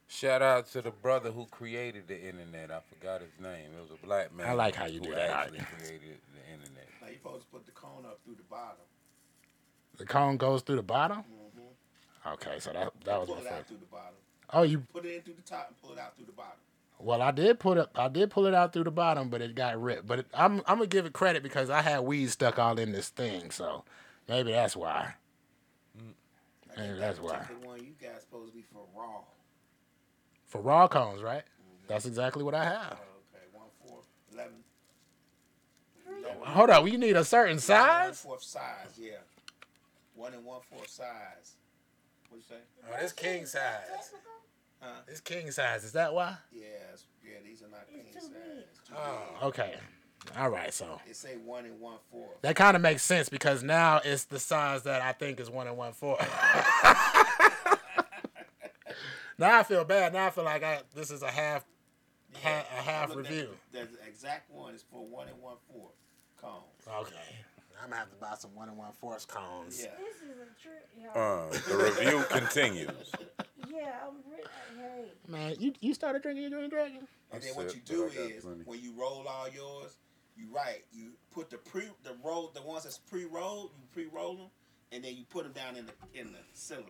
Shout 0.07 0.41
out 0.41 0.71
to 0.71 0.81
the 0.81 0.89
brother 0.89 1.29
who 1.29 1.45
created 1.45 2.07
the 2.07 2.19
internet. 2.19 2.71
I 2.71 2.79
forgot 2.89 3.21
his 3.21 3.29
name. 3.39 3.67
It 3.77 3.81
was 3.81 3.91
a 3.91 4.05
black 4.05 4.35
man. 4.35 4.49
I 4.49 4.53
like 4.53 4.73
how 4.73 4.85
you 4.85 4.97
who 4.99 5.05
do 5.05 5.13
that, 5.13 5.29
actually 5.29 5.59
created 5.77 6.17
the 6.33 6.51
internet. 6.51 6.87
Now 6.99 7.07
you're 7.07 7.17
supposed 7.17 7.41
to 7.41 7.47
put 7.51 7.65
the 7.67 7.71
cone 7.73 8.05
up 8.07 8.19
through 8.25 8.35
the 8.35 8.43
bottom. 8.49 8.81
The 9.97 10.05
cone 10.05 10.37
goes 10.37 10.63
through 10.63 10.77
the 10.77 10.81
bottom. 10.81 11.19
Mm-hmm. 11.19 11.38
Okay, 12.27 12.59
so 12.59 12.71
that 12.73 12.91
that 13.05 13.19
was 13.19 13.27
Pull 13.29 13.37
my 13.37 13.49
first. 13.49 13.67
through 13.67 13.77
the 13.77 13.85
bottom. 13.85 14.13
Oh, 14.51 14.63
you 14.63 14.79
Put 14.93 15.05
it 15.05 15.15
in 15.15 15.21
through 15.21 15.35
the 15.35 15.41
top 15.41 15.67
and 15.69 15.81
pull 15.81 15.91
it 15.93 15.99
out 15.99 16.15
through 16.15 16.25
the 16.25 16.31
bottom. 16.31 16.57
well, 16.99 17.21
I 17.21 17.31
did 17.31 17.59
put 17.59 17.77
it. 17.77 17.87
I 17.95 18.07
did 18.07 18.29
pull 18.29 18.45
it 18.45 18.53
out 18.53 18.73
through 18.73 18.83
the 18.85 18.91
bottom, 18.91 19.29
but 19.29 19.41
it 19.41 19.55
got 19.55 19.81
ripped. 19.81 20.07
But 20.07 20.19
it, 20.19 20.27
I'm 20.33 20.57
I'm 20.67 20.77
gonna 20.77 20.87
give 20.87 21.05
it 21.05 21.13
credit 21.13 21.43
because 21.43 21.69
I 21.69 21.81
had 21.81 21.99
weed 22.01 22.29
stuck 22.31 22.57
all 22.59 22.77
in 22.79 22.91
this 22.91 23.09
thing, 23.09 23.51
so 23.51 23.83
maybe 24.27 24.51
that's 24.51 24.75
why. 24.75 25.13
Mm. 25.97 26.13
I 26.77 26.81
Maybe 26.81 26.99
that's 26.99 27.19
why. 27.19 27.37
particular 27.37 27.67
one 27.67 27.79
you 27.79 27.93
guys 28.01 28.21
supposed 28.21 28.51
to 28.51 28.55
be 28.57 28.63
for 28.73 28.81
raw. 28.95 29.21
For 30.47 30.61
raw 30.61 30.87
cones, 30.87 31.21
right? 31.21 31.43
Mm-hmm. 31.43 31.85
That's 31.87 32.05
exactly 32.05 32.43
what 32.43 32.55
I 32.55 32.63
have. 32.65 32.97
Oh, 32.99 33.35
okay, 33.35 33.45
one 33.53 33.67
fourth, 33.87 34.07
eleven. 34.33 34.55
Hold 36.41 36.69
on, 36.71 36.83
we 36.83 36.97
need 36.97 37.15
a 37.15 37.23
certain 37.23 37.53
One 37.55 37.59
size. 37.59 38.21
fourth 38.21 38.43
size, 38.43 38.97
yeah. 38.97 39.11
One 40.15 40.33
and 40.33 40.43
one 40.43 40.61
fourth 40.69 40.89
size. 40.89 41.53
What 42.39 42.47
say? 42.47 42.55
Oh, 42.97 43.01
this 43.01 43.11
king 43.13 43.45
size. 43.45 44.11
Huh? 44.81 44.87
This 45.07 45.19
king 45.19 45.51
size. 45.51 45.83
Is 45.83 45.91
that 45.93 46.13
why? 46.13 46.37
Yes, 46.51 47.05
yeah, 47.23 47.39
these 47.43 47.61
are 47.61 47.67
not 47.69 47.87
king 47.91 48.05
too 48.13 48.19
size. 48.19 48.29
big. 48.29 48.65
Too 48.87 48.93
Oh, 48.97 49.21
big. 49.33 49.43
okay. 49.47 49.73
All 50.37 50.49
right, 50.49 50.73
so 50.73 50.99
It 51.09 51.15
say 51.15 51.35
one 51.43 51.65
and 51.65 51.79
one 51.79 51.97
fourth. 52.11 52.41
that 52.41 52.55
kind 52.55 52.75
of 52.75 52.81
makes 52.81 53.03
sense 53.03 53.29
because 53.29 53.63
now 53.63 53.99
it's 54.03 54.25
the 54.25 54.37
size 54.39 54.83
that 54.83 55.01
I 55.01 55.11
think 55.13 55.39
is 55.39 55.49
one 55.49 55.67
and 55.67 55.77
one 55.77 55.93
four. 55.93 56.17
now 59.37 59.59
I 59.59 59.63
feel 59.63 59.83
bad. 59.85 60.13
Now 60.13 60.27
I 60.27 60.29
feel 60.29 60.43
like 60.43 60.63
I 60.63 60.81
this 60.93 61.11
is 61.11 61.21
a 61.23 61.31
half 61.31 61.63
ha- 62.41 62.65
a 62.77 62.81
half 62.81 63.11
I'm 63.11 63.17
review. 63.17 63.49
at 63.73 63.89
The, 63.89 63.95
the 63.97 64.07
exact 64.07 64.51
one 64.51 64.75
is 64.75 64.83
for 64.91 65.05
one 65.05 65.27
and 65.29 65.41
one 65.41 65.55
four 65.71 65.89
cones. 66.37 66.63
Okay. 67.07 67.15
I'm 67.81 67.89
gonna 67.89 67.99
have 68.01 68.09
to 68.09 68.15
buy 68.17 68.35
some 68.37 68.53
one 68.55 68.69
and 68.69 68.77
one 68.77 68.91
fourth 68.99 69.27
cones. 69.27 69.81
Yeah. 69.81 69.89
This 69.97 70.15
is 70.17 70.37
a 70.37 70.61
trip, 70.61 70.89
y'all. 70.97 71.47
Uh, 71.47 71.49
the 71.67 71.83
review 71.83 72.23
continues. 72.29 73.11
yeah, 73.69 73.93
I'm 74.07 74.15
really. 74.29 74.43
hey. 74.77 75.05
Man, 75.27 75.55
you 75.59 75.73
you 75.79 75.93
started 75.93 76.21
drinking 76.21 76.43
your 76.43 76.51
Green 76.51 76.69
Dragon? 76.69 77.07
And 77.31 77.41
then 77.41 77.55
what 77.55 77.73
you 77.73 77.81
do 77.85 78.05
is 78.05 78.43
plenty. 78.43 78.61
when 78.65 78.81
you 78.81 78.93
roll 78.99 79.25
all 79.27 79.47
yours, 79.49 79.97
you 80.35 80.47
write. 80.53 80.83
You 80.91 81.11
put 81.31 81.49
the 81.49 81.57
pre 81.57 81.83
the 82.03 82.15
roll 82.23 82.51
the 82.53 82.61
ones 82.61 82.83
that's 82.83 82.97
pre 82.97 83.25
rolled. 83.25 83.71
You 83.79 83.87
pre 83.93 84.05
roll 84.13 84.35
them, 84.35 84.47
and 84.91 85.03
then 85.03 85.15
you 85.15 85.23
put 85.29 85.43
them 85.43 85.53
down 85.53 85.75
in 85.77 85.85
the 85.85 86.19
in 86.19 86.31
the 86.31 86.39
cylinder. 86.53 86.89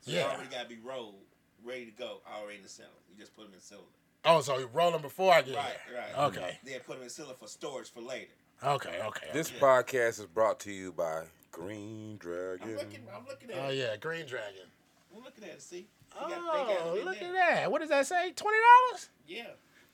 So 0.00 0.10
Yeah. 0.12 0.28
they 0.28 0.34
already 0.34 0.48
got 0.50 0.62
to 0.62 0.68
be 0.68 0.78
rolled, 0.82 1.16
ready 1.62 1.84
to 1.86 1.90
go, 1.92 2.22
already 2.32 2.56
in 2.56 2.62
the 2.62 2.68
cylinder. 2.68 2.96
You 3.12 3.18
just 3.18 3.34
put 3.36 3.42
them 3.44 3.52
in 3.52 3.58
the 3.58 3.64
cylinder. 3.64 3.90
Oh, 4.24 4.40
so 4.42 4.58
you 4.58 4.68
roll 4.72 4.90
them 4.92 5.02
before 5.02 5.32
I 5.32 5.42
get 5.42 5.56
Right, 5.56 5.72
here. 5.88 5.96
right. 5.98 6.24
Okay. 6.28 6.58
Then 6.64 6.80
put 6.80 6.94
them 6.94 7.02
in 7.02 7.04
the 7.08 7.10
cylinder 7.10 7.36
for 7.38 7.48
storage 7.48 7.90
for 7.90 8.00
later. 8.02 8.32
Okay, 8.62 9.00
okay. 9.02 9.28
This 9.32 9.50
Yeah. 9.50 9.60
podcast 9.60 10.20
is 10.20 10.26
brought 10.26 10.60
to 10.60 10.72
you 10.72 10.92
by 10.92 11.24
Green 11.50 12.16
Dragon. 12.18 12.62
I'm 12.62 12.74
Dragon. 12.74 12.76
looking. 12.90 13.08
I'm 13.14 13.26
looking 13.26 13.50
at 13.50 13.58
Oh 13.58 13.68
it. 13.70 13.74
yeah, 13.76 13.96
Green 13.96 14.26
Dragon. 14.26 14.70
I'm 15.16 15.24
looking 15.24 15.44
at 15.44 15.50
it. 15.50 15.62
See. 15.62 15.88
They 16.12 16.20
got- 16.20 16.28
they 16.30 16.34
got 16.36 16.82
Oh, 16.82 16.94
it 16.94 16.98
in 17.00 17.04
look 17.04 17.18
there. 17.20 17.28
at 17.28 17.34
that. 17.34 17.70
What 17.72 17.80
does 17.80 17.90
that 17.90 18.06
say? 18.06 18.32
Twenty 18.32 18.58
dollars? 18.58 19.08
Yeah. 19.26 19.50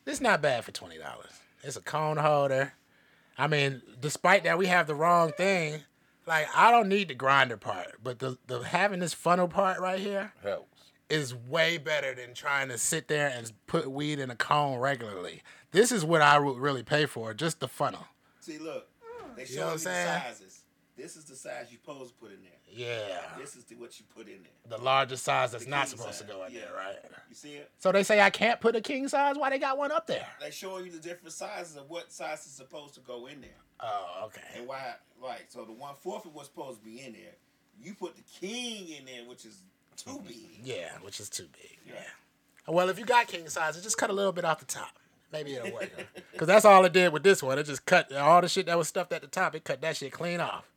It's 0.07 0.21
not 0.21 0.41
bad 0.43 0.65
for 0.65 0.73
twenty 0.73 0.99
dollars. 0.99 1.33
It's 1.63 1.77
a 1.77 1.81
cone 1.81 2.17
holder. 2.17 2.75
I 3.39 3.47
mean, 3.49 3.83
despite 4.01 4.45
that 4.45 4.57
we 4.59 4.67
have 4.67 4.87
the 4.87 4.95
wrong 4.95 5.33
thing, 5.33 5.85
like 6.27 6.49
I 6.55 6.71
don't 6.71 6.89
need 6.89 7.09
the 7.09 7.15
grinder 7.15 7.57
part, 7.57 8.03
but 8.03 8.19
the, 8.19 8.39
the 8.47 8.61
having 8.65 9.01
this 9.01 9.15
funnel 9.15 9.47
part 9.49 9.79
right 9.79 10.01
here 10.01 10.33
Helps. 10.43 10.85
is 11.11 11.35
way 11.35 11.77
better 11.79 12.15
than 12.15 12.35
trying 12.35 12.69
to 12.69 12.79
sit 12.79 13.09
there 13.09 13.29
and 13.29 13.53
put 13.67 13.91
weed 13.91 14.19
in 14.19 14.31
a 14.31 14.37
cone 14.37 14.79
regularly. 14.79 15.43
This 15.73 15.93
is 15.93 16.05
what 16.05 16.23
I 16.23 16.39
would 16.39 16.57
really 16.57 16.83
pay 16.83 17.05
for, 17.07 17.35
just 17.35 17.61
the 17.61 17.69
funnel. 17.69 18.07
See, 18.47 18.59
look. 18.59 18.87
Mm. 19.03 19.35
They 19.35 19.45
You 19.47 19.57
know 19.57 19.63
what 19.63 19.71
I'm 19.71 19.75
the 19.75 19.81
saying? 19.81 20.23
sizes. 20.23 20.63
This 20.97 21.17
is 21.17 21.25
the 21.25 21.35
size 21.35 21.67
you 21.71 21.79
supposed 21.85 22.15
to 22.15 22.21
put 22.21 22.31
in 22.31 22.39
there. 22.43 22.53
Yeah. 22.71 23.19
This 23.39 23.57
is 23.57 23.65
the, 23.65 23.75
what 23.75 23.99
you 23.99 24.07
put 24.15 24.29
in 24.29 24.39
there. 24.45 24.79
The 24.79 24.83
largest 24.83 25.25
size 25.25 25.51
that's 25.51 25.67
not 25.67 25.89
king 25.89 25.99
supposed 25.99 26.21
to 26.21 26.25
go 26.27 26.45
in 26.45 26.55
yeah. 26.55 26.61
there, 26.61 26.75
right? 26.75 26.97
You 27.29 27.35
see 27.35 27.55
it? 27.55 27.71
So 27.79 27.91
they 27.91 28.05
say 28.05 28.21
I 28.21 28.31
can't 28.31 28.61
put 28.61 28.77
a 28.77 28.81
king 28.81 29.09
size. 29.09 29.37
Why 29.37 29.51
they 29.51 29.59
got 29.59 29.77
one 29.77 29.91
up 29.91 30.07
there? 30.07 30.27
They 30.41 30.53
showing 30.53 30.87
you 30.87 30.93
the 30.93 31.01
different 31.01 31.33
sizes 31.33 31.77
of 31.77 31.91
what 31.91 32.13
size 32.13 32.47
is 32.47 32.53
supposed 32.53 32.95
to 32.95 33.01
go 33.01 33.27
in 33.27 33.41
there. 33.41 33.51
Oh, 33.81 34.23
okay. 34.27 34.41
And 34.57 34.69
why, 34.69 34.95
right? 35.23 35.45
So 35.49 35.65
the 35.65 35.73
one 35.73 35.97
fourth 36.01 36.25
of 36.25 36.35
what's 36.35 36.49
supposed 36.49 36.79
to 36.79 36.85
be 36.85 37.01
in 37.05 37.13
there, 37.13 37.35
you 37.83 37.95
put 37.95 38.15
the 38.15 38.23
king 38.41 38.89
in 38.89 39.05
there, 39.05 39.29
which 39.29 39.45
is 39.45 39.61
too 39.97 40.11
mm-hmm. 40.11 40.29
big. 40.29 40.61
Yeah, 40.63 40.93
which 41.03 41.19
is 41.19 41.29
too 41.29 41.49
big. 41.53 41.79
Yeah. 41.85 41.95
Yeah. 41.97 42.73
Well, 42.73 42.89
if 42.89 42.99
you 42.99 43.05
got 43.05 43.27
king 43.27 43.49
size, 43.49 43.83
just 43.83 43.99
cut 43.99 44.09
a 44.09 44.15
little 44.15 44.33
bit 44.33 44.45
off 44.45 44.61
the 44.61 44.67
top. 44.67 44.99
Maybe 45.37 45.55
it'll 45.55 45.73
work. 45.73 45.91
Because 46.33 46.47
that's 46.47 46.65
all 46.65 46.85
it 46.87 46.95
did 46.95 47.13
with 47.13 47.23
this 47.23 47.43
one. 47.43 47.59
It 47.59 47.65
just 47.65 47.85
cut 47.85 48.11
all 48.13 48.41
the 48.41 48.49
shit 48.49 48.67
that 48.67 48.79
was 48.79 48.89
stuffed 48.89 49.13
at 49.13 49.21
the 49.21 49.29
top. 49.29 49.55
It 49.55 49.65
cut 49.65 49.83
that 49.83 49.97
shit 49.97 50.13
clean 50.13 50.41
off. 50.41 50.71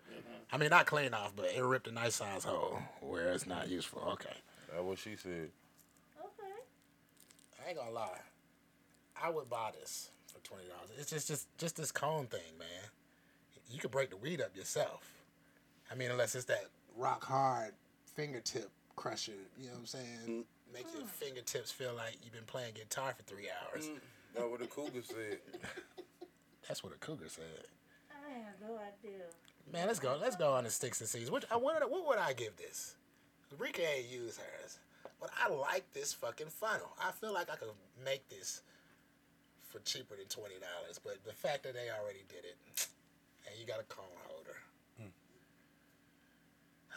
I 0.52 0.58
mean, 0.58 0.70
not 0.70 0.86
clean 0.86 1.14
off, 1.14 1.34
but 1.36 1.46
it 1.56 1.64
ripped 1.64 1.88
a 1.88 1.92
nice 1.92 2.16
size 2.16 2.44
hole 2.44 2.80
where 3.00 3.32
it's 3.32 3.48
not 3.48 3.70
useful. 3.70 4.02
Okay. 4.14 4.36
That's 4.70 4.84
what 4.84 4.98
she 4.98 5.16
said. 5.16 5.52
Okay. 6.20 6.54
I 7.64 7.70
ain't 7.70 7.78
gonna 7.78 7.92
lie. 7.92 8.20
I 9.22 9.30
would 9.30 9.50
buy 9.50 9.72
this 9.80 10.10
for 10.28 10.40
twenty 10.46 10.66
dollars. 10.66 10.90
It's 10.98 11.10
just 11.10 11.28
just 11.28 11.48
just 11.58 11.78
this 11.78 11.92
cone 11.92 12.26
thing, 12.26 12.58
man. 12.58 12.68
You 13.72 13.80
could 13.80 13.92
break 13.92 14.10
the 14.10 14.18
weed 14.18 14.42
up 14.42 14.58
yourself. 14.58 15.10
I 15.92 15.96
mean, 15.96 16.12
unless 16.12 16.36
it's 16.36 16.46
that 16.46 16.66
rock 16.98 17.24
hard 17.24 17.74
fingertip 18.16 18.70
crusher. 18.96 19.32
You 19.58 19.68
know 19.68 19.74
what 19.74 19.80
I'm 19.80 19.86
saying? 19.86 20.20
Mm. 20.28 20.44
Make 20.74 20.86
your 20.94 21.08
fingertips 21.08 21.72
feel 21.72 21.94
like 21.96 22.18
you've 22.24 22.34
been 22.34 22.44
playing 22.46 22.74
guitar 22.74 23.14
for 23.16 23.24
three 23.24 23.48
hours. 23.50 23.88
Mm. 23.88 24.00
That's 24.40 24.52
what 24.52 24.60
the 24.62 24.68
cougar 24.68 25.02
said. 25.04 25.40
That's 26.66 26.82
what 26.82 26.94
a 26.94 26.98
cougar 26.98 27.28
said. 27.28 27.44
I 28.10 28.32
have 28.32 28.56
no 28.62 28.76
idea. 28.76 29.26
Man, 29.72 29.88
let's 29.88 30.00
go. 30.00 30.18
Let's 30.20 30.38
go 30.38 30.54
on 30.54 30.64
the 30.64 30.70
sticks 30.70 31.02
and 31.02 31.10
seeds. 31.10 31.30
Which 31.30 31.44
I 31.52 31.58
wonder 31.58 31.86
what 31.88 32.08
would 32.08 32.18
I 32.18 32.32
give 32.32 32.56
this? 32.56 32.96
Rika 33.58 33.82
ain't 33.82 34.08
used 34.08 34.40
hers, 34.40 34.80
but 35.20 35.30
I 35.38 35.50
like 35.50 35.92
this 35.92 36.14
fucking 36.14 36.48
funnel. 36.48 36.96
I 37.04 37.12
feel 37.12 37.34
like 37.34 37.50
I 37.52 37.56
could 37.56 37.70
make 38.06 38.30
this 38.30 38.62
for 39.68 39.80
cheaper 39.80 40.16
than 40.16 40.28
twenty 40.28 40.56
dollars. 40.56 41.02
But 41.04 41.18
the 41.26 41.34
fact 41.34 41.64
that 41.64 41.74
they 41.74 41.90
already 41.90 42.24
did 42.30 42.46
it, 42.46 42.88
and 43.46 43.60
you 43.60 43.66
got 43.68 43.82
a 43.82 43.84
cone 43.84 44.06
holder, 44.28 44.56
hmm. 45.02 45.10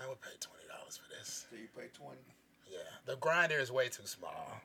I 0.01 0.09
would 0.09 0.21
pay 0.21 0.37
twenty 0.39 0.69
dollars 0.69 0.97
for 0.97 1.09
this. 1.19 1.47
So 1.51 1.57
you 1.57 1.67
pay 1.77 1.89
twenty. 1.93 2.23
Yeah, 2.71 2.79
the 3.05 3.17
grinder 3.17 3.59
is 3.59 3.73
way 3.73 3.89
too 3.89 4.07
small. 4.07 4.61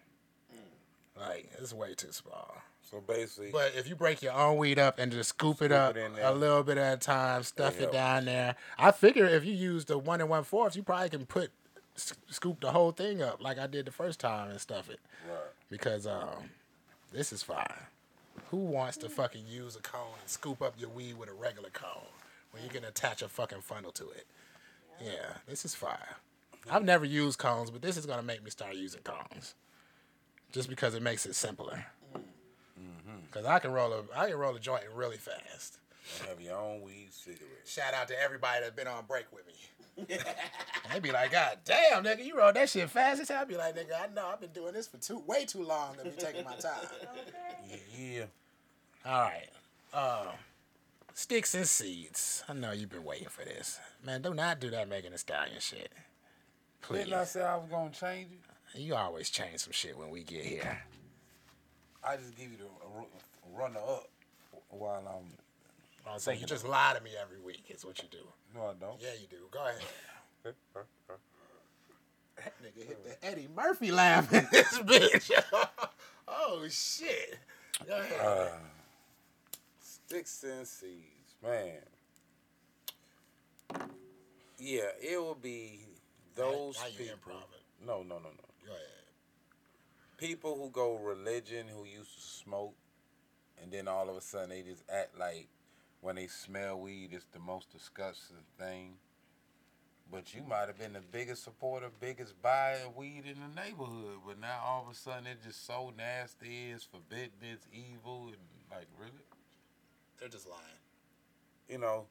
Like 1.20 1.52
it's 1.60 1.74
way 1.74 1.94
too 1.96 2.12
small. 2.12 2.56
So 2.90 3.02
basically, 3.06 3.52
But 3.52 3.74
if 3.76 3.90
you 3.90 3.96
break 3.96 4.22
your 4.22 4.34
own 4.34 4.58
weed 4.58 4.80
up 4.80 4.98
and 4.98 5.12
just 5.12 5.30
scoop, 5.30 5.62
it 5.62 5.72
up 5.72 5.98
it 5.98 6.12
a 6.22 6.32
little 6.32 6.64
bit 6.64 6.78
at 6.78 6.94
a 6.94 6.98
time, 6.98 7.44
stuff 7.44 7.74
That'll 7.74 7.90
it 7.90 7.94
down 7.94 8.26
there. 8.26 8.56
I 8.78 8.92
figure 8.92 9.26
if 9.26 9.44
you 9.44 9.54
use 9.54 9.86
the 9.86 9.98
one 9.98 10.22
and 10.22 10.30
one 10.30 10.44
fourth, 10.44 10.76
you 10.76 10.84
probably 10.84 11.10
can 11.10 11.26
put 11.26 11.52
scoop 11.96 12.60
the 12.62 12.72
whole 12.72 12.92
thing 12.92 13.22
up 13.22 13.42
like 13.42 13.58
I 13.58 13.68
did 13.68 13.86
the 13.86 13.92
first 13.92 14.20
time 14.20 14.52
and 14.52 14.62
stuff 14.62 14.90
it. 14.90 15.00
right. 15.28 15.40
Because 15.70 16.06
um, 16.08 16.52
this 17.12 17.34
is 17.34 17.44
fine. 17.44 17.66
Who 18.52 18.58
wants 18.58 18.98
to 18.98 19.10
fucking 19.10 19.46
use 19.48 19.76
a 19.76 19.82
cone 19.82 20.14
and 20.22 20.30
scoop 20.30 20.62
up 20.62 20.76
your 20.78 20.90
weed 20.90 21.18
with 21.18 21.30
a 21.30 21.34
regular 21.34 21.70
cone 21.70 22.08
when 22.52 22.64
you 22.64 22.70
can 22.70 22.86
attach 22.86 23.22
a 23.22 23.28
fucking 23.28 23.62
funnel 23.62 23.92
to 23.94 24.10
it? 24.12 24.26
Yeah, 25.04 25.34
this 25.48 25.66
is 25.66 25.76
fire. 25.76 26.18
I've 26.70 26.84
never 26.84 27.06
used 27.06 27.40
cones, 27.40 27.70
but 27.70 27.82
this 27.82 27.98
is 27.98 28.06
gonna 28.06 28.24
make 28.24 28.44
me 28.44 28.50
start 28.50 28.76
using 28.76 29.02
cones, 29.02 29.56
just 30.52 30.70
because 30.70 30.96
it 30.96 31.02
makes 31.02 31.26
it 31.26 31.36
simpler. 31.36 31.86
Cause 33.32 33.46
I 33.46 33.60
can 33.60 33.72
roll 33.72 33.94
a 33.94 34.04
I 34.18 34.30
can 34.30 34.38
roll 34.38 34.56
a 34.56 34.60
joint 34.60 34.84
really 34.96 35.18
fast. 35.18 35.80
You 36.22 36.30
have 36.30 36.42
your 36.42 36.58
own 36.58 36.82
weed 36.82 37.10
cigarette. 37.12 37.42
Shout 37.66 37.94
out 37.94 38.08
to 38.08 38.20
everybody 38.20 38.62
that's 38.62 38.76
been 38.76 38.88
on 38.88 39.06
break 39.06 39.26
with 39.32 39.46
me. 39.46 39.54
they 40.94 41.00
be 41.00 41.12
like, 41.12 41.32
God 41.32 41.58
damn, 41.66 42.04
nigga, 42.04 42.24
you 42.24 42.38
rolled 42.38 42.56
that 42.56 42.70
shit 42.70 42.90
fast 42.90 43.22
as 43.22 43.30
hell. 43.30 43.42
I 43.42 43.46
be 43.46 43.58
like, 43.58 43.76
nigga, 43.76 44.10
I 44.10 44.14
know 44.14 44.28
I've 44.28 44.40
been 44.40 44.52
doing 44.52 44.74
this 44.74 44.88
for 44.88 44.98
too 44.98 45.22
way 45.28 45.46
too 45.46 45.64
long 45.64 45.96
to 45.98 46.04
be 46.04 46.12
taking 46.12 46.46
my 46.46 46.56
time. 46.56 46.80
Okay. 47.68 47.82
Yeah. 47.98 48.26
All 49.06 49.22
right. 49.22 49.50
Uh, 49.94 50.32
sticks 51.14 51.54
and 51.56 51.68
seeds. 51.68 52.44
I 52.48 52.54
know 52.54 52.72
you've 52.72 52.90
been 52.92 53.04
waiting 53.04 53.30
for 53.30 53.44
this. 53.44 53.80
Man, 54.06 54.22
do 54.22 54.34
not 54.34 54.60
do 54.60 54.70
that 54.70 54.88
Megan 54.88 55.12
Thee 55.12 55.18
Stallion 55.18 55.60
shit. 55.60 55.92
Please. 56.82 57.06
Didn't 57.06 57.14
I 57.20 57.24
say 57.24 57.42
I 57.42 57.58
was 57.58 57.70
gonna 57.70 57.90
change 57.90 58.32
it? 58.32 58.40
You 58.76 58.96
always 58.96 59.30
change 59.30 59.60
some 59.60 59.74
shit 59.74 59.98
when 59.98 60.10
we 60.10 60.24
get 60.24 60.44
here. 60.44 60.82
I 62.04 62.18
just 62.18 62.36
give 62.36 62.52
you 62.52 62.58
the 62.58 63.58
runner 63.58 63.80
up 63.80 64.10
while 64.70 65.04
I'm. 65.08 65.32
Oh, 66.06 66.18
so 66.18 66.32
you 66.32 66.46
just 66.46 66.66
lie 66.68 66.94
to 66.96 67.04
me 67.04 67.12
every 67.22 67.40
week 67.40 67.66
is 67.70 67.84
what 67.84 68.02
you 68.02 68.08
do. 68.10 68.26
No, 68.56 68.68
I 68.68 68.74
don't. 68.80 69.02
Yeah, 69.02 69.10
you 69.20 69.28
do. 69.30 69.48
Go 69.52 69.60
ahead. 69.66 70.56
That 72.38 72.54
nigga 72.64 72.88
hit 72.88 73.04
the 73.04 73.26
Eddie 73.28 73.48
Murphy 73.56 73.92
laugh 73.92 74.32
in 74.32 74.48
this 74.52 74.78
bitch. 74.80 75.32
oh 76.28 76.68
shit. 76.70 77.40
Go 77.88 77.98
ahead. 77.98 78.20
Uh, 78.24 78.48
sticks 79.82 80.44
and 80.44 80.68
seeds, 80.68 81.36
man. 81.42 81.80
Yeah, 84.60 84.82
it 85.02 85.20
will 85.20 85.34
be 85.36 85.80
those 86.36 86.76
now, 86.78 86.84
now 86.84 86.88
you 86.90 86.98
people. 86.98 87.34
No, 87.86 88.04
no, 88.04 88.20
no, 88.20 88.30
no. 88.30 88.47
Go 88.68 88.74
ahead. 88.74 88.84
People 90.18 90.58
who 90.58 90.70
go 90.70 90.96
religion 90.98 91.68
who 91.74 91.86
used 91.86 92.14
to 92.16 92.22
smoke, 92.22 92.76
and 93.62 93.72
then 93.72 93.88
all 93.88 94.10
of 94.10 94.16
a 94.18 94.22
sudden 94.22 94.50
they 94.50 94.62
just 94.62 94.84
act 94.92 95.18
like 95.18 95.48
when 96.02 96.16
they 96.16 96.28
smell 96.28 96.80
weed, 96.80 97.10
it's 97.14 97.26
the 97.32 97.40
most 97.40 97.72
disgusting 97.72 98.38
thing. 98.60 98.96
But 100.12 100.34
you 100.34 100.42
might 100.48 100.68
have 100.68 100.78
been 100.80 100.94
the 100.94 101.02
biggest 101.12 101.44
supporter, 101.44 101.88
biggest 102.00 102.42
buyer 102.42 102.80
of 102.88 102.96
weed 102.96 103.24
in 103.26 103.36
the 103.42 103.62
neighborhood, 103.62 104.20
but 104.26 104.40
now 104.40 104.62
all 104.66 104.84
of 104.88 104.94
a 104.94 104.96
sudden 104.96 105.28
it's 105.28 105.46
just 105.46 105.66
so 105.66 105.92
nasty, 105.98 106.72
it's 106.72 106.84
forbidden, 106.86 107.32
it's 107.42 107.68
evil, 107.74 108.28
and 108.28 108.38
like 108.72 108.88
really, 108.98 109.12
They're 110.20 110.30
just 110.30 110.48
lying. 110.48 110.62
you 111.70 111.78
know, 111.78 112.06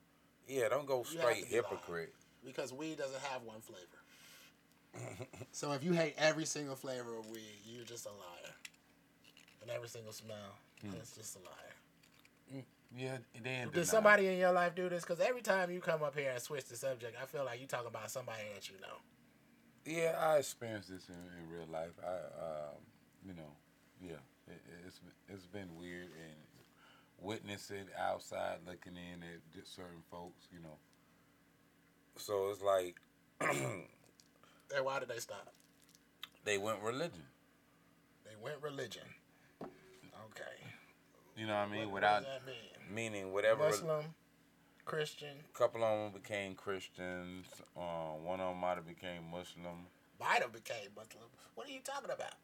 yeah, 0.46 0.68
don't 0.68 0.86
go 0.86 1.02
straight 1.04 1.20
to 1.20 1.26
be 1.26 1.32
lying. 1.42 1.46
hypocrite. 1.64 2.14
Because 2.44 2.72
weed 2.72 2.98
doesn't 2.98 3.22
have 3.22 3.42
one 3.42 3.61
flavor. 3.62 3.82
so 5.53 5.72
if 5.72 5.84
you 5.84 5.92
hate 5.92 6.14
every 6.18 6.44
single 6.44 6.76
flavor 6.76 7.18
of 7.18 7.30
weed, 7.30 7.61
you're 7.64 7.84
just 7.84 8.07
a 8.07 8.11
liar. 8.11 8.55
And 9.62 9.70
every 9.70 9.88
single 9.88 10.12
smell, 10.12 10.59
it's 10.82 11.16
just 11.16 11.36
a 11.36 11.40
liar. 11.40 11.76
Yeah, 12.97 13.18
then 13.42 13.68
Did 13.70 13.86
somebody 13.86 14.28
in 14.28 14.38
your 14.38 14.53
life 14.53 14.74
do 14.74 14.88
this? 14.88 15.03
Because 15.05 15.20
every 15.20 15.42
time 15.42 15.70
you 15.70 15.80
come 15.80 16.03
up 16.03 16.16
here 16.16 16.30
and 16.30 16.40
switch 16.40 16.64
the 16.64 16.76
subject, 16.76 17.16
I 17.20 17.26
feel 17.26 17.44
like 17.44 17.61
you 17.61 17.66
talk 17.66 17.86
about 17.86 18.11
somebody 18.11 18.42
that 18.55 18.68
you 18.68 18.76
know. 18.80 18.97
Yeah, 19.84 20.16
I 20.18 20.38
experienced 20.38 20.90
this 20.90 21.09
in, 21.09 21.14
in 21.14 21.51
real 21.51 21.66
life. 21.70 21.92
I, 22.03 22.14
um, 22.14 22.78
you 23.24 23.34
know, 23.34 23.53
yeah, 24.01 24.20
it, 24.49 24.61
it's 24.86 25.01
it's 25.28 25.47
been 25.47 25.68
weird 25.78 26.07
and 26.07 26.36
witnessing 27.20 27.86
outside, 27.99 28.59
looking 28.66 28.94
in 28.97 29.22
at 29.22 29.66
certain 29.66 30.03
folks, 30.11 30.49
you 30.53 30.61
know. 30.61 30.78
So 32.16 32.51
it's 32.51 32.62
like 32.62 32.97
And 34.74 34.84
why 34.84 34.98
did 35.00 35.08
they 35.08 35.18
stop? 35.18 35.52
they 36.44 36.58
went 36.58 36.80
religion. 36.82 37.24
They 38.24 38.36
went 38.40 38.62
religion. 38.62 39.02
Okay. 39.62 40.56
You 41.36 41.46
know 41.46 41.54
what 41.54 41.68
I 41.68 41.70
mean? 41.70 41.80
What- 41.86 41.94
Without 41.94 42.22
what 42.22 42.24
does 42.24 42.40
that 42.44 42.46
mean? 42.46 42.94
meaning 42.94 43.32
whatever. 43.32 43.64
Muslim, 43.64 44.14
Christian, 44.84 45.38
A 45.54 45.58
couple 45.58 45.82
of 45.82 46.12
them 46.12 46.20
became 46.22 46.54
Christians. 46.54 47.46
Uh, 47.76 48.12
one 48.22 48.38
of 48.40 48.50
them 48.50 48.58
might 48.60 48.76
have 48.76 48.86
became 48.86 49.28
Muslim. 49.30 49.86
Might 50.20 50.40
have 50.42 50.52
became 50.52 50.90
Muslim. 50.96 51.24
What 51.56 51.66
are 51.68 51.72
you 51.72 51.80
talking 51.80 52.10
about? 52.10 52.34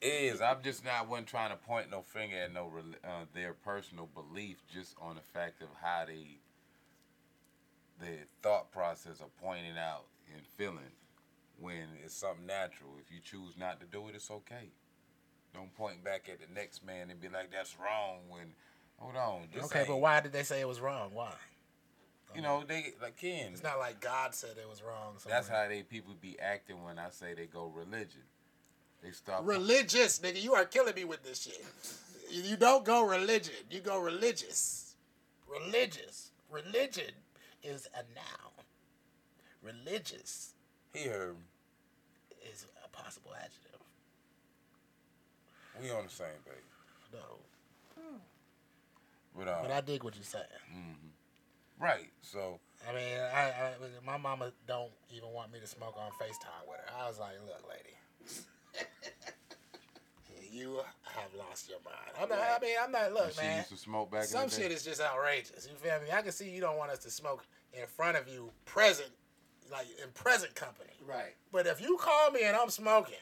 It 0.00 0.06
is. 0.06 0.40
I'm 0.40 0.62
just 0.62 0.84
not 0.84 1.08
one 1.08 1.24
trying 1.24 1.50
to 1.50 1.56
point 1.56 1.90
no 1.90 2.02
finger 2.02 2.36
at 2.36 2.52
no 2.52 2.70
uh, 3.04 3.08
their 3.34 3.52
personal 3.54 4.06
belief, 4.14 4.58
just 4.72 4.94
on 5.00 5.16
the 5.16 5.22
fact 5.22 5.60
of 5.62 5.68
how 5.82 6.04
they, 6.06 6.38
the 7.98 8.18
thought 8.42 8.70
process 8.70 9.20
of 9.20 9.36
pointing 9.42 9.76
out 9.78 10.04
and 10.34 10.44
feeling 10.56 10.92
when 11.60 11.88
it's 12.04 12.14
something 12.14 12.46
natural. 12.46 12.90
If 13.00 13.12
you 13.12 13.20
choose 13.22 13.56
not 13.58 13.80
to 13.80 13.86
do 13.86 14.08
it, 14.08 14.14
it's 14.14 14.30
okay. 14.30 14.70
Don't 15.54 15.74
point 15.74 16.04
back 16.04 16.28
at 16.30 16.40
the 16.40 16.52
next 16.54 16.84
man 16.84 17.10
and 17.10 17.20
be 17.20 17.28
like, 17.28 17.50
"That's 17.50 17.78
wrong." 17.78 18.18
When, 18.28 18.52
hold 18.98 19.16
on. 19.16 19.48
Okay, 19.64 19.84
but 19.86 19.96
why 19.96 20.20
did 20.20 20.32
they 20.32 20.42
say 20.42 20.60
it 20.60 20.68
was 20.68 20.80
wrong? 20.80 21.10
Why? 21.14 21.32
You 22.34 22.42
know, 22.42 22.64
they 22.66 22.92
like 23.00 23.16
Ken. 23.16 23.52
It's 23.52 23.62
not 23.62 23.78
like 23.78 24.00
God 24.00 24.34
said 24.34 24.50
it 24.60 24.68
was 24.68 24.82
wrong. 24.82 25.14
That's 25.26 25.48
how 25.48 25.68
they 25.68 25.82
people 25.82 26.14
be 26.20 26.38
acting 26.38 26.82
when 26.84 26.98
I 26.98 27.08
say 27.10 27.34
they 27.34 27.46
go 27.46 27.72
religion. 27.74 28.22
They 29.02 29.12
start 29.12 29.44
Religious, 29.44 30.18
nigga. 30.18 30.42
You 30.42 30.54
are 30.54 30.64
killing 30.64 30.94
me 30.94 31.04
with 31.04 31.22
this 31.22 31.42
shit. 31.42 31.64
You 32.30 32.42
you 32.42 32.56
don't 32.56 32.84
go 32.84 33.06
religion. 33.06 33.54
You 33.70 33.80
go 33.80 33.98
religious. 33.98 34.96
Religious. 35.48 36.30
Religion 36.50 37.12
is 37.62 37.88
a 37.94 38.02
noun. 38.14 38.45
Religious 39.66 40.54
He 40.94 41.08
heard. 41.08 41.34
me. 41.34 42.36
is 42.52 42.66
a 42.84 42.88
possible 42.88 43.32
adjective. 43.36 43.80
We 45.82 45.90
on 45.90 46.04
the 46.04 46.10
same 46.10 46.26
page. 46.44 46.54
No. 47.12 47.18
But, 49.36 49.48
uh, 49.48 49.58
But 49.62 49.70
I 49.70 49.80
dig 49.82 50.02
what 50.04 50.14
you're 50.14 50.24
saying. 50.24 50.44
Right. 51.78 52.10
So 52.22 52.58
I 52.88 52.92
mean, 52.94 53.18
I, 53.34 53.42
I 53.50 53.72
my 54.04 54.16
mama 54.16 54.52
don't 54.66 54.90
even 55.14 55.30
want 55.32 55.52
me 55.52 55.58
to 55.60 55.66
smoke 55.66 55.96
on 55.98 56.10
Facetime 56.12 56.66
with 56.68 56.78
her. 56.78 56.92
I 56.98 57.08
was 57.08 57.18
like, 57.18 57.34
look, 57.46 57.62
lady, 57.68 58.86
you 60.52 60.80
have 61.04 61.34
lost 61.38 61.68
your 61.68 61.78
mind. 61.84 61.96
I'm 62.20 62.28
not, 62.28 62.38
I 62.38 62.64
mean, 62.64 62.76
I'm 62.82 62.92
not. 62.92 63.12
Look, 63.12 63.24
man. 63.24 63.32
she 63.34 63.42
man. 63.42 63.56
used 63.58 63.68
to 63.70 63.76
smoke 63.76 64.10
back 64.10 64.24
Some 64.24 64.44
in 64.44 64.46
the 64.48 64.50
day. 64.50 64.56
Some 64.56 64.62
shit 64.62 64.72
is 64.72 64.84
just 64.84 65.00
outrageous. 65.02 65.68
You 65.70 65.76
feel 65.76 66.00
me? 66.00 66.12
I 66.12 66.22
can 66.22 66.32
see 66.32 66.48
you 66.48 66.60
don't 66.60 66.78
want 66.78 66.90
us 66.90 67.00
to 67.00 67.10
smoke 67.10 67.44
in 67.74 67.86
front 67.86 68.16
of 68.16 68.28
you, 68.28 68.50
present, 68.64 69.10
like 69.70 69.86
in 70.02 70.10
present 70.12 70.54
company. 70.54 70.90
Right. 71.06 71.34
But 71.52 71.66
if 71.66 71.80
you 71.80 71.96
call 72.00 72.30
me 72.30 72.40
and 72.44 72.56
I'm 72.56 72.70
smoking, 72.70 73.14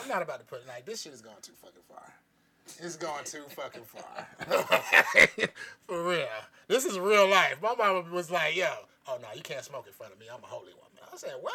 I'm 0.00 0.08
not 0.08 0.22
about 0.22 0.40
to 0.40 0.46
put 0.46 0.66
like 0.66 0.86
this 0.86 1.02
shit 1.02 1.12
is 1.12 1.20
going 1.20 1.36
too 1.42 1.52
fucking 1.60 1.82
far. 1.88 2.12
It's 2.78 2.96
going 2.96 3.24
too 3.24 3.42
fucking 3.50 3.82
far. 3.82 4.28
For 5.86 6.08
real. 6.08 6.26
This 6.68 6.84
is 6.84 6.98
real 6.98 7.28
life. 7.28 7.56
My 7.60 7.74
mama 7.74 8.04
was 8.10 8.30
like, 8.30 8.56
yo, 8.56 8.68
oh 9.08 9.18
no, 9.20 9.28
you 9.34 9.42
can't 9.42 9.64
smoke 9.64 9.86
in 9.86 9.92
front 9.92 10.12
of 10.12 10.18
me. 10.20 10.26
I'm 10.32 10.42
a 10.42 10.46
holy 10.46 10.72
woman. 10.72 10.88
I 11.12 11.16
said, 11.16 11.34
what? 11.40 11.54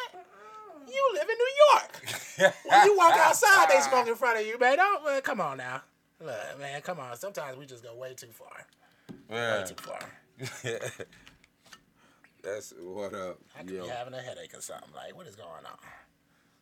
You 0.86 1.10
live 1.14 1.28
in 1.28 1.36
New 1.36 1.52
York. 1.72 2.54
when 2.64 2.86
you 2.86 2.96
walk 2.96 3.14
outside, 3.16 3.68
they 3.68 3.80
smoke 3.80 4.06
in 4.06 4.14
front 4.14 4.40
of 4.40 4.46
you, 4.46 4.58
man. 4.58 4.76
Don't 4.76 5.04
man, 5.04 5.20
come 5.22 5.40
on 5.40 5.58
now. 5.58 5.82
Look, 6.20 6.58
man, 6.58 6.80
come 6.82 7.00
on. 7.00 7.16
Sometimes 7.16 7.58
we 7.58 7.66
just 7.66 7.82
go 7.82 7.94
way 7.94 8.14
too 8.14 8.28
far. 8.32 8.66
Yeah. 9.30 9.58
Way 9.58 9.68
too 9.68 9.74
far. 9.76 10.00
That's 12.42 12.72
what 12.80 13.14
up. 13.14 13.38
I 13.58 13.62
could 13.62 13.70
Yo. 13.70 13.82
be 13.84 13.88
having 13.88 14.14
a 14.14 14.20
headache 14.20 14.54
or 14.54 14.60
something. 14.60 14.90
Like, 14.94 15.16
what 15.16 15.26
is 15.26 15.36
going 15.36 15.48
on? 15.48 15.78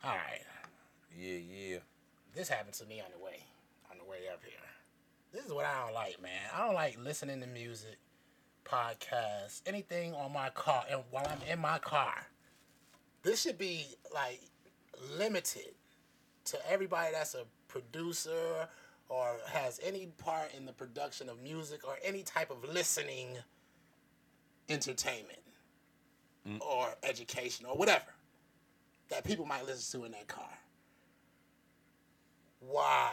All 0.05 0.17
right. 0.17 0.41
Yeah, 1.19 1.39
yeah. 1.39 1.79
this 2.35 2.49
happened 2.49 2.75
to 2.75 2.87
me 2.87 3.01
on 3.01 3.07
the 3.17 3.23
way 3.23 3.45
on 3.91 3.99
the 3.99 4.05
way 4.05 4.29
up 4.33 4.41
here. 4.45 4.59
This 5.33 5.45
is 5.45 5.53
what 5.53 5.65
I 5.65 5.85
don't 5.85 5.95
like, 5.95 6.21
man. 6.23 6.31
I 6.55 6.65
don't 6.65 6.75
like 6.75 6.99
listening 7.03 7.41
to 7.41 7.47
music, 7.47 7.97
podcasts, 8.65 9.63
anything 9.67 10.15
on 10.15 10.33
my 10.33 10.51
car, 10.51 10.85
and 10.91 11.03
while 11.11 11.27
I'm 11.27 11.51
in 11.51 11.59
my 11.59 11.79
car. 11.79 12.27
This 13.23 13.43
should 13.43 13.59
be 13.59 13.87
like 14.15 14.41
limited 15.19 15.75
to 16.47 16.71
everybody 16.71 17.13
that's 17.13 17.35
a 17.35 17.45
producer 17.67 18.69
or 19.09 19.37
has 19.49 19.81
any 19.83 20.07
part 20.19 20.53
in 20.57 20.65
the 20.65 20.73
production 20.73 21.29
of 21.29 21.43
music 21.43 21.87
or 21.87 21.97
any 22.05 22.23
type 22.23 22.51
of 22.51 22.65
listening 22.73 23.37
entertainment 24.69 25.39
Mm. 26.47 26.61
or 26.61 26.89
education 27.03 27.67
or 27.67 27.77
whatever 27.77 28.15
that 29.09 29.25
people 29.25 29.47
might 29.47 29.67
listen 29.67 30.01
to 30.01 30.07
in 30.07 30.13
their 30.13 30.25
car 30.25 30.49
why 32.61 33.11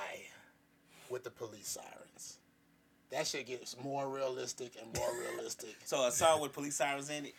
with 1.10 1.24
the 1.24 1.30
police 1.30 1.68
sirens. 1.68 2.38
That 3.12 3.28
shit 3.28 3.46
gets 3.46 3.76
more 3.84 4.10
realistic 4.10 4.74
and 4.82 4.96
more 4.98 5.10
realistic. 5.32 5.76
So 5.86 6.08
a 6.08 6.12
song 6.12 6.42
with 6.42 6.54
police 6.54 6.76
sirens 6.76 7.10
in 7.10 7.26
it. 7.26 7.36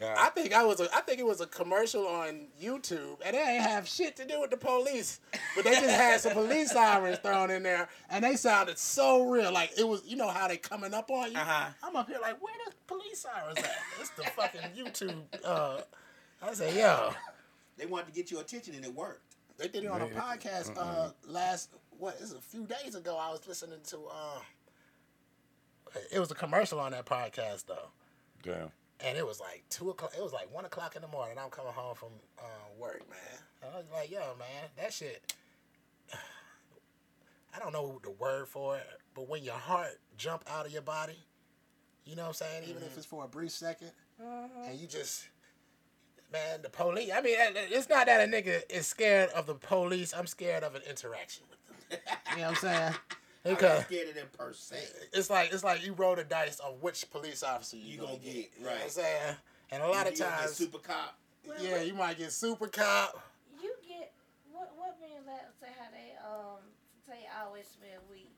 I 0.00 0.30
think 0.30 0.52
I 0.54 0.64
was 0.64 0.80
a, 0.80 0.88
I 0.94 1.00
think 1.02 1.18
it 1.18 1.26
was 1.26 1.40
a 1.40 1.46
commercial 1.46 2.06
on 2.06 2.46
YouTube 2.60 3.18
and 3.24 3.36
it 3.36 3.38
ain't 3.38 3.62
have 3.62 3.86
shit 3.86 4.16
to 4.16 4.26
do 4.26 4.40
with 4.40 4.50
the 4.50 4.56
police. 4.56 5.20
But 5.54 5.64
they 5.64 5.72
just 5.72 5.90
had 5.90 6.20
some 6.20 6.32
police 6.32 6.70
sirens 6.72 7.18
thrown 7.18 7.50
in 7.50 7.62
there 7.62 7.88
and 8.10 8.24
they 8.24 8.36
sounded 8.36 8.78
so 8.78 9.28
real. 9.28 9.52
Like 9.52 9.72
it 9.78 9.86
was 9.86 10.02
you 10.06 10.16
know 10.16 10.28
how 10.28 10.48
they 10.48 10.56
coming 10.56 10.94
up 10.94 11.10
on 11.10 11.32
you? 11.32 11.38
Uh-huh. 11.38 11.70
I'm 11.82 11.96
up 11.96 12.08
here 12.08 12.18
like 12.20 12.40
where 12.42 12.54
the 12.66 12.72
police 12.86 13.20
sirens 13.20 13.58
at? 13.58 13.76
It's 14.00 14.10
the 14.10 14.24
fucking 14.24 14.60
YouTube 14.76 15.22
uh 15.44 15.80
I 16.42 16.52
said, 16.54 16.74
yo. 16.74 17.12
They 17.76 17.86
wanted 17.86 18.06
to 18.06 18.12
get 18.12 18.30
your 18.30 18.40
attention 18.40 18.74
and 18.74 18.84
it 18.84 18.94
worked. 18.94 19.36
They 19.58 19.68
did 19.68 19.84
it 19.84 19.90
on 19.90 20.00
a 20.02 20.06
podcast 20.06 20.76
uh 20.78 21.10
last 21.26 21.70
what 21.98 22.16
is 22.20 22.32
it, 22.32 22.38
a 22.38 22.42
few 22.42 22.66
days 22.66 22.94
ago. 22.94 23.18
I 23.20 23.30
was 23.30 23.46
listening 23.46 23.80
to 23.88 23.98
uh 24.10 24.38
it 26.10 26.18
was 26.18 26.30
a 26.30 26.34
commercial 26.34 26.80
on 26.80 26.92
that 26.92 27.04
podcast 27.06 27.66
though. 27.66 27.88
Damn. 28.42 28.70
And 29.00 29.18
it 29.18 29.26
was 29.26 29.40
like 29.40 29.64
two 29.68 29.90
o'clock 29.90 30.12
it 30.16 30.22
was 30.22 30.32
like 30.32 30.52
one 30.52 30.64
o'clock 30.64 30.96
in 30.96 31.02
the 31.02 31.08
morning. 31.08 31.36
I'm 31.38 31.50
coming 31.50 31.72
home 31.72 31.94
from 31.94 32.08
uh, 32.38 32.42
work, 32.78 33.02
man. 33.10 33.18
And 33.62 33.70
I 33.74 33.76
was 33.76 33.86
like, 33.92 34.10
yo, 34.10 34.20
man, 34.38 34.68
that 34.76 34.92
shit 34.92 35.34
I 37.54 37.58
don't 37.58 37.72
know 37.72 38.00
the 38.02 38.10
word 38.10 38.48
for 38.48 38.76
it, 38.76 38.86
but 39.14 39.28
when 39.28 39.42
your 39.44 39.54
heart 39.54 39.98
jump 40.16 40.44
out 40.48 40.66
of 40.66 40.72
your 40.72 40.82
body, 40.82 41.18
you 42.04 42.16
know 42.16 42.22
what 42.22 42.28
I'm 42.28 42.34
saying? 42.34 42.64
Even 42.68 42.82
if 42.82 42.96
it's 42.96 43.06
for 43.06 43.24
a 43.24 43.28
brief 43.28 43.50
2nd 43.50 43.90
and 44.66 44.78
you 44.78 44.86
just 44.86 45.28
man, 46.32 46.60
the 46.62 46.70
police. 46.70 47.10
I 47.14 47.20
mean, 47.20 47.36
it's 47.38 47.88
not 47.88 48.06
that 48.06 48.26
a 48.26 48.30
nigga 48.30 48.62
is 48.70 48.86
scared 48.86 49.30
of 49.30 49.46
the 49.46 49.54
police. 49.54 50.14
I'm 50.16 50.26
scared 50.26 50.62
of 50.64 50.74
an 50.74 50.82
interaction 50.88 51.44
with 51.50 51.60
them. 51.90 51.98
You 52.32 52.36
know 52.38 52.42
what 52.42 52.50
I'm 52.50 52.56
saying? 52.56 52.94
I'm 53.46 53.54
Because 53.54 53.78
not 53.80 53.86
scared 53.86 54.08
of 54.08 54.14
them 54.14 54.26
per 54.36 54.52
se. 54.52 54.76
it's 55.12 55.30
like 55.30 55.52
it's 55.52 55.64
like 55.64 55.84
you 55.84 55.92
roll 55.92 56.16
the 56.16 56.24
dice 56.24 56.58
on 56.60 56.72
which 56.80 57.08
police 57.10 57.42
officer 57.42 57.76
you, 57.76 57.92
You 57.92 57.96
gonna 57.98 58.12
gonna 58.12 58.24
get. 58.24 58.34
get, 58.34 58.50
You 58.58 58.64
know 58.64 58.70
what 58.70 58.74
I'm 58.76 58.82
right. 58.82 58.90
saying? 58.90 59.36
And 59.70 59.82
a 59.82 59.88
lot 59.88 60.06
of 60.06 60.12
You 60.12 60.18
gonna 60.18 60.30
get 60.30 60.38
times, 60.40 60.52
super 60.56 60.78
cop. 60.78 61.18
Well, 61.46 61.56
yeah, 61.62 61.82
you 61.82 61.94
might 61.94 62.18
get 62.18 62.32
super 62.32 62.66
cop. 62.68 63.20
You 63.62 63.72
get 63.86 64.12
what? 64.52 64.72
What 64.76 64.96
man 65.00 65.24
that 65.26 65.52
say 65.60 65.68
how 65.78 65.90
they 65.92 66.12
um 66.26 66.60
say 67.06 67.26
I 67.30 67.44
always 67.46 67.66
smell 67.68 68.00
weed. 68.10 68.30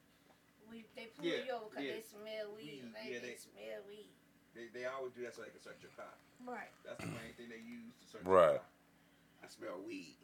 We 0.71 0.85
they 0.97 1.09
pull 1.17 1.25
Yeah, 1.25 1.45
you 1.47 1.53
over 1.53 1.65
because 1.71 1.85
yeah. 1.85 1.93
they 1.95 2.03
smell 2.05 2.47
weed. 2.57 2.65
Weed, 2.85 2.93
They, 2.93 3.13
yeah, 3.15 3.21
they, 3.21 3.29
they- 3.29 3.37
smell 3.37 3.81
weed. 3.89 4.09
They, 4.55 4.67
they 4.75 4.87
always 4.87 5.13
do 5.13 5.23
that 5.23 5.35
so 5.37 5.43
they 5.43 5.51
can 5.51 5.63
search 5.63 5.79
your 5.83 5.93
car. 5.97 6.11
Right. 6.45 6.69
That's 6.85 6.99
the 7.01 7.07
main 7.07 7.33
thing 7.37 7.47
they 7.49 7.63
use 7.63 7.95
to 8.03 8.07
search 8.11 8.25
Right. 8.25 8.59
your 8.59 8.59
car. 8.59 9.45
I 9.45 9.49
smell 9.49 9.79
weed. 9.87 10.17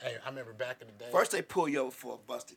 Hey, 0.00 0.16
I 0.24 0.28
remember 0.28 0.52
back 0.54 0.80
in 0.80 0.86
the 0.86 0.94
day. 0.94 1.10
First 1.12 1.32
they 1.32 1.42
pull 1.42 1.68
you 1.68 1.80
over 1.80 1.90
for 1.90 2.14
a 2.14 2.16
busted, 2.16 2.56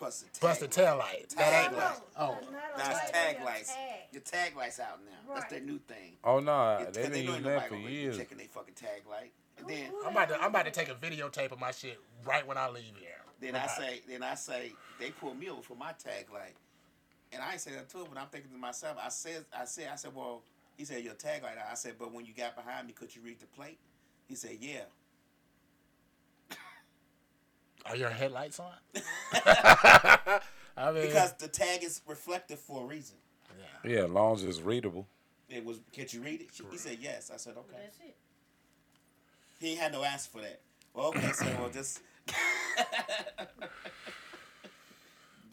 busted 0.00 0.32
tag. 0.32 0.40
bust 0.40 0.60
the 0.60 0.68
tail 0.68 0.96
light. 0.96 1.28
That 1.36 1.50
Tag 1.50 1.64
ain't 1.66 1.76
light. 1.76 1.84
light. 1.90 1.98
Oh, 2.16 2.26
Not 2.26 2.38
a 2.74 2.78
Now 2.78 2.92
light, 2.92 3.12
tag 3.12 3.36
lights. 3.44 3.74
tag. 3.74 4.00
Your 4.12 4.22
tag 4.22 4.56
lights 4.56 4.80
out 4.80 4.98
now. 5.04 5.34
That's 5.34 5.50
their 5.52 5.60
new 5.60 5.78
thing. 5.78 6.16
Oh 6.24 6.40
no, 6.40 6.78
Yeah, 6.80 6.84
they've 6.86 7.04
'cause 7.04 7.12
been 7.12 7.26
know 7.26 7.32
using 7.32 7.44
that 7.44 7.64
for 7.68 7.74
gonna 7.76 7.86
be 7.86 7.92
years. 7.92 8.16
Checking 8.16 8.38
their 8.38 8.48
fucking 8.48 8.74
tag 8.74 9.06
light. 9.08 9.32
And 9.58 9.68
then 9.68 9.92
I'm 10.04 10.12
about 10.12 10.28
to 10.30 10.40
I'm 10.42 10.50
about 10.50 10.64
to 10.64 10.70
take 10.72 10.88
a 10.88 10.94
videotape 10.94 11.52
of 11.52 11.60
my 11.60 11.70
shit 11.70 12.00
right 12.24 12.44
when 12.46 12.56
I 12.58 12.68
leave 12.68 12.96
here. 12.98 13.20
then 13.40 13.54
I 13.54 13.66
say 13.66 14.00
then 14.08 14.22
I 14.22 14.34
say 14.34 14.72
they 14.98 15.10
pull 15.10 15.34
me 15.34 15.48
over 15.50 15.62
for 15.62 15.76
my 15.76 15.92
tag 15.92 16.30
light. 16.32 16.56
And 17.32 17.40
I 17.42 17.58
say 17.58 17.72
that 17.72 17.88
to 17.90 17.98
him, 17.98 18.06
but 18.12 18.18
I'm 18.20 18.26
thinking 18.28 18.50
to 18.50 18.56
myself, 18.58 18.98
I 19.00 19.08
said 19.08 19.44
I 19.56 19.64
said 19.64 19.88
I 19.92 19.96
said, 19.96 20.14
Well, 20.14 20.42
he 20.76 20.84
said 20.84 21.04
your 21.04 21.14
tag 21.14 21.42
light. 21.42 21.56
I 21.70 21.74
said, 21.74 21.96
but 21.98 22.10
when 22.12 22.24
you 22.24 22.32
got 22.32 22.56
behind 22.56 22.86
me, 22.86 22.94
could 22.94 23.14
you 23.14 23.20
read 23.22 23.38
the 23.38 23.46
plate? 23.46 23.78
He 24.28 24.34
said, 24.34 24.56
Yeah. 24.60 24.84
Are 27.86 27.96
your 27.96 28.10
headlights 28.10 28.60
on? 28.60 28.72
I 30.76 30.92
mean, 30.92 31.06
Because 31.06 31.32
the 31.34 31.48
tag 31.48 31.82
is 31.82 32.00
reflective 32.06 32.58
for 32.58 32.82
a 32.84 32.86
reason. 32.86 33.16
yeah. 33.84 33.90
Yeah, 33.92 34.04
as 34.04 34.10
long 34.10 34.34
as 34.34 34.44
it's 34.44 34.60
readable. 34.60 35.06
It 35.48 35.64
was 35.64 35.78
Can't 35.92 36.12
you 36.14 36.20
read 36.22 36.40
it? 36.42 36.48
He 36.70 36.76
said 36.78 36.98
yes. 37.00 37.30
I 37.32 37.36
said, 37.36 37.56
Okay. 37.56 37.76
That's 37.82 37.98
it. 37.98 38.16
He 39.58 39.74
had 39.76 39.92
no 39.92 40.04
answer 40.04 40.30
for 40.30 40.40
that. 40.40 40.60
Well, 40.94 41.08
okay, 41.08 41.32
so 41.32 41.44
well 41.58 41.68
just 41.72 42.00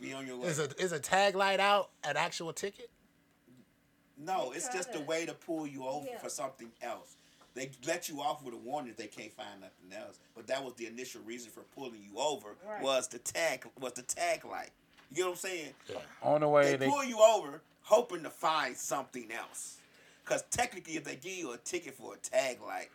be 0.02 0.14
on 0.14 0.26
your 0.28 0.38
way. 0.38 0.48
is 0.48 0.60
a 0.60 0.70
is 0.82 0.92
a 0.92 1.00
tag 1.00 1.36
light 1.36 1.60
out 1.60 1.90
an 2.04 2.16
actual 2.18 2.54
ticket? 2.54 2.90
No, 4.18 4.52
it's 4.56 4.68
try 4.68 4.78
just 4.78 4.96
a 4.96 5.00
way 5.02 5.26
to 5.26 5.34
pull 5.34 5.68
you 5.68 5.86
over 5.86 6.08
Yeah. 6.10 6.18
for 6.20 6.30
something 6.30 6.72
else. 6.82 7.17
They 7.58 7.72
let 7.88 8.08
you 8.08 8.22
off 8.22 8.44
with 8.44 8.54
a 8.54 8.58
warning 8.58 8.92
if 8.92 8.98
they 8.98 9.08
can't 9.08 9.34
find 9.34 9.62
nothing 9.62 9.92
else. 10.00 10.20
But 10.36 10.46
that 10.48 10.64
was 10.64 10.74
the 10.76 10.86
initial 10.86 11.22
reason 11.24 11.52
for 11.52 11.62
pulling 11.76 12.02
you 12.04 12.18
over 12.20 12.56
Right. 12.68 12.82
was 12.84 13.08
the 13.08 13.18
tag 13.18 13.68
was 13.80 13.94
the 13.94 14.04
tag 14.04 14.46
light. 14.46 14.70
You 15.12 15.22
know 15.24 15.30
what 15.30 15.34
I'm 15.34 15.50
saying? 15.50 15.74
Yeah. 15.90 15.96
On 16.22 16.42
the 16.42 16.48
way 16.48 16.72
They 16.72 16.78
they 16.78 16.88
pull 16.88 17.04
you 17.04 17.20
over 17.20 17.62
hoping 17.82 18.22
to 18.24 18.30
find 18.30 18.78
something 18.78 19.32
else. 19.32 19.78
Cause 20.26 20.44
technically 20.52 20.98
if 20.98 21.04
they 21.04 21.16
give 21.16 21.34
you 21.34 21.54
a 21.54 21.58
ticket 21.58 21.96
for 21.96 22.14
a 22.14 22.18
tag 22.18 22.62
light 22.62 22.90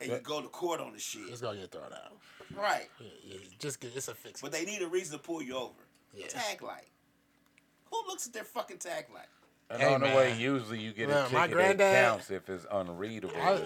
and 0.00 0.10
you 0.10 0.18
go 0.20 0.40
to 0.40 0.48
court 0.48 0.80
on 0.80 0.92
the 0.92 0.98
shit. 0.98 1.28
It's 1.28 1.40
gonna 1.42 1.60
get 1.60 1.70
thrown 1.70 1.92
out. 1.92 2.16
Right. 2.56 2.88
Yeah, 2.98 3.08
yeah, 3.24 3.38
just 3.58 3.80
get 3.80 3.94
it's 3.94 4.08
a 4.08 4.14
fix. 4.14 4.40
But 4.40 4.52
they 4.52 4.64
need 4.64 4.80
a 4.80 4.88
reason 4.88 5.18
to 5.18 5.22
pull 5.22 5.42
you 5.42 5.56
over. 5.56 5.74
Yeah. 6.14 6.26
Tag 6.28 6.62
light. 6.62 6.88
Who 7.90 8.02
looks 8.06 8.26
at 8.26 8.32
their 8.32 8.44
fucking 8.44 8.78
tag 8.78 9.06
light? 9.12 9.26
And 9.74 9.82
Hey, 9.82 9.94
on 9.94 10.00
the 10.00 10.06
way 10.08 10.36
usually 10.38 10.78
you 10.80 10.92
get 10.92 11.08
Look, 11.08 11.30
a 11.30 11.34
my 11.34 11.46
ticket 11.46 11.56
that 11.58 11.76
granddad- 11.76 12.04
counts 12.04 12.30
if 12.30 12.48
it's 12.48 12.66
unreadable. 12.70 13.36
I- 13.36 13.60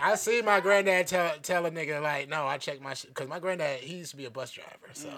I 0.00 0.14
see 0.14 0.42
my 0.42 0.60
granddad 0.60 1.06
tell 1.06 1.32
tell 1.42 1.66
a 1.66 1.70
nigga 1.70 2.00
like, 2.02 2.28
no, 2.28 2.46
I 2.46 2.58
check 2.58 2.80
my 2.80 2.94
shit 2.94 3.10
because 3.14 3.28
my 3.28 3.38
granddad 3.40 3.80
he 3.80 3.96
used 3.96 4.10
to 4.12 4.16
be 4.16 4.26
a 4.26 4.30
bus 4.30 4.52
driver, 4.52 4.70
so 4.92 5.08
mm. 5.08 5.12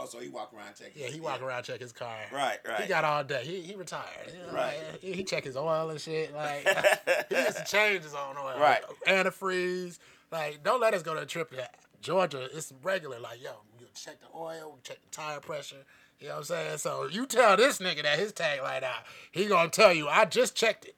Oh, 0.00 0.06
so 0.06 0.20
he 0.20 0.28
walk 0.28 0.52
around 0.54 0.74
checking. 0.78 1.02
yeah, 1.02 1.08
he 1.08 1.18
walk 1.18 1.42
around 1.42 1.64
check 1.64 1.80
his 1.80 1.90
car. 1.90 2.16
Right, 2.32 2.58
right. 2.68 2.82
He 2.82 2.86
got 2.86 3.02
all 3.02 3.24
day. 3.24 3.42
He 3.44 3.62
he 3.62 3.74
retired. 3.74 4.04
You 4.32 4.46
know, 4.46 4.52
Right. 4.56 4.76
like, 4.92 5.00
he, 5.00 5.12
he 5.12 5.24
check 5.24 5.42
his 5.42 5.56
oil 5.56 5.90
and 5.90 6.00
shit. 6.00 6.32
Like 6.32 6.64
he 7.28 7.34
used 7.36 7.56
to 7.56 7.64
change 7.64 8.04
his 8.04 8.14
own 8.14 8.36
oil. 8.36 8.60
Right. 8.60 8.80
Antifreeze. 9.08 9.98
Like 10.30 10.62
don't 10.62 10.80
let 10.80 10.94
us 10.94 11.02
go 11.02 11.14
to 11.14 11.22
a 11.22 11.26
trip 11.26 11.50
to 11.50 11.68
Georgia. 12.00 12.48
It's 12.54 12.72
regular. 12.82 13.18
Like 13.18 13.42
yo, 13.42 13.50
you 13.80 13.86
check 13.94 14.20
the 14.20 14.28
oil, 14.38 14.78
check 14.84 14.98
the 15.02 15.10
tire 15.10 15.40
pressure. 15.40 15.84
You 16.20 16.28
know 16.28 16.34
what 16.34 16.38
I'm 16.38 16.44
saying? 16.44 16.78
So 16.78 17.06
you 17.06 17.26
tell 17.26 17.56
this 17.56 17.78
nigga 17.78 18.02
that 18.02 18.18
his 18.18 18.32
tag 18.32 18.60
light 18.60 18.82
out. 18.82 19.04
He 19.30 19.46
gonna 19.46 19.68
tell 19.68 19.92
you 19.92 20.08
I 20.08 20.24
just 20.24 20.54
checked 20.56 20.84
it. 20.84 20.96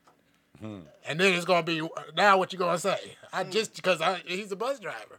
And 0.63 1.19
then 1.19 1.35
it's 1.35 1.45
gonna 1.47 1.63
be 1.63 1.87
now 2.17 2.37
what 2.39 2.53
you 2.53 2.59
gonna 2.59 2.79
say? 2.79 3.17
I 3.33 3.45
just 3.45 3.75
because 3.77 4.01
I 4.01 4.23
he's 4.27 4.53
a 4.53 4.57
bus 4.57 4.79
driver, 4.79 5.19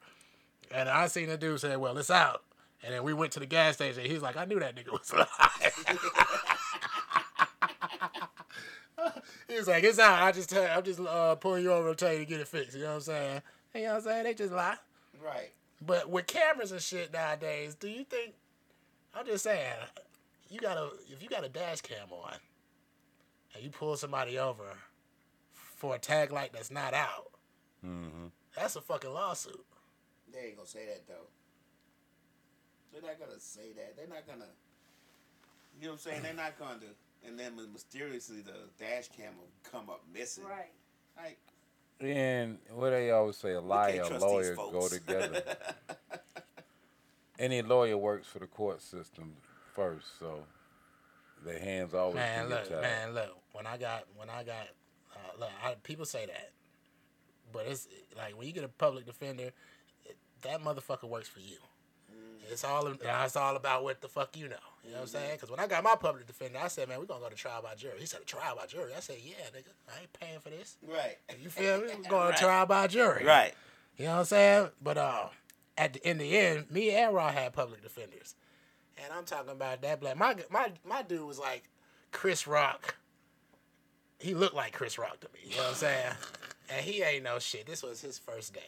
and 0.72 0.88
I 0.88 1.08
seen 1.08 1.30
the 1.30 1.38
dude 1.38 1.60
say, 1.60 1.76
"Well, 1.78 1.98
it's 1.98 2.12
out." 2.12 2.44
And 2.84 2.94
then 2.94 3.04
we 3.04 3.14
went 3.14 3.32
to 3.34 3.40
the 3.40 3.46
gas 3.48 3.76
station. 3.76 4.06
He's 4.06 4.22
like, 4.22 4.38
"I 4.38 4.46
knew 4.46 4.60
that 4.60 4.76
nigga 4.76 4.92
was 4.92 5.12
lying." 5.14 5.28
he 9.48 9.56
was 9.56 9.68
like, 9.68 9.84
"It's 9.84 9.98
out. 9.98 10.22
I 10.22 10.32
just 10.32 10.50
tell, 10.50 10.78
I'm 10.78 10.84
just 10.84 11.00
uh, 11.00 11.36
pulling 11.36 11.64
you 11.64 11.72
over 11.72 11.90
and 11.90 11.98
tell 11.98 12.14
you 12.14 12.20
to 12.20 12.26
get 12.26 12.40
it 12.40 12.48
fixed." 12.48 12.76
You 12.76 12.84
know 12.84 12.90
what 12.90 12.96
I'm 12.96 13.02
saying? 13.02 13.42
You 13.74 13.82
know 13.82 13.88
what 13.88 13.96
I'm 13.96 14.02
saying? 14.04 14.24
They 14.26 14.34
just 14.36 14.54
lie. 14.54 14.78
Right. 15.24 15.52
But 15.84 16.10
with 16.10 16.28
cameras 16.28 16.72
and 16.72 16.82
shit 16.82 17.12
nowadays, 17.12 17.74
do 17.74 17.88
you 17.88 18.04
think? 18.04 18.34
I'm 19.14 19.26
just 19.26 19.44
saying, 19.44 19.74
you 20.50 20.60
got 20.60 20.78
a 20.78 20.90
if 21.10 21.22
you 21.22 21.30
got 21.30 21.44
a 21.44 21.50
dash 21.50 21.82
cam 21.82 22.12
on, 22.12 22.34
and 23.54 23.64
you 23.64 23.70
pull 23.70 23.96
somebody 23.98 24.38
over 24.38 24.78
for 25.54 25.96
a 25.96 26.00
tag 26.00 26.32
light 26.32 26.52
that's 26.54 26.72
not 26.72 26.94
out, 26.94 27.32
mm-hmm. 27.86 28.28
that's 28.56 28.76
a 28.76 28.82
fucking 28.82 29.14
lawsuit. 29.14 29.66
They 30.34 30.48
ain't 30.48 30.58
gonna 30.58 30.68
say 30.68 30.86
that 30.86 31.08
though. 31.08 31.28
They're 32.92 33.02
not 33.02 33.20
gonna 33.20 33.40
say 33.40 33.74
that. 33.76 33.96
They're 33.98 34.08
not 34.08 34.28
gonna. 34.28 34.50
You 35.80 35.88
know 35.88 35.94
what 35.94 36.06
I'm 36.06 36.12
saying? 36.12 36.24
They're 36.24 36.34
not 36.34 36.58
gonna. 36.60 36.92
And 37.28 37.38
then 37.38 37.54
mysteriously 37.72 38.42
the 38.42 38.70
dash 38.80 39.10
cam 39.10 39.34
will 39.38 39.72
come 39.72 39.90
up 39.90 40.04
missing. 40.14 40.44
Right. 40.44 40.72
Like, 41.18 41.38
And 42.00 42.58
what 42.74 42.92
they 42.92 43.12
always 43.12 43.38
say, 43.38 43.54
a 43.54 43.62
lie 43.62 43.92
can't 43.92 44.08
and 44.08 44.16
a 44.16 44.20
these 44.20 44.22
lawyer 44.22 44.56
go 44.56 44.88
together. 44.88 45.44
Any 47.42 47.62
lawyer 47.64 47.98
works 47.98 48.28
for 48.28 48.38
the 48.40 48.46
court 48.48 48.82
system 48.82 49.34
first, 49.74 50.20
so 50.20 50.44
their 51.44 51.58
hands 51.60 51.94
always 51.96 52.16
Man, 52.16 52.42
can 52.42 52.50
look, 52.50 52.64
get 52.70 52.72
tied. 52.74 52.82
man, 52.82 53.14
look. 53.16 53.38
When 53.54 53.66
I 53.66 53.78
got, 53.78 54.04
when 54.16 54.30
I 54.30 54.44
got, 54.44 54.68
uh, 55.16 55.40
look, 55.40 55.50
I, 55.66 55.74
people 55.84 56.06
say 56.06 56.28
that, 56.28 56.52
but 57.52 57.66
it's 57.68 57.88
like 58.16 58.38
when 58.38 58.46
you 58.48 58.54
get 58.54 58.64
a 58.64 58.68
public 58.70 59.06
defender, 59.08 59.50
it, 60.06 60.18
that 60.44 60.62
motherfucker 60.64 61.10
works 61.10 61.28
for 61.30 61.40
you. 61.40 61.58
It's 62.52 62.64
all, 62.66 62.86
it's 62.88 63.36
all 63.38 63.56
about 63.56 63.84
what 63.84 64.02
the 64.02 64.10
fuck 64.10 64.36
you 64.38 64.50
know. 64.50 64.56
You 64.84 64.90
know 64.92 64.96
what 64.98 65.02
I'm 65.04 65.08
saying? 65.08 65.32
Because 65.36 65.50
when 65.50 65.60
I 65.60 65.68
got 65.68 65.84
my 65.84 65.96
public 65.96 66.28
defender, 66.28 66.60
I 66.62 66.68
said, 66.68 66.90
man, 66.90 67.00
we're 67.00 67.06
gonna 67.06 67.22
go 67.22 67.30
to 67.30 67.36
trial 67.36 67.62
by 67.64 67.76
jury. 67.76 67.94
He 68.00 68.06
said, 68.06 68.22
a 68.22 68.26
trial 68.26 68.56
by 68.58 68.66
jury. 68.68 68.92
I 68.96 69.00
said, 69.00 69.18
yeah, 69.24 69.36
nigga, 69.58 69.70
I 69.96 70.02
ain't 70.02 70.14
paying 70.14 70.40
for 70.40 70.50
this. 70.50 70.76
right. 70.88 71.18
You 71.42 71.50
feel 71.50 71.80
me? 71.82 71.88
We're 72.04 72.10
going 72.10 72.22
Right. 72.30 72.38
to 72.38 72.44
trial 72.44 72.66
by 72.66 72.88
jury. 72.88 73.24
Right. 73.26 73.54
You 73.98 74.06
know 74.06 74.12
what 74.14 74.20
I'm 74.20 74.26
saying? 74.26 74.68
But 74.82 74.98
uh, 74.98 75.28
at 75.78 75.94
the 75.94 76.10
in 76.10 76.18
the 76.18 76.38
end, 76.38 76.70
me 76.72 76.92
and 76.92 77.14
Raw 77.14 77.30
had 77.32 77.54
public 77.54 77.82
defenders, 77.82 78.36
and 78.98 79.12
I'm 79.14 79.26
talking 79.26 79.52
about 79.52 79.82
that 79.82 80.00
black. 80.00 80.18
My 80.18 80.36
my 80.50 80.72
my 80.86 81.02
dude 81.02 81.26
was 81.28 81.40
like 81.40 81.64
Chris 82.12 82.48
Rock. 82.48 82.96
He 84.20 84.34
looked 84.36 84.56
like 84.56 84.74
Chris 84.74 84.98
Rock 84.98 85.20
to 85.22 85.28
me. 85.34 85.40
You 85.50 85.56
know 85.58 85.64
what 85.64 85.70
I'm 85.70 85.76
saying? 85.76 86.14
And 86.70 86.86
he 86.86 87.02
ain't 87.02 87.24
no 87.24 87.40
shit. 87.40 87.66
This 87.66 87.82
was 87.82 88.02
his 88.02 88.20
first 88.20 88.54
day. 88.54 88.60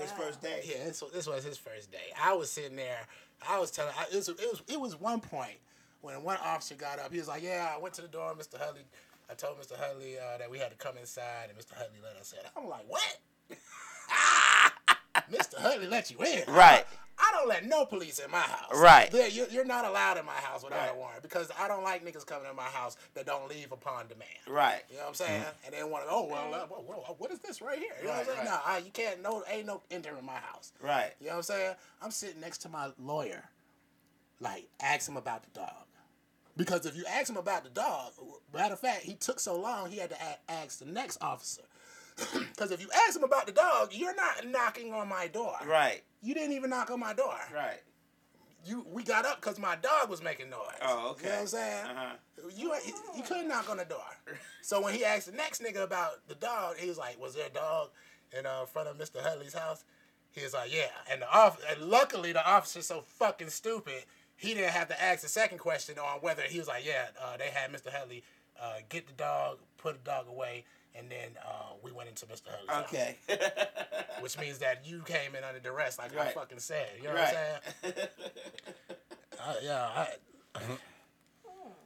His 0.00 0.10
first 0.12 0.42
day. 0.42 0.62
Yeah, 0.64 0.84
this 0.84 1.00
was, 1.02 1.12
this 1.12 1.26
was 1.26 1.44
his 1.44 1.56
first 1.56 1.92
day. 1.92 2.12
I 2.20 2.32
was 2.32 2.50
sitting 2.50 2.76
there. 2.76 3.06
I 3.48 3.58
was 3.60 3.70
telling. 3.70 3.92
I, 3.96 4.04
it, 4.12 4.16
was, 4.16 4.28
it 4.28 4.38
was 4.40 4.62
it 4.68 4.80
was 4.80 4.98
one 4.98 5.20
point 5.20 5.58
when 6.00 6.22
one 6.22 6.38
officer 6.42 6.74
got 6.74 6.98
up. 6.98 7.12
He 7.12 7.18
was 7.18 7.28
like, 7.28 7.42
"Yeah, 7.42 7.72
I 7.74 7.78
went 7.78 7.94
to 7.94 8.02
the 8.02 8.08
door, 8.08 8.34
Mr. 8.34 8.58
Hudley. 8.58 8.82
I 9.30 9.34
told 9.34 9.60
Mr. 9.60 9.78
Hudley 9.78 10.18
uh, 10.18 10.38
that 10.38 10.50
we 10.50 10.58
had 10.58 10.70
to 10.70 10.76
come 10.76 10.96
inside, 10.96 11.50
and 11.50 11.58
Mr. 11.58 11.74
Hudley 11.74 11.98
let 12.02 12.16
us 12.16 12.32
in." 12.32 12.44
I'm 12.56 12.68
like, 12.68 12.84
"What?" 12.88 13.18
Mr. 15.30 15.56
Hudley 15.58 15.86
let 15.86 16.10
you 16.10 16.18
in? 16.24 16.44
Right. 16.52 16.84
I 17.22 17.32
don't 17.36 17.48
let 17.48 17.66
no 17.66 17.84
police 17.84 18.18
in 18.18 18.30
my 18.30 18.40
house. 18.40 18.70
Right. 18.74 19.12
You're, 19.12 19.46
you're 19.48 19.64
not 19.66 19.84
allowed 19.84 20.16
in 20.16 20.24
my 20.24 20.32
house 20.32 20.64
without 20.64 20.78
Right. 20.78 20.92
a 20.94 20.98
warrant 20.98 21.22
because 21.22 21.50
I 21.58 21.68
don't 21.68 21.84
like 21.84 22.02
niggas 22.02 22.24
coming 22.24 22.48
in 22.48 22.56
my 22.56 22.62
house 22.62 22.96
that 23.12 23.26
don't 23.26 23.46
leave 23.48 23.72
upon 23.72 24.06
demand. 24.08 24.30
Right. 24.48 24.80
You 24.88 24.96
know 24.96 25.02
what 25.02 25.08
I'm 25.08 25.14
saying? 25.16 25.44
And 25.66 25.74
then 25.74 25.90
want 25.90 26.04
to, 26.06 26.10
oh 26.10 26.26
well, 26.30 26.54
uh, 26.54 26.66
whoa, 26.66 26.80
whoa, 26.80 27.14
what 27.18 27.30
is 27.30 27.38
this 27.40 27.60
right 27.60 27.78
here? 27.78 27.92
You 28.00 28.06
know 28.06 28.12
what 28.12 28.20
I'm 28.20 28.24
saying? 28.24 28.38
right. 28.38 28.44
No, 28.46 28.58
I, 28.64 28.78
you 28.78 28.90
can't. 28.90 29.22
No, 29.22 29.44
ain't 29.50 29.66
no 29.66 29.82
entering 29.90 30.24
my 30.24 30.36
house. 30.36 30.72
Right. 30.80 31.12
You 31.20 31.26
know 31.26 31.32
what 31.32 31.36
I'm 31.38 31.42
saying? 31.42 31.74
I'm 32.00 32.10
sitting 32.10 32.40
next 32.40 32.58
to 32.62 32.70
my 32.70 32.88
lawyer, 32.98 33.44
like 34.40 34.68
ask 34.80 35.06
him 35.06 35.18
about 35.18 35.42
the 35.42 35.50
dog, 35.60 35.84
because 36.56 36.86
if 36.86 36.96
you 36.96 37.04
ask 37.06 37.28
him 37.28 37.36
about 37.36 37.64
the 37.64 37.70
dog, 37.70 38.12
matter 38.54 38.72
of 38.72 38.80
fact, 38.80 39.02
he 39.02 39.12
took 39.14 39.38
so 39.40 39.60
long 39.60 39.90
he 39.90 39.98
had 39.98 40.08
to 40.10 40.16
ask 40.48 40.78
the 40.78 40.86
next 40.86 41.18
officer. 41.22 41.62
Because 42.50 42.72
if 42.72 42.80
you 42.82 42.88
ask 43.06 43.16
him 43.16 43.24
about 43.24 43.46
the 43.46 43.52
dog, 43.52 43.90
you're 43.92 44.14
not 44.14 44.46
knocking 44.46 44.92
on 44.92 45.08
my 45.08 45.28
door. 45.28 45.54
Right. 45.66 46.02
You 46.22 46.34
didn't 46.34 46.52
even 46.52 46.68
knock 46.70 46.90
on 46.90 47.00
my 47.00 47.14
door. 47.14 47.34
Right. 47.54 47.80
You 48.66 48.84
we 48.92 49.02
got 49.02 49.24
up 49.24 49.40
because 49.40 49.58
my 49.58 49.76
dog 49.76 50.10
was 50.10 50.22
making 50.22 50.50
noise. 50.50 50.58
Oh, 50.82 51.12
okay. 51.12 51.22
You 51.24 51.28
know 51.30 51.34
what 51.36 51.40
I'm 51.40 51.46
saying? 51.46 51.84
Uh-huh. 51.86 52.48
You 52.54 52.74
you 53.16 53.22
couldn't 53.22 53.48
knock 53.48 53.70
on 53.70 53.78
the 53.78 53.84
door. 53.86 54.04
So 54.62 54.82
when 54.82 54.92
he 54.94 55.04
asked 55.06 55.26
the 55.26 55.32
next 55.32 55.62
nigga 55.62 55.82
about 55.82 56.28
the 56.28 56.34
dog, 56.34 56.76
he 56.76 56.86
was 56.86 56.98
like, 56.98 57.18
"Was 57.18 57.34
there 57.34 57.46
a 57.46 57.50
dog 57.50 57.88
in 58.38 58.44
uh, 58.44 58.66
front 58.66 58.88
of 58.88 58.98
Mr. 58.98 59.22
Hudley's 59.22 59.54
house?" 59.54 59.84
He 60.32 60.44
was 60.44 60.52
like, 60.52 60.72
"Yeah." 60.72 60.90
And 61.10 61.22
the 61.22 61.32
off 61.34 61.58
and 61.70 61.80
luckily 61.88 62.32
the 62.34 62.46
officer's 62.46 62.86
so 62.86 63.00
fucking 63.00 63.48
stupid, 63.48 64.04
he 64.36 64.52
didn't 64.52 64.70
have 64.70 64.88
to 64.88 65.02
ask 65.02 65.22
the 65.22 65.28
second 65.28 65.58
question 65.58 65.98
on 65.98 66.18
whether 66.20 66.42
he 66.42 66.58
was 66.58 66.68
like, 66.68 66.84
"Yeah, 66.86 67.06
uh, 67.20 67.38
they 67.38 67.48
had 67.48 67.72
Mr. 67.72 67.90
Hudley 67.90 68.22
uh, 68.60 68.80
get 68.90 69.06
the 69.06 69.14
dog, 69.14 69.58
put 69.78 70.04
the 70.04 70.10
dog 70.10 70.28
away." 70.28 70.66
And 70.94 71.10
then 71.10 71.30
uh, 71.46 71.74
we 71.82 71.92
went 71.92 72.08
into 72.08 72.26
Mr. 72.26 72.48
Hudley's 72.50 72.68
house, 72.70 72.84
Okay. 72.88 73.16
which 74.20 74.38
means 74.38 74.58
that 74.58 74.84
you 74.84 75.02
came 75.06 75.34
in 75.36 75.44
under 75.44 75.60
duress, 75.60 75.98
like 75.98 76.12
I 76.14 76.24
Right. 76.24 76.34
fucking 76.34 76.58
said. 76.58 76.88
You 76.98 77.04
know 77.04 77.14
right. 77.14 77.34
what 77.34 77.64
I'm 77.84 77.92
saying? 77.94 78.08
Uh, 79.42 79.54
yeah, 79.62 79.88
I, 79.96 80.08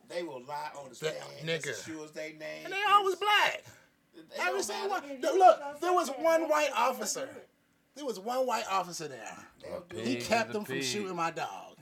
they 0.08 0.24
will 0.24 0.42
lie 0.44 0.70
on 0.76 0.88
the 0.90 0.98
That 1.04 1.14
stand. 1.22 1.48
nigga. 1.48 1.64
Just 1.66 1.80
as 1.80 1.84
sure 1.94 2.04
as 2.04 2.10
they 2.10 2.32
name. 2.32 2.64
and 2.64 2.72
they 2.72 2.82
always 2.90 3.14
black. 3.14 3.62
they 4.14 4.20
Every 4.40 4.52
don't 4.54 4.62
single 4.64 4.88
one. 4.90 5.02
Th- 5.02 5.20
Look, 5.22 5.80
there 5.80 5.92
was 5.92 6.08
one 6.18 6.48
white 6.48 6.70
officer. 6.76 7.28
There 7.94 8.04
was 8.04 8.18
one 8.18 8.44
white 8.46 8.64
officer 8.68 9.06
there. 9.06 9.36
He 10.02 10.16
kept 10.16 10.52
them 10.52 10.64
from 10.64 10.82
shooting 10.82 11.14
my 11.14 11.30
dog. 11.30 11.76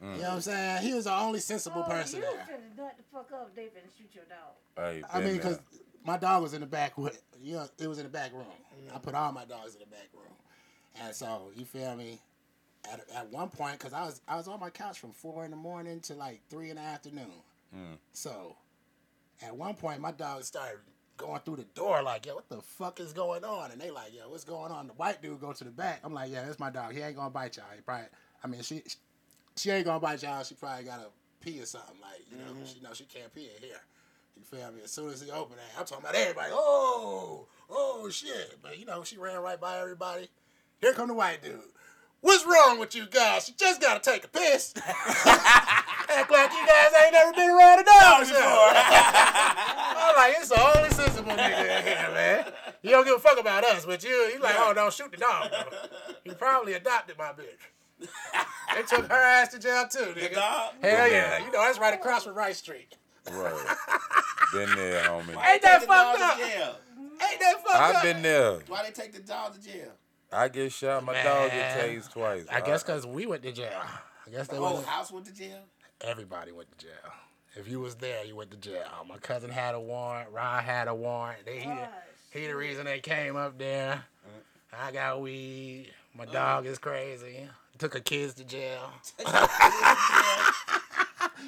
You 0.00 0.06
know 0.08 0.18
what 0.18 0.30
I'm 0.34 0.40
saying? 0.40 0.82
He 0.86 0.94
was 0.94 1.06
the 1.06 1.14
only 1.18 1.40
sensible 1.40 1.82
Oh, 1.84 1.90
person 1.90 2.20
you 2.20 2.26
there. 2.26 2.46
finna 2.56 2.76
nut 2.76 2.94
the 2.96 3.02
fuck 3.12 3.32
up, 3.32 3.56
they 3.56 3.62
finna 3.64 3.90
shoot 3.98 4.14
your 4.14 4.24
dog. 4.26 4.54
Hey, 4.76 5.02
I 5.12 5.20
mean, 5.20 5.34
because 5.38 5.56
there. 5.58 5.80
My 6.08 6.16
dog 6.16 6.42
was 6.42 6.54
in 6.54 6.60
the 6.60 6.66
back. 6.66 6.96
with- 6.96 7.22
You 7.40 7.54
know, 7.54 7.68
it 7.78 7.86
was 7.86 7.98
in 7.98 8.04
the 8.04 8.10
back 8.10 8.32
room. 8.32 8.46
I 8.92 8.98
put 8.98 9.14
all 9.14 9.30
my 9.30 9.44
dogs 9.44 9.74
in 9.74 9.80
the 9.80 9.86
back 9.86 10.08
room, 10.14 10.34
and 11.00 11.14
so 11.14 11.52
you 11.54 11.64
feel 11.64 11.94
me. 11.94 12.18
At, 12.90 13.00
at 13.14 13.30
one 13.30 13.50
point, 13.50 13.78
because 13.78 13.92
I 13.92 14.04
was 14.06 14.20
I 14.26 14.36
was 14.36 14.48
on 14.48 14.58
my 14.60 14.70
couch 14.70 14.98
from 14.98 15.12
four 15.12 15.44
in 15.44 15.50
the 15.50 15.56
morning 15.56 16.00
to 16.02 16.14
like 16.14 16.40
three 16.48 16.70
in 16.70 16.76
the 16.76 16.82
afternoon. 16.82 17.42
Mm. 17.76 17.98
So 18.12 18.56
at 19.42 19.54
one 19.54 19.74
point, 19.74 20.00
my 20.00 20.12
dog 20.12 20.42
started 20.44 20.78
going 21.16 21.40
through 21.40 21.56
the 21.56 21.66
door 21.74 22.02
like, 22.02 22.24
"Yo, 22.24 22.36
what 22.36 22.48
the 22.48 22.62
fuck 22.62 22.98
is 23.00 23.12
going 23.12 23.44
on?" 23.44 23.72
And 23.72 23.80
they 23.80 23.90
like, 23.90 24.14
"Yo, 24.14 24.28
what's 24.30 24.44
going 24.44 24.72
on?" 24.72 24.86
The 24.86 24.94
white 24.94 25.20
dude 25.20 25.40
go 25.40 25.52
to 25.52 25.64
the 25.64 25.70
back. 25.70 26.00
I'm 26.02 26.14
like, 26.14 26.30
"Yeah, 26.30 26.44
that's 26.44 26.58
my 26.58 26.70
dog. 26.70 26.94
He 26.94 27.00
ain't 27.00 27.16
gonna 27.16 27.30
bite 27.30 27.56
y'all. 27.56 27.66
He 27.74 27.82
probably. 27.82 28.06
I 28.42 28.46
mean, 28.46 28.62
she 28.62 28.82
she 29.56 29.70
ain't 29.70 29.84
gonna 29.84 30.00
bite 30.00 30.22
y'all. 30.22 30.42
She 30.44 30.54
probably 30.54 30.84
gotta 30.84 31.08
pee 31.40 31.60
or 31.60 31.66
something. 31.66 31.96
Like, 32.00 32.24
you 32.30 32.38
know, 32.38 32.52
mm-hmm. 32.52 32.64
she 32.64 32.80
know 32.80 32.94
she 32.94 33.04
can't 33.04 33.32
pee 33.34 33.50
in 33.54 33.62
here. 33.62 33.80
You 34.38 34.44
feel 34.44 34.70
me? 34.70 34.82
As 34.84 34.92
soon 34.92 35.10
as 35.10 35.20
he 35.20 35.30
opened 35.30 35.58
it, 35.58 35.78
I'm 35.78 35.84
talking 35.84 36.04
about 36.04 36.14
everybody. 36.14 36.50
Oh, 36.52 37.46
oh 37.68 38.08
shit! 38.10 38.58
But 38.62 38.78
you 38.78 38.86
know, 38.86 39.02
she 39.02 39.18
ran 39.18 39.40
right 39.40 39.60
by 39.60 39.78
everybody. 39.78 40.28
Here 40.80 40.92
come 40.92 41.08
the 41.08 41.14
white 41.14 41.42
dude. 41.42 41.60
What's 42.20 42.46
wrong 42.46 42.78
with 42.78 42.94
you 42.94 43.06
guys? 43.06 43.48
You 43.48 43.54
just 43.56 43.80
gotta 43.80 44.00
take 44.00 44.24
a 44.24 44.28
piss. 44.28 44.74
Act 44.86 46.30
like 46.30 46.52
you 46.52 46.66
guys 46.66 46.90
ain't 47.02 47.12
never 47.12 47.32
been 47.32 47.50
around 47.50 47.80
a 47.80 47.84
dog 47.84 48.20
before. 48.20 48.38
I'm 48.40 50.16
like, 50.16 50.34
it's 50.38 50.48
the 50.48 50.76
only 50.76 50.90
sensible 50.90 51.32
nigga 51.32 51.78
in 51.78 51.86
here, 51.86 52.10
man. 52.12 52.52
You 52.82 52.90
don't 52.90 53.04
give 53.04 53.16
a 53.16 53.20
fuck 53.20 53.38
about 53.40 53.64
us, 53.64 53.84
but 53.86 54.02
you, 54.04 54.10
you 54.10 54.38
like, 54.40 54.54
oh, 54.58 54.72
don't 54.72 54.92
shoot 54.92 55.10
the 55.10 55.16
dog. 55.16 55.50
Bro. 55.50 55.78
You 56.24 56.32
probably 56.34 56.74
adopted 56.74 57.18
my 57.18 57.32
bitch. 57.32 58.08
They 58.74 58.82
took 58.82 59.08
her 59.08 59.14
ass 59.14 59.48
to 59.48 59.58
jail 59.58 59.86
too, 59.88 60.14
nigga. 60.14 60.34
dog? 60.34 60.74
Hell 60.80 61.08
yeah. 61.10 61.38
You 61.38 61.52
know, 61.52 61.60
that's 61.60 61.78
right 61.78 61.94
across 61.94 62.24
from 62.24 62.34
Rice 62.34 62.58
Street. 62.58 62.96
Right. 63.32 63.76
been 64.52 64.76
there, 64.76 65.02
homie. 65.04 65.46
Ain't 65.46 65.62
that 65.62 65.82
fucked 65.84 66.20
up? 66.20 66.38
Ain't 66.38 67.40
that 67.40 67.54
fucked 67.64 67.74
up? 67.74 67.96
I've 67.96 68.02
been 68.02 68.22
there. 68.22 68.58
Why 68.68 68.82
they 68.84 68.90
take 68.90 69.12
the 69.12 69.20
dog 69.20 69.54
to 69.54 69.60
jail? 69.60 69.92
I 70.32 70.48
get 70.48 70.72
shot. 70.72 71.04
My 71.04 71.14
dog 71.22 71.50
get 71.50 71.76
Man. 71.76 71.88
tased 71.88 72.12
twice. 72.12 72.44
I 72.50 72.60
guess 72.60 72.82
because 72.82 73.06
we 73.06 73.26
went 73.26 73.42
to 73.44 73.52
jail. 73.52 73.80
I 74.26 74.30
guess 74.30 74.46
The 74.46 74.54
they 74.54 74.58
whole 74.60 74.76
was 74.76 74.84
house 74.84 75.10
went 75.10 75.26
to 75.26 75.32
jail. 75.34 75.60
everybody 76.02 76.52
went 76.52 76.70
to 76.78 76.86
jail. 76.86 77.12
If 77.56 77.66
you 77.68 77.80
was 77.80 77.94
there, 77.96 78.24
you 78.24 78.36
went 78.36 78.50
to 78.52 78.56
jail. 78.58 78.84
My 79.08 79.16
cousin 79.18 79.50
had 79.50 79.74
a 79.74 79.80
warrant. 79.80 80.30
Ryan 80.30 80.64
had 80.64 80.88
a 80.88 80.94
warrant. 80.94 81.44
They, 81.46 81.60
he, 81.60 81.66
the, 81.68 81.88
he 82.30 82.46
the 82.46 82.54
reason 82.54 82.84
they 82.84 83.00
came 83.00 83.36
up 83.36 83.58
there. 83.58 84.04
Uh-huh. 84.24 84.86
I 84.86 84.92
got 84.92 85.20
weed. 85.22 85.90
My 86.14 86.26
dog 86.26 86.66
is 86.66 86.78
crazy. 86.78 87.48
Took 87.78 87.94
her 87.94 88.00
kids 88.00 88.34
to 88.34 88.44
jail. 88.44 88.90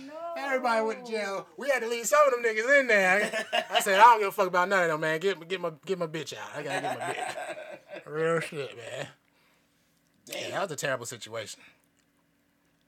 No. 0.07 0.13
Everybody 0.37 0.87
went 0.87 1.07
to 1.07 1.13
jail. 1.13 1.47
We 1.57 1.69
had 1.69 1.81
to 1.81 1.89
leave 1.89 2.07
some 2.07 2.21
of 2.27 2.33
them 2.33 2.43
niggas 2.43 2.81
in 2.81 2.87
there. 2.87 3.47
I 3.71 3.81
said, 3.81 3.99
I 3.99 4.03
don't 4.05 4.21
give 4.21 4.29
a 4.29 4.33
fuck 4.33 4.49
about 4.49 4.69
none 4.69 4.85
of 4.85 4.89
them, 4.89 5.01
man. 5.01 5.21
Get 5.21 5.49
get 5.49 5.61
my 5.61 5.73
get 5.85 5.99
my 5.99 6.07
bitch 6.07 6.35
out. 6.37 6.51
I 6.57 6.63
gotta 6.63 6.81
get 6.81 6.99
my 6.99 7.05
bitch. 7.05 8.07
Real 8.07 8.41
shit, 8.41 8.77
man. 8.77 9.09
Yeah, 10.27 10.51
that 10.51 10.63
was 10.63 10.73
a 10.73 10.77
terrible 10.77 11.07
situation. 11.07 11.61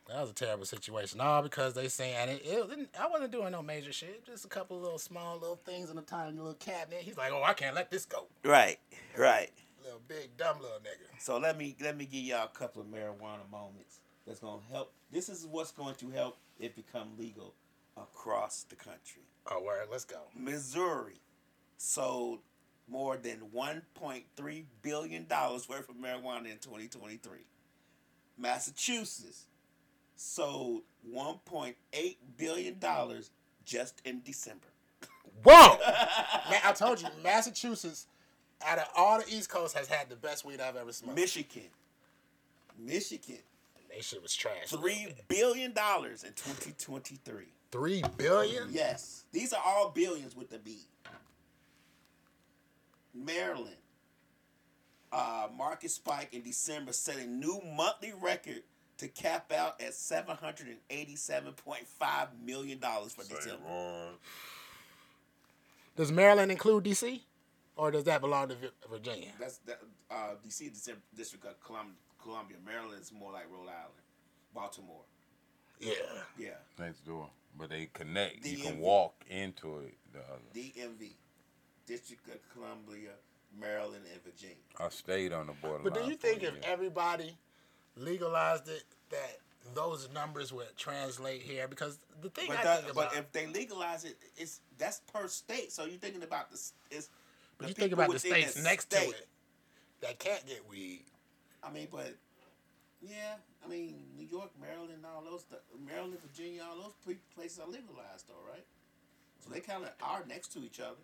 That 0.08 0.20
was 0.20 0.30
a 0.30 0.34
terrible 0.34 0.66
situation. 0.66 1.20
All 1.20 1.42
because 1.42 1.74
they 1.74 1.88
saying 1.88 2.28
it, 2.28 2.42
it 2.44 2.88
I 3.00 3.08
wasn't 3.08 3.32
doing 3.32 3.52
no 3.52 3.62
major 3.62 3.92
shit. 3.92 4.26
Just 4.26 4.44
a 4.44 4.48
couple 4.48 4.78
little 4.78 4.98
small 4.98 5.38
little 5.38 5.60
things 5.64 5.90
in 5.90 5.98
a 5.98 6.02
tiny 6.02 6.36
little 6.36 6.54
cabinet. 6.54 7.00
He's 7.02 7.16
like, 7.16 7.32
oh, 7.32 7.42
I 7.42 7.54
can't 7.54 7.74
let 7.74 7.90
this 7.90 8.04
go. 8.04 8.26
Right, 8.44 8.78
right. 9.16 9.50
Little 9.82 10.02
big 10.06 10.36
dumb 10.36 10.58
little 10.60 10.78
nigga. 10.78 11.08
So 11.18 11.38
let 11.38 11.56
me 11.56 11.76
let 11.80 11.96
me 11.96 12.04
give 12.04 12.22
y'all 12.22 12.44
a 12.44 12.58
couple 12.58 12.82
of 12.82 12.88
marijuana 12.88 13.50
moments 13.50 13.91
that's 14.26 14.40
gonna 14.40 14.62
help. 14.70 14.92
This 15.10 15.28
is 15.28 15.46
what's 15.50 15.72
going 15.72 15.94
to 15.96 16.10
help 16.10 16.38
it 16.58 16.74
become 16.76 17.08
legal 17.18 17.54
across 17.96 18.64
the 18.64 18.76
country. 18.76 19.22
Oh, 19.50 19.62
word. 19.62 19.88
Let's 19.90 20.04
go. 20.04 20.20
Missouri 20.38 21.20
sold 21.76 22.40
more 22.88 23.16
than 23.16 23.38
1.3 23.54 24.64
billion 24.82 25.26
dollars 25.26 25.68
worth 25.68 25.88
of 25.88 25.96
marijuana 25.96 26.50
in 26.50 26.58
2023. 26.58 27.38
Massachusetts 28.38 29.46
sold 30.16 30.82
1.8 31.12 32.16
billion 32.36 32.78
dollars 32.78 33.30
just 33.64 34.00
in 34.04 34.20
December. 34.24 34.66
Whoa! 35.44 35.78
Man, 36.50 36.60
I 36.64 36.72
told 36.72 37.00
you, 37.00 37.08
Massachusetts, 37.22 38.06
out 38.64 38.78
of 38.78 38.84
all 38.96 39.18
the 39.18 39.28
East 39.28 39.48
Coast, 39.48 39.76
has 39.76 39.88
had 39.88 40.08
the 40.08 40.16
best 40.16 40.44
weed 40.44 40.60
I've 40.60 40.76
ever 40.76 40.92
smoked. 40.92 41.16
Michigan, 41.16 41.68
Michigan, 42.78 43.38
They 43.94 44.00
shit 44.00 44.22
was 44.22 44.34
trash. 44.34 44.68
three 44.68 45.14
billion 45.28 45.72
dollars 45.72 46.24
in 46.24 46.30
2023. 46.32 47.44
Three 47.70 48.02
billion? 48.16 48.68
Yes, 48.70 49.24
these 49.32 49.52
are 49.52 49.62
all 49.64 49.90
billions 49.90 50.36
with 50.36 50.50
the 50.50 50.58
B. 50.58 50.78
Maryland, 53.14 53.76
uh, 55.12 55.48
market 55.54 55.90
spike 55.90 56.28
in 56.32 56.42
December 56.42 56.92
set 56.92 57.18
a 57.18 57.26
new 57.26 57.60
monthly 57.76 58.12
record 58.18 58.62
to 58.98 59.08
cap 59.08 59.52
out 59.52 59.80
at 59.80 59.92
seven 59.94 60.36
hundred 60.36 60.68
and 60.68 60.78
eighty-seven 60.88 61.52
point 61.52 61.86
five 61.86 62.28
million 62.44 62.78
dollars 62.78 63.12
for 63.12 63.22
December. 63.24 63.62
Does 65.96 66.10
Maryland 66.10 66.50
include 66.50 66.84
DC, 66.84 67.20
or 67.76 67.90
does 67.90 68.04
that 68.04 68.22
belong 68.22 68.48
to 68.48 68.56
Virginia? 68.90 69.28
That's 69.38 69.58
that. 69.66 69.80
Uh, 70.10 70.34
DC 70.46 70.70
District 71.14 71.44
of 71.46 71.60
Colum- 71.60 71.96
Columbia. 72.22 72.56
Maryland 72.64 73.00
is 73.00 73.12
more 73.12 73.32
like 73.32 73.44
Rhode 73.50 73.68
Island, 73.68 74.02
Baltimore. 74.54 75.02
Yeah. 75.80 75.92
Yeah, 76.38 76.50
Next 76.78 77.04
door. 77.04 77.28
But 77.58 77.70
they 77.70 77.88
connect. 77.92 78.46
You 78.46 78.58
can 78.58 78.78
walk 78.78 79.14
into 79.28 79.80
it. 79.80 79.94
The 80.12 80.20
other. 80.20 80.40
DMV, 80.54 81.10
District 81.86 82.26
of 82.28 82.38
Columbia, 82.54 83.10
Maryland, 83.58 84.04
and 84.10 84.22
Virginia. 84.22 84.56
I 84.80 84.88
stayed 84.88 85.32
on 85.32 85.48
the 85.48 85.52
borderline. 85.54 85.92
But 85.92 86.02
do 86.02 86.08
you 86.08 86.16
think 86.16 86.42
if 86.42 86.52
year. 86.52 86.60
everybody 86.64 87.36
legalized 87.96 88.68
it, 88.68 88.84
that 89.10 89.38
those 89.74 90.08
numbers 90.14 90.52
would 90.52 90.74
translate 90.78 91.42
here? 91.42 91.68
Because 91.68 91.98
the 92.22 92.30
thing 92.30 92.46
But, 92.48 92.58
I 92.58 92.64
that, 92.64 92.82
think 92.84 92.94
but 92.94 93.16
if 93.16 93.30
they 93.32 93.46
legalize 93.48 94.04
it, 94.04 94.16
it's 94.36 94.60
that's 94.78 95.00
per 95.12 95.28
state. 95.28 95.72
So 95.72 95.84
you're 95.84 95.98
thinking 95.98 96.22
about 96.22 96.50
this. 96.50 96.72
Is 96.90 97.10
but 97.58 97.68
you 97.68 97.74
think 97.74 97.92
about 97.92 98.10
the 98.10 98.18
states 98.18 98.62
next 98.62 98.90
to 98.90 98.96
it 98.96 99.28
that 100.00 100.18
can't 100.18 100.46
get 100.46 100.68
weed. 100.68 101.04
I 101.62 101.70
mean, 101.70 101.88
but 101.90 102.14
yeah, 103.00 103.34
I 103.64 103.68
mean, 103.68 104.04
New 104.16 104.26
York, 104.26 104.50
Maryland, 104.60 105.04
all 105.04 105.22
those, 105.28 105.44
th- 105.44 105.62
Maryland, 105.84 106.18
Virginia, 106.24 106.62
all 106.68 106.76
those 106.76 106.94
pre- 107.04 107.18
places 107.34 107.58
are 107.58 107.66
legalized, 107.66 108.28
though, 108.28 108.50
right? 108.50 108.64
So 109.40 109.50
they 109.52 109.60
kind 109.60 109.84
of 109.84 109.90
are 110.02 110.24
next 110.28 110.52
to 110.52 110.60
each 110.60 110.80
other. 110.80 111.00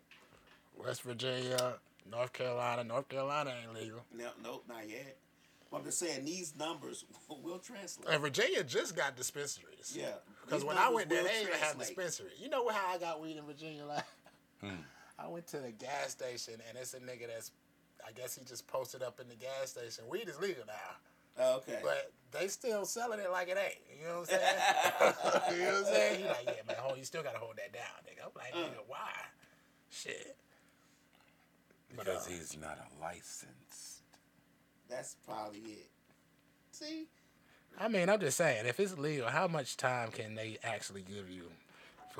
West 0.76 1.02
Virginia, 1.02 1.74
North 2.10 2.32
Carolina. 2.32 2.84
North 2.84 3.08
Carolina 3.08 3.52
ain't 3.62 3.74
legal. 3.74 4.00
No, 4.16 4.28
nope, 4.42 4.64
not 4.68 4.88
yet. 4.88 5.16
But 5.70 5.78
I'm 5.78 5.84
just 5.84 5.98
saying 5.98 6.24
these 6.24 6.54
numbers 6.56 7.04
will 7.42 7.58
translate. 7.58 8.08
And 8.08 8.22
Virginia 8.22 8.62
just 8.64 8.96
got 8.96 9.16
dispensaries. 9.16 9.94
Yeah, 9.96 10.12
Because 10.44 10.64
when 10.64 10.78
I 10.78 10.84
numbers 10.84 10.96
went 10.96 11.08
there, 11.10 11.22
will 11.22 11.28
they 11.28 11.44
didn't 11.44 11.60
have 11.60 11.78
dispensary. 11.78 12.30
You 12.40 12.48
know 12.48 12.68
how 12.68 12.94
I 12.94 12.98
got 12.98 13.20
weed 13.20 13.36
in 13.36 13.44
Virginia? 13.44 13.84
Like, 13.84 14.04
hmm. 14.62 14.80
I 15.18 15.26
went 15.26 15.48
to 15.48 15.58
the 15.58 15.72
gas 15.72 16.10
station, 16.12 16.54
and 16.68 16.78
it's 16.78 16.94
a 16.94 17.00
nigga 17.00 17.26
that's, 17.26 17.50
I 18.08 18.12
guess 18.12 18.36
he 18.36 18.44
just 18.44 18.66
posted 18.66 19.02
up 19.02 19.20
in 19.20 19.28
the 19.28 19.34
gas 19.34 19.70
station. 19.70 20.04
Weed 20.08 20.28
is 20.28 20.40
legal 20.40 20.64
now, 20.66 20.74
Oh, 21.40 21.56
Okay. 21.56 21.78
but 21.82 22.10
they 22.32 22.48
still 22.48 22.84
selling 22.84 23.20
it 23.20 23.30
like 23.30 23.48
it 23.48 23.58
ain't. 23.58 24.00
You 24.00 24.06
know 24.08 24.20
what 24.20 24.32
I'm 24.32 24.38
saying? 24.38 25.52
you 25.58 25.64
know 25.64 25.72
what 25.72 25.78
I'm 25.78 25.84
saying? 25.94 26.18
He 26.22 26.28
like, 26.28 26.44
yeah, 26.46 26.52
man, 26.66 26.76
hold, 26.78 26.98
you 26.98 27.04
still 27.04 27.22
gotta 27.22 27.38
hold 27.38 27.56
that 27.56 27.72
down, 27.72 27.84
nigga. 28.06 28.24
I'm 28.24 28.30
like, 28.34 28.54
nigga, 28.54 28.80
why? 28.86 29.10
Shit. 29.90 30.36
But, 31.94 32.06
Because 32.06 32.26
uh, 32.26 32.30
he's 32.30 32.56
not 32.60 32.78
a 32.78 33.00
licensed. 33.00 34.02
That's 34.88 35.16
probably 35.26 35.58
it. 35.60 35.90
See, 36.72 37.06
I 37.78 37.88
mean, 37.88 38.08
I'm 38.08 38.20
just 38.20 38.36
saying, 38.36 38.66
if 38.66 38.80
it's 38.80 38.96
legal, 38.96 39.28
how 39.28 39.46
much 39.48 39.76
time 39.76 40.10
can 40.10 40.34
they 40.34 40.58
actually 40.64 41.02
give 41.02 41.30
you? 41.30 41.44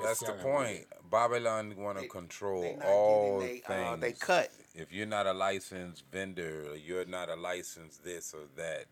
That's 0.01 0.19
the 0.19 0.33
point. 0.33 0.69
weed? 0.69 0.85
Babylon 1.11 1.73
want 1.77 1.99
to 1.99 2.07
control 2.07 2.61
they 2.61 2.77
all 2.85 3.39
they, 3.39 3.57
things. 3.59 3.63
uh, 3.67 3.95
they 3.99 4.11
cut. 4.13 4.49
If 4.79 4.93
you're 4.93 5.05
not 5.05 5.27
a 5.27 5.33
licensed 5.33 6.03
vendor, 6.11 6.67
or 6.71 6.75
you're 6.75 7.03
not 7.05 7.29
a 7.29 7.35
licensed 7.35 8.03
this 8.03 8.33
or 8.33 8.43
that, 8.55 8.85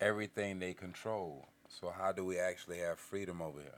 everything 0.00 0.58
they 0.58 0.72
control. 0.72 1.48
So 1.68 1.92
how 1.96 2.10
do 2.12 2.24
we 2.24 2.38
actually 2.38 2.78
have 2.78 2.98
freedom 2.98 3.42
over 3.42 3.60
here? 3.60 3.70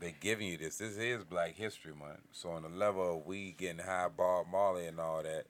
They're 0.00 0.12
giving 0.20 0.48
you 0.48 0.58
this. 0.58 0.78
This 0.78 0.96
is 0.96 1.22
Black 1.24 1.54
History 1.54 1.94
Month. 1.94 2.20
So 2.32 2.50
on 2.50 2.62
the 2.62 2.68
level 2.68 3.18
of 3.18 3.26
we 3.26 3.52
getting 3.52 3.78
high 3.78 4.08
Bob 4.14 4.46
Marley 4.50 4.86
and 4.86 4.98
all 4.98 5.22
that, 5.22 5.44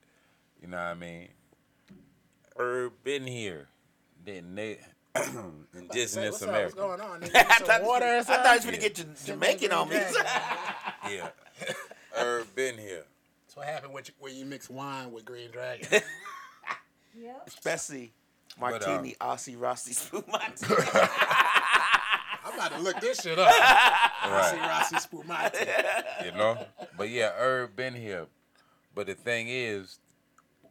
you 0.61 0.69
know 0.69 0.77
what 0.77 0.83
I 0.85 0.95
mean? 0.95 1.29
Herb 2.59 2.93
been 3.03 3.27
here. 3.27 3.69
Then 4.25 4.55
they 4.55 4.79
Say, 5.17 5.23
indigenous 5.75 6.33
what's 6.33 6.43
up? 6.43 6.49
America. 6.51 6.87
What's 6.87 6.99
going 6.99 7.01
on? 7.01 7.21
Nigga? 7.23 7.35
I 7.37 7.43
thought, 7.61 7.83
water 7.85 8.05
or 8.07 8.19
I 8.19 8.23
thought 8.23 8.45
you 8.47 8.55
was 8.57 8.65
Yeah. 8.67 8.71
gonna 8.73 8.83
get 8.83 9.25
Jamaican 9.25 9.73
on 9.73 9.89
me. 9.89 9.97
Yeah. 11.11 11.29
Herb 12.17 12.55
been 12.55 12.77
here. 12.79 13.05
That's 13.55 13.67
what 13.69 13.73
happened 13.73 13.95
with 13.95 14.09
you, 14.09 14.15
when 14.19 14.35
you 14.35 14.45
mix 14.45 14.69
wine 14.69 15.13
with 15.13 15.25
Green 15.25 15.51
Dragon. 15.51 15.87
Yep. 17.17 17.45
Especially 17.47 18.13
But, 18.59 18.83
uh, 18.83 18.89
Martini, 18.89 19.15
Asti, 19.21 19.55
Rossi, 19.55 19.93
Spumante. 19.93 20.67
I'm 22.45 22.55
about 22.55 22.73
to 22.73 22.81
look 22.81 22.99
this 22.99 23.21
shit 23.21 23.39
up. 23.39 23.47
Rossi 24.29 24.57
Right. 24.57 24.69
Rossi 24.69 24.97
Spumante. 24.97 25.65
you 26.25 26.33
know. 26.33 26.67
But 26.99 27.11
yeah, 27.11 27.31
Herb 27.39 27.77
been 27.77 27.95
here. 27.95 28.27
But 28.97 29.07
the 29.07 29.15
thing 29.15 29.47
is, 29.49 30.01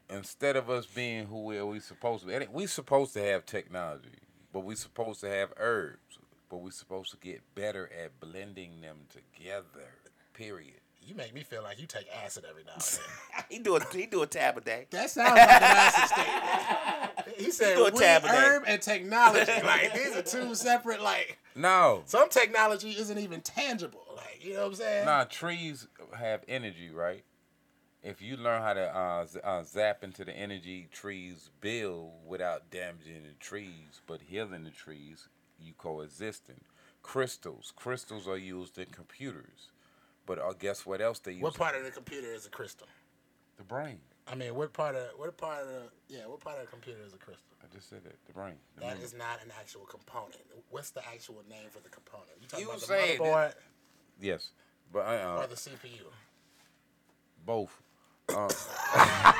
instead 0.09 0.57
of 0.57 0.69
us 0.69 0.85
being 0.85 1.27
who 1.27 1.45
we 1.45 1.57
are, 1.57 1.65
we 1.65 1.79
supposed 1.79 2.27
to 2.27 2.37
be, 2.37 2.45
we 2.51 2.67
supposed 2.67 3.13
to 3.13 3.23
have 3.23 3.45
technology, 3.45 4.19
but 4.51 4.65
we 4.65 4.75
supposed 4.75 5.21
to 5.21 5.29
have 5.29 5.53
herbs, 5.55 6.19
but 6.49 6.57
we 6.57 6.71
supposed 6.71 7.11
to 7.11 7.17
get 7.17 7.41
better 7.55 7.89
at 8.03 8.19
blending 8.19 8.81
them 8.81 8.97
together. 9.09 9.93
Period. 10.33 10.82
You 11.05 11.15
make 11.15 11.33
me 11.33 11.41
feel 11.43 11.63
like 11.63 11.79
you 11.79 11.85
take 11.87 12.07
acid 12.23 12.45
every 12.49 12.63
now 12.63 12.73
and 12.75 12.81
then. 12.83 13.43
he 13.49 13.59
do 13.59 13.75
a 13.75 13.79
he 13.93 14.05
do 14.05 14.21
a 14.21 14.27
tab 14.27 14.57
a 14.57 14.61
day. 14.61 14.87
That 14.91 15.09
sounds 15.09 15.31
like 15.31 15.39
an 15.39 15.63
acid 15.63 16.09
statement. 16.09 17.37
He 17.39 17.51
said 17.51 17.75
do 17.75 17.85
a 17.87 17.91
weed, 17.91 17.99
tab 17.99 18.23
a 18.23 18.27
day. 18.27 18.33
herb, 18.33 18.63
and 18.67 18.81
technology. 18.81 19.51
Like 19.63 19.93
these 19.93 20.15
are 20.15 20.21
two 20.21 20.55
separate. 20.55 21.01
Like 21.01 21.37
No, 21.55 22.03
some 22.05 22.29
technology 22.29 22.91
isn't 22.91 23.17
even 23.17 23.41
tangible. 23.41 24.03
Like 24.15 24.39
you 24.43 24.53
know 24.53 24.61
what 24.61 24.67
I'm 24.67 24.75
saying? 24.75 25.05
nah. 25.05 25.23
Trees 25.25 25.87
have 26.17 26.41
energy, 26.47 26.89
right? 26.89 27.23
If 28.01 28.21
you 28.21 28.35
learn 28.35 28.61
how 28.61 28.73
to 28.73 28.95
uh, 28.97 29.25
z- 29.25 29.39
uh, 29.43 29.63
zap 29.63 30.03
into 30.03 30.25
the 30.25 30.33
energy 30.33 30.89
trees 30.91 31.49
build 31.61 32.11
without 32.27 32.69
damaging 32.69 33.23
the 33.23 33.33
trees, 33.39 34.01
but 34.05 34.21
healing 34.27 34.63
the 34.65 34.71
trees, 34.71 35.29
you 35.57 35.73
coexisting. 35.77 36.61
Crystals, 37.01 37.71
crystals 37.75 38.27
are 38.27 38.37
used 38.37 38.77
in 38.77 38.85
computers, 38.87 39.69
but 40.25 40.39
uh, 40.39 40.53
guess 40.57 40.85
what 40.85 41.01
else 41.01 41.19
they 41.19 41.33
use? 41.33 41.41
What 41.41 41.55
part 41.55 41.75
of 41.75 41.83
the 41.83 41.91
computer 41.91 42.27
is 42.33 42.45
a 42.45 42.49
crystal? 42.49 42.87
the 43.57 43.63
brain? 43.63 43.99
I 44.27 44.35
mean, 44.35 44.55
what 44.55 44.71
part 44.73 44.95
of 44.95 45.07
what 45.17 45.35
part 45.37 45.61
of 45.63 45.67
the 45.67 45.81
yeah, 46.07 46.25
what 46.27 46.39
part 46.39 46.57
of 46.57 46.65
the 46.65 46.71
computer 46.71 46.99
is 47.05 47.13
a 47.13 47.17
crystal? 47.17 47.45
I 47.61 47.73
just 47.75 47.89
said 47.89 48.01
it. 48.05 48.17
The 48.25 48.33
brain. 48.33 48.55
The 48.75 48.81
That 48.81 48.87
memory. 48.91 49.03
is 49.05 49.13
not 49.13 49.41
an 49.43 49.51
actual 49.59 49.85
component. 49.85 50.41
What's 50.69 50.91
the 50.91 51.05
actual 51.07 51.43
name 51.49 51.69
for 51.69 51.79
the 51.81 51.89
component? 51.89 52.29
You 52.41 52.47
talking 52.47 52.65
You 52.65 52.69
about 52.69 52.79
the 52.81 52.85
said 52.87 53.09
it. 53.09 53.19
motherboard 53.19 53.53
yes, 54.21 54.49
but 54.91 54.99
uh, 54.99 55.37
or 55.41 55.47
the 55.47 55.55
CPU? 55.55 56.07
both. 57.45 57.81
Uh, 58.33 58.47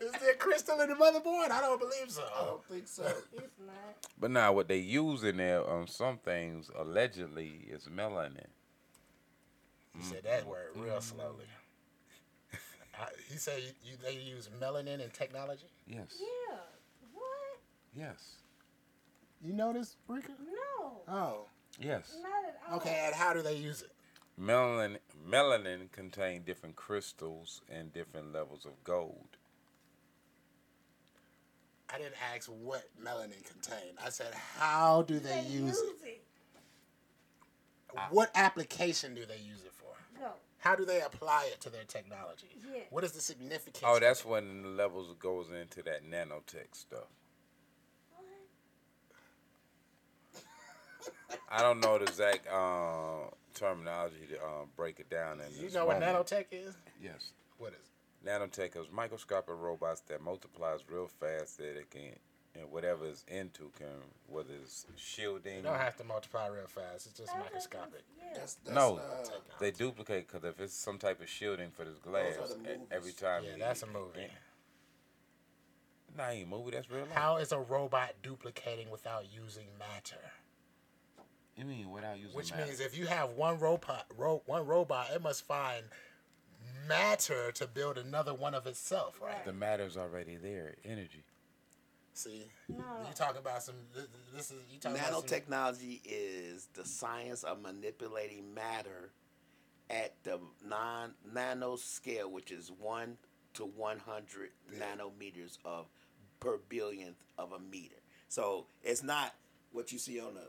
Is 0.00 0.12
there 0.20 0.34
crystal 0.34 0.80
in 0.80 0.88
the 0.88 0.94
motherboard? 0.94 1.50
I 1.50 1.60
don't 1.60 1.78
believe 1.78 2.10
so. 2.10 2.22
I 2.38 2.44
don't 2.44 2.64
think 2.64 2.88
so. 2.88 3.02
It's 3.32 3.58
not. 3.64 3.74
but 4.18 4.30
now 4.30 4.52
what 4.52 4.68
they 4.68 4.78
use 4.78 5.24
in 5.24 5.36
there 5.36 5.66
on 5.68 5.86
some 5.86 6.18
things 6.18 6.70
allegedly 6.76 7.66
is 7.68 7.88
melanin. 7.94 8.46
You 9.94 10.02
said 10.02 10.24
that 10.24 10.44
mm. 10.44 10.48
word 10.48 10.68
real 10.76 10.96
mm. 10.96 11.02
slowly. 11.02 11.46
I, 12.98 13.06
he 13.30 13.36
said 13.36 13.60
you, 13.62 13.70
you, 13.84 13.96
they 14.02 14.14
use 14.14 14.48
melanin 14.60 15.04
in 15.04 15.10
technology. 15.10 15.66
Yes. 15.86 16.18
Yeah. 16.20 16.56
What? 17.12 17.60
Yes. 17.94 18.36
You 19.42 19.52
know 19.52 19.72
this, 19.72 19.96
Rika? 20.08 20.32
No. 20.40 21.00
Oh, 21.08 21.46
Yes. 21.78 22.16
Not 22.22 22.44
at 22.48 22.60
all. 22.70 22.76
okay. 22.78 23.02
And 23.06 23.14
how 23.14 23.32
do 23.32 23.42
they 23.42 23.56
use 23.56 23.82
it? 23.82 23.92
Melanin 24.40 24.98
melanin 25.28 25.90
contain 25.92 26.42
different 26.42 26.76
crystals 26.76 27.62
and 27.70 27.92
different 27.92 28.32
levels 28.32 28.64
of 28.66 28.82
gold. 28.84 29.35
I 31.92 31.98
didn't 31.98 32.14
ask 32.34 32.48
what 32.48 32.84
melanin 33.02 33.44
contained. 33.46 33.96
I 34.04 34.08
said 34.10 34.34
how 34.58 35.02
do 35.02 35.18
they, 35.18 35.42
They 35.42 35.48
use 35.48 35.78
it? 35.78 35.94
it. 36.04 36.22
What 38.10 38.30
application 38.34 39.14
do 39.14 39.24
they 39.24 39.36
use 39.38 39.62
it 39.64 39.72
for? 39.72 39.94
Go. 40.20 40.30
How 40.58 40.74
do 40.74 40.84
they 40.84 41.00
apply 41.00 41.48
it 41.52 41.60
to 41.62 41.70
their 41.70 41.84
technology? 41.84 42.48
Yeah. 42.74 42.80
What 42.90 43.04
is 43.04 43.12
the 43.12 43.20
significance? 43.20 43.84
Oh, 43.86 43.98
that's 44.00 44.24
when 44.24 44.62
the 44.62 44.68
levels 44.68 45.14
goes 45.18 45.46
into 45.50 45.82
that 45.84 46.02
nanotech 46.04 46.72
stuff. 46.74 47.06
What? 48.14 48.24
I 51.50 51.62
don't 51.62 51.80
know 51.80 51.98
the 51.98 52.04
exact 52.04 52.46
uh, 52.48 53.30
terminology 53.54 54.26
to 54.32 54.42
um, 54.44 54.68
break 54.76 54.98
it 54.98 55.08
down. 55.08 55.40
In 55.40 55.54
You 55.56 55.62
this 55.66 55.74
know 55.74 55.86
what 55.86 56.00
nanotech 56.00 56.46
is? 56.50 56.74
Yes. 57.00 57.30
What 57.58 57.68
is 57.72 57.78
it? 57.78 57.82
Nanotech 58.26 58.76
is 58.76 58.86
microscopic 58.92 59.54
robots 59.56 60.00
that 60.08 60.20
multiplies 60.20 60.80
real 60.88 61.06
fast 61.06 61.58
that 61.58 61.76
it 61.78 61.90
can, 61.90 62.16
and 62.54 62.70
whatever 62.70 63.06
is 63.06 63.24
into 63.28 63.70
can, 63.78 63.86
whether 64.26 64.52
it's 64.62 64.84
shielding, 64.96 65.58
You 65.58 65.62
don't 65.62 65.78
have 65.78 65.96
to 65.98 66.04
multiply 66.04 66.48
real 66.48 66.66
fast. 66.66 67.06
It's 67.06 67.18
just 67.18 67.34
I 67.34 67.38
microscopic. 67.38 68.02
Yeah. 68.18 68.24
That's, 68.34 68.54
that's, 68.54 68.74
No. 68.74 68.96
uh, 68.96 69.28
they 69.60 69.70
duplicate 69.70 70.26
because 70.26 70.44
if 70.44 70.60
it's 70.60 70.74
some 70.74 70.98
type 70.98 71.20
of 71.20 71.28
shielding 71.28 71.70
for 71.70 71.84
this 71.84 71.98
glass, 71.98 72.34
are 72.38 72.48
the 72.48 72.78
every 72.90 73.12
time. 73.12 73.44
Yeah, 73.44 73.52
you- 73.52 73.58
that's 73.58 73.82
a 73.82 73.86
movie. 73.86 74.28
Nah, 76.16 76.30
ain't 76.30 76.48
movie. 76.48 76.70
That's 76.70 76.90
real 76.90 77.00
life. 77.02 77.12
How 77.12 77.36
is 77.36 77.52
a 77.52 77.58
robot 77.60 78.14
duplicating 78.22 78.90
without 78.90 79.24
using 79.32 79.66
matter? 79.78 80.32
You 81.56 81.64
mean 81.66 81.90
without 81.90 82.18
using 82.18 82.34
Which 82.36 82.50
matter? 82.52 82.66
means 82.66 82.80
if 82.80 82.96
you 82.98 83.06
have 83.06 83.30
one 83.32 83.58
robot, 83.58 84.06
ro- 84.16 84.42
one 84.46 84.66
robot, 84.66 85.10
it 85.14 85.22
must 85.22 85.44
find 85.44 85.84
matter 86.88 87.52
to 87.52 87.66
build 87.66 87.98
another 87.98 88.34
one 88.34 88.54
of 88.54 88.66
itself, 88.66 89.20
right? 89.22 89.44
the 89.44 89.52
matter's 89.52 89.96
already 89.96 90.36
there, 90.36 90.74
energy. 90.84 91.24
See, 92.14 92.46
No. 92.68 92.76
you 93.06 93.14
talk 93.14 93.38
about 93.38 93.62
some. 93.62 93.74
This, 93.94 94.06
this 94.34 94.50
is 94.50 94.62
you 94.72 94.78
talking 94.80 94.98
about 94.98 95.12
some, 95.12 95.22
nanotechnology 95.22 96.00
is 96.04 96.68
the 96.72 96.84
science 96.84 97.42
of 97.42 97.60
manipulating 97.60 98.54
matter 98.54 99.10
at 99.90 100.14
the 100.24 100.40
non 100.64 101.12
nano 101.30 101.76
scale, 101.76 102.30
which 102.30 102.50
is 102.50 102.72
one 102.78 103.18
to 103.54 103.64
one 103.64 103.98
hundred 103.98 104.50
nanometers 104.74 105.58
of 105.64 105.86
per 106.40 106.58
billionth 106.70 107.22
of 107.36 107.52
a 107.52 107.58
meter. 107.58 107.96
So 108.28 108.66
it's 108.82 109.02
not 109.02 109.34
what 109.72 109.92
you 109.92 109.98
see 109.98 110.18
on 110.18 110.34
the 110.34 110.48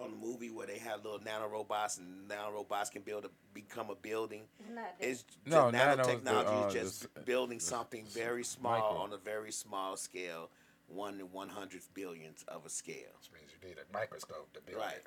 on 0.00 0.10
the 0.10 0.16
movie 0.16 0.50
where 0.50 0.66
they 0.66 0.78
have 0.78 1.04
little 1.04 1.20
nano 1.20 1.46
robots 1.48 1.98
and 1.98 2.26
nano 2.28 2.50
robots 2.52 2.90
can 2.90 3.02
build 3.02 3.24
a 3.24 3.30
become 3.52 3.90
a 3.90 3.94
building. 3.94 4.42
It's 4.58 4.70
not. 4.74 4.94
It's 4.98 5.24
No, 5.46 5.70
no, 5.70 5.78
nano's 5.78 6.06
the, 6.06 6.12
nanotechnology 6.30 6.64
uh, 6.64 6.66
is 6.68 6.72
just 6.74 7.14
the 7.14 7.20
building 7.20 7.58
the 7.58 7.64
something 7.64 8.04
s- 8.06 8.12
very 8.12 8.44
small 8.44 8.72
micro. 8.72 8.96
on 8.96 9.12
a 9.12 9.16
very 9.18 9.52
small 9.52 9.96
scale, 9.96 10.50
one 10.88 11.18
to 11.18 11.26
one 11.26 11.48
hundredth 11.48 11.92
billionth 11.94 12.44
of 12.48 12.64
a 12.64 12.70
scale. 12.70 13.12
Which 13.18 13.30
means 13.40 13.52
you 13.62 13.68
need 13.68 13.76
a 13.78 13.92
microscope 13.92 14.52
to 14.54 14.60
build 14.62 14.78
Right. 14.80 15.02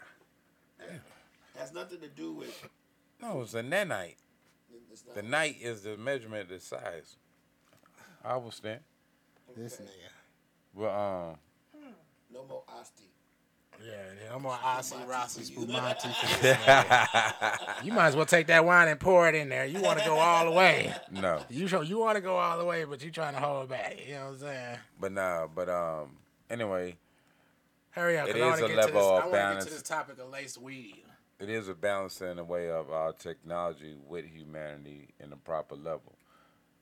it. 0.79 1.01
Has 1.57 1.73
nothing 1.73 1.99
to 2.01 2.07
do 2.09 2.33
with. 2.33 2.67
No, 3.21 3.41
it's 3.41 3.53
a 3.53 3.61
nanite. 3.63 4.15
It's 4.91 5.01
The 5.03 5.21
night 5.21 5.57
is 5.61 5.83
the 5.83 5.97
measurement 5.97 6.43
of 6.43 6.49
the 6.49 6.59
size. 6.59 7.15
I 8.23 8.35
understand. 8.35 8.81
This 9.55 9.73
Okay. 9.79 9.83
nigga. 9.83 10.09
But 10.75 10.89
um, 10.89 11.37
no 12.31 12.45
more 12.45 12.63
osti. 12.67 13.12
Yeah, 13.85 13.91
yeah, 14.23 14.35
I'm 14.35 14.45
on 14.45 14.83
Spumante 14.83 15.09
Rossi 15.11 15.39
you. 15.53 15.61
Spumante 15.61 16.07
this. 16.41 16.57
You 17.83 17.91
might 17.93 18.07
as 18.07 18.15
well 18.15 18.25
take 18.25 18.47
that 18.47 18.63
wine 18.65 18.87
and 18.87 18.99
pour 18.99 19.27
it 19.27 19.35
in 19.35 19.49
there. 19.49 19.65
You 19.65 19.81
want 19.81 19.99
to 19.99 20.05
go 20.05 20.15
all 20.17 20.45
the 20.45 20.51
way. 20.51 20.93
no. 21.11 21.41
You 21.49 21.67
show 21.67 21.81
you 21.81 21.99
want 21.99 22.15
to 22.15 22.21
go 22.21 22.35
all 22.37 22.57
the 22.57 22.65
way, 22.65 22.83
but 22.85 23.03
you 23.03 23.11
trying 23.11 23.33
to 23.33 23.39
hold 23.39 23.69
back. 23.69 23.97
You 24.07 24.13
know 24.15 24.19
what 24.25 24.33
I'm 24.33 24.39
saying? 24.39 24.77
But 24.99 25.11
nah, 25.11 25.47
but 25.47 25.69
um, 25.69 26.17
anyway, 26.49 26.97
Hurry 27.91 28.17
up! 28.17 28.27
It 28.27 28.37
I 28.41 28.53
is 28.53 28.59
a 28.59 28.61
get 28.61 28.69
to 28.69 28.75
this. 28.75 28.85
level 28.85 29.01
I 29.01 29.03
of 29.03 29.09
want 29.11 29.23
to 29.25 29.29
get 29.29 29.31
balance. 29.31 29.65
to 29.65 29.71
this 29.71 29.81
topic 29.83 30.19
of 30.19 30.29
laced 30.29 30.59
weed. 30.61 31.03
it 31.39 31.49
is 31.49 31.67
a 31.67 31.73
balance 31.75 32.21
in 32.21 32.37
the 32.37 32.43
way 32.43 32.69
of 32.69 32.89
our 32.91 33.11
technology 33.13 33.95
with 34.07 34.25
humanity 34.25 35.09
in 35.19 35.29
the 35.29 35.35
proper 35.35 35.75
level, 35.75 36.13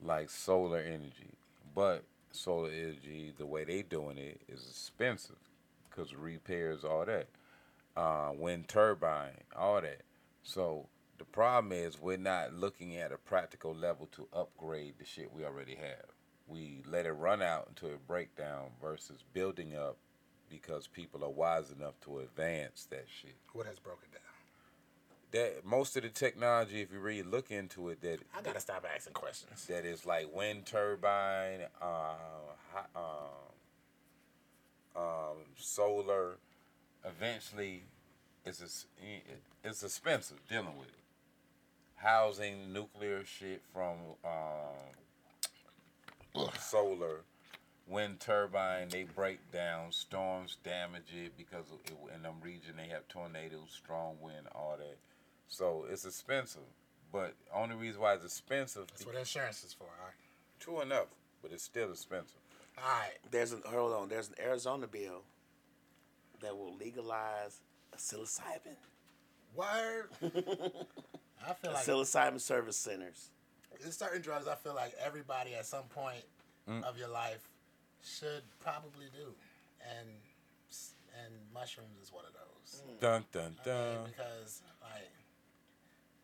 like 0.00 0.30
solar 0.30 0.78
energy. 0.78 1.34
But 1.74 2.04
solar 2.30 2.70
energy, 2.70 3.32
the 3.36 3.44
way 3.46 3.64
they 3.64 3.82
doing 3.82 4.16
it 4.18 4.40
is 4.48 4.66
expensive, 4.70 5.36
cause 5.94 6.14
repairs, 6.14 6.84
all 6.84 7.04
that, 7.04 7.28
uh, 7.96 8.32
wind 8.34 8.68
turbine, 8.68 9.38
all 9.56 9.80
that. 9.80 10.02
So 10.42 10.86
the 11.18 11.24
problem 11.24 11.72
is 11.72 12.00
we're 12.00 12.16
not 12.16 12.54
looking 12.54 12.96
at 12.96 13.12
a 13.12 13.16
practical 13.18 13.74
level 13.74 14.06
to 14.12 14.26
upgrade 14.32 14.94
the 14.98 15.04
shit 15.04 15.32
we 15.32 15.44
already 15.44 15.74
have. 15.76 16.06
We 16.48 16.82
let 16.86 17.06
it 17.06 17.12
run 17.12 17.42
out 17.42 17.66
until 17.68 17.90
it 17.90 18.06
break 18.06 18.34
down 18.36 18.70
versus 18.80 19.22
building 19.32 19.76
up 19.76 19.96
because 20.50 20.86
people 20.86 21.24
are 21.24 21.30
wise 21.30 21.70
enough 21.70 21.94
to 22.04 22.18
advance 22.18 22.86
that 22.90 23.06
shit 23.08 23.36
What 23.52 23.66
has 23.66 23.78
broken 23.78 24.08
down? 24.12 24.20
that 25.30 25.64
most 25.64 25.96
of 25.96 26.02
the 26.02 26.10
technology, 26.10 26.82
if 26.82 26.92
you 26.92 26.98
really 26.98 27.22
look 27.22 27.50
into 27.50 27.88
it, 27.88 28.02
that 28.02 28.18
I 28.36 28.42
gotta 28.42 28.60
stop 28.60 28.84
asking 28.94 29.14
questions. 29.14 29.64
that 29.66 29.86
is 29.86 30.04
like 30.04 30.26
wind 30.34 30.66
turbine, 30.66 31.60
uh, 31.80 32.14
hot, 32.74 32.90
um, 34.96 35.36
solar. 35.56 36.38
Eventually, 37.04 37.84
it's 38.44 38.62
ex- 38.62 38.86
it's 39.64 39.82
expensive 39.82 40.38
dealing 40.48 40.76
with 40.78 40.88
it. 40.88 40.94
Housing 41.96 42.72
nuclear 42.72 43.24
shit 43.24 43.62
from 43.72 43.96
um, 46.34 46.48
solar, 46.58 47.20
wind 47.86 48.20
turbine, 48.20 48.88
they 48.88 49.04
break 49.04 49.52
down. 49.52 49.92
Storms 49.92 50.56
damage 50.64 51.12
it 51.14 51.36
because 51.36 51.66
it, 51.86 51.94
in 52.14 52.22
them 52.22 52.34
region 52.42 52.74
they 52.76 52.88
have 52.88 53.06
tornadoes, 53.08 53.70
strong 53.70 54.16
wind, 54.20 54.46
all 54.54 54.76
that. 54.78 54.96
So 55.48 55.86
it's 55.90 56.04
expensive. 56.04 56.62
But 57.12 57.34
only 57.54 57.76
reason 57.76 58.00
why 58.00 58.14
it's 58.14 58.24
expensive 58.24 58.86
That's 58.88 59.04
what 59.04 59.14
insurance 59.14 59.62
is 59.64 59.74
for. 59.74 59.84
All 59.84 60.06
right. 60.06 60.14
True 60.58 60.80
enough, 60.80 61.08
but 61.42 61.52
it's 61.52 61.62
still 61.62 61.92
expensive. 61.92 62.40
All 62.78 62.84
right. 62.84 63.12
There's 63.30 63.52
an 63.52 63.62
hold 63.66 63.92
on. 63.92 64.08
There's 64.08 64.28
an 64.28 64.34
Arizona 64.40 64.86
bill 64.86 65.22
that 66.40 66.56
will 66.56 66.74
legalize 66.76 67.60
psilocybin. 67.96 68.76
Word. 69.54 70.08
I 70.22 71.52
feel 71.54 71.72
like 71.72 71.84
psilocybin 71.84 72.40
service 72.40 72.76
centers. 72.76 73.30
there's 73.80 73.96
certain 73.96 74.22
drugs 74.22 74.46
I 74.48 74.54
feel 74.54 74.74
like 74.74 74.92
everybody 75.04 75.54
at 75.54 75.66
some 75.66 75.84
point 75.84 76.24
Mm. 76.70 76.84
of 76.84 76.96
your 76.96 77.08
life 77.08 77.48
should 78.04 78.44
probably 78.60 79.06
do, 79.12 79.34
and 79.98 80.08
and 81.24 81.34
mushrooms 81.52 81.98
is 82.00 82.12
one 82.12 82.24
of 82.24 82.32
those. 82.32 82.82
Dun 83.00 83.24
dun 83.32 83.42
I 83.42 83.46
mean, 83.48 83.54
dun. 83.96 84.04
because 84.06 84.62
like, 84.80 85.10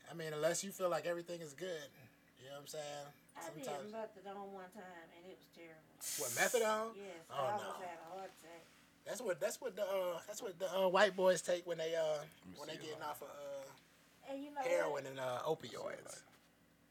I 0.09 0.14
mean, 0.14 0.32
unless 0.32 0.62
you 0.62 0.70
feel 0.70 0.88
like 0.88 1.07
everything 1.07 1.40
is 1.40 1.55
good, 1.55 1.90
you 2.38 2.46
know 2.46 2.53
what 2.55 2.61
I'm 2.61 2.66
saying? 2.68 3.07
I 3.39 3.51
did 3.55 3.64
Sometimes 3.64 3.93
methadone 3.93 4.51
one 4.53 4.70
time 4.74 5.07
and 5.16 5.22
it 5.30 5.39
was 5.39 5.49
terrible. 5.55 5.95
what 6.18 6.30
methadone? 6.34 6.91
Yes, 6.97 7.22
Oh, 7.30 7.34
I 7.34 7.53
almost 7.53 7.78
no. 7.80 7.86
had 7.86 7.99
a 8.03 8.09
heart 8.14 8.30
attack. 8.39 8.62
That's 9.07 9.20
what 9.22 9.41
that's 9.41 9.61
what 9.61 9.74
the 9.76 9.82
uh, 9.82 10.18
that's 10.26 10.43
what 10.43 10.59
the 10.59 10.68
uh, 10.68 10.89
white 10.89 11.16
boys 11.16 11.41
take 11.41 11.66
when 11.66 11.78
they 11.78 11.95
uh 11.95 12.18
when 12.59 12.68
they 12.68 12.74
see 12.76 12.89
getting 12.93 13.03
off 13.03 13.22
of 13.22 13.28
uh, 13.28 14.30
And 14.32 14.43
you 14.45 14.51
know 14.55 14.61
heroin 14.61 14.93
what? 14.93 15.07
and 15.07 15.18
uh, 15.20 15.39
opioids. 15.49 16.22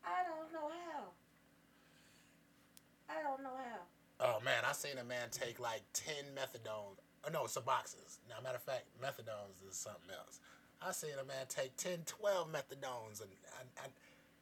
I 0.03 0.23
don't 0.25 0.51
know 0.53 0.71
how. 0.71 1.03
I 3.09 3.21
don't 3.23 3.43
know 3.43 3.53
how. 3.55 3.79
Oh 4.19 4.39
man, 4.43 4.63
I 4.67 4.73
seen 4.73 4.97
a 4.97 5.03
man 5.03 5.29
take 5.31 5.59
like 5.59 5.81
ten 5.93 6.25
methadone. 6.35 6.97
Oh 7.25 7.29
no, 7.31 7.43
Suboxones. 7.43 8.17
Now, 8.29 8.35
matter 8.43 8.55
of 8.57 8.63
fact, 8.63 8.85
methadones 9.01 9.61
is 9.69 9.75
something 9.75 10.09
else. 10.11 10.39
I 10.81 10.91
seen 10.91 11.17
a 11.19 11.25
man 11.25 11.45
take 11.49 11.75
10, 11.77 12.03
12 12.05 12.51
methadones, 12.51 13.19
and 13.21 13.31
I, 13.57 13.81
I, 13.81 13.87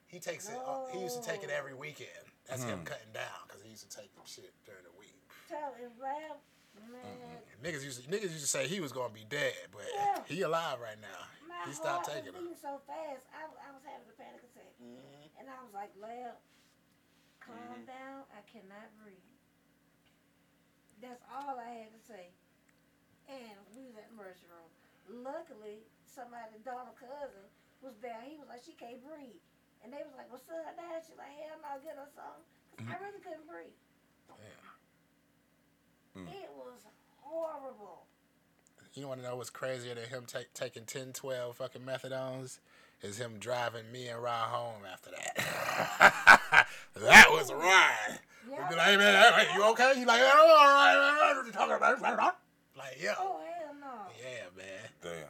he 0.08 0.20
takes 0.20 0.50
it. 0.50 0.58
uh, 0.58 0.86
He 0.94 1.00
used 1.02 1.22
to 1.22 1.26
take 1.28 1.44
it 1.44 1.50
every 1.50 1.74
weekend. 1.74 2.10
That's 2.48 2.64
him 2.64 2.80
hmm. 2.80 2.86
cutting 2.86 3.14
down 3.14 3.42
because 3.48 3.62
he 3.64 3.70
used 3.70 3.90
to 3.90 3.94
take 3.94 4.14
them 4.14 4.24
shit 4.26 4.54
during 4.66 4.86
the 4.86 4.94
week. 5.00 5.18
Tell 5.50 5.74
him, 5.78 5.90
Ralph, 5.98 6.42
man, 6.78 7.42
Niggas 7.64 7.82
used 7.84 8.04
to, 8.04 8.06
niggas 8.10 8.34
used 8.38 8.46
to 8.46 8.52
say 8.52 8.68
he 8.68 8.80
was 8.80 8.92
gonna 8.94 9.14
be 9.14 9.26
dead, 9.26 9.74
but 9.74 9.86
Yeah. 9.94 10.22
he 10.30 10.42
alive 10.42 10.80
right 10.80 11.00
now. 11.02 11.26
my 11.50 11.66
He 11.66 11.74
stopped 11.74 12.06
heart 12.06 12.22
taking 12.22 12.34
was 12.34 12.42
them. 12.42 12.54
beating 12.54 12.62
so 12.62 12.82
fast. 12.86 13.26
I, 13.34 13.50
I 13.50 13.70
was 13.74 13.82
having 13.82 14.06
a 14.06 14.16
panic 14.18 14.42
attack, 14.46 14.74
mm-hmm. 14.78 15.40
and 15.42 15.50
I 15.50 15.58
was 15.66 15.74
like, 15.74 15.90
Lab, 15.98 16.38
calm 17.42 17.58
mm-hmm. 17.58 17.90
down. 17.90 18.30
I 18.34 18.42
cannot 18.46 18.94
breathe. 19.02 19.26
That's 21.02 21.22
all 21.34 21.58
I 21.58 21.86
had 21.86 21.92
to 21.94 22.02
say. 22.06 22.30
And 23.30 23.58
we 23.74 23.90
was 23.90 23.98
at 23.98 24.06
the 24.10 24.14
emergency 24.14 24.46
room. 24.54 24.70
Luckily, 25.26 25.82
somebody, 26.06 26.62
Donald 26.62 26.98
cousin, 26.98 27.46
was 27.82 27.98
there. 28.02 28.22
He 28.26 28.38
was 28.38 28.50
like, 28.50 28.62
she 28.66 28.74
can't 28.78 29.02
breathe. 29.02 29.42
And 29.86 29.94
they 29.94 30.02
was 30.02 30.18
like, 30.18 30.26
well, 30.34 30.42
son, 30.50 30.66
down. 30.74 30.98
She's 31.06 31.14
like, 31.14 31.30
hell 31.46 31.62
no, 31.62 31.78
get 31.86 31.94
her 31.94 32.10
something. 32.18 32.42
'Cause 32.74 32.90
I 32.90 32.98
mm-hmm. 32.98 33.04
really 33.06 33.22
couldn't 33.22 33.46
breathe. 33.46 33.78
Mm. 36.18 36.28
It 36.34 36.50
was 36.58 36.82
horrible. 37.22 38.08
You 38.96 39.08
want 39.08 39.22
to 39.22 39.28
know 39.28 39.36
what's 39.36 39.50
crazier 39.50 39.94
than 39.94 40.10
him 40.10 40.24
take, 40.26 40.54
taking 40.54 40.86
10, 40.86 41.14
12 41.14 41.58
fucking 41.58 41.82
methadones? 41.82 42.60
Is 43.02 43.20
him 43.20 43.34
driving 43.40 43.92
me 43.92 44.08
and 44.08 44.24
Ra 44.24 44.48
home 44.48 44.82
after 44.92 45.12
that. 45.12 46.68
that 46.96 47.28
was 47.30 47.50
a 47.52 47.56
ride. 47.56 48.20
We'd 48.48 48.56
be 48.70 48.76
like, 48.76 48.88
hey 48.88 48.98
man, 48.98 49.34
hey, 49.34 49.54
you 49.54 49.64
okay? 49.72 49.94
He 49.96 50.06
like, 50.06 50.22
oh, 50.24 50.58
all 50.58 50.68
right, 50.68 50.96
man. 50.96 51.38
What 51.38 51.46
you 51.46 51.52
talking 51.52 51.76
about? 51.76 52.38
Like, 52.78 52.98
yeah. 53.02 53.16
Oh, 53.20 53.40
hell 53.60 53.76
no. 53.80 53.88
Yeah, 54.18 54.46
man. 54.56 54.90
Damn. 55.02 55.30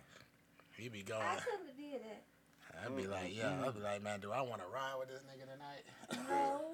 He 0.77 0.89
be 0.89 1.01
going. 1.01 1.21
I 1.21 1.35
couldn't 1.37 1.67
have 1.67 1.77
did 1.77 2.01
that. 2.03 2.24
I'd 2.85 2.95
be 2.95 3.03
mm, 3.03 3.11
like, 3.11 3.31
mm, 3.31 3.37
yo, 3.37 3.47
I'd 3.47 3.69
mm. 3.69 3.75
be 3.75 3.81
like, 3.81 4.03
man, 4.03 4.19
do 4.19 4.31
I 4.31 4.41
want 4.41 4.61
to 4.61 4.67
ride 4.73 4.95
with 4.99 5.09
this 5.09 5.21
nigga 5.23 5.51
tonight? 5.51 6.27
No. 6.29 6.61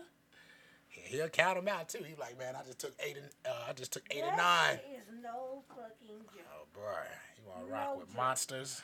Yeah, 0.94 1.04
he'll 1.08 1.30
count 1.30 1.56
them 1.56 1.70
out 1.70 1.88
too. 1.88 2.04
He 2.04 2.16
like, 2.20 2.38
man, 2.38 2.54
I 2.54 2.64
just 2.66 2.80
took 2.80 2.92
eight 3.00 3.16
and 3.16 3.26
uh, 3.46 3.70
I 3.70 3.72
just 3.72 3.94
took 3.94 4.04
eight 4.12 4.24
and 4.26 4.36
nine. 4.36 4.76
is 4.94 5.06
no 5.24 5.64
fucking 5.70 6.20
joke. 6.36 6.44
Oh 6.54 6.66
boy, 6.74 7.08
you 7.38 7.50
want 7.50 7.66
to 7.66 7.72
rock 7.74 7.98
with 7.98 8.08
joke. 8.10 8.18
monsters? 8.18 8.82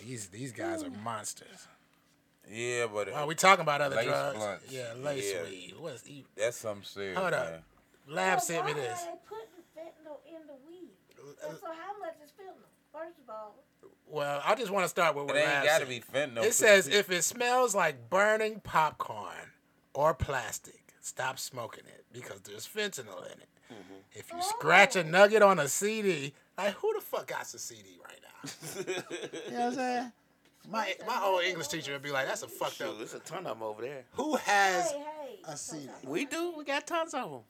These 0.00 0.28
these 0.28 0.52
guys 0.52 0.84
are 0.84 0.90
monsters. 0.90 1.66
Yeah, 2.48 2.86
but 2.92 3.10
Well, 3.12 3.26
we 3.26 3.34
talking 3.34 3.62
about 3.62 3.80
other 3.80 3.96
Lace 3.96 4.06
drugs. 4.06 4.36
blunts. 4.36 4.64
Yeah, 4.72 4.94
lace 4.96 5.32
Yeah. 5.32 5.42
weed. 5.42 5.74
What's 5.78 6.08
you, 6.08 6.22
that's 6.36 6.56
something 6.56 6.84
serious. 6.84 7.18
Hold 7.18 7.34
up. 7.34 7.62
Lab 8.06 8.34
Well, 8.34 8.40
sent 8.40 8.66
me 8.66 8.72
why 8.72 8.78
this. 8.80 9.02
are 9.02 9.06
they 9.06 9.18
putting 9.28 9.62
fentanyl 9.76 10.18
in 10.26 10.46
the 10.46 10.54
weed? 10.66 10.90
And 11.48 11.58
so 11.58 11.66
how 11.66 11.98
much 11.98 12.14
is 12.24 12.30
fentanyl? 12.30 12.70
First 12.92 13.18
of 13.22 13.30
all, 13.30 13.54
Well, 14.06 14.42
I 14.44 14.54
just 14.54 14.70
want 14.70 14.84
to 14.84 14.88
start 14.88 15.14
with 15.14 15.24
It 15.24 15.26
what 15.28 15.36
ain't 15.36 15.64
got 15.64 15.80
to 15.80 15.86
be 15.86 16.00
fentanyl. 16.00 16.44
It 16.44 16.54
says 16.54 16.88
if 16.88 17.10
it 17.10 17.22
smells 17.22 17.74
like 17.74 18.10
burning 18.10 18.60
popcorn 18.60 19.52
or 19.94 20.12
plastic, 20.14 20.94
stop 21.00 21.38
smoking 21.38 21.84
it 21.86 22.04
because 22.12 22.40
there's 22.40 22.66
fentanyl 22.68 23.24
in 23.26 23.40
it. 23.40 23.48
Mm-hmm. 23.72 23.94
If 24.12 24.30
you 24.30 24.42
scratch 24.42 24.96
a 24.96 25.04
nugget 25.04 25.42
on 25.42 25.58
a 25.58 25.68
CD, 25.68 26.34
like 26.58 26.74
who 26.74 26.92
the 26.94 27.00
fuck 27.00 27.26
got 27.28 27.42
a 27.54 27.58
CD 27.58 27.98
right 28.04 28.20
now? 28.22 28.50
you 29.46 29.52
know 29.52 29.58
what 29.58 29.66
I'm 29.68 29.74
saying? 29.74 30.12
My 30.70 30.94
my 31.06 31.20
old 31.24 31.42
English 31.42 31.68
teacher 31.68 31.92
would 31.92 32.02
be 32.02 32.12
like, 32.12 32.26
"That's 32.26 32.42
a 32.42 32.48
fucked 32.48 32.74
Shoot, 32.74 32.88
up." 32.88 32.98
there's 32.98 33.14
a 33.14 33.18
ton 33.20 33.46
of 33.46 33.58
them 33.58 33.62
over 33.62 33.82
there. 33.82 34.04
Who 34.12 34.36
has 34.36 34.92
hey, 34.92 34.98
hey. 34.98 35.38
a 35.44 35.56
CD? 35.56 35.88
We 36.04 36.24
do. 36.24 36.52
We 36.56 36.64
got 36.64 36.86
tons 36.86 37.14
of 37.14 37.30
them. 37.30 37.40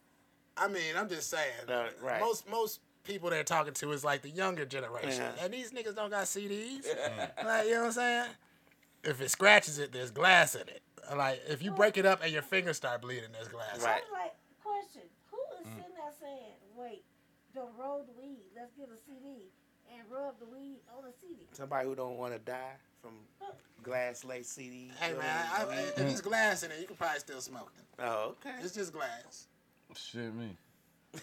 I 0.56 0.68
mean, 0.68 0.96
I'm 0.96 1.08
just 1.08 1.28
saying. 1.28 1.68
Uh, 1.68 1.88
right. 2.00 2.20
Most 2.20 2.48
most 2.48 2.80
people 3.04 3.30
they're 3.30 3.44
talking 3.44 3.74
to 3.74 3.92
is 3.92 4.04
like 4.04 4.22
the 4.22 4.30
younger 4.30 4.64
generation, 4.64 5.24
Yeah. 5.36 5.44
and 5.44 5.52
these 5.52 5.72
niggas 5.72 5.94
don't 5.94 6.10
got 6.10 6.24
CDs. 6.24 6.84
like 7.44 7.66
you 7.66 7.72
know 7.74 7.80
what 7.80 7.86
I'm 7.86 7.92
saying? 7.92 8.26
If 9.04 9.20
it 9.20 9.30
scratches 9.30 9.78
it, 9.78 9.92
there's 9.92 10.10
glass 10.10 10.54
in 10.54 10.62
it. 10.62 10.82
Like 11.16 11.40
if 11.48 11.62
you 11.62 11.70
break 11.72 11.96
it 11.98 12.06
up 12.06 12.20
and 12.22 12.32
your 12.32 12.42
fingers 12.42 12.76
start 12.76 13.02
bleeding, 13.02 13.30
there's 13.32 13.48
glass. 13.48 13.76
in 13.76 13.80
it. 13.82 13.84
Right. 13.84 14.02
Like, 14.12 14.34
question, 14.62 15.02
who 15.30 15.38
is 15.60 15.66
Mm. 15.66 15.76
sitting 15.76 15.94
there 15.96 16.12
saying, 16.20 16.52
wait, 16.76 17.04
don't 17.54 17.76
roll 17.76 18.04
the 18.04 18.12
weed, 18.20 18.42
let's 18.56 18.72
get 18.74 18.88
a 18.88 18.96
CD 18.96 19.50
and 19.92 20.02
rub 20.10 20.38
the 20.38 20.46
weed 20.46 20.78
on 20.96 21.04
the 21.04 21.12
CD? 21.20 21.40
Somebody 21.52 21.88
who 21.88 21.94
don't 21.96 22.16
want 22.16 22.32
to 22.32 22.38
die 22.38 22.76
from 23.02 23.12
glass 23.82 24.24
lace 24.24 24.48
CD. 24.48 24.92
Hey 25.00 25.12
man, 25.14 25.46
I, 25.52 25.64
I, 25.64 25.74
if 25.80 25.96
there's 25.96 26.20
glass 26.20 26.62
in 26.62 26.70
it, 26.70 26.78
you 26.80 26.86
can 26.86 26.96
probably 26.96 27.18
still 27.18 27.40
smoke 27.40 27.72
it. 27.76 27.84
Oh, 27.98 28.36
okay. 28.40 28.54
It's 28.62 28.72
just 28.74 28.92
glass. 28.92 29.48
Shit, 29.96 30.32
me. 30.34 30.56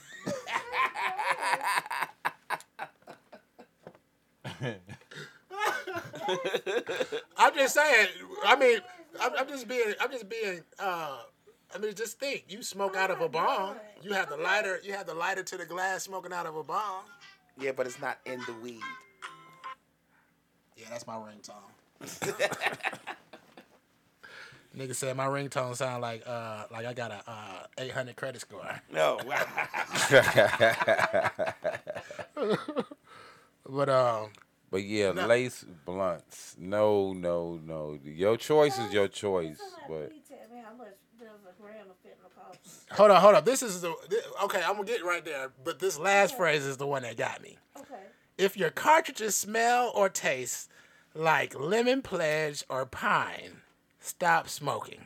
I'm 7.38 7.54
just 7.56 7.74
saying. 7.74 8.08
I 8.46 8.56
mean, 8.56 8.80
I'm, 9.20 9.32
I'm 9.38 9.48
just 9.48 9.68
being. 9.68 9.94
I'm 10.00 10.12
just 10.12 10.30
being. 10.30 10.62
Uh, 10.78 11.22
I 11.74 11.78
mean, 11.78 11.94
just 11.96 12.20
think. 12.20 12.46
You 12.50 12.62
smoke 12.64 12.96
out 12.96 13.12
of 13.12 13.22
a 13.22 13.30
bong. 13.30 13.76
You 14.02 14.14
have 14.14 14.30
the 14.30 14.38
lighter. 14.38 14.80
You 14.84 14.94
have 14.94 15.08
the 15.08 15.14
lighter 15.14 15.44
to 15.44 15.58
the 15.58 15.66
glass, 15.66 16.04
smoking 16.04 16.34
out 16.34 16.46
of 16.46 16.56
a 16.56 16.64
bong. 16.64 17.04
Yeah, 17.60 17.72
but 17.76 17.88
it's 17.88 18.00
not 18.00 18.20
in 18.26 18.40
the 18.42 18.54
weed. 18.62 18.82
Yeah, 20.78 20.86
that's 20.90 21.08
my 21.08 21.16
ringtone. 21.16 21.56
Nigga 24.78 24.94
said 24.96 25.18
my 25.18 25.26
ringtone 25.26 25.76
sound 25.76 26.02
like 26.04 26.24
uh 26.28 26.66
like 26.72 26.86
I 26.86 26.94
got 26.94 27.12
a 27.12 27.24
uh 27.28 27.64
800 27.78 28.16
credit 28.16 28.42
score. 28.42 28.82
No. 28.92 29.20
But 33.68 33.90
um 33.90 34.30
But 34.72 34.84
yeah, 34.84 35.12
No. 35.12 35.26
lace 35.28 35.66
blunts. 35.86 36.56
No, 36.58 37.14
no, 37.14 37.60
no. 37.64 37.98
Your 38.04 38.38
choice 38.38 38.78
is 38.80 38.94
your 38.94 39.08
choice. 39.08 39.60
But 39.88 40.10
please 40.10 40.22
tell 40.28 40.38
me 40.56 40.62
how 40.64 40.74
much 40.76 40.94
does 41.20 41.28
a 41.48 41.62
gram 41.62 41.86
of 41.90 41.96
fentanyl 42.04 42.34
cost? 42.36 42.86
hold 42.92 43.12
on, 43.12 43.22
hold 43.22 43.36
on. 43.36 43.44
This 43.46 43.62
is 43.64 43.82
the 43.82 43.94
thi- 44.10 44.18
okay. 44.46 44.62
I'm 44.64 44.74
gonna 44.76 44.86
get 44.86 45.04
right 45.04 45.24
there. 45.26 45.52
But 45.64 45.80
this 45.80 45.98
last 46.00 46.36
phrase 46.38 46.66
is 46.66 46.78
the 46.78 46.88
one 46.88 47.02
that 47.04 47.18
got 47.18 47.42
me. 47.42 47.58
Okay. 47.78 48.04
If 48.38 48.56
your 48.58 48.70
cartridges 48.70 49.36
smell 49.36 49.92
or 49.94 50.10
taste 50.10 50.70
like 51.14 51.60
lemon 51.60 52.02
pledge 52.02 52.64
or 52.70 52.86
pine, 52.86 53.62
stop 54.00 54.50
smoking. 54.50 55.02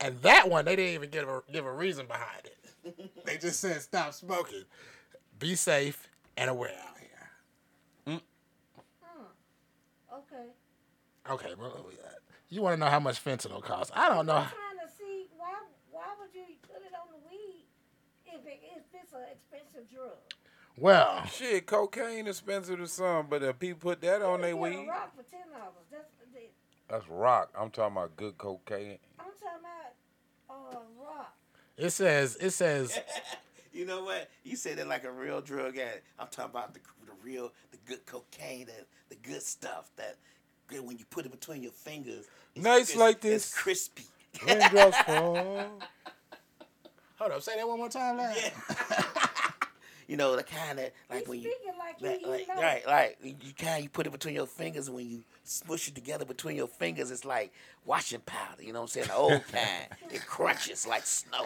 And 0.00 0.20
that 0.22 0.48
one, 0.50 0.64
they 0.64 0.76
didn't 0.76 0.94
even 0.94 1.10
give 1.10 1.28
a, 1.28 1.42
give 1.52 1.64
a 1.64 1.72
reason 1.72 2.06
behind 2.06 2.42
it. 2.44 3.10
they 3.24 3.38
just 3.38 3.60
said 3.60 3.80
stop 3.80 4.12
smoking. 4.14 4.64
Be 5.38 5.54
safe 5.54 6.08
and 6.36 6.50
aware 6.50 6.70
out 6.70 6.98
here. 6.98 8.14
Mm. 8.14 8.20
Hmm, 9.02 10.14
okay. 10.14 10.46
Okay, 11.28 11.54
well, 11.58 11.86
uh, 12.04 12.08
you 12.48 12.62
want 12.62 12.74
to 12.74 12.80
know 12.80 12.90
how 12.90 13.00
much 13.00 13.22
fentanyl 13.24 13.62
costs? 13.62 13.92
I 13.94 14.08
don't 14.08 14.26
know. 14.26 14.34
I'm 14.34 14.48
trying 14.48 14.86
to 14.86 14.92
see 14.96 15.26
why 15.36 15.54
why 15.90 16.06
would 16.20 16.32
you 16.34 16.44
put 16.62 16.76
it 16.82 16.92
on 16.94 17.08
the 17.10 17.28
weed 17.28 17.64
if 18.26 18.46
it 18.46 18.60
if 18.76 18.82
it's 18.94 19.12
an 19.12 19.24
expensive 19.32 19.90
drug? 19.92 20.12
Well, 20.78 21.24
shit, 21.26 21.66
cocaine 21.66 22.26
expensive 22.26 22.78
to 22.78 22.86
some, 22.86 23.26
but 23.30 23.42
if 23.42 23.58
people 23.58 23.90
put 23.90 24.02
that 24.02 24.20
on 24.22 24.40
You 24.40 24.46
their 24.46 24.54
can 24.54 24.62
get 24.62 24.78
weed, 24.78 24.88
rock 24.88 25.16
for 25.16 25.22
ten 25.22 25.48
dollars. 25.50 25.88
That's 25.90 26.10
the, 26.15 26.15
that's 26.88 27.08
rock. 27.08 27.50
I'm 27.58 27.70
talking 27.70 27.96
about 27.96 28.16
good 28.16 28.38
cocaine. 28.38 28.98
I'm 29.18 29.26
talking 29.40 29.58
about 29.60 30.74
uh 30.76 30.78
rock. 31.02 31.34
it 31.76 31.90
says 31.90 32.36
it 32.40 32.50
says 32.50 32.98
you 33.72 33.84
know 33.86 34.04
what? 34.04 34.28
You 34.44 34.56
said 34.56 34.78
it 34.78 34.86
like 34.86 35.04
a 35.04 35.10
real 35.10 35.40
drug 35.40 35.76
addict. 35.76 36.04
I'm 36.18 36.28
talking 36.28 36.50
about 36.50 36.74
the, 36.74 36.80
the 37.04 37.12
real, 37.22 37.52
the 37.72 37.78
good 37.86 38.04
cocaine, 38.06 38.66
the, 38.66 38.72
the 39.14 39.16
good 39.28 39.42
stuff 39.42 39.90
that 39.96 40.16
good 40.68 40.80
when 40.86 40.98
you 40.98 41.04
put 41.10 41.26
it 41.26 41.30
between 41.32 41.62
your 41.62 41.72
fingers. 41.72 42.26
it's- 42.54 42.64
Nice 42.64 42.90
it's- 42.90 42.96
like 42.98 43.16
It's 43.16 43.22
this. 43.50 43.54
crispy. 43.54 44.04
Raindrops 44.46 44.98
fall. 45.06 45.70
hold 47.18 47.32
up, 47.32 47.42
say 47.42 47.56
that 47.56 47.66
one 47.66 47.78
more 47.78 47.88
time, 47.88 48.18
lad. 48.18 48.52
You 50.06 50.16
know 50.16 50.36
the 50.36 50.42
kind 50.44 50.78
of 50.78 50.90
like 51.10 51.20
He's 51.20 51.28
when 51.28 51.40
you. 51.40 51.52
like, 51.78 52.00
Like, 52.00 52.18
he, 52.20 52.24
he 52.24 52.30
like, 52.30 52.48
right, 52.56 52.86
like 52.86 53.18
you 53.22 53.52
kind 53.58 53.82
you 53.82 53.88
put 53.88 54.06
it 54.06 54.10
between 54.12 54.34
your 54.34 54.46
fingers, 54.46 54.86
and 54.86 54.96
when 54.96 55.08
you 55.10 55.22
smush 55.44 55.88
it 55.88 55.94
together 55.94 56.24
between 56.24 56.56
your 56.56 56.68
fingers, 56.68 57.10
it's 57.10 57.24
like 57.24 57.52
washing 57.84 58.20
powder. 58.20 58.62
You 58.62 58.72
know 58.72 58.80
what 58.82 58.84
I'm 58.84 58.88
saying? 58.88 59.06
The 59.08 59.14
old 59.14 59.46
kind, 59.52 59.86
it 60.10 60.24
crunches 60.26 60.86
like 60.86 61.04
snow. 61.06 61.44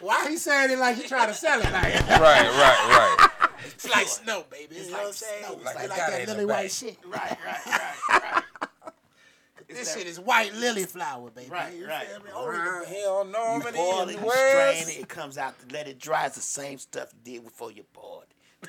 Why 0.00 0.28
he 0.28 0.36
saying 0.36 0.70
it 0.72 0.78
like 0.78 0.96
he 0.96 1.08
trying 1.08 1.28
to 1.28 1.34
sell 1.34 1.58
it 1.58 1.64
like 1.64 1.72
right, 2.10 2.20
right, 2.20 3.18
right. 3.18 3.28
it's 3.64 3.88
like 3.88 4.06
snow, 4.06 4.44
baby. 4.50 4.76
It's 4.76 4.86
you 4.86 4.92
know 4.92 4.98
what 4.98 5.00
I'm 5.00 5.06
like 5.06 5.14
saying? 5.14 5.44
snow. 5.44 5.54
It's 5.54 5.64
Like 5.64 5.74
like, 5.76 5.90
I 5.92 6.10
that 6.10 6.20
in 6.20 6.28
lily 6.28 6.44
white 6.44 6.70
shit. 6.70 6.98
Right, 7.06 7.30
right, 7.44 7.66
right, 7.66 7.94
right. 8.10 8.15
This 9.68 9.88
that- 9.92 9.98
shit 9.98 10.06
is 10.06 10.20
white 10.20 10.54
lily 10.54 10.84
flower, 10.84 11.30
baby. 11.30 11.50
Right, 11.50 11.74
You 11.74 11.88
right. 11.88 12.06
feel 12.06 12.20
me? 12.20 12.30
Around 12.30 12.84
Oh, 12.84 12.84
here 12.88 13.10
on 13.10 13.26
You 13.26 13.32
Normandy 13.32 13.78
boil 13.78 14.00
and 14.02 14.10
it, 14.10 14.14
you 14.14 14.30
strain 14.30 14.96
it, 14.98 15.00
it 15.02 15.08
comes 15.08 15.36
out. 15.38 15.54
To 15.60 15.74
let 15.74 15.88
it 15.88 15.98
dry. 15.98 16.26
It's 16.26 16.36
the 16.36 16.40
same 16.42 16.78
stuff 16.78 17.12
you 17.24 17.34
did 17.34 17.44
before 17.44 17.72
you 17.72 17.84
boiled. 17.92 18.24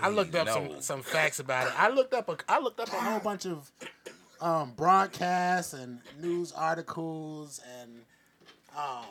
I 0.00 0.08
looked 0.10 0.34
up 0.34 0.46
No. 0.46 0.54
some, 0.54 0.80
some 0.80 1.02
facts 1.02 1.38
about 1.40 1.68
it. 1.68 1.72
I 1.80 1.88
looked 1.88 2.14
up 2.14 2.28
a 2.28 2.36
I 2.48 2.58
looked 2.60 2.80
up 2.80 2.88
a 2.88 2.96
whole 2.96 3.20
bunch 3.20 3.46
of 3.46 3.70
um, 4.40 4.72
broadcasts 4.76 5.72
and 5.72 6.00
news 6.20 6.52
articles 6.52 7.60
and 7.80 8.00
um, 8.76 9.04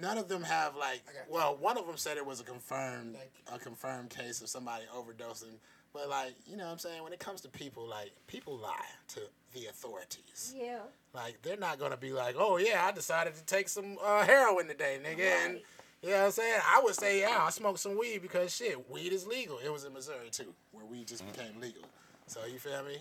none 0.00 0.18
of 0.18 0.28
them 0.28 0.42
have 0.42 0.74
like 0.76 1.02
well 1.28 1.56
one 1.56 1.76
of 1.78 1.86
them 1.86 1.96
said 1.96 2.16
it 2.16 2.26
was 2.26 2.40
a 2.40 2.44
confirmed 2.44 3.16
a 3.52 3.58
confirmed 3.58 4.10
case 4.10 4.40
of 4.40 4.48
somebody 4.48 4.84
overdosing 4.96 5.54
but 5.94 6.10
like 6.10 6.34
you 6.46 6.56
know 6.58 6.64
what 6.64 6.72
i'm 6.72 6.78
saying? 6.78 7.02
When 7.02 7.12
it 7.14 7.20
comes 7.20 7.40
to 7.42 7.48
people 7.48 7.86
like 7.88 8.12
people 8.26 8.58
lie 8.58 8.74
to 9.14 9.20
the 9.54 9.66
authorities. 9.66 10.54
Yeah. 10.54 10.80
like 11.14 11.40
they're 11.42 11.56
not 11.56 11.78
gonna 11.78 11.96
be 11.96 12.12
like 12.12 12.34
oh 12.36 12.58
yeah 12.58 12.84
i 12.84 12.92
decided 12.92 13.34
to 13.36 13.44
take 13.44 13.68
some 13.68 13.96
uh, 14.04 14.24
heroin 14.26 14.66
today 14.66 14.98
nigga. 15.02 15.20
And 15.46 15.60
you 16.02 16.10
know 16.10 16.18
what 16.18 16.24
i'm 16.26 16.30
saying? 16.32 16.60
I 16.62 16.82
would 16.82 16.96
say 16.96 17.20
yeah 17.20 17.38
i 17.40 17.50
smoked 17.50 17.78
some 17.78 17.96
weed 17.98 18.20
because 18.20 18.54
shit 18.54 18.90
weed 18.90 19.12
is 19.12 19.26
legal. 19.26 19.58
It 19.64 19.72
was 19.72 19.84
in 19.84 19.94
missouri 19.94 20.28
too 20.30 20.52
where 20.72 20.84
weed 20.84 21.06
just 21.08 21.24
became 21.32 21.60
legal. 21.60 21.84
So 22.26 22.40
you 22.44 22.58
feel 22.58 22.82
me? 22.82 22.98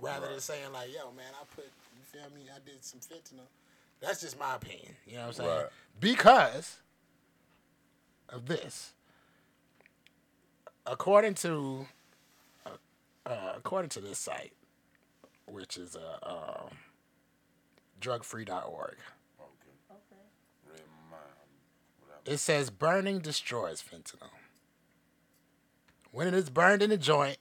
Rather 0.00 0.28
than 0.28 0.40
saying 0.40 0.72
like 0.72 0.88
yo 0.92 1.12
man 1.16 1.32
i 1.40 1.44
put 1.54 1.64
you 1.64 2.02
feel 2.20 2.28
me? 2.34 2.46
I 2.54 2.58
did 2.68 2.84
some 2.84 3.00
fentanyl. 3.00 3.46
That's 4.00 4.20
just 4.20 4.36
my 4.38 4.56
opinion. 4.56 4.96
You 5.06 5.14
know 5.14 5.20
what 5.20 5.26
I'm 5.28 5.32
saying? 5.34 5.50
Right. 5.50 5.66
Because 6.00 6.78
of 8.28 8.46
this, 8.46 8.94
according 10.84 11.34
to 11.34 11.86
uh, 13.26 13.52
according 13.56 13.88
to 13.90 14.00
this 14.00 14.18
site, 14.18 14.52
which 15.46 15.76
is 15.76 15.96
uh, 15.96 16.18
uh, 16.22 16.68
drugfree.org, 18.00 18.96
Okay. 19.40 20.92
it 22.24 22.38
says 22.38 22.70
burning 22.70 23.18
destroys 23.20 23.82
fentanyl. 23.82 24.30
When 26.12 26.26
it 26.28 26.34
is 26.34 26.50
burned 26.50 26.82
in 26.82 26.92
a 26.92 26.96
joint 26.96 27.38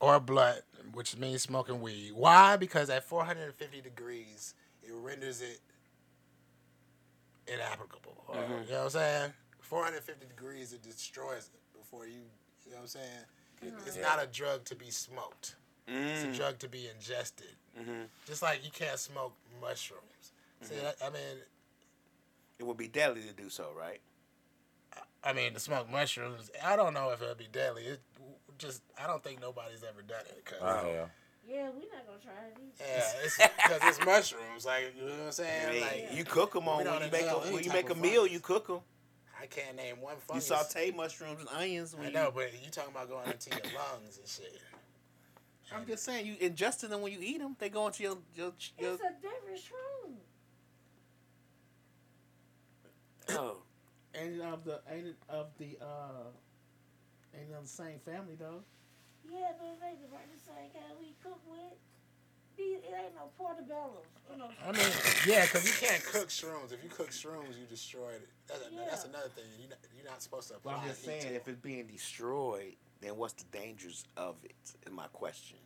or 0.00 0.20
blood, 0.20 0.62
which 0.92 1.16
means 1.16 1.42
smoking 1.42 1.80
weed. 1.80 2.12
Why? 2.14 2.56
Because 2.56 2.90
at 2.90 3.04
450 3.04 3.80
degrees, 3.80 4.54
it 4.82 4.92
renders 4.92 5.40
it 5.40 5.60
inapplicable. 7.46 8.24
Or, 8.28 8.34
You 8.36 8.40
know 8.40 8.56
what 8.56 8.82
I'm 8.84 8.90
saying? 8.90 9.32
450 9.60 10.26
degrees, 10.26 10.72
it 10.72 10.82
destroys 10.82 11.50
it 11.52 11.78
before 11.78 12.06
you, 12.06 12.22
you 12.64 12.70
know 12.72 12.76
what 12.76 12.82
I'm 12.82 12.86
saying? 12.88 13.24
It- 13.62 13.74
It's 13.86 13.96
not 13.96 14.22
a 14.22 14.26
drug 14.26 14.64
to 14.66 14.74
be 14.74 14.90
smoked. 14.90 15.56
It's 15.88 16.24
a 16.24 16.36
drug 16.38 16.58
to 16.60 16.68
be 16.68 16.88
ingested. 16.88 17.54
Mm-hmm. 17.78 18.02
Just 18.26 18.42
like 18.42 18.64
you 18.64 18.70
can't 18.72 18.98
smoke 18.98 19.34
mushrooms. 19.60 20.32
See, 20.62 20.74
Mm-hmm. 20.74 21.04
I, 21.04 21.06
I 21.06 21.10
mean, 21.10 21.38
It 22.58 22.66
would 22.66 22.76
be 22.76 22.88
deadly 22.88 23.22
to 23.22 23.32
do 23.32 23.48
so, 23.50 23.70
right? 23.78 24.00
I 25.22 25.32
mean, 25.32 25.52
to 25.54 25.60
smoke 25.60 25.90
mushrooms, 25.90 26.50
I 26.64 26.76
don't 26.76 26.94
know 26.94 27.10
if 27.10 27.20
it'd 27.22 27.36
be 27.38 27.48
deadly. 27.50 27.82
It 27.84 28.00
just, 28.58 28.82
I 29.02 29.06
don't 29.06 29.22
think 29.22 29.40
nobody's 29.40 29.82
ever 29.82 30.02
done 30.02 30.24
it. 30.28 30.44
Cause, 30.44 30.58
I 30.62 30.76
have. 30.88 31.10
Yeah, 31.48 31.68
we're 31.68 31.82
not 31.92 32.06
gonna 32.06 32.18
try 32.22 32.32
it 32.48 32.56
either. 32.58 32.84
yeah, 33.38 33.48
because 33.78 33.80
it's 33.98 34.04
mushrooms. 34.04 34.64
Like, 34.66 34.94
you 34.96 35.02
know 35.06 35.12
what 35.16 35.26
I'm 35.26 35.32
saying? 35.32 35.72
mean, 35.72 35.80
like, 35.82 36.08
you 36.12 36.24
cook 36.24 36.52
them 36.54 36.66
on 36.68 36.78
we 36.84 36.90
when 36.90 37.02
you 37.02 37.10
make 37.10 37.22
a, 37.22 37.24
inhale 37.26 37.52
when 37.52 37.64
you 37.64 37.70
make 37.72 37.90
a 37.90 37.94
meal. 37.94 38.14
fungus. 38.22 38.32
You 38.32 38.40
cook 38.40 38.66
them. 38.68 38.80
I 39.46 39.60
can't 39.60 39.76
name 39.76 40.00
one 40.00 40.16
You 40.34 40.40
saute 40.40 40.90
mushrooms 40.90 41.40
and 41.40 41.48
onions. 41.50 41.94
When 41.94 42.06
I 42.06 42.08
you, 42.08 42.14
know, 42.14 42.32
but 42.34 42.52
you 42.52 42.70
talking 42.70 42.90
about 42.90 43.08
going 43.08 43.30
into 43.30 43.50
your 43.50 43.60
lungs 43.60 44.18
and 44.18 44.26
shit. 44.26 44.60
I'm 45.74 45.86
just 45.86 46.04
saying, 46.04 46.26
you 46.26 46.34
ingesting 46.36 46.88
them 46.90 47.00
when 47.00 47.12
you 47.12 47.18
eat 47.20 47.38
them. 47.38 47.56
They 47.58 47.68
go 47.68 47.86
into 47.86 48.02
your 48.02 48.18
your. 48.34 48.52
your 48.78 48.94
It's 48.94 49.02
a 49.02 49.12
different 49.20 49.58
shroom. 49.58 50.14
oh, 53.38 53.56
Ain't 54.14 54.34
it 54.34 54.40
of 54.40 54.64
the 54.64 54.80
ain't 54.90 55.06
it 55.06 55.16
of 55.28 55.46
the 55.58 55.76
uh 55.80 56.30
ain't 57.34 57.50
it 57.50 57.54
of 57.54 57.62
the 57.62 57.68
same 57.68 57.98
family 58.04 58.34
though? 58.38 58.62
Yeah, 59.28 59.52
but 59.58 59.66
it 59.66 59.78
ain't 59.86 60.00
the 60.02 60.08
right 60.14 60.26
the 60.32 60.40
same 60.40 60.70
kind 60.72 60.92
we 60.98 61.14
cook 61.22 61.40
with. 61.46 61.78
These, 62.56 62.78
it 62.78 62.94
ain't 62.96 63.14
no 63.14 63.28
portobellos. 63.38 64.06
You 64.30 64.38
know, 64.38 64.48
I 64.66 64.72
mean, 64.72 64.86
yeah, 65.26 65.42
because 65.42 65.64
you 65.66 65.86
can't 65.86 66.02
cook 66.04 66.28
shrooms. 66.28 66.72
If 66.72 66.82
you 66.82 66.88
cook 66.88 67.10
shrooms, 67.10 67.58
you 67.58 67.66
destroy 67.68 68.10
it. 68.10 68.28
That's, 68.48 68.60
that's 68.60 69.04
Yeah. 69.04 69.10
another 69.10 69.28
thing. 69.28 69.44
You're 69.58 69.68
not, 69.68 69.78
you're 69.94 70.06
not 70.06 70.22
supposed 70.22 70.48
to 70.48 70.56
apply 70.56 70.72
well, 70.72 70.80
I'm 70.82 70.88
just 70.88 71.04
saying, 71.04 71.34
if 71.34 71.46
it's 71.46 71.60
being 71.60 71.86
destroyed, 71.86 72.76
then 73.00 73.16
what's 73.16 73.34
the 73.34 73.44
dangers 73.52 74.04
of 74.16 74.36
it? 74.42 74.54
it? 74.82 74.88
Is 74.88 74.92
my 74.92 75.06
question. 75.08 75.58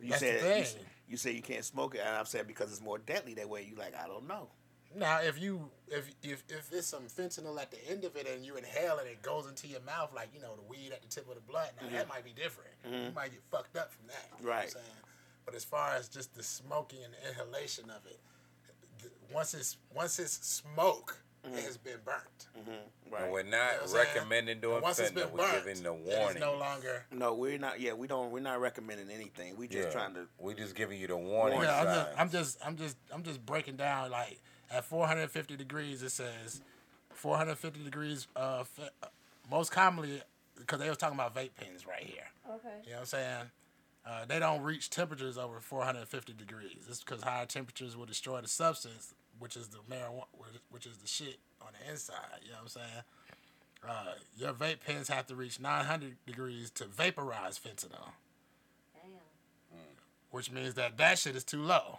You 0.00 0.10
That's 0.10 0.20
the 0.20 0.26
said 0.26 0.40
thing. 0.40 0.62
You, 0.62 0.86
you 1.08 1.16
say 1.16 1.32
you 1.32 1.42
can't 1.42 1.64
smoke 1.64 1.94
it, 1.94 2.02
and 2.04 2.14
I'm 2.14 2.26
saying 2.26 2.44
because 2.46 2.70
it's 2.70 2.82
more 2.82 2.98
deadly 2.98 3.34
that 3.34 3.48
way. 3.48 3.66
You 3.68 3.76
like, 3.76 3.94
I 3.96 4.06
don't 4.06 4.28
know. 4.28 4.48
Now, 4.94 5.20
if 5.20 5.40
you 5.40 5.68
if 5.88 6.10
if 6.22 6.44
if 6.48 6.72
it's 6.72 6.86
some 6.86 7.04
fentanyl 7.04 7.60
at 7.60 7.70
the 7.70 7.78
end 7.90 8.04
of 8.04 8.16
it 8.16 8.26
and 8.28 8.44
you 8.44 8.56
inhale 8.56 8.98
it, 8.98 9.06
it 9.06 9.20
goes 9.20 9.46
into 9.46 9.66
your 9.66 9.80
mouth 9.80 10.14
like 10.14 10.28
you 10.34 10.40
know 10.40 10.54
the 10.56 10.62
weed 10.62 10.92
at 10.92 11.02
the 11.02 11.08
tip 11.08 11.28
of 11.28 11.34
the 11.34 11.40
blunt. 11.40 11.70
Now 11.76 11.86
mm-hmm. 11.86 11.96
that 11.96 12.08
might 12.08 12.24
be 12.24 12.32
different. 12.32 12.70
You 12.84 12.90
mm-hmm. 12.90 13.14
might 13.14 13.32
get 13.32 13.42
fucked 13.50 13.76
up 13.76 13.92
from 13.92 14.06
that. 14.06 14.30
You 14.40 14.46
know 14.46 14.52
what 15.46 15.52
I'm 15.52 15.54
Right. 15.54 15.54
saying? 15.54 15.54
But 15.54 15.54
as 15.54 15.64
far 15.64 15.94
as 15.94 16.08
just 16.08 16.34
the 16.34 16.42
smoking 16.42 16.98
and 17.04 17.14
the 17.14 17.28
inhalation 17.30 17.90
of 17.90 18.04
it, 18.06 18.20
once 19.32 19.54
it's 19.54 19.76
once 19.94 20.18
it's 20.18 20.44
smoke, 20.46 21.18
it 21.44 21.62
has 21.64 21.76
been 21.76 21.98
burnt. 22.04 22.48
And 22.56 23.30
we're 23.32 23.42
not 23.42 23.44
You 23.44 23.50
know 23.50 23.66
what 23.66 23.82
I'm 23.82 23.88
saying? 23.88 24.06
recommending 24.14 24.60
doing 24.60 24.74
And 24.76 24.82
once 24.82 24.98
it's 24.98 25.10
been 25.12 25.28
fentanyl. 25.28 25.32
We're 25.32 25.38
burnt, 25.38 25.64
giving 25.64 25.82
the 25.84 25.94
it's 25.94 26.16
warning. 26.16 26.40
no 26.40 26.54
longer. 26.56 27.06
No, 27.12 27.34
we're 27.34 27.58
not. 27.58 27.80
Yeah, 27.80 27.92
we 27.92 28.06
don't. 28.08 28.30
We're 28.32 28.40
not 28.40 28.60
recommending 28.60 29.10
anything. 29.10 29.56
We 29.56 29.68
just 29.68 29.88
yeah. 29.88 29.92
trying 29.92 30.14
to. 30.14 30.26
We're 30.38 30.54
just 30.54 30.74
giving 30.74 30.98
you 31.00 31.06
the 31.06 31.16
warning 31.16 31.60
Yeah, 31.62 31.78
I'm 31.78 31.86
signs. 31.86 31.96
just, 31.96 32.18
I'm 32.18 32.30
just, 32.30 32.58
I'm 32.66 32.76
just, 32.76 32.96
I'm 33.14 33.22
just 33.22 33.46
breaking 33.46 33.76
down. 33.76 34.10
Like 34.10 34.40
at 34.70 34.84
450 34.84 35.56
degrees, 35.56 36.02
it 36.02 36.10
says 36.10 36.60
450 37.14 37.84
degrees. 37.84 38.26
Uh, 38.34 38.64
uh, 39.02 39.06
most 39.50 39.70
commonly, 39.70 40.20
because 40.58 40.80
they 40.80 40.88
were 40.88 40.96
talking 40.96 41.16
about 41.16 41.32
vape 41.34 41.50
pens 41.54 41.86
right 41.86 42.02
here. 42.02 42.24
okay. 42.56 42.68
You 42.84 42.90
know 42.90 42.96
what 42.96 43.00
I'm 43.00 43.06
saying? 43.06 43.50
Uh, 44.06 44.24
they 44.24 44.38
don't 44.38 44.62
reach 44.62 44.88
temperatures 44.88 45.36
over 45.36 45.58
450 45.60 46.32
degrees. 46.34 46.86
It's 46.88 47.02
because 47.02 47.22
higher 47.22 47.44
temperatures 47.46 47.96
will 47.96 48.06
destroy 48.06 48.40
the 48.40 48.48
substance, 48.48 49.14
which 49.38 49.56
is 49.56 49.68
the 49.68 49.78
marijuana, 49.90 50.24
which 50.70 50.86
is 50.86 50.98
the 50.98 51.08
shit 51.08 51.38
on 51.60 51.68
the 51.78 51.90
inside. 51.90 52.16
You 52.44 52.50
know 52.50 52.58
what 52.58 52.62
I'm 52.62 52.68
saying? 52.68 53.02
Uh, 53.88 54.14
your 54.36 54.52
vape 54.52 54.78
pens 54.84 55.08
have 55.08 55.26
to 55.26 55.34
reach 55.34 55.60
900 55.60 56.16
degrees 56.26 56.70
to 56.70 56.84
vaporize 56.84 57.58
fentanyl, 57.58 58.10
Damn. 58.94 59.80
which 60.30 60.50
means 60.50 60.74
that 60.74 60.96
that 60.98 61.18
shit 61.18 61.36
is 61.36 61.44
too 61.44 61.62
low. 61.62 61.98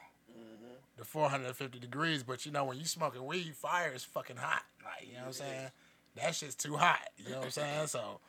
The 0.98 1.06
450 1.06 1.78
degrees, 1.78 2.24
but 2.24 2.46
you 2.46 2.52
know 2.52 2.66
when 2.66 2.78
you 2.78 2.86
smoking 2.86 3.24
weed, 3.24 3.56
fire 3.56 3.92
is 3.94 4.04
fucking 4.04 4.38
hot. 4.38 4.64
Like 4.84 5.08
you 5.08 5.14
know 5.14 5.20
what 5.20 5.28
I'm 5.28 5.34
saying? 5.34 5.68
That 6.16 6.34
shit's 6.34 6.56
too 6.56 6.76
hot. 6.76 7.08
You 7.18 7.30
know 7.30 7.38
what 7.38 7.46
I'm 7.46 7.52
saying? 7.52 7.82
So, 7.88 8.20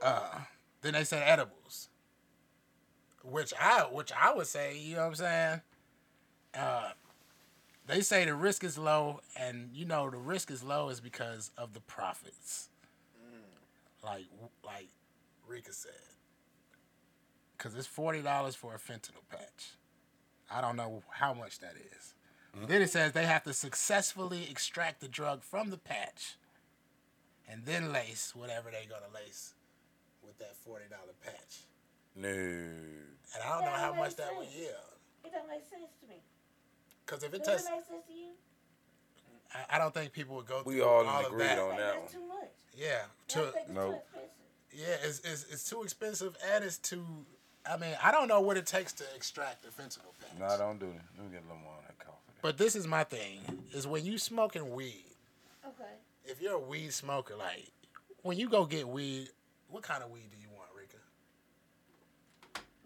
uh, 0.00 0.38
then 0.82 0.92
they 0.92 1.02
said 1.02 1.24
edibles, 1.26 1.88
which 3.24 3.52
I 3.60 3.82
which 3.90 4.12
I 4.12 4.34
would 4.34 4.46
say, 4.46 4.78
you 4.78 4.96
know 4.96 5.02
what 5.02 5.08
I'm 5.08 5.14
saying? 5.14 5.60
Uh, 6.56 6.90
they 7.86 8.00
say 8.00 8.24
the 8.24 8.34
risk 8.34 8.64
is 8.64 8.78
low, 8.78 9.20
and 9.36 9.70
you 9.72 9.84
know 9.84 10.08
the 10.10 10.16
risk 10.16 10.50
is 10.50 10.62
low 10.62 10.88
is 10.88 11.00
because 11.00 11.50
of 11.56 11.72
the 11.74 11.80
profits. 11.80 12.68
Like 14.02 14.26
like 14.64 14.88
Rika 15.46 15.72
said, 15.72 15.92
because 17.56 17.74
it's 17.74 17.86
forty 17.86 18.20
dollars 18.20 18.54
for 18.54 18.74
a 18.74 18.78
fentanyl 18.78 19.26
patch. 19.30 19.76
I 20.50 20.60
don't 20.60 20.76
know 20.76 21.02
how 21.08 21.32
much 21.32 21.58
that 21.60 21.74
is. 21.96 22.14
Then 22.68 22.82
it 22.82 22.90
says 22.90 23.12
they 23.12 23.24
have 23.26 23.42
to 23.44 23.52
successfully 23.54 24.46
extract 24.50 25.00
the 25.00 25.08
drug 25.08 25.42
from 25.42 25.70
the 25.70 25.78
patch, 25.78 26.36
and 27.48 27.64
then 27.64 27.92
lace 27.92 28.32
whatever 28.36 28.70
they're 28.70 28.82
gonna 28.88 29.12
lace 29.12 29.54
with 30.22 30.38
that 30.38 30.54
forty 30.54 30.84
dollar 30.90 31.14
patch. 31.24 31.62
No. 32.16 32.28
And 32.28 33.42
I 33.44 33.48
don't 33.54 33.64
know 33.64 33.70
how 33.70 33.92
much 33.94 34.10
make 34.10 34.16
that 34.18 34.36
would 34.36 34.46
sense. 34.46 34.56
yield. 34.58 34.74
It 35.24 35.32
don't 35.32 35.48
make 35.48 35.64
sense 35.68 35.90
to 36.02 36.08
me. 36.08 36.16
Because 37.04 37.22
if 37.24 37.34
it 37.34 37.44
Does 37.44 37.56
takes, 37.64 37.68
it 37.68 37.72
make 37.72 37.86
sense 37.86 38.06
to 38.06 38.12
you? 38.12 38.28
I, 39.54 39.76
I 39.76 39.78
don't 39.78 39.92
think 39.92 40.12
people 40.12 40.36
would 40.36 40.46
go 40.46 40.62
through 40.62 40.72
We 40.74 40.80
all 40.80 41.06
all 41.06 41.20
of 41.20 41.32
agreed 41.32 41.46
that. 41.46 41.58
on 41.58 41.64
I 41.72 41.76
think 41.76 41.78
that 41.78 41.94
that's 42.02 42.14
one. 42.14 42.22
too 42.22 42.28
much. 42.28 42.48
Yeah, 42.76 43.02
I 43.04 43.32
to 43.32 43.44
it's 43.44 43.70
No. 43.70 43.90
too 43.90 43.96
expensive. 43.96 44.30
yeah, 44.72 45.08
it's, 45.08 45.20
it's 45.20 45.52
it's 45.52 45.68
too 45.70 45.82
expensive 45.82 46.36
and 46.52 46.64
it's 46.64 46.78
too. 46.78 47.04
I 47.70 47.76
mean, 47.78 47.96
I 48.02 48.10
don't 48.12 48.28
know 48.28 48.40
what 48.40 48.56
it 48.56 48.66
takes 48.66 48.92
to 48.94 49.04
extract 49.16 49.64
a 49.64 49.68
fentanyl 49.68 50.12
patch. 50.20 50.38
No, 50.38 50.48
don't 50.58 50.78
do 50.78 50.86
that. 50.86 51.02
Let 51.16 51.26
me 51.26 51.32
get 51.32 51.40
a 51.40 51.46
little 51.46 51.62
more 51.62 51.72
on 51.72 51.84
that 51.86 51.98
coffee. 51.98 52.18
But 52.42 52.58
this 52.58 52.76
is 52.76 52.86
my 52.86 53.04
thing: 53.04 53.40
is 53.72 53.86
when 53.86 54.04
you 54.04 54.18
smoking 54.18 54.70
weed. 54.74 55.04
Okay. 55.66 55.90
If 56.26 56.40
you're 56.42 56.54
a 56.54 56.58
weed 56.58 56.92
smoker, 56.92 57.36
like 57.36 57.70
when 58.22 58.36
you 58.38 58.48
go 58.48 58.64
get 58.66 58.86
weed, 58.88 59.28
what 59.68 59.82
kind 59.82 60.02
of 60.02 60.10
weed 60.10 60.30
do 60.30 60.36
you 60.40 60.48
want, 60.54 60.68
Rika? 60.76 60.96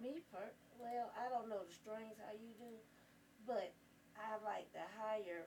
Me, 0.03 0.21
per- 0.33 0.53
well, 0.93 1.11
I 1.19 1.29
don't 1.29 1.49
know 1.49 1.61
the 1.69 1.73
strings 1.75 2.15
how 2.25 2.33
you 2.33 2.51
do, 2.59 2.75
but 3.47 3.73
I 4.17 4.33
like 4.45 4.73
the 4.73 4.81
higher, 5.01 5.47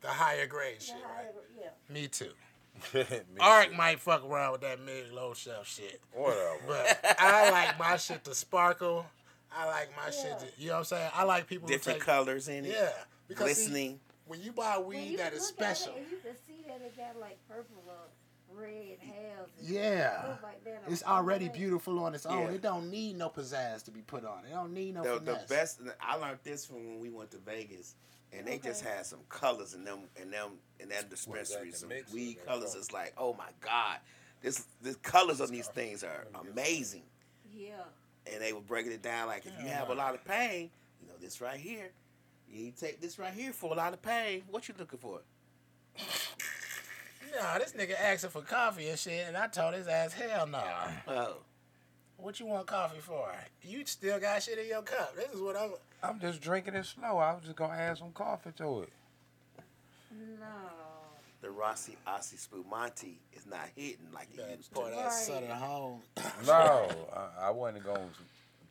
The 0.00 0.08
higher 0.08 0.46
grade 0.46 0.80
the 0.80 0.84
shit, 0.84 0.96
higher, 1.04 1.26
right? 1.26 1.34
yeah. 1.88 1.92
Me 1.94 2.08
too. 2.08 2.30
Me 2.94 3.04
Ark 3.40 3.70
too. 3.70 3.76
might 3.76 4.00
fuck 4.00 4.24
around 4.24 4.52
with 4.52 4.60
that 4.62 4.80
mid 4.80 5.12
low 5.12 5.34
shelf 5.34 5.66
shit, 5.68 6.00
Whatever. 6.12 6.58
but 6.66 7.16
I 7.18 7.50
like 7.50 7.78
my 7.78 7.96
shit 7.96 8.24
to 8.24 8.34
sparkle. 8.34 9.06
I 9.56 9.66
like 9.66 9.90
my 9.96 10.10
shit 10.10 10.38
to, 10.38 10.46
you 10.58 10.68
know 10.68 10.74
what 10.74 10.78
I'm 10.80 10.84
saying? 10.84 11.10
I 11.14 11.24
like 11.24 11.46
people 11.48 11.66
Different 11.68 11.98
take, 11.98 12.06
colors 12.06 12.46
in 12.48 12.64
it. 12.64 12.72
Yeah, 12.72 12.90
because 13.26 13.56
see, 13.56 13.64
Glistening. 13.64 14.00
when 14.26 14.40
you 14.40 14.52
buy 14.52 14.78
weed 14.78 15.10
you 15.12 15.16
that 15.16 15.32
look 15.32 15.42
it 15.42 15.44
special, 15.44 15.94
and 15.96 16.06
you 16.10 16.18
can 16.18 16.36
see 16.46 16.62
that 16.68 16.80
it 16.80 16.96
got 16.96 17.18
like 17.20 17.36
purple 17.48 17.82
or 17.88 17.94
red 18.60 18.98
hairs. 19.00 19.48
Yeah. 19.62 20.36
like 20.42 20.60
it's 20.88 21.02
already 21.02 21.46
Yeah. 21.46 21.52
beautiful 21.52 21.98
on 22.04 22.14
its 22.14 22.26
own. 22.26 22.42
Yeah. 22.48 22.50
It 22.52 22.62
don't 22.62 22.90
need 22.90 23.16
no 23.16 23.28
pizzazz 23.30 23.82
to 23.84 23.90
be 23.90 24.00
put 24.02 24.24
on. 24.24 24.44
It 24.44 24.50
don't 24.52 24.72
need 24.74 24.94
no 24.94 25.02
the, 25.02 25.18
the 25.24 25.40
best 25.48 25.80
I 26.00 26.16
learned 26.16 26.38
this 26.44 26.66
from 26.66 26.86
when 26.86 27.00
we 27.00 27.10
went 27.10 27.30
to 27.32 27.38
Vegas 27.38 27.94
and 28.32 28.46
they 28.46 28.58
just 28.58 28.84
had 28.84 29.04
some 29.06 29.20
colors 29.28 29.74
in 29.74 29.84
them 29.84 30.00
in 30.20 30.30
them 30.30 30.52
in 30.78 30.88
that 30.90 31.10
dispensary 31.10 31.70
the 31.70 31.76
some 31.76 31.88
weed 32.12 32.38
colors 32.46 32.70
color? 32.70 32.78
it's 32.78 32.92
like 32.92 33.12
oh 33.18 33.34
my 33.34 33.48
god 33.60 33.98
this 34.40 34.66
the 34.82 34.94
colors 34.96 35.40
on 35.40 35.50
these 35.50 35.66
things 35.66 36.04
are 36.04 36.26
amazing 36.48 37.02
Yeah. 37.52 37.72
and 38.32 38.40
they 38.40 38.52
were 38.52 38.60
breaking 38.60 38.92
it 38.92 39.02
down 39.02 39.26
like 39.26 39.44
if 39.46 39.52
you 39.60 39.68
have 39.68 39.88
a 39.90 39.94
lot 39.94 40.14
of 40.14 40.24
pain 40.24 40.70
you 41.00 41.08
know 41.08 41.14
this 41.20 41.40
right 41.40 41.58
here 41.58 41.90
you 42.48 42.70
take 42.70 43.00
this 43.00 43.18
right 43.18 43.34
here 43.34 43.52
for 43.52 43.72
a 43.72 43.76
lot 43.76 43.92
of 43.94 44.00
pain 44.00 44.42
what 44.48 44.68
you 44.68 44.74
looking 44.78 44.98
for 45.00 45.22
Nah, 47.34 47.58
this 47.58 47.72
nigga 47.72 47.94
asking 48.00 48.30
for 48.30 48.42
coffee 48.42 48.88
and 48.88 48.98
shit, 48.98 49.24
and 49.28 49.36
I 49.36 49.46
told 49.46 49.74
his 49.74 49.86
ass, 49.86 50.12
hell 50.12 50.46
no. 50.46 50.62
oh 51.08 51.36
What 52.16 52.40
you 52.40 52.46
want 52.46 52.66
coffee 52.66 53.00
for? 53.00 53.28
You 53.62 53.84
still 53.86 54.18
got 54.18 54.42
shit 54.42 54.58
in 54.58 54.68
your 54.68 54.82
cup. 54.82 55.14
This 55.16 55.30
is 55.32 55.40
what 55.40 55.56
I'm. 55.56 55.70
I'm 56.02 56.18
just 56.20 56.40
drinking 56.40 56.74
it 56.74 56.86
slow. 56.86 57.18
I 57.18 57.34
was 57.34 57.42
just 57.44 57.56
gonna 57.56 57.74
add 57.74 57.98
some 57.98 58.12
coffee 58.12 58.50
to 58.56 58.82
it. 58.82 58.88
No. 60.40 60.46
the 61.40 61.50
Rossi 61.50 61.96
Asti 62.06 62.36
Spumante 62.36 63.18
is 63.32 63.46
not 63.46 63.68
hitting 63.76 64.08
like 64.12 64.28
it 64.36 64.56
used 64.56 64.70
to 64.70 64.74
Pour 64.74 64.90
that 64.90 64.96
Right. 65.04 65.12
Southern 65.12 65.50
home. 65.50 66.00
No, 66.46 66.88
I, 67.40 67.46
I 67.46 67.50
wasn't 67.50 67.84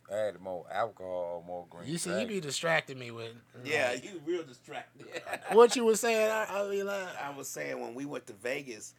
gonna 0.10 0.22
add 0.30 0.40
more 0.42 0.66
alcohol 0.72 1.42
or 1.42 1.44
more 1.48 1.66
green. 1.70 1.90
You 1.90 1.98
see, 1.98 2.12
you 2.12 2.20
tea. 2.22 2.26
be 2.26 2.40
distracting 2.40 2.98
me 3.00 3.12
with. 3.12 3.32
yeah 3.64 3.94
you 3.94 4.22
real 4.26 4.44
distracted 4.44 5.06
What 5.52 5.76
you 5.76 5.86
was 5.86 6.00
saying? 6.00 6.30
I, 6.32 6.46
I 6.50 6.70
mean, 6.70 6.86
like, 6.86 7.08
I 7.24 7.30
was 7.36 7.48
saying 7.48 7.80
when 7.80 7.94
we 7.96 8.06
went 8.06 8.28
to 8.28 8.34
Vegas 8.34 8.94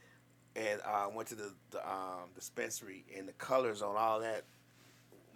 and 0.56 0.80
uh, 0.84 1.06
went 1.14 1.28
to 1.28 1.34
the, 1.34 1.52
the 1.70 1.88
um, 1.88 2.30
dispensary 2.34 3.04
and 3.16 3.28
the 3.28 3.32
colors 3.34 3.82
on 3.82 3.96
all 3.96 4.20
that 4.20 4.44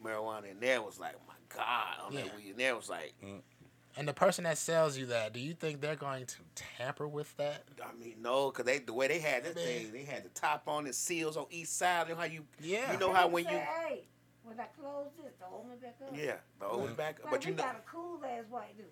marijuana 0.05 0.51
in 0.51 0.60
there 0.60 0.82
was 0.82 0.98
like, 0.98 1.14
my 1.26 1.34
God, 1.55 2.06
on 2.06 2.12
Yeah. 2.12 2.22
that 2.24 2.36
weed 2.36 2.51
in 2.51 2.56
there 2.56 2.76
was 2.76 2.88
like, 2.88 3.14
and 3.96 4.09
the 4.09 4.12
person 4.12 4.42
that 4.42 4.59
sells 4.59 4.98
you 4.98 5.06
that, 5.06 5.32
do 5.32 5.38
you 5.38 5.55
think 5.55 5.80
they're 5.80 5.94
going 5.94 6.26
to 6.26 6.36
tamper 6.56 7.06
with 7.06 7.34
that? 7.36 7.62
I 7.80 7.94
mean, 7.96 8.16
no, 8.20 8.51
because 8.51 8.64
they 8.66 8.78
the 8.80 8.92
way 8.92 9.06
they 9.06 9.20
had 9.20 9.44
this 9.44 9.55
Man. 9.55 9.64
thing, 9.64 9.92
they 9.92 10.02
had 10.02 10.24
the 10.24 10.30
top 10.30 10.64
on 10.66 10.82
the 10.84 10.92
seals 10.92 11.36
on 11.36 11.46
each 11.51 11.68
side. 11.68 12.09
You 12.09 12.14
know 12.14 12.20
how 12.20 12.26
you, 12.26 12.44
Yeah. 12.60 12.92
you 12.92 12.98
know 12.98 13.12
how 13.12 13.28
when 13.28 13.44
you, 13.44 13.51
Hey, 13.51 13.62
well, 13.86 14.01
when 14.44 14.60
I 14.60 14.66
close 14.78 15.08
this, 15.22 15.32
to 15.40 15.44
hold 15.46 15.68
me 15.68 15.76
back 15.82 15.96
up. 16.02 16.14
Yeah, 16.16 16.36
but 16.58 16.68
hold 16.68 16.90
it 16.90 16.96
back 16.96 17.18
up. 17.20 17.24
Like, 17.24 17.32
But 17.32 17.44
you 17.46 17.54
know, 17.54 17.62
got 17.62 17.76
a 17.76 17.90
cool 17.90 18.20
ass 18.24 18.44
white 18.48 18.76
dude. 18.76 18.86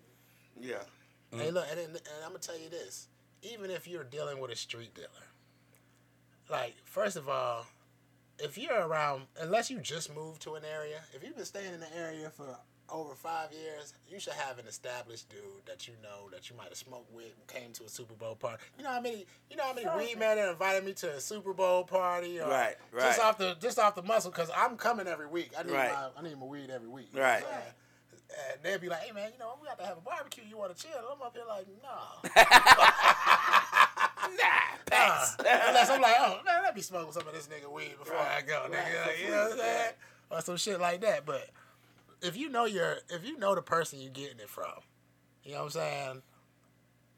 yeah. 0.60 0.76
Mm. 1.32 1.40
Hey, 1.40 1.50
look, 1.50 1.66
and, 1.70 1.80
and, 1.80 1.96
and 1.96 2.06
I'm 2.24 2.30
gonna 2.30 2.38
tell 2.40 2.58
you 2.58 2.68
this: 2.68 3.08
even 3.42 3.70
if 3.70 3.86
you're 3.86 4.04
dealing 4.04 4.40
with 4.40 4.50
a 4.50 4.56
street 4.56 4.94
dealer, 4.94 5.08
like 6.50 6.74
first 6.84 7.16
of 7.16 7.28
all, 7.28 7.66
if 8.38 8.58
you're 8.58 8.86
around, 8.86 9.24
unless 9.40 9.70
you 9.70 9.78
just 9.78 10.14
moved 10.14 10.42
to 10.42 10.54
an 10.54 10.62
area, 10.64 11.00
if 11.14 11.22
you've 11.22 11.36
been 11.36 11.44
staying 11.44 11.72
in 11.74 11.80
the 11.80 11.96
area 11.96 12.30
for 12.30 12.58
over 12.88 13.14
five 13.14 13.50
years, 13.52 13.94
you 14.08 14.18
should 14.20 14.34
have 14.34 14.58
an 14.58 14.66
established 14.66 15.28
dude 15.30 15.40
that 15.66 15.86
you 15.88 15.94
know 16.02 16.28
that 16.30 16.50
you 16.50 16.56
might 16.56 16.68
have 16.68 16.76
smoked 16.76 17.12
with, 17.12 17.32
came 17.46 17.72
to 17.72 17.84
a 17.84 17.88
Super 17.88 18.14
Bowl 18.14 18.34
party. 18.34 18.62
You 18.76 18.84
know 18.84 18.90
how 18.90 19.00
many, 19.00 19.24
you 19.50 19.56
know 19.56 19.64
how 19.64 19.72
many 19.74 19.86
weed 19.96 20.18
men 20.18 20.36
that 20.36 20.48
invited 20.50 20.84
me 20.84 20.92
to 20.94 21.14
a 21.14 21.20
Super 21.20 21.52
Bowl 21.54 21.84
party, 21.84 22.40
or 22.40 22.48
Right, 22.48 22.74
Just 22.98 23.20
off 23.20 23.38
the 23.38 23.56
just 23.60 23.78
off 23.78 23.94
the 23.94 24.02
muscle, 24.02 24.30
because 24.30 24.50
I'm 24.56 24.76
coming 24.76 25.06
every 25.06 25.26
week. 25.26 25.52
I 25.58 25.62
need 25.62 25.72
Right. 25.72 25.92
my 25.92 26.08
I 26.18 26.22
need 26.22 26.38
my 26.38 26.46
weed 26.46 26.70
every 26.70 26.88
week. 26.88 27.10
Right. 27.14 27.42
Yeah. 27.48 27.60
And 28.54 28.62
they'd 28.62 28.80
be 28.80 28.88
like, 28.88 29.00
"Hey 29.00 29.12
man, 29.12 29.30
you 29.32 29.38
know 29.38 29.52
we 29.60 29.66
got 29.68 29.78
to 29.78 29.84
have 29.84 29.98
a 29.98 30.00
barbecue. 30.00 30.42
You 30.48 30.56
want 30.56 30.74
to 30.74 30.82
chill?" 30.82 30.92
I'm 31.14 31.20
up 31.20 31.34
here 31.34 31.44
like, 31.48 31.66
"No." 31.82 32.30
Nah, 34.22 34.78
pass. 34.86 35.36
Uh, 35.38 35.44
unless 35.68 35.90
I'm 35.90 36.00
like, 36.00 36.14
oh 36.18 36.38
man, 36.46 36.62
let 36.62 36.74
me 36.76 36.80
smoke 36.80 37.12
some 37.12 37.26
of 37.26 37.34
this 37.34 37.48
nigga 37.48 37.70
weed 37.70 37.94
before 37.98 38.16
I 38.16 38.40
go, 38.40 38.66
nigga. 38.70 38.72
Right, 39.06 39.18
you 39.22 39.30
know 39.30 39.42
what 39.42 39.52
I'm 39.52 39.58
saying? 39.58 39.92
Or 40.30 40.40
some 40.40 40.56
shit 40.56 40.80
like 40.80 41.00
that. 41.02 41.26
But 41.26 41.50
if 42.22 42.36
you 42.36 42.48
know 42.48 42.64
your, 42.64 42.96
if 43.10 43.24
you 43.26 43.38
know 43.38 43.54
the 43.54 43.62
person 43.62 44.00
you're 44.00 44.10
getting 44.12 44.38
it 44.38 44.48
from, 44.48 44.66
you 45.44 45.52
know 45.52 45.58
what 45.58 45.64
I'm 45.64 45.70
saying? 45.70 46.22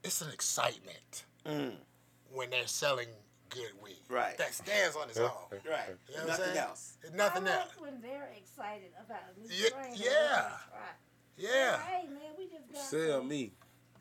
It's 0.03 0.21
an 0.23 0.31
excitement 0.33 1.25
when 1.45 2.51
they're 2.51 2.67
selling 2.67 3.09
good 3.51 3.71
weed. 3.83 3.97
Mm. 4.11 4.15
Right. 4.15 4.39
That 4.39 4.53
stands 4.55 4.97
on 4.97 5.09
its 5.09 5.19
own. 5.19 5.31
Right. 5.53 5.63
You 6.09 6.17
know 6.17 6.21
what 6.21 6.23
I'm 6.23 6.27
Nothing 6.29 6.45
saying? 6.47 6.57
else. 6.59 6.99
Nothing 7.15 7.49
I 7.49 7.53
else. 7.53 7.69
like 7.77 7.81
when 7.81 8.01
they're 8.01 8.31
excited 8.37 8.91
about 9.05 9.21
a 9.37 9.41
new 9.41 9.49
Yeah, 9.51 9.67
strain. 9.69 9.91
that 9.91 9.99
yeah. 9.99 10.05
they 10.05 10.33
wanna 10.43 10.61
try. 10.69 10.91
Yeah. 11.37 11.79
Hey 11.81 12.07
man, 12.09 12.33
we 12.39 12.45
just 12.49 12.73
got 12.73 12.83
Sell 12.83 13.19
some 13.21 13.29
me. 13.29 13.53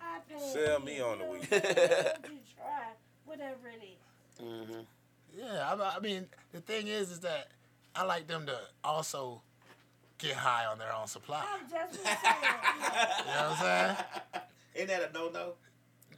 iPad 0.02 0.40
Sell 0.52 0.80
here, 0.80 0.80
me 0.80 1.00
on 1.02 1.20
the 1.20 1.26
weed. 1.26 1.48
what 1.50 1.54
I'm 1.54 1.62
saying? 1.62 1.76
Why 1.76 2.14
don't 2.22 2.32
you 2.34 2.40
try 2.58 2.84
whatever 3.26 3.68
it 3.70 3.84
is. 3.84 4.46
Mm-hmm. 4.46 4.80
Yeah, 5.38 5.74
I, 5.74 5.96
I 5.98 6.00
mean, 6.00 6.28
the 6.52 6.60
thing 6.62 6.88
is, 6.88 7.10
is 7.12 7.20
that 7.22 7.48
I 7.96 8.04
like 8.04 8.28
them 8.28 8.46
to 8.48 8.58
also 8.84 9.42
get 10.18 10.34
high 10.36 10.66
on 10.66 10.78
their 10.78 10.94
own 10.94 11.08
supply. 11.08 11.44
I'm 11.54 11.70
just 11.70 11.74
gonna 11.74 11.94
say 11.94 12.04
that. 12.04 13.24
You 13.26 13.34
know 13.34 13.50
what 13.50 13.60
I'm 13.60 13.96
saying? 13.96 14.44
Ain't 14.76 14.88
that 14.90 15.10
a 15.10 15.14
no 15.14 15.30
no? 15.30 15.54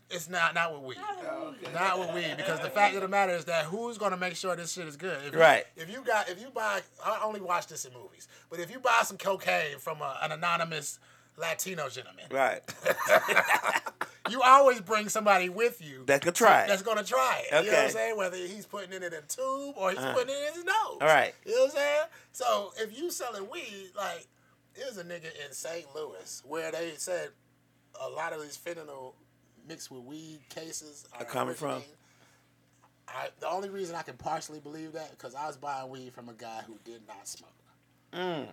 It's 0.09 0.30
not 0.30 0.53
not 0.53 0.72
with 0.73 0.84
weed. 0.84 0.97
Yeah. 0.99 1.23
Not 1.23 1.49
with 1.49 1.61
weed. 1.61 1.73
Not 1.73 1.99
with 1.99 2.13
weed, 2.13 2.34
because 2.38 2.59
the 2.59 2.69
fact 2.69 2.95
of 2.95 3.01
the 3.01 3.07
matter 3.07 3.34
is 3.34 3.45
that 3.45 3.65
who's 3.65 3.97
gonna 3.97 4.17
make 4.17 4.35
sure 4.35 4.55
this 4.55 4.73
shit 4.73 4.88
is 4.88 4.95
good? 4.97 5.17
If 5.26 5.34
you, 5.34 5.39
Right. 5.39 5.65
If 5.76 5.91
you 5.91 6.03
got, 6.03 6.30
if 6.30 6.39
you 6.39 6.49
buy, 6.53 6.81
I 7.03 7.22
only 7.23 7.41
watch 7.41 7.67
this 7.67 7.85
in 7.85 7.93
movies, 7.93 8.27
but 8.49 8.59
if 8.59 8.69
you 8.72 8.80
buy 8.80 9.01
some 9.03 9.17
cocaine 9.17 9.80
from 9.80 10.01
a, 10.01 10.19
an 10.22 10.31
anonymous 10.31 10.99
Latino 11.38 11.90
gentleman, 11.90 12.26
Right. 12.32 12.62
you 14.30 14.41
always 14.41 14.80
bring 14.82 15.10
somebody 15.10 15.49
with 15.49 15.82
you 15.82 16.03
That 16.06 16.22
could 16.22 16.36
try 16.36 16.62
it. 16.64 16.68
that's 16.68 16.82
gonna 16.82 17.03
try 17.03 17.44
it. 17.44 17.52
You 17.52 17.52
know 17.52 17.57
what 17.64 17.68
Okay. 17.74 17.84
I'm 17.86 17.91
saying? 17.91 18.18
Whether 18.18 18.38
he's 18.38 18.66
putting 18.66 18.94
it 18.94 19.03
in 19.03 19.14
a 19.14 19.22
tube 19.22 19.76
or 19.78 19.90
he's 19.91 19.99
Uh-huh. 19.99 20.14
putting 20.14 20.34
it 20.36 20.48
in 20.49 20.53
his 20.56 20.64
nose. 20.66 20.74
All 21.02 21.07
right. 21.07 21.34
You 21.45 21.53
know 21.56 21.62
what 21.66 21.72
I'm 21.72 21.76
saying? 21.78 22.02
So 22.32 22.74
if 22.78 22.98
you 22.98 23.12
selling 23.12 23.49
weed, 23.49 23.91
like 23.95 24.28
there's 24.76 24.98
a 24.98 25.03
nigga 25.03 25.26
in 25.45 25.52
St. 25.52 25.86
Louis 25.95 26.41
where 26.45 26.72
they 26.72 26.94
said 26.98 27.30
a 28.02 28.10
lot 28.10 28.34
of 28.34 28.41
these 28.41 28.57
fentanyl 28.57 29.14
mixed 29.68 29.90
with 29.91 30.03
weed 30.03 30.40
cases 30.49 31.06
are 31.14 31.22
Are 31.22 31.26
coming 31.26 31.56
from? 31.56 31.82
I, 33.07 33.30
the 33.40 33.48
only 33.48 33.70
reason 33.70 33.95
I 33.95 34.02
can 34.02 34.18
partially 34.18 34.60
believe 34.60 34.94
that 34.94 35.12
because 35.12 35.36
I 35.36 35.45
was 35.48 35.57
buying 35.57 35.90
weed 35.90 36.14
from 36.14 36.28
a 36.30 36.34
guy 36.34 36.62
who 36.66 36.78
did 36.84 37.02
not 37.07 37.28
smoke, 37.28 37.52
Mm. 38.14 38.48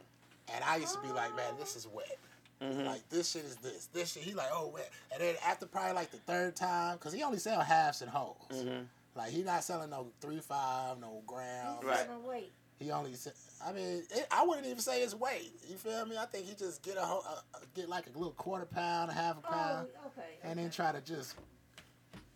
and 0.53 0.65
I 0.65 0.77
used 0.77 0.95
to 0.95 1.01
be 1.01 1.09
like, 1.09 1.35
man, 1.37 1.55
this 1.59 1.75
is 1.77 1.87
wet. 1.89 2.19
Mm-hmm. 2.62 2.84
Like 2.86 3.09
this 3.09 3.30
shit 3.32 3.44
is 3.44 3.56
this. 3.56 3.86
This 3.93 4.12
shit. 4.12 4.22
He 4.22 4.34
like, 4.34 4.48
oh 4.52 4.68
wet. 4.72 4.90
And 5.12 5.20
then 5.20 5.34
after 5.47 5.66
probably 5.66 5.94
like 5.94 6.10
the 6.10 6.18
third 6.18 6.55
time, 6.56 6.97
cause 6.98 7.12
he 7.12 7.22
only 7.22 7.39
sell 7.39 7.60
halves 7.60 8.02
and 8.02 8.10
wholes. 8.10 8.36
Mm-hmm. 8.52 8.82
Like 9.16 9.30
he 9.30 9.43
not 9.43 9.64
selling 9.64 9.90
no 9.90 10.06
three 10.20 10.39
five, 10.40 10.98
no 11.01 11.22
grams. 11.26 11.82
Right. 11.84 12.06
gonna. 12.09 12.44
He 12.78 12.90
only. 12.90 13.14
se- 13.14 13.30
I 13.64 13.72
mean, 13.72 14.02
it, 14.10 14.26
I 14.30 14.44
wouldn't 14.44 14.66
even 14.66 14.78
say 14.80 15.02
it's 15.02 15.14
weight. 15.14 15.52
You 15.68 15.76
feel 15.76 16.05
me? 16.06 16.16
I 16.18 16.24
think 16.26 16.47
he 16.47 16.55
just 16.55 16.82
get 16.82 16.97
a 16.97 17.01
whole, 17.02 17.22
uh, 17.28 17.59
get 17.76 17.89
like 17.89 18.06
a 18.06 18.18
little 18.18 18.32
quarter 18.32 18.64
pound, 18.64 19.10
a 19.10 19.14
half 19.14 19.36
a 19.36 19.40
Oh, 19.47 19.51
pound, 19.52 19.89
okay. 20.06 20.26
and 20.43 20.59
then 20.59 20.70
try 20.70 20.90
to 20.93 21.01
just 21.01 21.34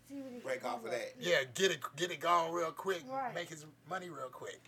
See 0.07 0.21
what 0.21 0.31
he 0.31 0.39
Break 0.39 0.63
off 0.63 0.85
of 0.85 0.91
that. 0.91 1.15
yeah 1.19 1.39
get 1.53 1.71
it 1.71 1.79
get 1.97 2.11
it 2.11 2.21
gone 2.21 2.53
real 2.53 2.71
quick, 2.71 3.03
Right. 3.09 3.33
make 3.35 3.49
his 3.49 3.65
money 3.89 4.09
real 4.09 4.29
quick. 4.31 4.61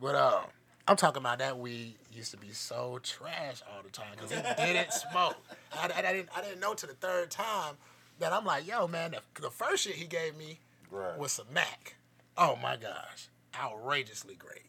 But 0.00 0.14
um, 0.16 0.44
I'm 0.88 0.96
talking 0.96 1.22
about 1.22 1.38
that 1.38 1.58
weed 1.58 1.94
used 2.12 2.32
to 2.32 2.36
be 2.36 2.50
so 2.50 2.98
trash 3.02 3.62
all 3.74 3.82
the 3.82 3.90
time 3.90 4.06
because 4.14 4.30
he 4.30 4.72
didn't 4.72 4.92
smoke. 4.92 5.36
I, 5.72 5.88
I, 5.88 6.08
I 6.08 6.12
didn't 6.12 6.28
I 6.36 6.42
didn't 6.42 6.60
know 6.60 6.74
to 6.74 6.86
the 6.86 6.94
third 6.94 7.30
time 7.30 7.76
that 8.18 8.32
I'm 8.32 8.44
like, 8.44 8.66
yo 8.66 8.86
man, 8.88 9.12
the, 9.12 9.42
the 9.42 9.50
first 9.50 9.84
shit 9.84 9.94
he 9.94 10.06
gave 10.06 10.36
me 10.36 10.58
Right. 10.90 11.16
was 11.18 11.32
some 11.32 11.46
Mac. 11.54 11.94
Oh 12.36 12.56
my 12.62 12.76
gosh, 12.76 13.28
outrageously 13.58 14.34
great. 14.34 14.64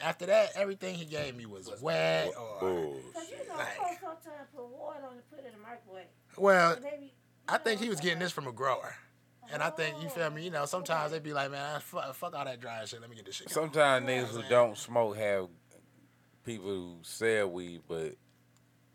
After 0.00 0.26
that, 0.26 0.50
everything 0.56 0.96
he 0.96 1.04
gave 1.04 1.36
me 1.36 1.46
was 1.46 1.70
wet 1.80 2.32
or 2.36 2.58
Bull. 2.60 3.00
Cause 3.14 3.30
you 3.30 3.46
know, 3.48 3.54
Like- 3.56 3.76
folks 3.78 4.00
sometimes 4.00 4.48
put 4.54 4.66
water 4.66 5.04
on 5.08 5.16
it, 5.18 5.30
put 5.30 5.38
it 5.40 5.46
in 5.46 5.52
the 5.52 5.58
microwave. 5.58 6.06
well. 6.36 6.72
And 6.74 6.84
they 6.84 6.96
be, 6.98 7.04
you 7.04 7.10
I 7.48 7.58
think 7.58 7.80
oh, 7.80 7.84
he 7.84 7.90
was 7.90 8.00
getting 8.00 8.18
this 8.18 8.32
from 8.32 8.46
a 8.48 8.52
grower. 8.52 8.96
And 9.52 9.62
I 9.62 9.70
think 9.70 10.02
you 10.02 10.08
feel 10.08 10.30
me. 10.30 10.44
You 10.44 10.50
know, 10.50 10.64
sometimes 10.66 11.12
they 11.12 11.18
be 11.18 11.32
like, 11.32 11.50
"Man, 11.50 11.80
fuck, 11.80 12.14
fuck 12.14 12.34
all 12.34 12.44
that 12.44 12.60
dry 12.60 12.84
shit. 12.84 13.00
Let 13.00 13.10
me 13.10 13.16
get 13.16 13.26
this 13.26 13.36
shit." 13.36 13.48
going." 13.52 13.66
Sometimes 13.70 14.06
niggas 14.06 14.28
who 14.28 14.42
don't 14.48 14.76
smoke 14.76 15.16
have 15.16 15.48
people 16.44 16.66
who 16.68 16.96
sell 17.02 17.48
weed, 17.50 17.82
but 17.88 18.14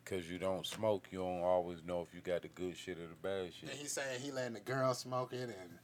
because 0.03 0.29
you 0.29 0.37
don't 0.39 0.65
smoke, 0.65 1.07
you 1.11 1.19
don't 1.19 1.41
always 1.41 1.83
know 1.85 2.01
if 2.01 2.13
you 2.13 2.21
got 2.21 2.41
the 2.41 2.47
good 2.47 2.75
shit 2.75 2.97
or 2.97 3.07
the 3.07 3.15
bad 3.21 3.53
shit. 3.53 3.69
And 3.69 3.77
he's 3.79 3.91
saying 3.91 4.21
he 4.21 4.31
letting 4.31 4.53
the 4.53 4.59
girl 4.59 4.93
smoke 4.93 5.33
it, 5.33 5.43
and 5.43 5.79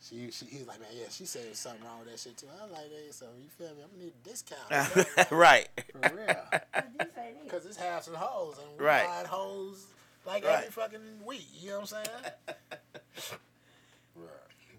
she, 0.00 0.30
she, 0.30 0.46
he's 0.46 0.66
like, 0.66 0.80
"Man, 0.80 0.90
yeah, 0.94 1.06
she 1.10 1.24
said 1.24 1.54
something 1.56 1.84
wrong 1.84 2.00
with 2.00 2.10
that 2.10 2.18
shit 2.18 2.36
too." 2.36 2.46
I'm 2.62 2.70
like, 2.72 2.90
"Hey, 2.90 3.10
so 3.10 3.26
you 3.40 3.48
feel 3.48 3.68
me? 3.74 3.82
I'm 3.84 3.90
gonna 3.90 4.04
need 4.04 4.12
a 4.24 4.28
discount 4.28 5.30
right. 5.30 5.68
for 5.92 5.98
real, 6.14 6.28
I 6.74 6.82
this. 6.98 7.08
because 7.44 7.66
it's 7.66 7.76
halves 7.76 8.08
and 8.08 8.16
hoes, 8.16 8.56
and 8.58 8.78
we 8.78 8.84
Right. 8.84 9.06
buying 9.06 9.26
hoes 9.26 9.86
like 10.26 10.44
Right. 10.44 10.58
every 10.58 10.70
fucking 10.70 11.24
week. 11.24 11.46
You 11.54 11.70
know 11.70 11.80
what 11.80 11.92
I'm 11.94 12.04
saying? 12.04 13.38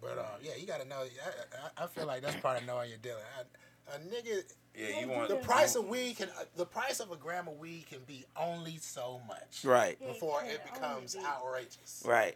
But 0.01 0.17
uh, 0.17 0.37
yeah, 0.41 0.51
you 0.57 0.65
gotta 0.65 0.87
know. 0.87 1.01
I, 1.01 1.81
I, 1.81 1.83
I 1.83 1.87
feel 1.87 2.05
like 2.05 2.21
that's 2.21 2.35
part 2.37 2.61
of 2.61 2.67
knowing 2.67 2.89
your 2.89 2.99
dealer. 2.99 3.21
I, 3.37 3.95
a 3.95 3.99
nigga, 3.99 4.43
Yeah, 4.77 4.99
you 5.01 5.07
want 5.07 5.29
the 5.29 5.35
price 5.37 5.75
of 5.75 5.87
weed 5.87 6.17
can, 6.17 6.29
uh, 6.29 6.43
the 6.55 6.65
price 6.65 6.99
of 6.99 7.11
a 7.11 7.15
gram 7.15 7.47
of 7.47 7.57
weed 7.57 7.85
can 7.89 7.99
be 8.05 8.23
only 8.37 8.77
so 8.77 9.19
much 9.27 9.65
Right. 9.65 9.99
Before 9.99 10.43
it 10.43 10.61
becomes 10.63 11.15
outrageous. 11.15 12.03
Right. 12.05 12.35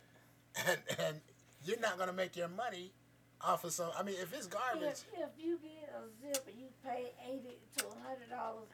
And 0.67 0.79
and 0.99 1.21
you're 1.65 1.79
not 1.79 1.97
gonna 1.97 2.13
make 2.13 2.35
your 2.35 2.47
money 2.47 2.91
off 3.41 3.63
of 3.63 3.71
some. 3.71 3.89
I 3.97 4.03
mean, 4.03 4.15
if 4.21 4.33
it's 4.33 4.47
garbage, 4.47 4.83
If, 4.83 5.05
if 5.13 5.29
you 5.37 5.59
get 5.61 5.93
a 5.93 6.03
zip 6.21 6.43
and 6.47 6.57
you 6.59 6.67
pay 6.83 7.11
eighty 7.27 7.57
to 7.77 7.85
a 7.87 8.07
hundred 8.07 8.29
dollars, 8.29 8.67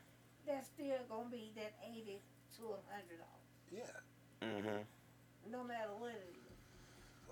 that's 0.47 0.67
still 0.67 0.97
gonna 1.09 1.29
be 1.29 1.51
that 1.55 1.73
eighty 1.89 2.19
to 2.57 2.63
a 2.63 2.79
hundred 2.91 3.19
dollars, 3.19 3.49
yeah. 3.71 4.47
Mm-hmm. 4.47 5.51
no 5.51 5.63
matter 5.63 5.91
what 5.97 6.11
it 6.11 6.35
is. 6.35 6.48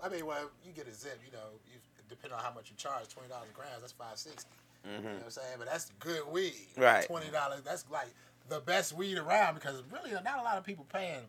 I 0.02 0.08
mean, 0.08 0.26
well, 0.26 0.50
you 0.64 0.72
get 0.72 0.86
a 0.88 0.92
zip, 0.94 1.18
you 1.24 1.32
know, 1.32 1.48
you, 1.66 1.78
depending 2.08 2.38
on 2.38 2.44
how 2.44 2.52
much 2.52 2.70
you 2.70 2.76
charge, 2.76 3.08
twenty 3.08 3.28
dollars 3.28 3.48
grams, 3.54 3.80
that's 3.80 3.92
five 3.92 4.16
sixty. 4.18 4.50
You 4.84 4.92
know 5.02 5.10
what 5.10 5.24
I'm 5.24 5.30
saying? 5.30 5.56
But 5.58 5.66
that's 5.68 5.90
good 5.98 6.22
weed. 6.30 6.52
Mm-hmm. 6.72 6.82
Right. 6.82 7.06
Twenty 7.06 7.28
dollars. 7.30 7.60
That's 7.64 7.84
like 7.90 8.08
the 8.48 8.60
best 8.60 8.92
weed 8.94 9.18
around 9.18 9.54
because 9.54 9.82
really 9.92 10.12
not 10.12 10.38
a 10.38 10.42
lot 10.42 10.56
of 10.56 10.64
people 10.64 10.86
paying 10.92 11.22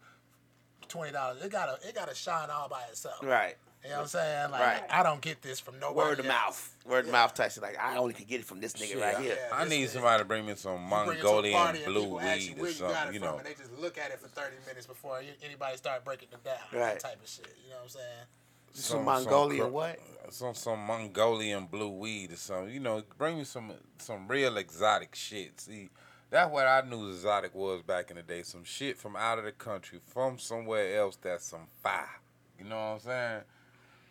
twenty 0.88 1.12
dollars. 1.12 1.44
It 1.44 1.52
gotta 1.52 1.78
it 1.88 1.96
gotta 1.96 2.16
shine 2.16 2.50
all 2.50 2.70
by 2.70 2.84
itself. 2.90 3.24
Right. 3.24 3.56
You 3.84 3.90
know 3.92 3.96
what 3.96 4.02
I'm 4.04 4.08
saying? 4.10 4.52
Like 4.52 4.62
Right. 4.62 4.84
I 4.90 5.04
don't 5.04 5.22
get 5.22 5.42
this 5.42 5.60
from 5.60 5.80
nobody. 5.80 5.98
Word 6.10 6.20
of 6.20 6.26
else. 6.26 6.34
mouth. 6.34 6.76
Word 6.86 7.00
of 7.00 7.06
Yeah. 7.08 7.12
mouth 7.14 7.34
type 7.34 7.52
shit. 7.52 7.64
Like 7.64 7.78
I 7.80 7.98
only 7.98 8.14
can 8.14 8.26
get 8.26 8.40
it 8.42 8.46
from 8.46 8.60
this 8.62 8.74
nigga 8.74 8.88
Shit, 8.90 9.02
right 9.02 9.16
I- 9.16 9.22
here. 9.22 9.38
Yeah, 9.50 9.56
I 9.56 9.66
need 9.66 9.84
is- 9.84 9.92
somebody 9.94 10.22
to 10.22 10.26
bring 10.26 10.46
me 10.46 10.56
some 10.56 10.84
You 10.84 10.90
bring 10.90 11.18
it 11.18 11.22
to 11.22 11.28
a 11.28 11.42
Mongolian 11.52 11.76
blue 11.86 12.02
people 12.02 12.20
ask 12.22 12.42
you 12.42 12.54
weed 12.56 12.62
where 12.62 12.70
or 12.70 12.74
you 12.74 12.80
got 12.80 12.94
something, 12.94 13.08
it 13.10 13.14
you 13.16 13.20
from, 13.20 13.30
know. 13.32 13.38
and 13.38 13.46
they 13.48 13.54
just 13.56 13.72
look 13.80 13.98
at 13.98 14.12
it 14.12 14.20
for 14.20 14.28
thirty 14.28 14.56
minutes 14.68 14.86
before 14.86 15.22
anybody 15.44 15.78
start 15.78 16.04
breaking 16.06 16.28
it 16.32 16.44
down. 16.44 16.56
Right. 16.72 16.94
That 16.94 17.00
type 17.00 17.22
of 17.24 17.28
shit. 17.30 17.48
You 17.64 17.70
know 17.72 17.78
what 17.78 17.84
I'm 17.84 17.90
saying? 17.90 18.26
Some 18.74 19.06
Mongolian 19.06 19.66
cr- 19.66 19.72
what? 19.72 20.00
Some 20.30 20.54
some 20.54 20.80
Mongolian 20.80 21.66
blue 21.66 21.90
weed 21.90 22.32
or 22.32 22.36
something. 22.36 22.74
You 22.74 22.80
know, 22.80 23.04
bring 23.18 23.38
me 23.38 23.44
some 23.44 23.72
some 23.98 24.28
real 24.28 24.58
exotic 24.58 25.16
shit. 25.16 25.60
See, 25.60 25.90
that's 26.30 26.52
what 26.52 26.68
I 26.68 26.82
knew 26.82 27.10
exotic 27.10 27.56
was 27.56 27.82
back 27.82 28.12
in 28.12 28.18
the 28.18 28.24
day. 28.24 28.44
Some 28.44 28.64
shit 28.64 28.98
from 28.98 29.16
out 29.16 29.40
of 29.40 29.46
the 29.46 29.52
country, 29.52 30.00
from 30.06 30.38
somewhere 30.38 31.00
else 31.00 31.18
that's 31.22 31.46
some 31.46 31.68
fire. 31.82 32.20
You 32.60 32.66
know 32.66 32.76
what 32.76 32.94
I'm 32.94 33.00
saying? 33.00 33.42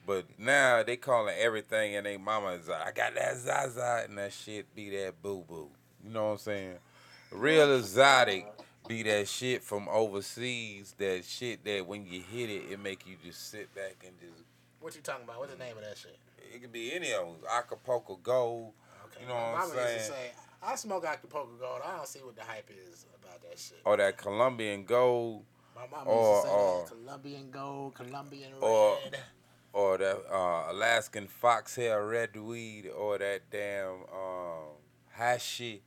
But 0.07 0.25
now 0.39 0.83
they 0.83 0.97
calling 0.97 1.35
everything 1.39 1.95
and 1.95 2.07
they 2.07 2.17
mama 2.17 2.55
exotic. 2.55 2.87
I 2.87 2.93
got 2.93 3.15
that 3.15 3.37
Zaza 3.37 4.05
and 4.09 4.17
that 4.19 4.33
shit 4.33 4.75
be 4.75 4.91
that 4.91 5.23
boo 5.23 5.45
boo. 5.47 5.69
You 6.03 6.11
know 6.11 6.27
what 6.27 6.33
I'm 6.33 6.39
saying? 6.39 6.75
Real 7.31 7.77
exotic 7.77 8.47
be 8.89 9.03
that 9.03 9.29
shit 9.29 9.63
from 9.63 9.87
overseas. 9.89 10.95
That 10.99 11.25
shit 11.25 11.63
that 11.65 11.87
when 11.87 12.07
you 12.07 12.23
hit 12.23 12.49
it, 12.49 12.73
it 12.73 12.81
make 12.81 13.07
you 13.07 13.17
just 13.23 13.51
sit 13.51 13.75
back 13.75 13.97
and 14.05 14.19
just 14.19 14.45
What 14.81 14.95
you 14.95 15.01
talking 15.03 15.25
about? 15.25 15.39
What's 15.39 15.53
the 15.53 15.59
name 15.59 15.77
of 15.77 15.83
that 15.85 15.97
shit? 15.99 16.17
it 16.55 16.63
could 16.63 16.73
be 16.73 16.93
any 16.95 17.13
of 17.13 17.27
them. 17.27 17.37
Acapulco 17.51 18.17
Gold. 18.17 18.73
Okay. 19.07 19.23
You 19.23 19.29
know 19.29 19.35
what 19.35 19.43
I'm 19.43 19.53
mama 19.53 19.65
used 19.67 19.77
to 19.77 19.89
saying? 19.99 20.11
say 20.13 20.31
I 20.63 20.75
smoke 20.77 21.05
Acapulco 21.05 21.53
Gold. 21.61 21.81
I 21.85 21.97
don't 21.97 22.07
see 22.09 22.21
what 22.21 22.37
the 22.37 22.43
hype 22.43 22.71
is 22.71 23.07
about 23.23 23.43
that 23.43 23.59
shit. 23.59 23.81
Or 23.85 23.97
that 23.97 24.17
Colombian 24.17 24.85
gold, 24.85 25.45
My 25.75 25.83
mom 25.91 26.07
or- 26.09 26.35
used 26.35 26.43
to 26.45 26.49
say 26.49 26.55
or- 26.55 26.85
that. 26.85 26.89
Colombian 27.05 27.51
Gold, 27.51 27.95
Colombian 27.95 28.53
or- 28.61 28.99
Red. 29.05 29.19
or 29.73 29.99
that 29.99 30.17
uh, 30.33 30.73
Alaskan 30.73 31.29
foxtail 31.29 31.99
red 32.01 32.37
weed, 32.37 32.89
or 32.89 33.19
that 33.19 33.43
damn 33.51 34.03
um, 34.13 34.69
hashi, 35.11 35.83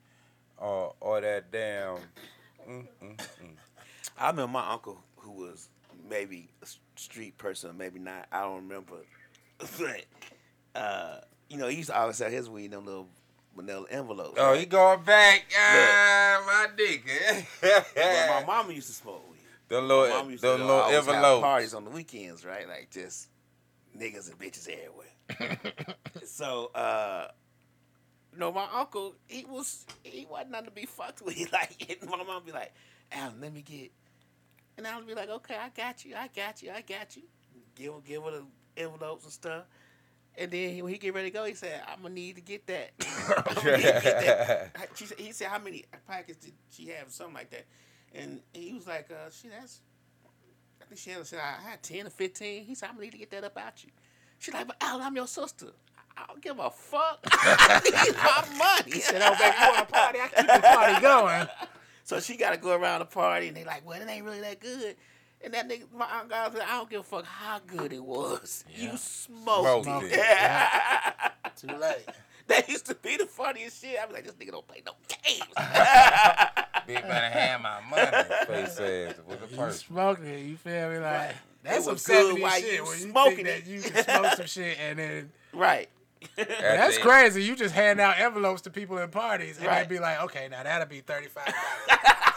or 0.58 0.94
or 1.00 1.22
that 1.22 1.52
damn. 1.52 1.98
Mm, 2.70 2.88
mm, 3.02 3.18
mm. 3.18 3.56
I 4.18 4.28
remember 4.30 4.52
my 4.54 4.72
uncle 4.72 5.02
who 5.18 5.32
was 5.32 5.68
maybe 6.08 6.50
a 6.62 6.66
s- 6.66 6.78
street 7.02 7.38
person, 7.38 7.78
maybe 7.78 8.00
not. 8.00 8.28
I 8.32 8.42
don't 8.42 8.68
remember. 8.68 8.96
but 9.58 10.06
uh, 10.80 11.18
you 11.50 11.58
know, 11.58 11.68
he 11.68 11.78
used 11.78 11.90
to 11.90 11.98
always 12.00 12.18
sell 12.18 12.30
his 12.30 12.50
weed 12.50 12.66
in 12.66 12.72
them 12.72 12.86
little 12.86 13.08
vanilla 13.56 13.86
envelopes. 13.90 14.38
Oh, 14.38 14.52
right? 14.52 14.60
he 14.60 14.66
going 14.66 15.04
back. 15.04 15.46
Ah, 15.58 16.44
my 16.46 16.68
dick. 16.76 17.04
But 17.62 17.86
my 17.96 18.44
mama 18.48 18.74
used 18.74 18.88
to 18.88 18.94
smoke 18.94 19.30
weed. 19.30 19.40
the 19.68 19.82
My 19.82 19.88
little, 19.88 20.08
mom 20.10 20.32
used 20.32 20.44
the 20.44 20.58
to 20.58 20.64
little 20.64 20.84
envelope. 20.84 21.42
parties 21.42 21.74
on 21.74 21.84
the 21.84 21.92
weekends, 21.92 22.46
right? 22.46 22.68
Like 22.68 22.90
just 22.92 23.28
niggas 23.98 24.30
and 24.30 24.40
bitches 24.40 24.70
everywhere. 24.70 25.58
so, 26.26 26.72
uh, 26.76 27.28
you 28.34 28.40
know, 28.40 28.52
my 28.52 28.68
uncle, 28.74 29.16
he 29.28 29.46
was 29.46 29.86
he 30.04 30.26
wasn't 30.30 30.52
nothing 30.52 30.66
to 30.68 30.72
be 30.72 30.86
fucked 30.86 31.22
with. 31.22 31.52
Like 31.52 32.00
my 32.08 32.24
mom 32.24 32.44
be 32.46 32.52
like, 32.52 32.74
Alan, 33.12 33.42
let 33.42 33.54
me 33.54 33.62
get, 33.62 33.92
and 34.78 34.88
I'll 34.88 35.04
be 35.04 35.14
like, 35.16 35.30
okay, 35.30 35.56
I 35.56 35.70
got 35.70 36.04
you, 36.06 36.16
I 36.16 36.28
got 36.28 36.62
you, 36.62 36.72
I 36.72 36.82
got 36.82 37.16
you. 37.16 37.24
Give 37.76 37.94
her, 37.94 38.00
give 38.06 38.24
her 38.24 38.32
the 38.32 38.46
envelopes 38.78 39.24
and 39.24 39.34
stuff. 39.34 39.64
And 40.38 40.50
then 40.50 40.74
he- 40.76 40.82
when 40.82 40.92
he 40.94 40.98
get 40.98 41.14
ready 41.14 41.30
to 41.30 41.34
go, 41.34 41.44
he 41.44 41.54
said, 41.56 41.82
"I'm 41.88 42.02
gonna 42.02 42.14
need 42.14 42.36
to 42.36 42.42
get 42.42 42.66
that." 42.68 42.92
I'm 43.48 43.54
gonna 43.56 43.78
get 43.82 44.04
that. 44.04 44.90
She 44.96 45.06
said, 45.06 45.20
he 45.20 45.32
said, 45.34 45.48
"How 45.50 45.60
many 45.60 45.84
packets 46.08 46.46
did 46.46 46.54
she 46.70 46.88
have?" 46.88 47.12
Something 47.12 47.36
like 47.36 47.50
that. 47.52 47.66
And 48.16 48.42
he 48.54 48.74
was 48.74 48.88
like, 48.88 49.10
uh, 49.12 49.30
"She 49.30 49.50
that's." 49.50 49.82
I 50.82 50.86
think 50.86 51.00
she 51.00 51.10
had 51.12 51.26
said 51.28 51.40
I 51.40 51.62
had 51.70 51.84
ten 51.84 52.08
or 52.08 52.10
fifteen. 52.10 52.64
He 52.64 52.76
said, 52.76 52.88
"I'm 52.88 52.96
gonna 52.96 53.06
need 53.06 53.12
to 53.12 53.18
get 53.18 53.30
that 53.32 53.44
up 53.44 53.58
out 53.58 53.84
you." 53.84 53.90
She's 54.40 54.54
like, 54.54 54.68
"But 54.68 54.78
Al, 54.82 55.02
I'm 55.02 55.16
your 55.18 55.28
sister. 55.28 55.68
I 56.18 56.26
don't 56.28 56.42
give 56.42 56.60
a 56.60 56.70
fuck. 56.70 57.20
I 57.26 57.82
need 57.84 58.16
my 58.16 58.58
money." 58.58 58.92
He 58.96 59.00
said, 59.02 59.22
oh, 59.24 59.36
baby, 59.38 59.56
you 59.60 59.68
want 59.68 59.90
a 59.90 59.92
party? 59.92 60.20
I 60.22 60.28
keep 60.28 60.48
the 60.48 60.62
party 60.62 61.02
going. 61.02 61.48
So 62.04 62.20
she 62.20 62.36
got 62.38 62.52
to 62.52 62.58
go 62.58 62.76
around 62.76 63.00
the 63.00 63.06
party, 63.06 63.48
and 63.48 63.56
they 63.58 63.64
like, 63.64 63.86
well, 63.88 64.02
it 64.02 64.08
ain't 64.10 64.26
really 64.26 64.42
that 64.42 64.60
good. 64.60 64.96
And 65.44 65.54
that 65.56 65.68
nigga, 65.68 65.84
my 65.96 66.08
uncle, 66.20 66.38
I 66.38 66.48
was 66.50 66.60
I 66.60 66.78
don't 66.78 66.90
give 66.90 67.00
a 67.00 67.04
fuck 67.04 67.26
how 67.26 67.60
good 67.66 67.94
it 67.94 68.04
was. 68.04 68.64
You 68.76 68.96
smoked, 68.98 69.86
Smoked 69.86 70.06
it. 70.06 70.20
it. 70.22 71.32
Too 71.56 71.68
late. 71.78 72.06
that 72.48 72.70
used 72.70 72.86
to 72.88 72.96
be 72.96 73.18
the 73.18 73.26
funniest 73.26 73.82
shit. 73.82 73.98
I 74.00 74.06
was 74.06 74.14
like, 74.14 74.24
this 74.26 74.34
nigga 74.36 74.52
don't 74.52 74.68
play 74.68 74.84
no 74.86 74.92
games. 75.08 75.42
Big 76.88 77.02
better 77.04 77.30
have 77.30 77.62
my 77.62 77.80
money. 77.90 78.24
Face 78.48 78.80
ass 78.80 79.16
with 79.28 79.44
a 79.44 79.52
You 79.52 79.58
purse. 79.58 79.80
smoking 79.86 80.26
it, 80.26 80.46
you 80.46 80.58
feel 80.58 80.90
me? 80.92 80.98
Like 81.00 81.36
that's 81.64 81.88
It 81.88 82.00
some 82.00 82.14
good 82.16 82.36
70s 82.42 82.52
shit 82.60 82.74
you 82.74 82.84
when 82.84 82.92
you 83.00 83.10
smoking 83.12 83.36
think 83.46 83.48
that 83.48 83.58
it. 83.60 83.68
you 83.68 83.82
can 83.82 84.04
smoke 84.04 84.34
some 84.34 84.46
shit 84.48 84.78
and 84.80 85.00
then 85.00 85.32
right. 85.54 85.90
That's 86.36 86.98
it. 86.98 87.02
crazy. 87.02 87.44
You 87.44 87.56
just 87.56 87.74
hand 87.74 88.00
out 88.00 88.20
envelopes 88.20 88.62
to 88.64 88.70
people 88.70 88.98
in 89.00 89.10
parties 89.10 89.58
and 89.58 89.68
Right. 89.68 89.88
they'd 89.88 89.94
be 89.96 90.00
like, 90.00 90.22
okay, 90.24 90.48
now 90.50 90.64
that'll 90.64 90.88
be 90.88 91.02
thirty 91.02 91.28
five 91.28 91.46
dollars. 91.46 91.58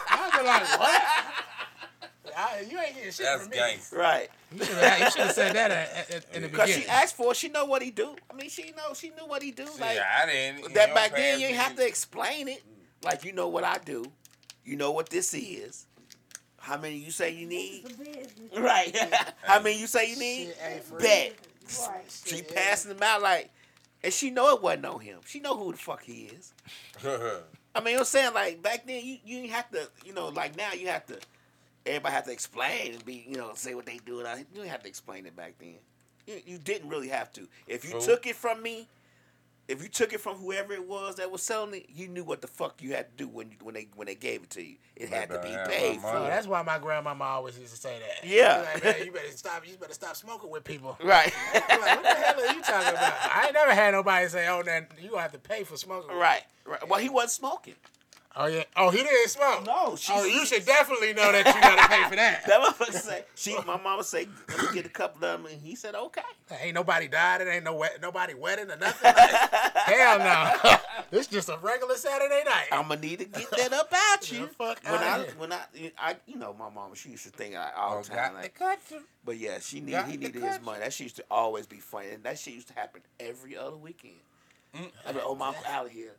I'd 0.09 0.31
be 0.39 0.45
like, 0.45 0.79
what? 0.79 1.03
I, 2.37 2.65
you 2.69 2.77
ain't 2.79 2.95
getting 2.95 3.11
shit 3.11 3.25
That's 3.25 3.41
from 3.43 3.51
me. 3.51 3.55
gangster. 3.57 3.97
Right. 3.97 4.29
You 4.51 4.65
should 4.65 4.75
have 4.75 5.31
said 5.31 5.55
that 5.55 5.71
at, 5.71 6.11
at, 6.11 6.35
in 6.35 6.41
the 6.41 6.49
beginning. 6.49 6.51
Because 6.51 6.69
she 6.75 6.85
asked 6.87 7.15
for 7.15 7.31
it, 7.31 7.37
she 7.37 7.47
know 7.47 7.63
what 7.65 7.81
he 7.81 7.91
do. 7.91 8.13
I 8.29 8.33
mean, 8.33 8.49
she 8.49 8.73
know 8.75 8.93
she 8.93 9.09
knew 9.09 9.25
what 9.25 9.41
he 9.41 9.51
do. 9.51 9.63
Like 9.79 9.95
yeah, 9.95 10.21
I 10.21 10.25
didn't. 10.25 10.73
that 10.73 10.93
back 10.93 11.15
then, 11.15 11.39
you 11.39 11.47
ain't 11.47 11.55
have 11.55 11.69
didn't- 11.69 11.79
to 11.81 11.87
explain 11.87 12.47
it. 12.49 12.61
Like 13.03 13.23
you 13.23 13.31
know 13.33 13.47
what 13.47 13.63
I 13.63 13.77
do, 13.77 14.05
you 14.65 14.75
know 14.75 14.91
what 14.91 15.09
this 15.09 15.33
is. 15.33 15.85
How 16.57 16.77
many 16.77 16.95
you 16.97 17.11
say 17.11 17.31
you 17.31 17.45
need? 17.45 17.85
Right. 18.57 18.97
How 19.43 19.61
many 19.61 19.79
you 19.79 19.85
say 19.87 20.09
you 20.09 20.17
need? 20.17 20.53
Shit. 20.57 20.99
Bet. 20.99 21.33
She 22.25 22.41
passing 22.41 22.89
them 22.93 23.03
out 23.03 23.21
like, 23.21 23.51
and 24.05 24.13
she 24.13 24.29
know 24.29 24.55
it 24.55 24.61
wasn't 24.61 24.85
on 24.85 24.99
him. 24.99 25.19
She 25.25 25.39
know 25.39 25.57
who 25.57 25.71
the 25.71 25.77
fuck 25.79 26.03
he 26.03 26.29
is. 26.31 26.53
I 27.03 27.79
mean, 27.79 27.87
you 27.87 27.93
know 27.93 27.99
I'm 27.99 28.05
saying 28.05 28.33
like 28.35 28.61
back 28.61 28.85
then 28.85 29.03
you 29.03 29.17
you 29.25 29.41
didn't 29.41 29.53
have 29.53 29.69
to, 29.71 29.89
you 30.05 30.13
know, 30.13 30.29
like 30.29 30.55
now 30.55 30.73
you 30.73 30.87
have 30.87 31.07
to. 31.07 31.19
Everybody 31.87 32.13
have 32.15 32.25
to 32.25 32.31
explain 32.31 32.93
and 32.93 33.05
be, 33.05 33.25
you 33.27 33.37
know, 33.37 33.51
say 33.53 33.75
what 33.75 33.85
they 33.85 33.99
do. 34.05 34.19
And 34.19 34.27
I, 34.27 34.37
you 34.37 34.45
didn't 34.55 34.69
have 34.69 34.81
to 34.83 34.89
explain 34.89 35.25
it 35.25 35.35
back 35.35 35.53
then. 35.59 35.75
You, 36.25 36.41
you 36.45 36.57
didn't 36.57 36.89
really 36.89 37.09
have 37.09 37.31
to. 37.33 37.47
If 37.67 37.87
you 37.87 37.99
took 38.01 38.25
it 38.25 38.35
from 38.35 38.63
me, 38.63 38.87
if 39.67 39.81
you 39.81 39.89
took 39.89 40.13
it 40.13 40.19
from 40.19 40.35
whoever 40.35 40.73
it 40.73 40.87
was 40.87 41.15
that 41.15 41.31
was 41.31 41.41
selling 41.41 41.73
it, 41.75 41.87
you 41.89 42.07
knew 42.07 42.23
what 42.23 42.41
the 42.41 42.47
fuck 42.47 42.81
you 42.81 42.93
had 42.93 43.17
to 43.17 43.23
do 43.23 43.27
when 43.27 43.51
you, 43.51 43.57
when 43.63 43.73
they 43.73 43.87
when 43.95 44.05
they 44.05 44.15
gave 44.15 44.43
it 44.43 44.49
to 44.51 44.63
you. 44.63 44.75
It 44.95 45.09
had 45.09 45.29
to 45.29 45.39
be 45.39 45.55
paid 45.69 46.01
money. 46.01 46.19
For. 46.19 46.29
that's 46.29 46.47
why 46.47 46.61
my 46.61 46.77
grandmama 46.77 47.23
always 47.23 47.57
used 47.57 47.73
to 47.73 47.79
say 47.81 47.99
that. 47.99 48.27
Yeah. 48.27 48.65
Like, 48.73 48.83
man, 48.83 49.05
you 49.05 49.11
better 49.11 49.31
stop. 49.31 49.67
You 49.67 49.75
better 49.77 49.93
stop 49.93 50.15
smoking 50.15 50.49
with 50.49 50.63
people. 50.63 50.97
Right. 51.05 51.31
I'm 51.53 51.81
like, 51.81 51.95
what 51.95 52.03
the 52.03 52.09
hell 52.09 52.39
are 52.39 52.53
you 52.53 52.61
talking 52.61 52.89
about? 52.89 53.13
I 53.21 53.43
ain't 53.45 53.53
never 53.53 53.73
had 53.73 53.91
nobody 53.91 54.27
say, 54.27 54.47
"Oh, 54.47 54.63
then 54.63 54.87
you 54.99 55.09
gonna 55.09 55.21
have 55.21 55.33
to 55.33 55.39
pay 55.39 55.63
for 55.63 55.77
smoking." 55.77 56.15
right. 56.15 56.41
Right. 56.65 56.87
Well, 56.87 56.99
he 56.99 57.09
wasn't 57.09 57.31
smoking. 57.31 57.75
Oh 58.37 58.47
yeah. 58.47 58.63
Oh, 58.75 58.89
he 58.89 58.97
didn't 58.97 59.29
smoke. 59.29 59.65
No, 59.65 59.95
she- 59.95 60.11
Oh, 60.13 60.25
you 60.25 60.45
should 60.45 60.65
definitely 60.65 61.13
know 61.13 61.31
that 61.31 61.45
you 61.45 61.53
gotta 61.61 61.87
pay 61.87 62.03
for 62.09 62.15
that. 62.17 62.43
That 62.47 62.61
motherfucker 62.61 62.91
say 62.93 63.23
she. 63.35 63.55
My 63.65 63.77
mama 63.81 64.03
say, 64.03 64.27
"Let 64.49 64.59
me 64.59 64.67
get 64.73 64.85
a 64.85 64.89
couple 64.89 65.23
of 65.25 65.41
them," 65.41 65.45
and 65.51 65.61
he 65.61 65.75
said, 65.75 65.95
"Okay." 65.95 66.21
Ain't 66.61 66.75
nobody 66.75 67.07
died. 67.07 67.41
It 67.41 67.47
ain't 67.47 67.63
no 67.63 67.75
wet, 67.75 67.99
nobody 68.01 68.33
wedding 68.33 68.69
or 68.69 68.75
nothing. 68.75 69.11
Hell 69.85 70.19
no. 70.19 70.75
it's 71.11 71.27
just 71.27 71.47
a 71.49 71.57
regular 71.61 71.95
Saturday 71.95 72.43
night. 72.45 72.67
I'm 72.73 72.89
gonna 72.89 72.99
need 72.99 73.19
to 73.19 73.25
get 73.25 73.49
that 73.51 73.71
up 73.71 73.91
out 73.93 74.31
you. 74.31 74.47
fuck 74.47 74.81
when 74.83 74.95
I 74.95 75.17
here. 75.19 75.33
when 75.37 75.53
I 75.53 75.61
I 75.97 76.15
you 76.25 76.35
know 76.37 76.53
my 76.53 76.69
mama 76.69 76.95
she 76.95 77.09
used 77.09 77.23
to 77.25 77.31
think 77.31 77.55
like 77.55 77.71
all 77.77 77.99
Oh, 77.99 78.01
the 78.01 78.09
time 78.09 78.33
like 78.33 78.57
the 78.57 79.01
but 79.23 79.37
yeah 79.37 79.59
she 79.59 79.79
need 79.79 79.91
got 79.91 80.07
he 80.09 80.17
needed 80.17 80.41
his 80.43 80.61
money 80.61 80.79
that 80.79 80.91
shit 80.93 81.05
used 81.05 81.15
to 81.17 81.25
always 81.31 81.65
be 81.67 81.77
funny 81.77 82.09
and 82.09 82.23
that 82.23 82.37
shit 82.37 82.53
used 82.53 82.67
to 82.67 82.73
happen 82.73 83.01
every 83.19 83.55
other 83.57 83.77
weekend. 83.77 84.15
Mm. 84.75 84.91
I 85.07 85.11
mean, 85.13 85.21
oh 85.23 85.35
my 85.35 85.53
out 85.67 85.85
of 85.85 85.91
here. 85.91 86.15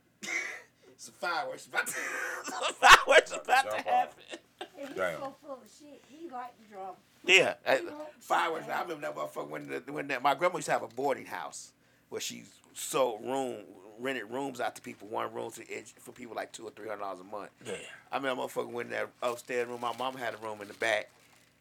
Some 0.97 1.15
fireworks 1.21 1.67
about 1.67 1.87
to, 1.87 1.93
some 2.45 2.63
fireworks 2.81 3.33
about 3.33 3.71
to 3.71 3.83
happen. 3.83 4.23
And 4.61 4.89
he's 4.89 4.97
Damn. 4.97 5.21
so 5.21 5.35
full 5.45 5.53
of 5.55 5.71
shit. 5.79 6.03
He 6.09 6.29
liked 6.31 6.59
to 6.63 6.69
drama. 6.73 6.93
Yeah, 7.25 7.55
You 7.69 7.93
fireworks. 8.21 8.69
I 8.69 8.83
remember 8.83 9.07
that 9.07 9.15
motherfucker 9.17 9.49
when 9.49 9.69
the, 9.69 9.93
when 9.93 10.09
that, 10.09 10.23
my 10.23 10.35
grandma 10.35 10.57
used 10.57 10.67
to 10.67 10.73
have 10.73 10.83
a 10.83 10.89
boarding 10.89 11.27
house 11.27 11.73
where 12.09 12.21
she 12.21 12.45
sold 12.75 13.25
room 13.25 13.57
rented 13.99 14.31
rooms 14.31 14.61
out 14.61 14.77
to 14.77 14.83
people, 14.83 15.09
one 15.09 15.33
room 15.33 15.51
to 15.53 15.63
for 15.99 16.13
people 16.13 16.37
like 16.37 16.53
two 16.53 16.67
or 16.67 16.71
three 16.71 16.89
hundred 16.89 17.01
dollars 17.01 17.21
a 17.21 17.25
month. 17.25 17.51
Yeah. 17.65 17.75
I 18.13 18.17
remember 18.17 18.43
motherfucker 18.43 18.71
went 18.71 18.89
in 18.89 18.93
that 18.93 19.11
upstairs 19.23 19.69
room. 19.69 19.81
My 19.81 19.95
mom 19.99 20.17
had 20.17 20.35
a 20.35 20.39
room 20.39 20.61
in 20.63 20.69
the 20.69 20.75
back, 20.75 21.11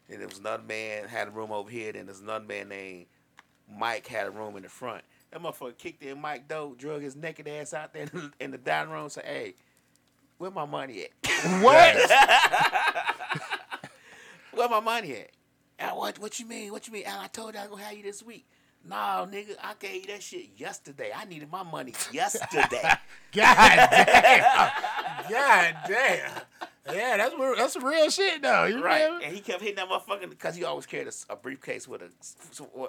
and 0.09 0.19
there 0.19 0.27
was 0.27 0.39
another 0.39 0.63
man 0.63 1.07
had 1.07 1.27
a 1.27 1.31
room 1.31 1.51
over 1.51 1.69
here. 1.69 1.91
Then 1.93 2.05
there's 2.05 2.19
another 2.19 2.45
man 2.45 2.69
named 2.69 3.05
Mike 3.73 4.07
had 4.07 4.27
a 4.27 4.31
room 4.31 4.55
in 4.57 4.63
the 4.63 4.69
front. 4.69 5.03
That 5.35 5.41
motherfucker 5.41 5.77
kicked 5.77 6.01
in 6.01 6.21
Mike 6.21 6.47
Doe, 6.47 6.75
drug 6.77 7.01
his 7.01 7.13
naked 7.17 7.45
ass 7.45 7.73
out 7.73 7.91
there 7.93 8.03
in 8.03 8.09
the, 8.13 8.31
in 8.39 8.51
the 8.51 8.57
dining 8.57 8.93
room. 8.93 9.09
Said, 9.09 9.25
"Hey, 9.25 9.55
where 10.37 10.49
my 10.49 10.63
money 10.63 11.03
at? 11.03 11.09
What? 11.61 11.95
Where 14.53 14.69
my 14.69 14.79
money 14.79 15.11
at? 15.11 15.31
Al, 15.77 15.97
what 15.97 16.17
what 16.19 16.39
you 16.39 16.45
mean? 16.45 16.71
What 16.71 16.87
you 16.87 16.93
mean? 16.93 17.03
Al, 17.05 17.19
I 17.19 17.27
told 17.27 17.53
you 17.53 17.59
I 17.59 17.63
was 17.63 17.71
gonna 17.71 17.83
have 17.83 17.97
you 17.97 18.03
this 18.03 18.23
week. 18.23 18.45
No, 18.87 19.27
nigga, 19.29 19.57
I 19.61 19.73
gave 19.77 20.03
you 20.03 20.13
that 20.13 20.23
shit 20.23 20.51
yesterday. 20.55 21.11
I 21.13 21.25
needed 21.25 21.51
my 21.51 21.63
money 21.63 21.93
yesterday. 22.13 22.95
God 23.33 23.89
damn. 23.91 24.71
God 25.29 25.75
damn. 25.89 26.31
Yeah, 26.91 27.17
that's 27.17 27.33
real, 27.33 27.55
that's 27.55 27.73
some 27.73 27.83
real 27.83 28.09
shit 28.09 28.41
though. 28.41 28.65
You 28.65 28.83
right. 28.83 29.01
feel 29.03 29.17
me? 29.17 29.25
And 29.25 29.35
he 29.35 29.41
kept 29.41 29.61
hitting 29.61 29.75
that 29.77 29.89
motherfucker 29.89 30.29
because 30.29 30.55
he 30.55 30.63
always 30.63 30.85
carried 30.85 31.07
a 31.29 31.35
briefcase 31.35 31.87
with 31.87 32.01
a 32.03 32.09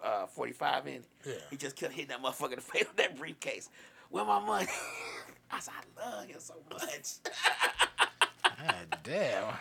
uh, 0.06 0.27
45 0.27 0.86
in 0.86 0.93
it. 0.94 1.05
Yeah. 1.24 1.32
He 1.51 1.56
just 1.56 1.77
kept 1.77 1.93
hitting 1.93 2.09
that 2.09 2.23
motherfucker 2.23 2.51
in 2.51 2.56
the 2.56 2.60
face 2.60 2.85
with 2.86 2.97
that 2.97 3.16
briefcase. 3.18 3.70
Where 4.10 4.24
my 4.24 4.39
money? 4.44 4.66
I 5.51 5.60
said, 5.60 5.74
I 5.98 6.10
love 6.10 6.28
you 6.28 6.35
so 6.39 6.55
much. 6.70 6.82
God 8.59 8.98
damn. 9.02 9.52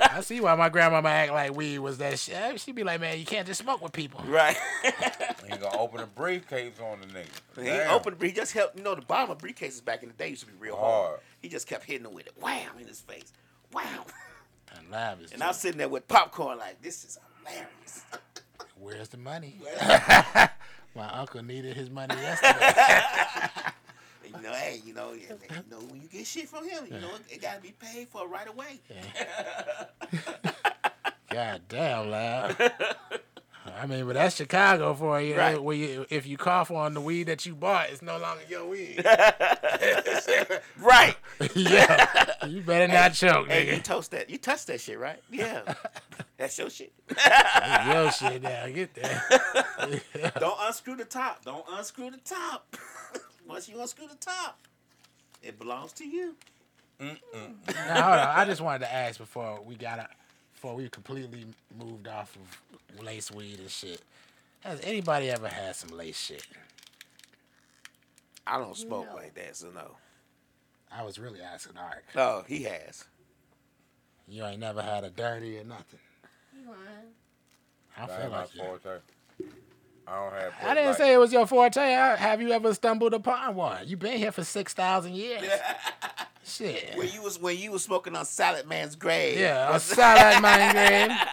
I 0.00 0.20
see 0.20 0.40
why 0.40 0.54
my 0.54 0.68
grandmama 0.68 1.08
act 1.08 1.32
like 1.32 1.56
weed 1.56 1.78
was 1.78 1.98
that 1.98 2.18
shit. 2.18 2.60
She'd 2.60 2.74
be 2.74 2.84
like, 2.84 3.00
man, 3.00 3.18
you 3.18 3.24
can't 3.24 3.46
just 3.46 3.60
smoke 3.60 3.82
with 3.82 3.92
people. 3.92 4.22
right. 4.26 4.56
He 5.48 5.56
gonna 5.56 5.78
open 5.78 6.00
a 6.00 6.06
briefcase 6.06 6.80
on 6.80 7.00
the 7.00 7.06
nigga. 7.06 7.28
he 7.56 7.64
Damn. 7.66 7.92
opened. 7.92 8.20
He 8.20 8.32
just 8.32 8.52
helped. 8.52 8.76
You 8.76 8.82
know, 8.82 8.96
the 8.96 9.02
bottom 9.02 9.30
of 9.30 9.38
briefcases 9.38 9.84
back 9.84 10.02
in 10.02 10.08
the 10.08 10.14
day 10.16 10.30
used 10.30 10.40
to 10.44 10.48
be 10.48 10.58
real 10.58 10.74
hard. 10.76 11.06
Hard. 11.06 11.20
He 11.40 11.48
just 11.48 11.68
kept 11.68 11.84
hitting 11.84 12.04
him 12.04 12.12
with 12.14 12.26
it. 12.26 12.32
Wham 12.40 12.72
in 12.80 12.88
his 12.88 13.00
face. 13.00 13.32
Wham. 13.76 14.02
And 14.76 14.90
live 14.90 15.20
is 15.20 15.32
And 15.32 15.42
I'm 15.42 15.52
sitting 15.52 15.78
there 15.78 15.88
with 15.88 16.08
popcorn 16.08 16.58
like, 16.58 16.80
this 16.80 17.04
is 17.04 17.18
hilarious. 17.44 18.04
Where's 18.80 19.08
the 19.08 19.18
money? 19.18 19.56
my 20.94 21.10
uncle 21.12 21.42
needed 21.42 21.76
his 21.76 21.90
money 21.90 22.14
yesterday. 22.14 23.62
You 24.26 24.42
know, 24.42 24.52
hey, 24.52 24.80
you 24.84 24.92
know, 24.92 25.12
you 25.12 25.28
know, 25.70 25.78
when 25.88 26.02
you 26.02 26.08
get 26.08 26.26
shit 26.26 26.48
from 26.48 26.68
him, 26.68 26.84
you 26.86 26.98
know, 26.98 27.14
it, 27.14 27.36
it 27.36 27.42
got 27.42 27.56
to 27.56 27.62
be 27.62 27.72
paid 27.78 28.08
for 28.08 28.28
right 28.28 28.46
away. 28.46 28.80
God 31.30 31.62
damn, 31.68 32.10
loud. 32.10 32.72
I 33.78 33.86
mean, 33.86 34.06
but 34.06 34.14
that's 34.14 34.36
Chicago 34.36 34.94
for 34.94 35.20
you. 35.20 35.36
Right. 35.36 35.62
Where 35.62 35.76
you. 35.76 36.06
If 36.08 36.26
you 36.26 36.36
cough 36.36 36.70
on 36.70 36.94
the 36.94 37.00
weed 37.00 37.24
that 37.24 37.44
you 37.44 37.54
bought, 37.54 37.90
it's 37.90 38.02
no 38.02 38.18
longer 38.18 38.42
your 38.48 38.66
weed. 38.66 39.04
Right. 40.78 41.16
yeah, 41.54 42.46
you 42.46 42.62
better 42.62 42.90
not 42.92 43.12
choke, 43.12 43.48
Hey, 43.48 43.74
you 43.74 43.80
toast 43.80 44.12
that. 44.12 44.30
You 44.30 44.38
touch 44.38 44.66
that 44.66 44.80
shit, 44.80 44.98
right? 44.98 45.20
Yeah. 45.30 45.74
That's 46.36 46.58
your 46.58 46.70
shit. 46.70 46.92
Yo, 47.86 48.10
shit, 48.10 48.42
now 48.42 48.66
get 48.68 48.94
there. 48.94 49.22
Don't 50.38 50.58
unscrew 50.60 50.96
the 50.96 51.04
top. 51.04 51.44
Don't 51.44 51.64
unscrew 51.72 52.10
the 52.10 52.18
top. 52.18 52.76
Once 53.48 53.68
you 53.68 53.80
unscrew 53.80 54.06
the 54.06 54.16
top, 54.16 54.58
it 55.42 55.58
belongs 55.58 55.92
to 55.94 56.06
you. 56.06 56.36
Now, 57.00 57.08
hold 58.02 58.18
on. 58.18 58.28
I 58.28 58.44
just 58.46 58.60
wanted 58.60 58.80
to 58.80 58.92
ask 58.92 59.18
before 59.18 59.60
we 59.62 59.74
got 59.76 59.98
a, 59.98 60.08
before 60.56 60.74
we 60.74 60.88
completely 60.88 61.44
moved 61.78 62.08
off 62.08 62.34
of 62.34 63.04
lace 63.04 63.30
weed 63.30 63.58
and 63.58 63.70
shit. 63.70 64.00
Has 64.60 64.80
anybody 64.82 65.30
ever 65.30 65.48
had 65.48 65.76
some 65.76 65.90
lace 65.96 66.18
shit? 66.18 66.46
I 68.46 68.56
don't 68.58 68.74
smoke 68.76 69.06
No. 69.10 69.16
like 69.16 69.34
that, 69.34 69.54
so 69.54 69.70
no. 69.70 69.96
I 70.90 71.02
was 71.02 71.18
really 71.18 71.42
asking 71.42 71.76
Art. 71.76 72.04
No, 72.14 72.42
he 72.48 72.62
has. 72.62 73.04
You 74.26 74.46
ain't 74.46 74.60
never 74.60 74.80
had 74.80 75.04
a 75.04 75.10
dirty 75.10 75.58
or 75.58 75.64
nothing. 75.64 76.00
You 76.54 76.70
lying. 76.70 76.78
I 77.98 78.06
That 78.06 78.08
feel 78.16 78.22
ain't 78.24 78.32
like 78.32 78.54
you. 78.54 78.62
Forte. 80.06 80.36
I 80.36 80.40
don't 80.40 80.40
have. 80.40 80.52
I 80.64 80.74
didn't 80.74 80.88
like- 80.90 80.96
say 80.98 81.12
it 81.14 81.18
was 81.18 81.32
your 81.32 81.46
forte. 81.46 81.80
I- 81.80 82.16
Have 82.16 82.40
you 82.40 82.52
ever 82.52 82.72
stumbled 82.74 83.14
upon 83.14 83.54
one? 83.54 83.86
You've 83.86 83.98
been 83.98 84.18
here 84.18 84.32
for 84.32 84.44
six 84.44 84.72
thousand 84.74 85.14
years. 85.14 85.42
Shit. 86.44 86.94
When 86.96 87.08
you 87.10 87.22
was 87.22 87.40
when 87.40 87.58
you 87.58 87.72
was 87.72 87.82
smoking 87.82 88.14
on 88.14 88.24
Salad 88.24 88.66
Man's 88.68 88.94
grave. 88.96 89.38
Yeah, 89.38 89.74
a 89.74 89.80
salad 89.80 90.40
man 90.42 91.08
game. 91.08 91.16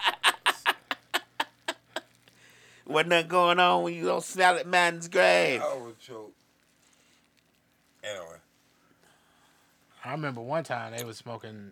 Wasn't 2.86 3.10
nothing 3.10 3.28
going 3.30 3.60
on 3.60 3.84
when 3.84 3.94
you 3.94 4.02
was 4.06 4.10
on 4.12 4.22
Salad 4.22 4.68
Man's 4.68 5.08
grave. 5.08 5.62
I 5.62 5.78
would 5.78 5.98
choke. 6.00 6.34
Anyway, 8.04 8.26
I 10.04 10.12
remember 10.12 10.42
one 10.42 10.64
time 10.66 10.94
they 10.98 11.04
was 11.06 11.18
smoking. 11.18 11.72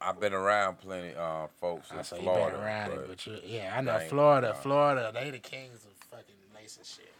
I've 0.00 0.18
been 0.20 0.32
around 0.32 0.78
plenty 0.78 1.14
uh, 1.14 1.48
folks 1.60 1.90
in 1.90 1.98
I 1.98 2.02
say 2.02 2.16
you 2.18 2.22
Florida. 2.22 2.56
been 2.56 2.64
around 2.64 2.90
but 2.90 2.98
it, 3.00 3.08
but 3.08 3.26
you, 3.26 3.36
yeah, 3.44 3.74
I 3.76 3.80
know 3.82 3.98
Florida. 4.08 4.54
Florida, 4.54 5.10
they 5.12 5.30
the 5.30 5.38
kings 5.40 5.84
of 6.68 6.76
lace 6.76 6.76
and 6.76 6.86
shit. 6.86 7.14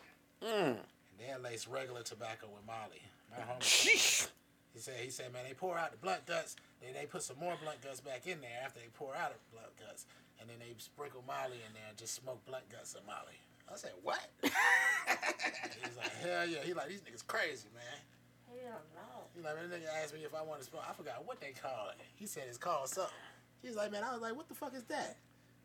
Mm. 0.44 0.76
And 0.76 1.42
they 1.42 1.50
lace 1.50 1.66
regular 1.66 2.02
tobacco 2.02 2.48
with 2.52 2.66
Molly. 2.66 3.02
My 3.30 3.42
homie. 3.42 3.60
Sheesh. 3.62 4.28
He 4.74 4.80
said, 4.80 4.94
he 5.02 5.10
said, 5.10 5.32
man, 5.32 5.42
they 5.48 5.54
pour 5.54 5.78
out 5.78 5.90
the 5.90 5.96
blunt 5.96 6.26
guts, 6.26 6.54
then 6.80 6.92
they 6.94 7.06
put 7.06 7.22
some 7.22 7.38
more 7.40 7.54
blunt 7.62 7.80
guts 7.82 8.00
back 8.00 8.26
in 8.26 8.40
there 8.40 8.62
after 8.62 8.78
they 8.78 8.86
pour 8.94 9.16
out 9.16 9.32
the 9.32 9.40
blunt 9.50 9.74
guts, 9.80 10.06
and 10.38 10.48
then 10.48 10.56
they 10.60 10.70
sprinkle 10.78 11.24
Molly 11.26 11.58
in 11.66 11.72
there 11.74 11.88
and 11.88 11.98
just 11.98 12.14
smoke 12.14 12.44
blunt 12.46 12.68
guts 12.70 12.94
of 12.94 13.02
Molly. 13.06 13.40
I 13.66 13.76
said, 13.76 13.90
what? 14.02 14.20
He's 14.42 15.96
like, 15.96 16.14
hell 16.22 16.46
yeah. 16.46 16.62
He 16.62 16.74
like, 16.74 16.88
these 16.88 17.00
niggas 17.00 17.26
crazy, 17.26 17.68
man. 17.74 17.98
Hell 18.46 18.80
no. 18.94 19.26
He 19.34 19.42
like, 19.42 19.56
man, 19.56 19.68
that 19.68 19.82
nigga 19.82 19.90
asked 20.02 20.14
me 20.14 20.20
if 20.22 20.34
I 20.34 20.42
wanted 20.42 20.64
to 20.64 20.70
smoke. 20.70 20.84
I 20.88 20.92
forgot 20.92 21.26
what 21.26 21.40
they 21.40 21.52
call 21.52 21.88
it. 21.90 22.00
He 22.14 22.26
said 22.26 22.44
it's 22.46 22.56
called 22.56 22.88
something. 22.88 23.12
He's 23.60 23.74
like, 23.74 23.90
man, 23.90 24.04
I 24.04 24.12
was 24.12 24.22
like, 24.22 24.36
what 24.36 24.48
the 24.48 24.54
fuck 24.54 24.74
is 24.76 24.84
that? 24.84 25.16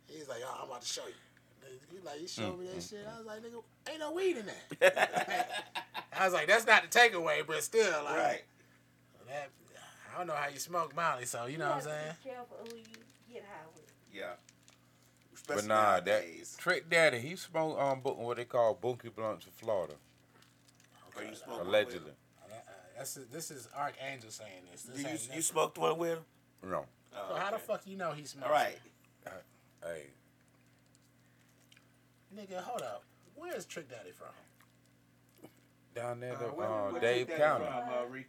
He's 0.07 0.27
like, 0.27 0.41
oh, 0.43 0.63
I'm 0.63 0.69
about 0.69 0.81
to 0.81 0.87
show 0.87 1.05
you. 1.05 1.13
He 1.91 1.99
like, 2.05 2.19
he 2.19 2.27
showed 2.27 2.59
me 2.59 2.67
that 2.73 2.81
shit. 2.83 3.05
I 3.11 3.17
was 3.17 3.25
like, 3.25 3.39
nigga, 3.43 3.63
ain't 3.89 3.99
no 3.99 4.11
weed 4.11 4.37
in 4.37 4.45
that. 4.81 5.49
I 6.17 6.25
was 6.25 6.33
like, 6.33 6.47
that's 6.47 6.65
not 6.67 6.83
the 6.83 6.87
takeaway, 6.99 7.45
but 7.45 7.63
still, 7.63 8.03
like, 8.03 8.17
Right. 8.17 8.41
that, 9.27 9.49
I 10.13 10.17
don't 10.17 10.27
know 10.27 10.33
how 10.35 10.47
you 10.49 10.59
smoke 10.59 10.95
Molly, 10.95 11.25
so 11.25 11.45
you 11.45 11.57
know 11.57 11.67
what 11.69 11.77
I'm 11.77 11.81
saying? 11.83 12.13
Be 12.23 12.29
careful 12.29 12.57
who 12.69 12.75
you 12.77 12.83
get 13.33 13.43
high 13.43 13.65
with. 13.73 13.91
Yeah. 14.13 14.33
But 15.47 15.57
Especially 15.57 15.67
nah, 15.69 15.99
that. 15.99 16.23
Trick 16.57 16.89
Daddy, 16.89 17.19
he 17.19 17.35
smoked 17.35 17.79
um 17.81 17.99
bu- 18.01 18.11
what 18.13 18.37
they 18.37 18.45
call 18.45 18.73
bunkie 18.75 19.09
blunts 19.09 19.45
in 19.45 19.51
Florida, 19.51 19.95
Or 21.17 21.23
you 21.23 21.35
smoke 21.35 21.57
one 21.57 21.67
allegedly. 21.67 22.11
Uh, 22.45 22.53
that's 22.97 23.15
this 23.31 23.51
is 23.51 23.67
Archangel 23.75 24.29
saying 24.29 24.49
this. 24.71 24.85
with 24.85 24.95
this 25.03 25.25
him. 25.25 25.31
You, 25.31 25.35
you 25.37 25.41
smoked 25.41 25.77
one 25.77 25.97
with 25.97 26.11
him? 26.11 26.19
No, 26.69 26.85
Oh, 27.13 27.25
so 27.29 27.35
how 27.35 27.51
the 27.51 27.57
fuck 27.57 27.81
you 27.85 27.97
know 27.97 28.11
he 28.11 28.23
smokes? 28.23 28.47
All 28.47 28.53
right. 28.53 28.77
hey, 29.83 30.03
Nigga, 32.35 32.57
hold 32.61 32.81
up. 32.81 33.03
Where's 33.35 33.65
Trick 33.65 33.89
Daddy 33.89 34.11
from? 34.11 34.27
down 35.95 36.19
there, 36.19 36.33
Uh, 36.33 36.49
where- 36.53 36.67
uh, 36.67 36.91
where 36.91 37.01
Dave 37.01 37.27
Daddy 37.27 37.39
County. 37.39 37.65
From, 37.65 37.89
uh, 37.93 38.05
Rick? 38.09 38.27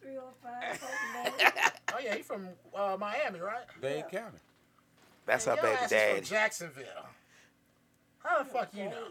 305 0.00 1.72
Oh 1.92 1.98
yeah, 1.98 2.14
he 2.14 2.22
from 2.22 2.48
uh, 2.72 2.96
Miami, 3.00 3.40
right? 3.40 3.66
Dade 3.82 4.08
County. 4.08 4.38
That's 5.26 5.44
Man, 5.46 5.56
her 5.56 5.62
your 5.66 5.72
baby 5.74 5.82
ass 5.84 5.90
is 5.92 5.98
from 5.98 6.14
daddy. 6.14 6.26
Jacksonville. 6.26 7.06
How 8.20 8.38
the 8.42 8.44
fuck 8.48 8.72
you 8.74 8.84
know? 8.84 9.08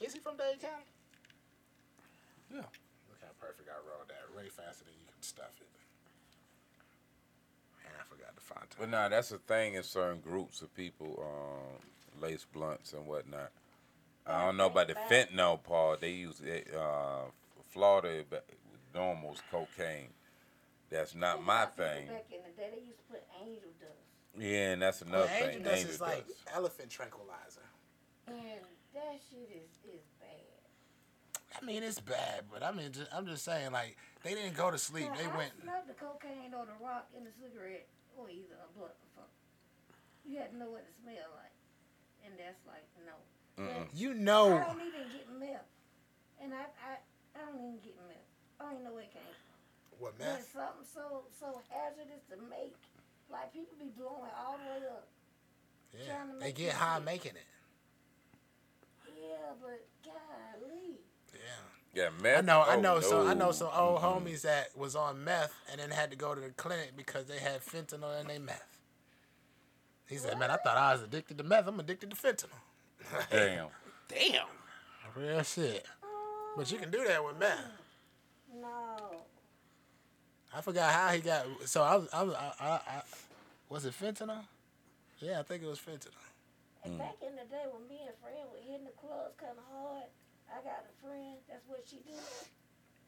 Is 0.00 0.14
he 0.14 0.18
from 0.18 0.36
Dade 0.38 0.60
County? 0.60 0.84
Yeah. 2.50 2.56
Look 3.10 3.20
how 3.20 3.28
perfect 3.38 3.68
I 3.68 3.76
wrote 3.86 4.08
that. 4.08 4.34
Way 4.34 4.48
faster 4.48 4.84
than 4.84 4.94
you 4.98 5.06
can 5.12 5.22
stuff 5.22 5.52
it. 5.60 5.68
Man, 8.50 8.58
I 8.62 8.66
forgot 8.66 8.70
to 8.70 8.76
find 8.76 8.76
But 8.78 8.84
time. 8.84 8.90
nah, 8.90 9.08
that's 9.08 9.32
a 9.32 9.38
thing 9.38 9.74
in 9.74 9.82
certain 9.82 10.20
groups 10.20 10.62
of 10.62 10.74
people, 10.74 11.22
um, 11.22 12.20
lace 12.22 12.46
blunts 12.52 12.92
and 12.92 13.06
whatnot. 13.06 13.50
I 14.26 14.44
don't 14.44 14.56
know 14.56 14.66
about 14.66 14.88
the 14.88 14.94
fentanyl 14.94 15.62
part. 15.62 16.00
They 16.00 16.10
use 16.10 16.40
it, 16.40 16.68
uh, 16.74 17.30
Florida, 17.70 18.24
but 18.28 18.46
normal 18.94 19.36
cocaine. 19.50 20.08
That's 20.90 21.14
not 21.14 21.42
my 21.44 21.66
thing. 21.66 22.06
Back 22.08 22.26
in 22.30 22.40
the 22.44 22.60
day, 22.60 22.70
they 22.74 22.82
used 22.86 22.98
to 22.98 23.04
put 23.12 23.22
angel 23.42 23.70
dust. 23.80 23.92
Yeah, 24.38 24.72
and 24.72 24.82
that's 24.82 25.02
Well, 25.02 25.22
another 25.22 25.30
angel 25.32 25.52
thing. 25.52 25.62
dust 25.62 25.76
Angel 25.78 25.90
is 25.94 26.00
like 26.00 26.26
elephant 26.54 26.90
tranquilizer. 26.90 27.66
And 28.26 28.36
that 28.94 29.18
shit 29.30 29.50
is, 29.54 29.70
is 29.94 30.02
bad. 30.20 30.28
I 31.60 31.64
mean, 31.64 31.82
it's 31.82 32.00
bad, 32.00 32.44
but 32.52 32.62
I 32.62 32.70
mean, 32.72 32.92
just, 32.92 33.08
I'm 33.12 33.26
just 33.26 33.44
saying, 33.44 33.72
like, 33.72 33.96
they 34.22 34.34
didn't 34.34 34.54
go 34.56 34.70
to 34.70 34.78
sleep. 34.78 35.06
Now, 35.10 35.16
They 35.16 35.26
I 35.26 35.36
went. 35.36 35.52
smoked 35.62 35.88
the 35.88 35.94
cocaine 35.94 36.54
or 36.54 36.66
the 36.66 36.84
rock 36.84 37.08
in 37.16 37.24
the 37.24 37.30
cigarette, 37.42 37.88
or 38.20 38.28
either 38.30 38.56
a 38.60 38.68
blunt 38.76 38.94
or. 39.16 39.24
You 40.24 40.38
had 40.38 40.52
to 40.52 40.56
know 40.60 40.70
what 40.70 40.84
it 40.84 40.92
smelled 41.00 41.32
like. 41.40 41.56
And 42.24 42.36
that's 42.36 42.60
like, 42.68 42.84
no. 43.08 43.16
But 43.56 43.92
You 43.96 44.14
know. 44.14 44.52
I 44.56 44.64
don't 44.68 44.80
even 44.84 45.08
get 45.12 45.26
meth. 45.40 45.68
And 46.40 46.52
I, 46.54 46.68
I, 46.80 47.00
I 47.36 47.38
don't 47.48 47.60
even 47.60 47.80
get 47.80 47.96
meth. 48.08 48.28
I 48.60 48.64
don't 48.64 48.72
even 48.80 48.84
know 48.84 48.92
where 48.94 49.04
it 49.08 49.12
came 49.12 49.24
from. 49.24 49.56
what 49.98 50.12
But 50.20 50.24
meth? 50.26 50.40
it's 50.44 50.52
something 50.52 50.84
so 50.88 51.24
so 51.40 51.60
hazardous 51.72 52.24
to 52.32 52.36
make. 52.48 52.76
Like 53.32 53.52
people 53.52 53.74
be 53.80 53.88
blowing 53.96 54.30
all 54.36 54.56
the 54.60 54.64
way 54.68 54.80
up. 54.92 55.08
Yeah, 55.96 56.06
trying 56.12 56.32
to 56.32 56.38
they 56.40 56.52
get 56.52 56.72
high 56.74 56.96
shit. 56.96 57.04
making 57.04 57.36
it. 57.36 57.48
Yeah, 59.16 59.56
but 59.60 59.80
golly. 60.04 61.00
Yeah. 61.32 61.64
Yeah, 61.92 62.10
meth. 62.22 62.38
I 62.38 62.40
know, 62.42 62.60
I 62.60 62.76
oh, 62.76 62.80
know. 62.80 63.00
So 63.00 63.26
I 63.26 63.34
know 63.34 63.50
some 63.50 63.68
old 63.74 64.00
homies 64.00 64.42
that 64.42 64.76
was 64.76 64.94
on 64.94 65.24
meth 65.24 65.52
and 65.70 65.80
then 65.80 65.90
had 65.90 66.10
to 66.10 66.16
go 66.16 66.34
to 66.34 66.40
the 66.40 66.50
clinic 66.50 66.92
because 66.96 67.26
they 67.26 67.38
had 67.38 67.60
fentanyl 67.60 68.20
in 68.20 68.28
their 68.28 68.38
meth. 68.38 68.78
He 70.06 70.16
said, 70.16 70.38
"Man, 70.38 70.50
I 70.50 70.56
thought 70.56 70.76
I 70.76 70.92
was 70.92 71.02
addicted 71.02 71.38
to 71.38 71.44
meth. 71.44 71.66
I'm 71.66 71.80
addicted 71.80 72.10
to 72.10 72.16
fentanyl." 72.16 72.48
Damn. 73.30 73.68
Damn. 74.08 74.46
Real 75.16 75.42
shit. 75.42 75.84
But 76.56 76.70
you 76.70 76.78
can 76.78 76.90
do 76.90 77.04
that 77.04 77.24
with 77.24 77.38
meth. 77.38 77.58
No. 78.60 79.24
I 80.54 80.60
forgot 80.60 80.92
how 80.92 81.08
he 81.08 81.20
got. 81.20 81.46
So 81.64 81.82
I 81.82 81.96
was, 81.96 82.08
I 82.12 82.22
was, 82.22 82.34
I, 82.34 82.52
I, 82.60 82.70
I 82.70 83.02
was 83.68 83.84
it 83.84 83.94
fentanyl? 83.94 84.44
Yeah, 85.18 85.40
I 85.40 85.42
think 85.42 85.62
it 85.62 85.66
was 85.66 85.78
fentanyl. 85.78 86.14
And 86.84 86.98
back 86.98 87.16
in 87.22 87.36
the 87.36 87.44
day 87.50 87.64
when 87.70 87.86
me 87.88 88.00
and 88.06 88.16
friend 88.22 88.48
were 88.50 88.58
hitting 88.64 88.84
the 88.84 88.92
clubs 88.92 89.34
kind 89.38 89.52
of 89.58 89.64
hard, 89.70 90.08
I 90.50 90.58
got 90.66 90.82
a 90.86 90.92
friend. 90.98 91.38
That's 91.48 91.64
what 91.66 91.86
she 91.86 92.02
do. 92.02 92.18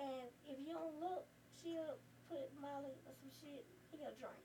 And 0.01 0.27
if 0.47 0.57
you 0.63 0.75
don't 0.75 0.99
look, 1.03 1.27
she'll 1.61 1.99
put 2.31 2.51
Molly 2.61 2.95
or 3.07 3.13
some 3.19 3.31
shit 3.31 3.67
in 3.93 3.99
your 4.01 4.15
drink. 4.19 4.43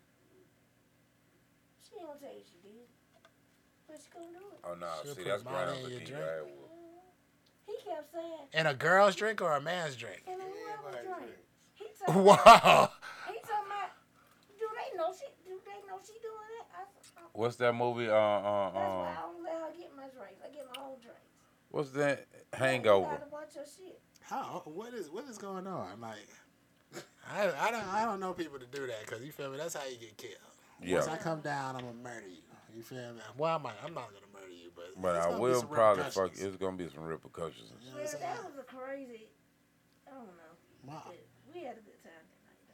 She 1.81 1.95
don't 2.03 2.19
tell 2.19 2.33
you 2.33 2.43
she 2.43 2.59
did, 2.61 2.87
but 3.87 3.97
she 4.01 4.09
gonna 4.11 4.33
do 4.35 4.43
it. 4.53 4.59
Oh 4.67 4.75
no, 4.75 4.91
She'll 5.01 5.15
see 5.15 5.23
put 5.23 5.31
that's 5.31 5.45
Molly 5.47 5.55
grounds 5.65 5.79
in 5.79 5.85
for 5.85 5.89
your 5.89 6.01
DUI. 6.01 6.37
drink. 6.43 6.67
He 7.67 7.75
kept 7.83 8.07
saying, 8.11 8.45
In 8.53 8.65
a 8.67 8.75
girl's 8.75 9.15
drink 9.15 9.41
or 9.41 9.53
a 9.55 9.61
man's 9.61 9.95
drink? 9.95 10.23
in 10.27 10.35
a 10.39 10.43
whoever's 10.43 11.03
drink. 11.03 11.37
He 11.73 11.85
told 11.99 12.25
Wow. 12.27 12.91
He 13.27 13.35
talking 13.43 13.67
about, 13.71 13.91
do 14.59 14.65
they 14.67 14.89
know 14.99 15.09
she? 15.15 15.27
Do 15.47 15.55
they 15.63 15.79
know 15.87 15.97
she 16.03 16.15
doing 16.19 16.49
that? 16.59 16.67
I 16.75 16.81
said, 16.91 17.03
oh, 17.23 17.29
What's 17.33 17.55
that 17.57 17.73
movie? 17.73 18.09
Uh, 18.09 18.15
uh, 18.15 18.71
that's 18.71 18.93
why 18.93 19.07
uh, 19.07 19.15
I 19.15 19.21
don't 19.23 19.43
let 19.43 19.57
her 19.63 19.71
get 19.79 19.91
my 19.95 20.07
drinks. 20.11 20.39
I 20.43 20.49
get 20.51 20.67
my 20.75 20.79
own 20.83 20.99
drinks. 20.99 21.26
What's 21.69 21.91
that? 21.91 22.25
You 22.53 22.59
Hangover. 22.59 23.09
gotta 23.09 23.29
watch 23.31 23.55
your 23.55 23.65
shit. 23.65 23.99
How? 24.21 24.61
What 24.65 24.93
is 24.93 25.09
what 25.09 25.25
is 25.25 25.37
going 25.37 25.67
on? 25.67 26.01
Like, 26.01 26.27
I 27.31 27.49
I 27.67 27.71
don't 27.71 27.87
I 27.93 28.05
don't 28.05 28.19
know 28.19 28.33
people 28.33 28.59
to 28.59 28.65
do 28.65 28.87
that 28.87 29.01
because 29.05 29.23
you 29.23 29.31
feel 29.31 29.49
me. 29.51 29.57
That's 29.57 29.75
how 29.75 29.85
you 29.85 29.97
get 29.97 30.17
killed. 30.17 30.33
Yeah. 30.81 30.95
Once 30.95 31.07
I 31.07 31.17
come 31.17 31.41
down, 31.41 31.75
I'm 31.75 31.81
gonna 31.81 31.93
murder 31.93 32.27
you. 32.27 32.41
You 32.75 32.83
feel 32.83 32.97
me? 33.13 33.21
Well, 33.37 33.55
I 33.55 33.57
might, 33.57 33.73
I'm 33.83 33.93
not 33.93 34.09
gonna 34.13 34.27
murder 34.31 34.53
you, 34.53 34.69
but 34.75 35.01
But 35.01 35.15
I 35.15 35.29
will 35.35 35.63
probably 35.63 36.03
fuck. 36.11 36.31
It's 36.35 36.57
gonna 36.57 36.77
be 36.77 36.87
some 36.93 37.03
repercussions. 37.05 37.71
You 37.81 37.89
know 37.91 37.95
Well, 37.97 38.05
what 38.05 38.13
I'm 38.15 38.21
that 38.21 38.43
was 38.45 38.57
a 38.59 38.63
crazy. 38.63 39.29
I 40.05 40.11
don't 40.11 40.27
know. 40.27 40.53
Wow. 40.93 41.11
We 41.53 41.61
had 41.63 41.77
a 41.77 41.81
good 41.81 41.97
time 42.03 42.23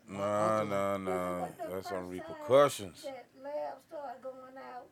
that 0.09 0.11
night. 0.11 0.67
though. 0.67 0.67
No, 0.67 0.97
no, 0.97 1.47
no. 1.47 1.47
That's 1.71 1.87
some 1.89 2.09
repercussions. 2.09 3.03
That 3.03 3.27
lab 3.41 3.79
started 3.87 4.21
going 4.21 4.57
out, 4.57 4.87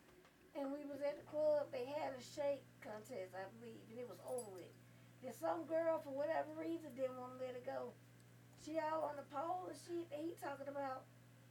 and 0.55 0.71
we 0.71 0.85
was 0.89 1.01
at 1.01 1.17
the 1.17 1.25
club. 1.29 1.67
They 1.73 1.85
had 1.85 2.13
a 2.17 2.21
shake 2.23 2.63
contest, 2.91 3.31
I 3.31 3.47
believe, 3.55 3.79
and 3.87 3.97
it 3.99 4.07
was 4.11 4.19
over 4.27 4.51
with. 4.51 4.71
Then 5.23 5.31
some 5.37 5.63
girl, 5.69 6.01
for 6.03 6.11
whatever 6.11 6.51
reason, 6.59 6.91
didn't 6.97 7.15
want 7.15 7.37
to 7.37 7.45
let 7.45 7.55
it 7.55 7.63
go. 7.65 7.93
she 8.65 8.77
all 8.81 9.07
on 9.09 9.15
the 9.15 9.25
pole 9.31 9.69
and 9.71 9.77
shit. 9.87 10.05
And 10.11 10.21
he 10.27 10.33
talking 10.41 10.67
about, 10.67 11.07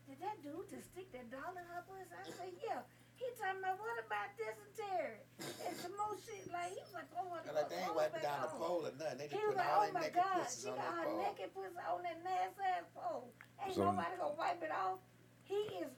did 0.07 0.19
that 0.21 0.43
dude 0.43 0.67
just 0.71 0.91
stick 0.93 1.09
that 1.15 1.31
dollar 1.31 1.59
in 1.63 1.67
her 1.71 1.83
pussy? 1.87 2.11
I 2.13 2.27
said, 2.35 2.53
yeah. 2.61 2.83
He 3.15 3.29
talking 3.37 3.61
about 3.61 3.77
what 3.77 4.01
about 4.01 4.33
dysentery 4.41 5.21
and 5.39 5.77
some 5.77 5.93
more 5.93 6.17
shit. 6.25 6.49
Like 6.49 6.73
he 6.73 6.81
was 6.81 6.95
like, 6.97 7.11
oh, 7.21 7.29
what 7.29 7.45
And 7.45 7.53
like, 7.53 7.69
they 7.69 7.77
ain't 7.85 7.93
wiping 7.93 8.25
down 8.25 8.49
the 8.49 8.53
pole 8.57 8.89
or 8.89 8.95
nothing. 8.97 9.19
They 9.21 9.29
He 9.29 9.37
just 9.37 9.45
was 9.45 9.55
putting 9.55 9.61
like, 9.61 9.77
all 9.77 9.85
oh 9.85 9.85
their 9.85 9.93
my 9.93 10.01
naked 10.09 10.17
God, 10.25 10.35
pussies 10.41 10.63
she 10.65 10.69
on 10.73 10.77
got 10.81 10.89
that 10.89 10.97
her 10.97 11.05
pole. 11.05 11.21
naked 11.21 11.49
pussy 11.53 11.81
on 11.85 12.01
that 12.01 12.19
nasty 12.25 12.65
ass 12.65 12.89
pole. 12.97 13.29
Ain't 13.61 13.75
Some- 13.77 13.85
nobody 13.93 14.15
gonna 14.17 14.41
wipe 14.41 14.63
it 14.65 14.73
off. 14.73 14.99
He 15.45 15.61
is, 15.85 15.93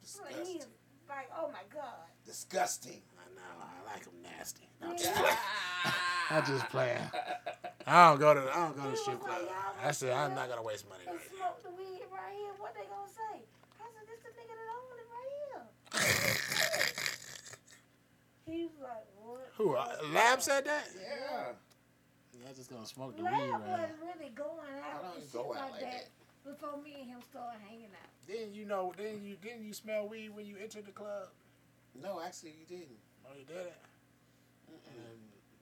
he 0.00 0.56
is 0.56 0.64
Disgusting. 0.64 0.72
like, 1.08 1.28
oh 1.36 1.48
my 1.52 1.64
God. 1.68 2.08
Disgusting. 2.24 3.02
I 3.44 3.58
know. 3.60 3.66
I 3.68 3.92
like 3.92 4.04
them 4.04 4.14
nasty. 4.22 4.68
No, 4.80 4.88
I'm 4.88 4.96
Yeah. 4.96 5.12
just- 5.12 5.38
I'm 6.30 6.44
just 6.46 6.68
playing. 6.70 6.98
I 7.86 8.08
don't 8.10 8.18
go 8.18 8.32
to. 8.34 8.40
I 8.50 8.56
don't 8.64 8.76
go 8.76 8.82
to 8.84 8.90
He 8.90 8.96
strip 8.96 9.18
was 9.20 9.26
club. 9.28 9.42
like, 9.44 9.84
I 9.84 9.90
said 9.92 10.12
I'm 10.16 10.34
not 10.34 10.48
gonna 10.48 10.62
waste 10.62 10.88
money 10.88 11.04
right 11.06 11.20
smoke 11.36 11.62
the 11.62 11.70
weed 11.76 12.00
right 12.10 12.32
here. 12.32 12.52
What 12.58 12.72
they 12.74 12.86
gonna 12.88 13.10
say? 13.12 13.44
I 13.76 13.84
said, 13.92 14.08
this 14.08 14.20
the 14.24 14.32
nigga 14.32 14.54
that 14.56 14.68
own 14.72 14.96
it 14.96 15.08
right 15.12 15.30
here. 15.36 15.62
he 18.46 18.62
was 18.64 18.72
like, 18.82 19.06
what? 19.22 19.48
Who? 19.56 19.74
Uh, 19.76 19.96
Lab 20.12 20.40
said 20.42 20.64
that? 20.64 20.88
Yeah. 20.96 21.52
Yeah, 22.40 22.52
just 22.56 22.70
gonna 22.70 22.86
smoke 22.86 23.16
the 23.16 23.22
weed 23.22 23.30
Lab 23.30 23.40
right 23.40 23.50
now. 23.50 23.58
wasn't 23.70 23.92
really 24.00 24.30
going 24.34 24.72
out 24.80 25.02
don't 25.02 25.12
and 25.12 25.16
even 25.18 25.28
shit 25.28 25.32
go 25.32 25.54
out 25.54 25.60
like 25.60 25.72
like 25.72 25.80
that 25.92 26.08
before 26.44 26.76
me 26.82 26.96
and 27.00 27.08
him 27.10 27.20
started 27.30 27.60
hanging 27.68 27.92
out. 27.92 28.08
Didn't 28.26 28.54
you 28.54 28.64
know? 28.64 28.92
Didn't 28.96 29.24
you? 29.24 29.36
Didn't 29.42 29.64
you 29.64 29.72
smell 29.74 30.08
weed 30.08 30.30
when 30.34 30.46
you 30.46 30.56
entered 30.62 30.86
the 30.86 30.92
club? 30.92 31.28
No, 32.02 32.20
actually, 32.24 32.54
you 32.58 32.66
didn't. 32.66 32.96
Oh, 33.26 33.32
you 33.38 33.44
did 33.44 33.56
it. 33.66 33.76
And 34.68 35.18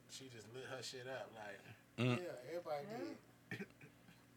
she 0.09 0.25
just 0.33 0.47
lit 0.53 0.65
her 0.75 0.81
shit 0.83 1.07
up 1.07 1.29
like. 1.35 1.59
Mm. 2.07 2.17
Yeah, 2.17 2.49
everybody 2.49 2.85
did. 3.51 3.67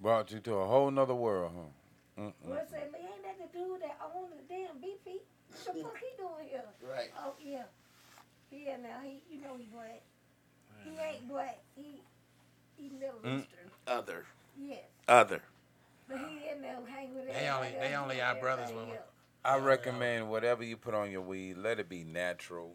Brought 0.01 0.31
you 0.31 0.41
to 0.41 0.55
a 0.55 0.67
whole 0.67 0.91
nother 0.91 1.15
world, 1.15 1.53
huh? 1.57 2.23
Mm-mm. 2.23 2.33
What 2.43 2.71
say, 2.71 2.85
man, 2.93 3.01
ain't 3.01 3.23
that 3.25 3.39
the 3.53 3.59
dude 3.59 3.81
that 3.83 3.99
owned 4.15 4.33
the 4.33 4.43
damn 4.49 4.77
BP? 4.77 5.21
What 5.65 5.75
the 5.77 5.83
fuck 5.83 5.97
he 5.99 6.17
doing 6.17 6.49
here? 6.51 6.63
Right. 6.83 7.11
Oh 7.19 7.33
yeah, 7.43 7.63
yeah. 8.51 8.77
Now 8.77 9.01
he, 9.03 9.21
you 9.31 9.41
know 9.43 9.57
he 9.59 9.65
black. 9.73 10.03
He 10.85 10.91
mm-hmm. 10.91 11.01
ain't 11.01 11.29
black. 11.29 11.59
He, 11.75 12.01
he 12.77 12.91
Middle 12.91 13.21
Mm. 13.25 13.41
Eastern. 13.41 13.71
Other. 13.87 14.27
Yes, 14.59 14.81
Other. 15.09 15.41
but 16.09 16.19
he 16.19 16.49
in 16.51 16.61
there 16.63 16.77
hang 16.89 17.15
with 17.15 17.27
They 17.33 17.49
only- 17.49 17.75
they 17.79 17.95
only 17.95 18.15
doing 18.17 18.27
our 18.27 18.35
brothers 18.37 18.71
everything 18.71 18.89
when- 18.89 18.97
else. 18.97 19.07
I 19.45 19.59
recommend 19.59 20.29
whatever 20.29 20.65
you 20.65 20.77
put 20.77 20.93
on 20.95 21.11
your 21.11 21.21
weed, 21.21 21.57
let 21.59 21.79
it 21.79 21.89
be 21.89 22.03
natural 22.03 22.75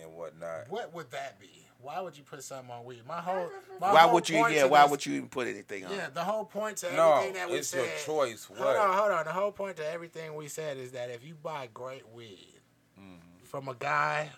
and 0.00 0.12
whatnot. 0.14 0.68
What 0.68 0.92
would 0.94 1.10
that 1.12 1.38
be? 1.40 1.50
Why 1.82 2.00
would 2.00 2.16
you 2.16 2.22
put 2.24 2.42
something 2.42 2.70
on 2.70 2.84
weed? 2.84 3.02
My 3.06 3.20
whole. 3.20 3.50
My 3.80 3.92
Why 3.92 4.00
whole 4.02 4.14
would 4.14 4.28
you? 4.28 4.36
Yeah. 4.48 4.64
Why 4.64 4.82
this- 4.82 4.90
would 4.90 5.04
you 5.06 5.14
even 5.16 5.28
put 5.28 5.46
anything 5.48 5.84
on? 5.84 5.92
Yeah, 5.92 6.08
the 6.12 6.24
whole 6.24 6.44
point 6.46 6.78
to 6.78 6.92
No, 6.94 7.12
everything 7.14 7.34
that 7.34 7.50
we 7.50 7.56
it's 7.58 7.68
said. 7.68 7.84
your 7.84 7.88
choice. 8.26 8.48
What? 8.48 8.58
Hold 8.60 8.76
on, 8.76 8.96
hold 8.98 9.12
on. 9.12 9.24
The 9.26 9.32
whole 9.32 9.52
point 9.52 9.76
to 9.76 9.86
everything 9.90 10.34
we 10.34 10.48
said 10.48 10.78
is 10.78 10.92
that 10.92 11.10
if 11.10 11.24
you 11.24 11.34
buy 11.34 11.68
great 11.74 12.08
weed 12.14 12.60
Mm-hmm. 12.98 13.44
from 13.44 13.68
a 13.68 13.74
guy 13.74 14.30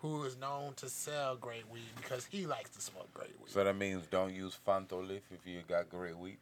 who 0.00 0.24
is 0.24 0.36
known 0.36 0.74
to 0.74 0.88
sell 0.88 1.34
great 1.36 1.68
weed 1.70 1.82
because 1.96 2.24
he 2.26 2.46
likes 2.46 2.70
to 2.70 2.80
smoke 2.80 3.12
great 3.14 3.30
weed. 3.40 3.48
So 3.50 3.64
that 3.64 3.74
means 3.76 4.06
don't 4.06 4.34
use 4.34 4.56
Fanto 4.66 5.06
leaf 5.06 5.22
if 5.30 5.46
you 5.46 5.62
got 5.68 5.88
great 5.88 6.16
weed. 6.16 6.38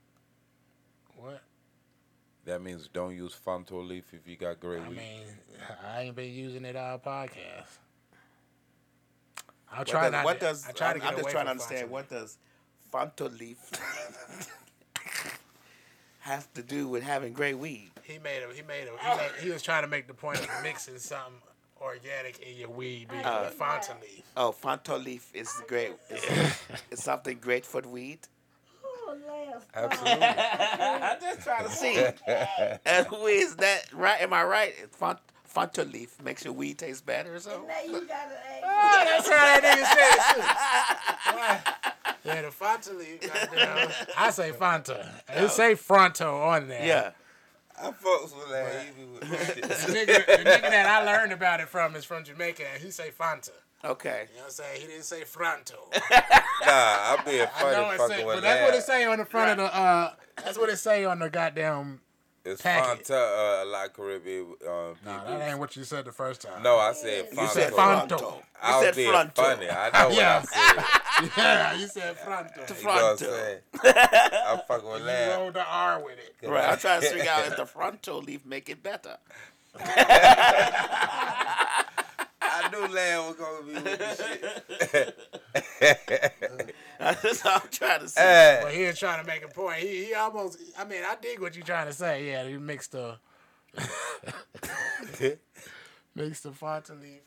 what? 1.16 1.40
That 2.46 2.62
means 2.62 2.88
don't 2.92 3.14
use 3.14 3.34
Fanto 3.46 3.86
leaf 3.86 4.12
if 4.12 4.26
you 4.26 4.36
got 4.36 4.60
great 4.60 4.82
I 4.82 4.88
weed. 4.88 4.96
I 4.96 5.00
mean, 5.00 5.24
I 5.94 6.00
ain't 6.02 6.16
been 6.16 6.32
using 6.32 6.64
it 6.64 6.74
all 6.76 6.98
podcast. 6.98 7.78
I'll 9.72 9.78
What 9.80 9.86
try 9.86 10.02
does, 10.04 10.12
not 10.12 10.24
what 10.24 10.40
to, 10.40 10.46
does 10.46 10.66
I 10.68 10.72
try 10.72 10.92
I'm, 10.94 11.00
get 11.00 11.08
I'm 11.08 11.16
just 11.16 11.28
trying 11.30 11.44
to 11.44 11.50
understand 11.50 11.80
Fontaine. 11.90 11.92
what 11.92 12.08
does 12.08 12.38
Fanto 12.92 13.38
leaf 13.38 13.58
have 16.20 16.52
to 16.54 16.62
do 16.62 16.88
with 16.88 17.02
having 17.02 17.32
great 17.32 17.54
weed? 17.58 17.90
He 18.02 18.18
made 18.18 18.42
a 18.42 18.52
he 18.54 18.62
made 18.62 18.88
a 18.88 18.90
he, 19.10 19.16
made, 19.16 19.30
he 19.42 19.50
was 19.50 19.62
trying 19.62 19.82
to 19.82 19.88
make 19.88 20.06
the 20.08 20.14
point 20.14 20.40
of 20.40 20.48
mixing 20.62 20.98
something 20.98 21.34
organic 21.80 22.38
in 22.40 22.56
your 22.56 22.68
weed 22.70 23.08
being 23.08 23.24
Uh, 23.24 23.48
the 23.50 23.94
leaf. 24.02 24.22
Oh, 24.36 24.52
Fanto 24.60 25.02
leaf 25.02 25.30
is 25.34 25.50
great. 25.68 25.92
It's, 26.08 26.60
is 26.90 27.02
something 27.02 27.38
great 27.38 27.64
for 27.64 27.80
the 27.80 27.88
weed? 27.88 28.18
Last 29.26 29.66
Absolutely. 29.74 30.22
I'm 30.26 31.20
just 31.20 31.40
trying 31.42 31.64
to 31.64 31.70
see. 31.70 32.78
and 32.86 33.06
who 33.06 33.26
is 33.26 33.56
that? 33.56 33.92
Right? 33.92 34.20
Am 34.20 34.32
I 34.32 34.44
right? 34.44 34.74
Font, 34.92 35.18
Fanto 35.52 35.90
leaf 35.92 36.16
makes 36.22 36.44
your 36.44 36.52
weed 36.54 36.78
taste 36.78 37.04
better 37.06 37.30
or 37.30 37.34
And 37.34 37.42
something? 37.42 37.66
now 37.68 37.80
you 37.84 37.92
gotta 38.06 38.34
ask. 38.34 38.64
Oh, 38.64 39.04
that's 39.06 39.28
how 39.28 39.60
that 39.60 39.62
nigga 39.64 39.84
said 39.94 40.10
it 40.16 40.34
too. 40.34 41.34
Why? 41.36 42.34
Yeah, 42.34 42.42
the 42.42 42.48
Fanta 42.48 42.98
leaf. 42.98 43.20
goddamn. 43.20 43.90
I 44.16 44.30
say 44.30 44.52
Fanta. 44.52 45.06
It 45.28 45.50
say 45.50 45.74
Fronto 45.74 46.40
on 46.42 46.68
there. 46.68 46.86
Yeah. 46.86 47.10
I 47.82 47.90
fucks 47.92 48.36
with 48.36 48.50
that 48.50 48.84
even 48.92 49.12
with 49.14 49.20
The 49.22 49.92
nigga, 49.94 50.26
the 50.26 50.32
nigga 50.50 50.70
that 50.70 50.86
I 50.86 51.02
learned 51.04 51.32
about 51.32 51.60
it 51.60 51.68
from 51.68 51.96
is 51.96 52.04
from 52.04 52.24
Jamaica, 52.24 52.62
and 52.74 52.82
he 52.82 52.90
say 52.90 53.10
Fanta. 53.18 53.50
Okay. 53.84 54.26
You 54.30 54.36
know 54.36 54.42
what 54.42 54.44
I'm 54.46 54.50
saying? 54.50 54.80
He 54.82 54.86
didn't 54.88 55.04
say 55.04 55.22
Fronto. 55.24 55.88
Nah, 56.66 57.16
I'm 57.16 57.24
being 57.24 57.40
I 57.40 57.46
funny 57.46 57.72
know 57.76 57.90
fucking 57.96 58.16
say, 58.18 58.24
with 58.26 58.36
but 58.36 58.40
that's 58.42 58.60
what 58.60 58.74
it 58.74 58.76
that. 58.76 58.82
say 58.86 59.04
on 59.06 59.18
the 59.18 59.24
front 59.24 59.50
of 59.52 59.56
the. 59.56 59.74
uh 59.74 60.12
That's 60.44 60.58
what 60.58 60.68
it 60.68 60.76
say 60.76 61.06
on 61.06 61.18
the 61.20 61.30
goddamn. 61.30 62.02
It's 62.44 62.60
packet. 62.60 63.06
Fanta 63.06 63.62
uh, 63.62 63.66
La 63.66 63.88
Caribbean 63.88 64.54
uh, 64.66 64.92
Nah, 65.04 65.24
that 65.24 65.48
ain't 65.48 65.58
what 65.58 65.74
you 65.76 65.84
said 65.84 66.04
the 66.04 66.12
first 66.12 66.42
time. 66.42 66.62
No, 66.62 66.78
I 66.78 66.92
said 66.92 67.28
You 67.32 67.38
Fanto. 67.38 67.48
said 67.48 67.72
Fanto. 67.72 68.08
Fronto. 68.18 68.42
I 68.62 68.76
was 68.76 68.84
said 68.86 68.96
being 68.96 69.10
Fronto. 69.10 69.42
funny. 69.42 69.70
I 69.70 69.90
know 70.02 70.08
what 70.08 70.16
Yeah. 70.18 70.42
I 70.42 70.44
said. 70.44 70.84
Yeah, 71.36 71.74
you 71.74 71.86
said 71.86 72.16
Fronto. 72.18 72.50
You 72.56 72.84
know 72.84 72.90
what 72.90 73.02
I'm 73.04 73.16
Fronto. 73.16 73.36
saying? 73.36 73.58
I'm 74.46 74.60
fucking 74.68 74.88
with 74.90 75.04
that. 75.06 75.20
You 75.24 75.30
that. 75.30 75.36
rolled 75.38 75.54
the 75.54 75.64
R 75.66 76.02
with 76.04 76.18
it. 76.18 76.48
Right. 76.48 76.68
I'm 76.70 76.78
trying 76.78 77.00
to 77.00 77.06
figure 77.10 77.30
out 77.30 77.46
if 77.46 77.56
the 77.56 77.64
Fronto 77.66 78.20
leaf 78.20 78.44
make 78.44 78.68
it 78.68 78.82
better. 78.82 79.16
I 82.72 82.86
knew 82.86 82.94
Land 82.94 83.26
was 83.26 83.36
gonna 83.36 83.66
be 83.66 83.72
with 83.74 83.98
the 83.98 85.16
shit. 85.80 86.74
That's 86.98 87.46
all 87.46 87.52
I'm 87.62 87.68
trying 87.70 88.00
to 88.00 88.08
say. 88.08 88.20
Hey, 88.20 88.60
But 88.62 88.74
he 88.74 88.84
was 88.84 88.98
trying 88.98 89.20
to 89.22 89.26
make 89.26 89.42
a 89.44 89.48
point. 89.48 89.78
He, 89.80 90.04
he 90.06 90.14
almost. 90.14 90.58
I 90.78 90.84
mean, 90.84 91.02
I 91.06 91.16
dig 91.20 91.40
what 91.40 91.54
you're 91.56 91.64
trying 91.64 91.86
to 91.86 91.92
say. 91.92 92.26
Yeah, 92.28 92.46
he 92.46 92.56
mixed 92.58 92.92
the 92.92 93.16
mixed 96.14 96.42
the 96.42 96.50
Fanta 96.50 97.00
leaf. 97.00 97.20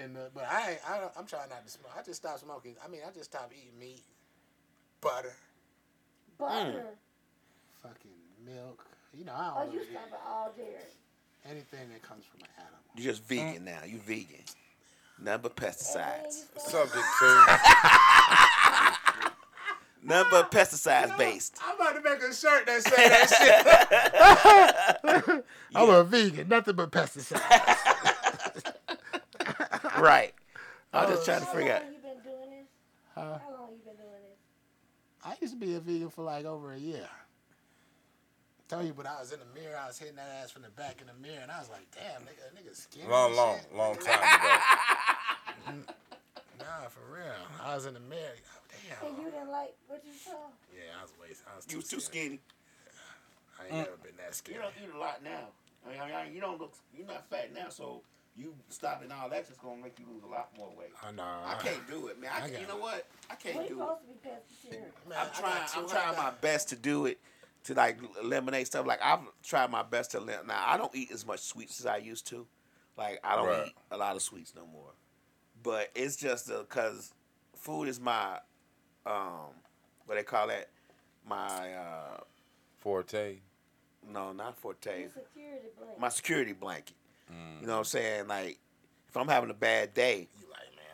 And 0.00 0.14
the, 0.14 0.30
but 0.32 0.44
I, 0.48 0.78
I 0.86 1.08
I'm 1.18 1.26
trying 1.26 1.48
not 1.50 1.64
to 1.66 1.70
smoke. 1.70 1.90
I 1.98 2.02
just 2.02 2.20
stopped 2.22 2.40
smoking. 2.40 2.76
I 2.84 2.88
mean, 2.88 3.00
I 3.06 3.10
just 3.10 3.24
stopped 3.30 3.52
eating 3.52 3.78
meat, 3.78 4.04
butter, 5.00 5.34
Butter. 6.38 6.70
Mm. 6.70 6.82
fucking 7.82 8.10
milk. 8.44 8.86
You 9.12 9.24
know, 9.24 9.32
I 9.32 9.52
Oh, 9.56 9.64
don't 9.64 9.72
you 9.74 9.80
really 9.80 9.90
eat 9.92 9.98
stop 10.08 10.22
all 10.26 10.52
dairy. 10.56 10.70
Anything 11.48 11.88
that 11.92 12.02
comes 12.02 12.24
from 12.24 12.40
an 12.40 12.48
animal. 12.58 12.78
You 12.96 13.04
just 13.04 13.24
vegan 13.24 13.64
now. 13.64 13.80
You 13.86 13.98
vegan. 13.98 14.44
Nothing 15.22 15.42
but 15.42 15.52
And 15.52 15.58
then 15.58 15.70
you 15.70 15.76
pesticides. 15.76 16.32
start- 16.58 16.88
subject 16.90 17.06
to 17.20 17.26
Nothing 20.02 20.30
but 20.30 20.50
pesticides 20.50 21.16
based. 21.18 21.58
I'm 21.62 21.74
about 21.76 21.94
to 21.94 22.00
make 22.02 22.22
a 22.22 22.34
shirt 22.34 22.64
that 22.66 22.82
says 22.82 22.96
that 22.96 23.28
shit. 25.28 25.44
I'm 25.74 25.90
a 25.90 26.04
vegan, 26.04 26.48
nothing 26.48 26.74
but 26.76 26.90
pesticides. 26.90 27.76
Right. 29.98 30.32
I'm 30.94 31.08
just 31.10 31.24
trying 31.26 31.40
to 31.40 31.46
How 31.46 31.52
figure 31.52 31.72
out. 31.74 31.82
long 31.82 31.92
you 31.92 31.98
been 32.00 32.22
doing 32.22 32.50
this? 32.50 32.66
Huh? 33.14 33.20
How 33.44 33.50
long 33.52 33.70
you 33.72 33.78
been 33.84 33.96
doing 33.96 34.22
this? 34.22 34.38
I 35.22 35.36
used 35.40 35.52
to 35.52 35.58
be 35.60 35.74
a 35.74 35.80
vegan 35.80 36.08
for 36.08 36.24
like 36.24 36.46
over 36.46 36.72
a 36.72 36.78
year. 36.78 37.06
Tell 38.70 38.86
you, 38.86 38.94
but 38.94 39.04
I 39.04 39.18
was 39.18 39.32
in 39.32 39.40
the 39.40 39.60
mirror, 39.60 39.74
I 39.82 39.88
was 39.88 39.98
hitting 39.98 40.14
that 40.14 40.30
ass 40.40 40.52
from 40.52 40.62
the 40.62 40.70
back 40.70 41.02
in 41.02 41.10
the 41.10 41.18
mirror, 41.18 41.42
and 41.42 41.50
I 41.50 41.58
was 41.58 41.68
like, 41.70 41.90
damn, 41.90 42.22
nigga, 42.22 42.54
nigga 42.54 42.70
skinny. 42.70 43.10
long, 43.10 43.34
long, 43.34 43.58
shit. 43.58 43.74
long 43.74 43.96
time 43.96 44.22
ago. 44.22 45.90
Nah, 46.60 46.86
for 46.86 47.02
real. 47.10 47.34
I 47.64 47.74
was 47.74 47.86
in 47.86 47.94
the 47.94 48.00
mirror. 48.06 48.36
Oh, 49.02 49.08
And 49.08 49.18
you 49.18 49.24
didn't 49.24 49.50
like 49.50 49.74
what 49.88 50.04
you 50.06 50.12
saw? 50.12 50.54
Yeah, 50.70 50.94
I 51.00 51.02
was 51.02 51.10
way. 51.18 51.34
I 51.50 51.56
was 51.56 51.66
You 51.68 51.78
was 51.78 51.88
too 51.88 51.98
skinny. 51.98 52.38
I 53.58 53.64
ain't 53.64 53.72
mm. 53.72 53.76
never 53.78 53.96
been 54.04 54.14
that 54.22 54.36
skinny. 54.36 54.58
You 54.58 54.62
don't 54.62 54.74
eat 54.78 54.94
a 54.94 54.98
lot 54.98 55.24
now. 55.24 55.50
I 55.84 55.90
mean, 55.90 56.14
I 56.14 56.24
mean, 56.24 56.34
you 56.34 56.40
don't 56.40 56.60
look. 56.60 56.74
You're 56.96 57.08
not 57.08 57.28
fat 57.28 57.52
now, 57.52 57.70
so 57.70 58.02
you 58.36 58.54
stopping 58.68 59.10
all 59.10 59.28
that's 59.28 59.48
just 59.48 59.60
gonna 59.60 59.82
make 59.82 59.98
you 59.98 60.04
lose 60.12 60.22
a 60.22 60.28
lot 60.28 60.50
more 60.56 60.70
weight. 60.78 60.92
I 61.02 61.10
know. 61.10 61.24
I 61.24 61.54
can't 61.54 61.88
do 61.88 62.06
it, 62.06 62.20
man. 62.20 62.30
I, 62.32 62.36
I 62.36 62.40
can't, 62.48 62.60
you 62.60 62.68
know 62.68 62.78
what? 62.78 63.06
I 63.30 63.34
can't 63.34 63.58
We 63.58 63.68
do 63.68 63.82
it. 63.82 63.86
to 63.86 64.06
be 64.06 64.28
pescatarian. 64.28 65.08
Man, 65.08 65.18
I'm 65.18 65.32
trying. 65.34 65.68
I'm 65.74 65.88
trying 65.88 66.16
my 66.16 66.30
best 66.40 66.68
to 66.68 66.76
do 66.76 67.06
it 67.06 67.18
to 67.64 67.74
like 67.74 67.98
eliminate 68.22 68.66
stuff. 68.66 68.86
Like 68.86 69.00
I've 69.02 69.20
tried 69.42 69.70
my 69.70 69.82
best 69.82 70.12
to 70.12 70.16
eliminate. 70.18 70.46
Now 70.46 70.62
I 70.66 70.76
don't 70.76 70.94
eat 70.94 71.10
as 71.12 71.26
much 71.26 71.40
sweets 71.40 71.80
as 71.80 71.86
I 71.86 71.98
used 71.98 72.26
to. 72.28 72.46
Like 72.96 73.20
I 73.24 73.36
don't 73.36 73.46
Right. 73.46 73.66
eat 73.68 73.76
a 73.90 73.96
lot 73.96 74.16
of 74.16 74.22
sweets 74.22 74.54
no 74.54 74.66
more. 74.66 74.90
But 75.62 75.90
it's 75.94 76.16
just 76.16 76.48
because 76.48 77.12
food 77.56 77.88
is 77.88 78.00
my 78.00 78.38
um 79.06 79.50
what 80.06 80.14
they 80.16 80.22
call 80.22 80.48
that 80.48 80.68
my 81.28 81.74
uh 81.74 82.20
Forte. 82.78 83.36
no 84.10 84.32
not 84.32 84.56
forte 84.56 85.00
Your 85.02 85.10
security 85.10 85.68
blanket. 85.78 86.00
my 86.00 86.08
security 86.08 86.52
blanket. 86.52 86.96
You 87.60 87.66
know 87.66 87.74
what 87.74 87.78
I'm 87.80 87.84
saying? 87.84 88.26
Like 88.28 88.58
if 89.08 89.16
I'm 89.16 89.28
having 89.28 89.50
a 89.50 89.54
bad 89.54 89.92
day, 89.94 90.28
You 90.40 90.46
like, 90.48 90.49
man, 90.49 90.49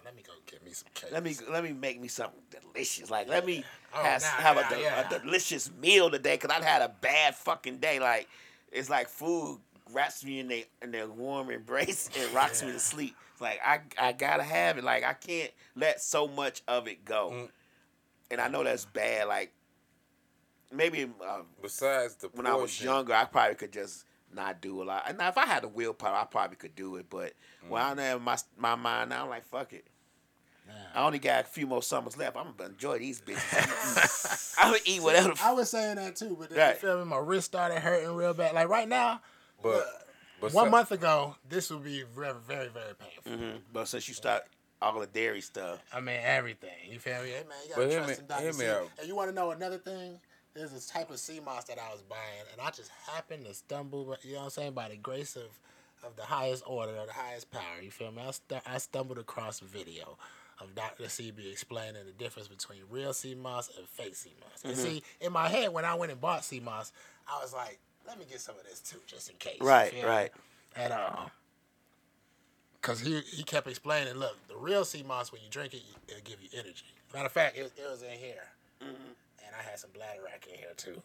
let 0.06 0.14
me 0.14 0.22
go 0.24 0.32
get 0.46 0.64
me 0.64 0.70
some 0.72 0.86
cakes. 0.94 1.12
Let 1.12 1.22
me 1.24 1.36
let 1.50 1.64
me 1.64 1.72
make 1.72 2.00
me 2.00 2.06
something 2.08 2.40
delicious. 2.50 3.10
Like 3.10 3.28
let 3.28 3.44
me 3.44 3.64
Oh, 3.92 4.02
have, 4.02 4.22
nah, 4.22 4.28
have 4.28 4.56
nah, 4.56 4.76
a, 4.76 4.80
yeah. 4.80 5.08
a 5.10 5.18
delicious 5.20 5.70
meal 5.80 6.10
today 6.10 6.34
because 6.36 6.50
I've 6.56 6.64
had 6.64 6.80
a 6.80 6.88
bad 7.00 7.34
fucking 7.34 7.78
day. 7.78 7.98
Like 7.98 8.28
it's 8.70 8.88
like 8.88 9.08
food 9.08 9.58
wraps 9.92 10.24
me 10.24 10.38
in 10.40 10.48
their 10.48 10.62
in 10.80 10.92
their 10.92 11.08
warm 11.08 11.50
embrace 11.50 12.08
and 12.18 12.32
rocks 12.32 12.62
me 12.62 12.70
to 12.72 12.78
sleep. 12.78 13.16
Like 13.40 13.60
I 13.64 13.80
I 13.98 14.12
gotta 14.12 14.44
have 14.44 14.78
it. 14.78 14.84
Like 14.84 15.02
I 15.04 15.12
can't 15.12 15.50
let 15.74 16.00
so 16.00 16.28
much 16.28 16.62
of 16.68 16.86
it 16.86 17.04
go. 17.04 17.30
Mm. 17.32 17.48
And 18.30 18.40
I 18.40 18.48
know 18.48 18.62
that's 18.62 18.84
bad. 18.84 19.26
Like 19.28 19.52
maybe 20.72 21.04
uh, 21.26 21.40
Besides 21.60 22.14
the 22.16 22.28
when 22.28 22.46
I 22.46 22.54
was 22.54 22.80
younger, 22.80 23.12
I 23.12 23.24
probably 23.24 23.56
could 23.56 23.72
just 23.72 24.04
not 24.32 24.60
do 24.60 24.82
a 24.82 24.84
lot. 24.84 25.04
And 25.08 25.18
now 25.18 25.28
if 25.28 25.38
I 25.38 25.46
had 25.46 25.62
the 25.62 25.68
willpower, 25.68 26.14
I 26.16 26.24
probably 26.24 26.56
could 26.56 26.74
do 26.74 26.96
it. 26.96 27.06
But 27.10 27.32
when 27.68 27.82
Mm. 27.82 27.98
I 27.98 28.02
have 28.04 28.20
my 28.22 28.36
my 28.56 28.74
mind 28.76 29.10
now, 29.10 29.24
I'm 29.24 29.30
like, 29.30 29.44
fuck 29.46 29.72
it. 29.72 29.84
Nah. 30.66 30.72
I 31.02 31.06
only 31.06 31.18
got 31.18 31.44
a 31.44 31.48
few 31.48 31.66
more 31.66 31.82
summers 31.82 32.16
left. 32.16 32.36
I'm 32.36 32.52
gonna 32.56 32.70
enjoy 32.70 32.98
these 32.98 33.20
bitches. 33.20 34.54
I'm 34.58 34.70
gonna 34.72 34.82
eat 34.84 35.02
whatever. 35.02 35.34
the 35.34 35.42
I 35.44 35.50
f- 35.50 35.56
was 35.56 35.70
saying 35.70 35.96
that 35.96 36.16
too, 36.16 36.36
but 36.38 36.50
then 36.50 36.58
Right. 36.58 36.74
you 36.74 36.80
feel 36.80 36.98
me? 36.98 37.04
My 37.04 37.18
wrist 37.18 37.46
started 37.46 37.78
hurting 37.80 38.14
real 38.14 38.34
bad. 38.34 38.54
Like 38.54 38.68
right 38.68 38.88
now, 38.88 39.20
But, 39.62 39.86
but 40.40 40.52
one 40.52 40.64
some- 40.64 40.70
month 40.70 40.90
ago, 40.92 41.36
this 41.48 41.70
would 41.70 41.84
be 41.84 42.02
very, 42.02 42.34
very, 42.46 42.68
very 42.68 42.94
painful. 42.94 43.32
Mhm. 43.32 43.60
But 43.72 43.86
since 43.88 44.08
you 44.08 44.14
start 44.14 44.42
all 44.82 44.98
the 45.00 45.06
dairy 45.06 45.40
stuff, 45.40 45.80
I 45.92 46.00
mean, 46.00 46.18
everything. 46.22 46.90
You 46.90 46.98
feel 46.98 47.22
me? 47.22 47.28
Hey, 47.30 47.44
man, 47.48 47.58
you 47.68 47.74
gotta 47.74 47.88
hear 47.88 47.98
trust 47.98 48.10
me- 48.12 48.18
in 48.22 48.26
Dr. 48.26 48.42
hear 48.42 48.52
me 48.82 48.88
And 48.98 49.08
you 49.08 49.14
want 49.14 49.28
to 49.30 49.34
know 49.34 49.50
another 49.52 49.78
thing? 49.78 50.20
There's 50.54 50.72
this 50.72 50.86
type 50.86 51.10
of 51.10 51.18
sea 51.18 51.38
moss 51.40 51.64
that 51.64 51.78
I 51.78 51.92
was 51.92 52.00
buying, 52.02 52.44
and 52.52 52.60
I 52.62 52.70
just 52.70 52.90
happened 53.06 53.44
to 53.44 53.52
stumble, 53.52 54.16
you 54.22 54.32
know 54.32 54.38
what 54.38 54.44
I'm 54.44 54.50
saying, 54.50 54.72
by 54.72 54.88
the 54.88 54.96
grace 54.96 55.36
of, 55.36 55.44
of 56.02 56.16
the 56.16 56.22
highest 56.22 56.62
order, 56.66 56.96
of 56.96 57.06
the 57.08 57.12
highest 57.12 57.50
power. 57.50 57.82
You 57.82 57.90
feel 57.90 58.10
me? 58.10 58.22
I, 58.26 58.30
stu- 58.30 58.60
I 58.66 58.78
stumbled 58.78 59.18
across 59.18 59.60
a 59.60 59.66
video 59.66 60.16
of 60.60 60.74
Dr. 60.74 61.04
Sebi 61.04 61.50
explaining 61.50 62.04
the 62.06 62.12
difference 62.12 62.48
between 62.48 62.80
real 62.90 63.12
sea 63.12 63.34
moss 63.34 63.70
and 63.76 63.86
fake 63.88 64.14
sea 64.16 64.32
moss. 64.40 64.62
And 64.64 64.76
see, 64.76 65.02
in 65.20 65.32
my 65.32 65.48
head, 65.48 65.72
when 65.72 65.84
I 65.84 65.94
went 65.94 66.12
and 66.12 66.20
bought 66.20 66.44
sea 66.44 66.60
moss, 66.60 66.92
I 67.28 67.40
was 67.42 67.52
like, 67.52 67.78
let 68.06 68.18
me 68.18 68.24
get 68.28 68.40
some 68.40 68.54
of 68.56 68.64
this 68.64 68.80
too, 68.80 68.98
just 69.06 69.30
in 69.30 69.36
case. 69.36 69.58
you 69.60 69.66
right, 69.66 69.92
me? 69.92 70.04
right. 70.04 70.30
And 70.76 70.92
uh, 70.92 71.26
cause 72.82 73.00
he 73.00 73.20
he 73.20 73.42
kept 73.42 73.66
explaining, 73.66 74.14
look, 74.14 74.36
the 74.48 74.56
real 74.56 74.84
sea 74.84 75.02
moss 75.02 75.32
when 75.32 75.42
you 75.42 75.48
drink 75.50 75.74
it, 75.74 75.82
it'll 76.08 76.20
give 76.22 76.40
you 76.42 76.48
energy. 76.54 76.84
Matter 77.12 77.26
of 77.26 77.32
fact, 77.32 77.56
it, 77.56 77.72
it 77.76 77.90
was 77.90 78.02
in 78.02 78.10
here, 78.10 78.44
and 78.80 79.54
I 79.58 79.62
had 79.62 79.78
some 79.78 79.90
bladderwrack 79.90 80.46
in 80.52 80.58
here 80.58 80.74
too. 80.76 81.02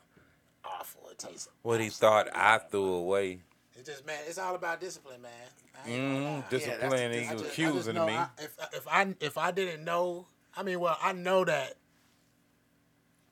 Awful, 0.63 1.09
it 1.09 1.17
tastes. 1.17 1.49
what 1.63 1.81
he 1.81 1.89
thought 1.89 2.27
I 2.35 2.59
threw 2.59 2.93
away. 2.93 3.39
It's 3.77 3.87
just 3.89 4.05
man, 4.05 4.19
it's 4.27 4.37
all 4.37 4.55
about 4.55 4.79
discipline, 4.81 5.21
man. 5.21 5.31
I 5.85 5.89
ain't 5.89 5.97
gonna. 6.25 6.43
Mm, 6.43 6.49
discipline. 6.49 6.79
that's- 6.81 6.99
he 7.01 7.19
was 7.19 7.27
just- 7.27 7.31
I 7.31 7.33
just 7.33 7.59
accusing 7.59 7.95
me. 8.05 8.13
I, 8.13 8.27
if 8.39 8.57
if 8.73 8.87
I 8.87 9.15
if 9.19 9.37
I 9.37 9.51
didn't 9.51 9.83
know, 9.85 10.27
I 10.55 10.63
mean, 10.63 10.79
well, 10.79 10.97
I 11.01 11.13
know 11.13 11.45
that 11.45 11.75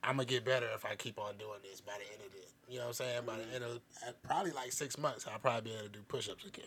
I'm 0.02 0.16
gonna 0.16 0.24
get 0.26 0.44
better 0.44 0.66
if 0.74 0.84
I 0.84 0.94
keep 0.96 1.18
on 1.18 1.36
doing 1.36 1.58
this 1.62 1.80
by 1.80 1.92
the 1.98 2.04
end 2.12 2.22
of 2.26 2.34
it. 2.34 2.48
You 2.68 2.78
know 2.78 2.84
what 2.84 2.88
I'm 2.88 2.92
saying? 2.94 3.22
By 3.26 3.36
the 3.36 3.54
end 3.54 3.64
of 3.64 3.80
probably 4.22 4.52
like 4.52 4.72
six 4.72 4.96
months, 4.96 5.26
I'll 5.30 5.38
probably 5.38 5.70
be 5.72 5.76
able 5.76 5.88
to 5.88 5.92
do 5.92 6.02
push-ups 6.08 6.44
again. 6.46 6.64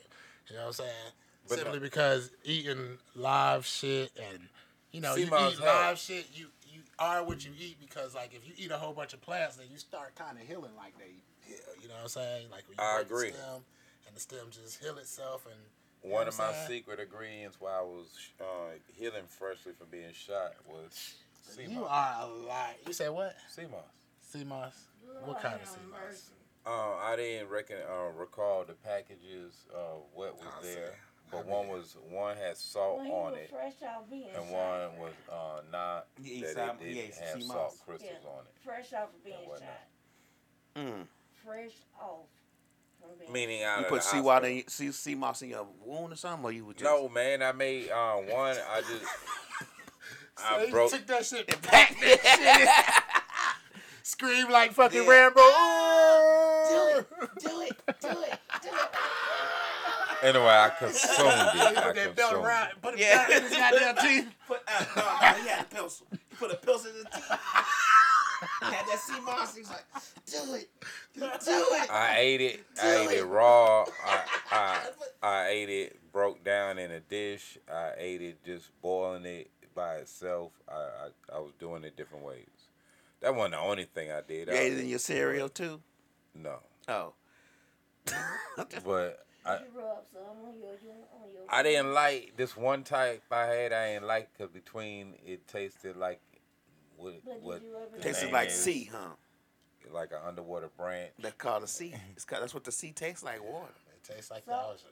You 0.50 0.56
know 0.58 0.62
what 0.64 0.68
I'm 0.68 0.74
saying? 0.74 1.12
But 1.48 1.56
Simply 1.58 1.80
no- 1.80 1.84
because 1.84 2.30
eating 2.44 2.98
live 3.16 3.66
shit 3.66 4.12
and 4.18 4.48
you 4.92 5.02
know 5.02 5.16
you 5.16 5.26
eat 5.26 5.60
live 5.60 5.98
shit, 5.98 6.28
you 6.34 6.48
you 6.72 6.82
are 7.00 7.24
what 7.24 7.44
you 7.44 7.52
eat 7.60 7.78
because 7.80 8.14
like 8.14 8.34
if 8.36 8.46
you 8.48 8.54
eat 8.58 8.72
a 8.72 8.78
whole 8.78 8.94
bunch 8.94 9.14
of 9.14 9.22
plants, 9.22 9.56
then 9.56 9.66
you 9.72 9.78
start 9.78 10.14
kind 10.16 10.38
of 10.40 10.48
healing 10.48 10.76
like 10.78 10.98
they. 11.00 11.16
You 11.82 11.88
know 11.90 11.96
what 11.96 12.04
I'm 12.04 12.08
saying? 12.10 12.48
Like 12.52 12.64
when 12.68 12.78
you 12.78 12.84
I 12.84 12.96
break 12.98 13.08
the 13.10 13.14
agree. 13.16 13.32
stem 13.32 13.62
and 14.08 14.16
the 14.16 14.20
stem 14.20 14.46
just 14.52 14.82
heal 14.82 14.98
itself 14.98 15.46
and. 15.46 15.56
you 16.04 16.10
know 16.10 16.16
One 16.16 16.26
what 16.26 16.34
of 16.34 16.40
I'm 16.40 16.48
my 16.48 16.54
saying? 16.54 16.68
secret 16.70 17.00
ingredients 17.00 17.58
while 17.60 17.80
I 17.80 17.84
was 17.84 18.08
uh, 18.40 18.44
healing 18.98 19.24
freshly 19.28 19.74
from 19.78 19.88
being 19.92 20.12
shot 20.14 20.54
was 20.68 21.16
sea 21.42 21.64
You 21.68 21.82
moss. 21.82 21.90
are 21.92 22.24
a 22.24 22.28
lie. 22.48 22.76
You 22.88 22.94
say 22.94 23.10
what? 23.10 23.36
Sea 23.50 23.64
moss. 23.70 23.82
Sea 24.22 24.44
moss. 24.44 24.76
What 25.26 25.42
kind 25.42 25.60
of 25.62 25.68
sea 25.68 25.78
moss? 25.92 26.30
Uh, 26.66 26.96
I 27.04 27.16
didn't 27.18 27.50
reckon 27.50 27.76
uh, 27.90 28.12
recall 28.18 28.64
the 28.66 28.74
packages 28.74 29.66
uh, 29.76 30.00
what 30.14 30.38
was 30.38 30.48
I 30.60 30.64
see. 30.64 30.74
there, 30.76 30.94
I 30.94 31.36
but 31.36 31.46
one 31.46 31.68
was 31.68 31.98
one 32.10 32.38
had 32.38 32.56
salt 32.56 33.00
When 33.00 33.08
he 33.08 33.12
on 33.12 33.34
it, 33.36 33.50
fresh 33.50 33.74
off 33.84 34.10
being 34.10 34.28
and 34.34 34.46
shot, 34.50 34.54
one 34.54 35.00
was 35.00 35.14
uh, 35.30 35.60
not 35.74 36.08
He 36.24 36.42
that 36.42 36.78
it 36.80 36.80
didn't 36.80 36.98
ate 36.98 37.14
have 37.16 37.42
sea 37.42 37.48
salt 37.48 37.60
moss. 37.60 37.82
crystals 37.86 38.12
Yeah. 38.24 38.30
on 38.30 38.46
it. 38.46 38.54
fresh 38.64 38.94
off 38.94 39.10
of 39.14 39.24
being 39.26 39.36
and 39.52 39.60
shot. 39.60 40.78
mm. 40.78 41.08
Fresh 41.46 41.72
off 42.02 42.26
Meaning 43.32 43.64
out 43.64 43.80
you 43.80 43.84
of 43.86 43.90
put 43.90 44.02
the 44.02 44.08
sea 44.08 44.22
water, 44.22 44.48
in, 44.48 44.68
sea, 44.68 44.92
sea 44.92 45.16
moss 45.16 45.42
in 45.42 45.50
your 45.50 45.68
wound 45.86 46.14
or 46.14 46.16
something, 46.16 46.46
or 46.46 46.52
you 46.52 46.66
would 46.66 46.78
just 46.78 46.90
No 46.90 47.10
man, 47.10 47.42
I 47.44 47.52
made 47.52 47.90
uh, 47.92 48.14
one. 48.16 48.56
I 48.72 48.80
just 48.82 49.04
So 49.04 50.46
I 50.46 50.64
you 50.66 50.72
broke. 50.72 50.92
took 50.92 51.06
that 51.08 51.26
shit, 51.26 51.48
pack 51.64 51.96
that 52.00 52.20
shit. 52.24 52.70
scream 54.04 54.50
like 54.50 54.72
fucking 54.74 55.04
Yeah. 55.04 55.10
Rambo. 55.10 55.42
do 56.70 56.98
it, 57.00 57.08
do 57.40 57.62
it, 57.62 57.78
do 58.02 58.08
it, 58.22 58.40
do 58.62 58.70
it. 58.70 58.90
Anyway, 60.24 60.46
I 60.46 60.72
consumed 60.80 61.30
He 61.54 61.60
it. 61.60 61.78
I 61.78 61.82
put 61.84 61.96
that 61.96 62.16
belt 62.16 62.30
consumed 62.32 62.46
around, 62.46 62.70
put 62.82 62.94
it 62.94 63.00
Yeah. 63.02 63.18
back 63.18 63.30
in 63.32 63.44
his 63.44 63.52
goddamn 63.58 63.96
teeth. 63.98 64.28
Put, 64.48 64.62
uh, 64.68 64.86
no, 64.96 65.02
no, 65.02 65.44
he 65.44 65.48
had 65.50 65.62
a 65.62 65.64
pencil. 65.66 66.08
He 66.12 66.36
put 66.38 66.52
a 66.52 66.56
pencil 66.56 66.90
in 66.90 66.96
his 66.96 67.06
teeth. 67.14 67.38
He 68.60 68.66
had 68.66 68.86
that 68.88 69.00
sea 69.00 69.20
moss. 69.22 69.56
He 69.56 69.62
was 69.62 69.70
like, 69.70 69.86
do 70.26 70.54
it, 70.56 70.70
do 71.16 71.26
it. 71.26 71.92
I 71.92 72.16
ate 72.20 72.42
it. 72.42 72.66
I 72.82 72.96
ate 72.96 73.12
it 73.12 73.18
it. 73.20 73.26
raw. 73.26 73.86
I, 74.06 74.22
I 74.52 74.80
I 75.24 75.48
ate 75.48 75.70
it 75.70 76.12
broke 76.12 76.44
down 76.44 76.78
in 76.80 76.92
a 76.92 77.00
dish. 77.00 77.58
I 77.72 77.92
ate 77.98 78.22
it 78.22 78.44
just 78.46 78.70
boiling 78.82 79.26
it 79.26 79.50
by 79.76 79.96
itself. 79.96 80.52
I 80.68 80.74
I, 80.74 81.36
I 81.38 81.40
was 81.40 81.52
doing 81.60 81.84
it 81.84 81.96
different 81.98 82.26
ways. 82.26 82.48
That 83.22 83.36
wasn't 83.36 83.54
the 83.54 83.60
only 83.60 83.86
thing 83.86 84.12
I 84.12 84.22
did. 84.22 84.48
You 84.50 84.54
I- 84.54 84.58
ate 84.58 84.74
it 84.74 84.80
in 84.80 84.88
your 84.90 85.00
cereal 85.00 85.50
too. 85.50 85.82
no, 86.36 86.60
Oh, 86.88 87.14
but 88.86 89.26
I 89.46 89.54
you 89.60 89.66
rub 89.76 90.04
some 90.12 90.22
on 90.46 90.54
your, 90.60 90.72
your 90.84 90.94
on 91.14 91.32
your. 91.34 91.44
I 91.50 91.64
didn't 91.64 91.94
like 91.94 92.34
this 92.38 92.56
one 92.58 92.84
type 92.84 93.24
I 93.32 93.46
had. 93.46 93.72
I 93.74 93.94
didn't 93.94 94.08
like 94.08 94.30
because 94.34 94.52
between 94.54 95.14
it 95.26 95.48
tasted 95.48 95.96
like 95.96 96.22
what 97.04 97.26
But 97.26 97.42
what 97.42 97.62
you 97.62 97.76
ever 97.76 97.98
the 97.98 98.02
tasted 98.04 98.26
name 98.26 98.34
like 98.34 98.48
is, 98.48 98.56
sea, 98.64 98.90
huh? 98.92 99.10
like 99.92 100.12
an 100.12 100.20
underwater 100.26 100.70
branch. 100.78 101.12
That's 101.20 101.36
called 101.36 101.64
a 101.64 101.68
sea. 101.68 101.94
It's 102.16 102.26
called, 102.26 102.42
that's 102.42 102.54
what 102.54 102.64
the 102.64 102.72
sea 102.72 102.92
tastes 102.92 103.24
like, 103.24 103.44
water. 103.44 103.74
It 103.96 104.04
tastes 104.14 104.32
like 104.32 104.46
the 104.46 104.52
So- 104.52 104.72
ocean. 104.74 104.90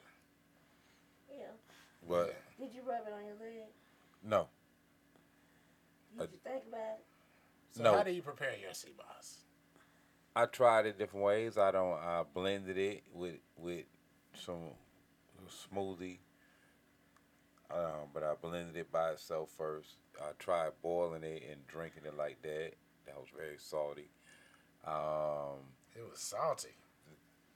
Yeah. 1.30 1.46
But 2.08 2.36
Did 2.58 2.74
you 2.74 2.82
rub 2.82 3.06
it 3.06 3.12
on 3.12 3.24
your 3.24 3.34
leg? 3.36 3.66
no, 4.22 4.48
Did 6.12 6.20
Uh, 6.20 6.24
you 6.30 6.38
think 6.44 6.64
about 6.68 6.80
it? 6.98 7.04
So 7.70 7.82
No. 7.84 7.94
how 7.96 8.02
do 8.02 8.10
you 8.10 8.20
prepare 8.22 8.54
your 8.56 8.74
sea 8.74 8.92
moss? 8.98 9.38
I 10.36 10.44
tried 10.46 10.84
it 10.86 10.98
different 10.98 11.24
ways. 11.24 11.56
I 11.56 11.70
don't. 11.70 11.98
I 11.98 12.22
blended 12.22 12.76
it 12.78 13.02
with 13.12 13.40
with 13.56 13.86
some 14.34 14.74
smoothie. 15.48 16.18
Um, 17.74 18.08
but 18.12 18.22
I 18.22 18.34
blended 18.40 18.76
it 18.76 18.92
by 18.92 19.10
itself 19.12 19.48
first. 19.56 19.96
I 20.20 20.32
tried 20.38 20.72
boiling 20.82 21.22
it 21.24 21.42
and 21.50 21.66
drinking 21.66 22.02
it 22.06 22.16
like 22.16 22.40
that. 22.42 22.72
That 23.06 23.16
was 23.16 23.28
very 23.36 23.56
salty. 23.58 24.08
Um, 24.84 25.64
It 25.96 26.02
was 26.08 26.18
salty. 26.20 26.74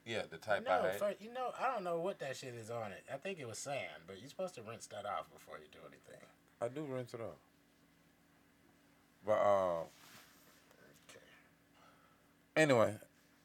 yeah, 0.05 0.23
the 0.29 0.37
type 0.37 0.65
No, 0.65 0.71
I 0.71 0.87
had. 0.87 0.99
first, 0.99 1.21
you 1.21 1.31
know, 1.33 1.51
I 1.59 1.71
don't 1.73 1.83
know 1.83 1.99
what 1.99 2.19
that 2.19 2.35
shit 2.35 2.55
is 2.55 2.71
on 2.71 2.91
it. 2.91 3.03
I 3.13 3.17
think 3.17 3.39
it 3.39 3.47
was 3.47 3.59
sand, 3.59 4.03
but 4.07 4.19
you're 4.19 4.29
supposed 4.29 4.55
to 4.55 4.61
rinse 4.63 4.87
that 4.87 5.05
off 5.05 5.29
before 5.31 5.57
you 5.59 5.67
do 5.71 5.79
anything. 5.85 6.25
I 6.61 6.67
do 6.69 6.81
rinse 6.85 7.13
it 7.13 7.21
off. 7.21 7.37
But 9.25 9.33
um, 9.39 9.85
Okay. 11.09 11.19
anyway, 12.55 12.95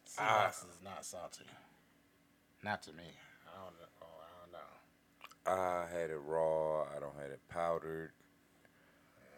Sea 0.05 0.23
is 0.49 0.79
not 0.83 1.05
salty. 1.05 1.45
Not 2.63 2.83
to 2.85 2.93
me. 2.93 3.05
I 3.47 3.65
don't 3.65 3.75
know. 3.75 3.87
I 5.47 5.51
don't 5.51 5.59
know. 5.59 5.63
I 5.65 5.87
had 6.01 6.11
it 6.11 6.21
raw. 6.25 6.83
I 6.83 7.01
don't 7.01 7.17
have 7.21 7.31
it 7.31 7.41
powdered. 7.49 8.13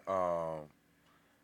Um, 0.07 0.69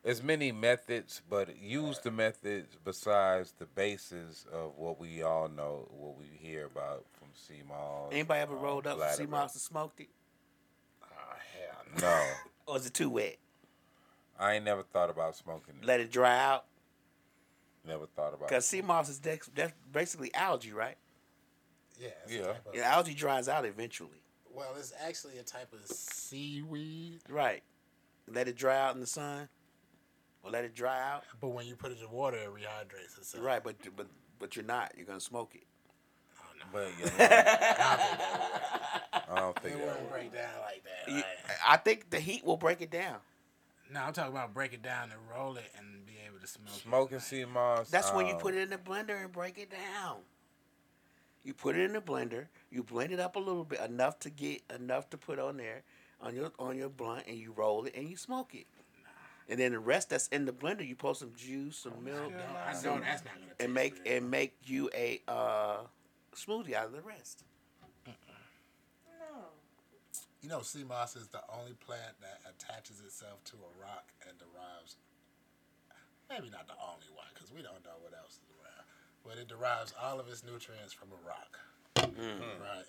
there's 0.02 0.22
many 0.22 0.52
methods, 0.52 1.20
but 1.28 1.58
use 1.58 1.98
the 1.98 2.10
methods 2.10 2.76
besides 2.84 3.52
the 3.58 3.66
basis 3.66 4.46
of 4.52 4.72
what 4.76 4.98
we 4.98 5.22
all 5.22 5.48
know, 5.48 5.88
what 5.90 6.16
we 6.18 6.26
hear 6.38 6.66
about 6.66 7.04
from 7.18 7.28
sea 7.34 7.62
moss. 7.66 8.08
Anybody 8.12 8.40
ever 8.40 8.56
uh, 8.56 8.60
rolled 8.60 8.86
up 8.86 8.92
some 8.92 8.98
bladder 8.98 9.16
sea 9.16 9.26
moss 9.26 9.54
and 9.54 9.60
smoked 9.60 10.00
it? 10.00 10.08
Oh 11.02 11.34
hell 11.54 12.00
no. 12.00 12.06
No, 12.08 12.26
Or 12.72 12.76
is 12.76 12.86
it 12.86 12.94
too 12.94 13.10
wet? 13.10 13.36
I 14.38 14.54
ain't 14.54 14.64
never 14.64 14.82
thought 14.82 15.10
about 15.10 15.36
smoking 15.36 15.74
it. 15.82 15.86
Let 15.86 16.00
it 16.00 16.10
dry 16.10 16.38
out. 16.38 16.64
Never 17.86 18.06
thought 18.06 18.32
about. 18.32 18.48
Because 18.48 18.66
sea 18.66 18.80
moss 18.80 19.08
is 19.10 19.18
dex- 19.18 19.50
that's 19.54 19.72
basically 19.92 20.32
algae, 20.34 20.72
right? 20.72 20.96
Yeah. 21.98 22.08
Yeah. 22.26 22.52
A 22.72 22.76
Yeah, 22.76 22.94
algae 22.94 23.14
dries 23.14 23.48
out 23.48 23.66
eventually. 23.66 24.22
Well, 24.60 24.74
it's 24.78 24.92
actually 25.02 25.38
a 25.38 25.42
type 25.42 25.72
of 25.72 25.80
seaweed, 25.86 27.20
Right. 27.30 27.62
Let 28.28 28.46
it 28.46 28.56
dry 28.56 28.78
out 28.78 28.94
in 28.94 29.00
the 29.00 29.06
sun. 29.06 29.48
Or 30.42 30.50
let 30.50 30.64
it 30.64 30.74
dry 30.74 31.00
out. 31.00 31.24
but 31.40 31.48
when 31.48 31.66
you 31.66 31.76
put 31.76 31.92
it 31.92 31.98
in 32.00 32.10
water, 32.10 32.36
it 32.36 32.48
rehydrates 32.48 33.16
itself. 33.18 33.42
Right, 33.44 33.64
but 33.64 33.76
but 33.96 34.06
but 34.38 34.56
you're 34.56 34.64
not. 34.64 34.92
You're 34.96 35.06
gonna 35.06 35.18
smoke 35.20 35.54
it. 35.54 35.64
Oh 36.38 36.66
But 36.72 36.88
yeah, 36.98 37.96
I 39.28 39.34
don't 39.36 39.58
think 39.60 39.76
It 39.76 39.78
that 39.78 39.86
wouldn't 39.86 40.10
break 40.10 40.32
down 40.32 40.50
like 40.64 40.82
that. 40.84 41.08
You- 41.10 41.16
like- 41.16 41.26
I 41.66 41.76
think 41.78 42.10
the 42.10 42.20
heat 42.20 42.44
will 42.44 42.56
break 42.58 42.80
it 42.82 42.90
down. 42.90 43.16
no, 43.90 44.00
I'm 44.00 44.12
talking 44.12 44.32
about 44.32 44.52
break 44.54 44.72
it 44.74 44.82
down 44.82 45.10
and 45.10 45.20
roll 45.34 45.56
it 45.56 45.70
and 45.78 46.06
be 46.06 46.14
able 46.26 46.38
to 46.38 46.46
smoke. 46.46 46.68
it. 46.76 46.82
Smoking 46.82 47.20
sea 47.20 47.44
moss. 47.46 47.90
That's 47.90 48.12
when 48.12 48.26
you 48.26 48.34
um, 48.34 48.40
put 48.40 48.54
it 48.54 48.60
in 48.62 48.70
the 48.70 48.78
blender 48.78 49.22
and 49.22 49.32
break 49.32 49.58
it 49.58 49.70
down. 49.70 50.18
You 51.42 51.54
put 51.54 51.76
it 51.76 51.88
in 51.88 51.96
a 51.96 52.00
blender. 52.00 52.46
You 52.70 52.82
blend 52.82 53.12
it 53.12 53.20
up 53.20 53.36
a 53.36 53.38
little 53.38 53.64
bit, 53.64 53.80
enough 53.80 54.18
to 54.20 54.30
get 54.30 54.62
enough 54.74 55.08
to 55.10 55.16
put 55.16 55.38
on 55.38 55.56
there 55.56 55.82
on 56.20 56.34
your 56.36 56.52
on 56.58 56.76
your 56.76 56.90
blunt, 56.90 57.24
and 57.26 57.36
you 57.38 57.52
roll 57.52 57.84
it 57.86 57.94
and 57.96 58.08
you 58.08 58.16
smoke 58.16 58.54
it. 58.54 58.66
And 59.48 59.58
then 59.58 59.72
the 59.72 59.80
rest 59.80 60.10
that's 60.10 60.28
in 60.28 60.44
the 60.44 60.52
blender, 60.52 60.86
you 60.86 60.94
pour 60.94 61.14
some 61.14 61.32
juice, 61.34 61.78
some 61.78 62.04
milk, 62.04 62.30
No, 62.30 62.38
I 62.38 62.72
know 62.72 63.00
that's 63.00 63.24
not 63.24 63.34
gonna 63.34 63.46
taste 63.46 63.60
and 63.60 63.74
make 63.74 64.04
good. 64.04 64.12
and 64.12 64.30
make 64.30 64.54
you 64.64 64.90
a 64.94 65.20
uh, 65.26 65.78
smoothie 66.36 66.74
out 66.74 66.86
of 66.86 66.92
the 66.92 67.00
rest. 67.00 67.42
No. 68.06 68.12
You 70.42 70.48
know, 70.48 70.62
sea 70.62 70.84
moss 70.84 71.16
is 71.16 71.28
the 71.28 71.40
only 71.58 71.72
plant 71.72 72.20
that 72.20 72.40
attaches 72.48 73.00
itself 73.04 73.42
to 73.44 73.56
a 73.56 73.82
rock 73.82 74.12
and 74.28 74.38
derives. 74.38 74.96
Maybe 76.30 76.48
not 76.50 76.68
the 76.68 76.78
only 76.78 77.10
one, 77.16 77.26
because 77.34 77.50
we 77.50 77.60
don't 77.62 77.82
know 77.84 77.98
what 78.02 78.14
else 78.14 78.34
is 78.38 78.46
around. 78.46 78.49
But 79.26 79.38
it 79.38 79.48
derives 79.48 79.92
all 80.02 80.18
of 80.18 80.28
its 80.28 80.42
nutrients 80.44 80.92
from 80.92 81.08
a 81.12 81.28
rock. 81.28 81.58
Mm. 81.96 82.40
Right. 82.60 82.84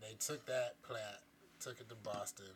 They 0.00 0.14
took 0.20 0.44
that 0.46 0.80
plant, 0.82 1.18
took 1.60 1.80
it 1.80 1.88
to 1.88 1.94
Boston, 1.96 2.46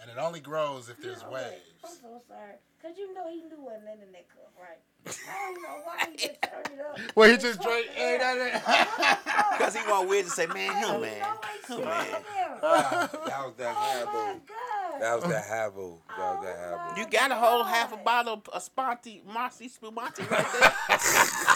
and 0.00 0.10
it 0.10 0.18
only 0.20 0.40
grows 0.40 0.88
if 0.88 1.00
there's 1.00 1.22
No, 1.22 1.30
wait, 1.30 1.44
I'm 1.84 1.90
so 1.90 2.20
sorry. 2.28 2.54
Because 2.80 2.98
you 2.98 3.14
know 3.14 3.28
he 3.30 3.36
knew 3.42 3.56
wasn't 3.60 4.02
in 4.04 4.12
that 4.12 4.28
cup, 4.28 4.52
right? 4.60 4.80
I 5.06 5.52
don't 5.52 5.62
know 5.62 5.80
why 5.84 6.06
he 6.10 6.16
just 6.16 6.42
turned 6.42 6.78
it 6.78 6.80
up. 6.84 7.16
Well, 7.16 7.30
he 7.30 7.36
just 7.38 7.60
drank. 7.62 7.86
it 7.86 7.92
Hey, 7.94 8.16
up. 8.16 8.20
that, 8.64 9.54
Because 9.58 9.74
he 9.76 9.82
want 9.90 10.08
Wiz 10.08 10.24
to 10.26 10.30
say, 10.30 10.46
man, 10.46 10.72
Hey, 10.72 10.80
him, 10.86 10.94
you 10.96 11.00
man. 11.00 11.20
know 11.20 11.26
what 11.28 11.48
he 11.66 11.74
Him, 11.74 11.84
man. 11.84 12.06
there? 12.10 12.22
That 12.60 13.44
was 13.46 13.54
that 13.56 13.76
Oh, 13.76 14.04
my 14.04 14.12
Habo. 14.12 15.00
That 15.00 15.14
was 15.14 15.24
that 15.30 15.44
Habo. 15.46 15.98
That 16.16 16.34
was 16.36 16.44
that 16.44 16.56
Oh, 16.58 16.92
Habo. 16.94 16.98
You 16.98 17.06
got 17.10 17.30
a 17.30 17.34
whole 17.36 17.64
half 17.64 17.92
a 17.92 17.96
bottle 17.96 18.42
of 18.52 18.62
Sponti, 18.62 19.22
Marcy 19.26 19.68
Spumante 19.68 20.22
right 20.30 20.46
there. 20.60 20.72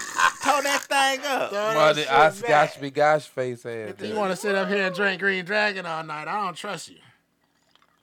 Tow 0.47 0.63
that 0.63 0.83
thing 0.83 1.21
up. 1.27 1.53
Well, 1.53 1.95
the 1.95 2.15
Oscar 2.15 2.81
be 2.81 2.91
gosh 2.91 3.27
face 3.27 3.67
ass. 3.67 3.95
you 4.01 4.15
want 4.15 4.31
to 4.31 4.37
sit 4.37 4.55
up 4.55 4.69
here 4.69 4.87
and 4.87 4.95
drink 4.95 5.21
Green 5.21 5.45
Dragon 5.45 5.85
all 5.87 6.03
night? 6.05 6.29
I 6.29 6.45
don't 6.45 6.57
trust 6.57 6.89
you. 6.89 6.97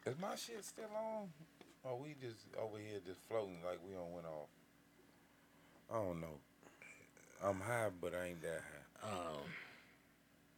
Is 0.06 0.16
my 0.22 0.36
shit 0.36 0.64
still 0.66 0.86
on? 0.96 1.30
Or 1.84 1.98
we 2.00 2.16
just 2.22 2.38
over 2.62 2.78
here 2.78 3.00
just 3.06 3.20
floating 3.28 3.58
like 3.66 3.80
we 3.88 3.94
don't 3.94 4.12
went 4.14 4.26
off? 4.26 4.48
I 5.92 5.96
don't 5.96 6.22
know. 6.22 6.40
I'm 7.44 7.60
high, 7.60 7.90
but 8.02 8.14
I 8.16 8.28
ain't 8.28 8.42
that 8.42 8.62
high. 9.02 9.10
Um, 9.12 9.38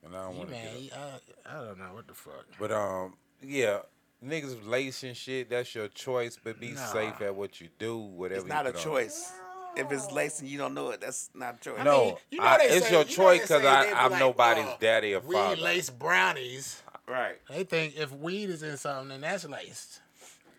And 0.06 0.16
I 0.16 0.24
don't 0.24 0.38
want 0.38 0.50
to 0.50 0.56
get 0.56 0.94
up. 0.94 1.22
I, 1.46 1.58
I 1.58 1.66
don't 1.66 1.80
know 1.80 1.94
what 1.94 2.08
the 2.08 2.14
fuck. 2.14 2.46
But 2.60 2.72
um, 2.72 3.14
yeah, 3.42 3.80
niggas 4.24 4.68
lacing 4.68 5.16
shit. 5.16 5.50
That's 5.50 5.74
your 5.74 5.88
choice. 5.88 6.38
But 6.42 6.60
be 6.60 6.72
Nah. 6.72 6.86
safe 6.86 7.22
at 7.22 7.36
what 7.36 7.60
you 7.60 7.70
do. 7.80 7.98
Whatever. 7.98 8.42
It's 8.42 8.50
not 8.50 8.68
a 8.68 8.72
choice. 8.72 9.32
on. 9.40 9.45
Choice. 9.76 9.86
If 9.86 9.92
it's 9.92 10.12
lacing, 10.12 10.48
you 10.48 10.58
don't 10.58 10.74
know 10.74 10.90
it. 10.90 11.02
That's 11.02 11.30
not 11.34 11.56
a 11.56 11.60
choice. 11.60 11.84
No, 11.84 12.06
mean, 12.06 12.16
you 12.32 12.40
know 12.40 12.46
I- 12.46 12.58
they 12.58 12.64
it's 12.76 12.86
say- 12.88 12.92
your 12.92 13.04
you 13.04 13.10
choice 13.16 13.42
because 13.42 13.62
say 13.62 13.64
know 13.92 13.98
I'm 13.98 14.12
like, 14.12 14.20
nobody's 14.20 14.66
oh, 14.66 14.78
daddy 14.80 15.14
or 15.14 15.20
Weed 15.22 15.36
father. 15.36 15.62
laced 15.62 16.00
brownies. 16.00 16.82
Right. 17.08 17.36
They 17.50 17.64
think 17.64 17.98
if 17.98 18.12
weed 18.12 18.50
is 18.50 18.64
in 18.64 18.78
something, 18.78 19.10
then 19.10 19.22
that's 19.22 19.46
laced. 19.46 20.02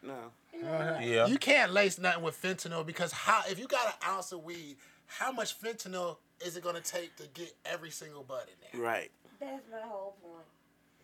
No. 0.03 0.15
Uh-huh. 0.55 0.99
Yeah. 1.03 1.27
You 1.27 1.39
can't 1.39 1.73
lace 1.73 1.99
nothing 1.99 2.23
with 2.23 2.41
fentanyl 2.41 2.87
because 2.87 3.13
how 3.13 3.43
if 3.51 3.59
you 3.59 3.67
got 3.67 3.87
an 3.87 3.93
ounce 4.09 4.33
of 4.33 4.45
weed, 4.45 4.77
how 5.07 5.33
much 5.33 5.61
fentanyl 5.61 6.17
is 6.41 6.57
it 6.57 6.63
gonna 6.63 6.81
take 6.81 7.17
to 7.17 7.25
get 7.35 7.53
every 7.65 7.91
single 7.91 8.23
bud 8.23 8.45
in 8.47 8.79
there? 8.81 8.87
Right. 8.89 9.11
That's 9.41 9.63
my 9.71 9.87
whole 9.87 10.15
point. 10.23 10.45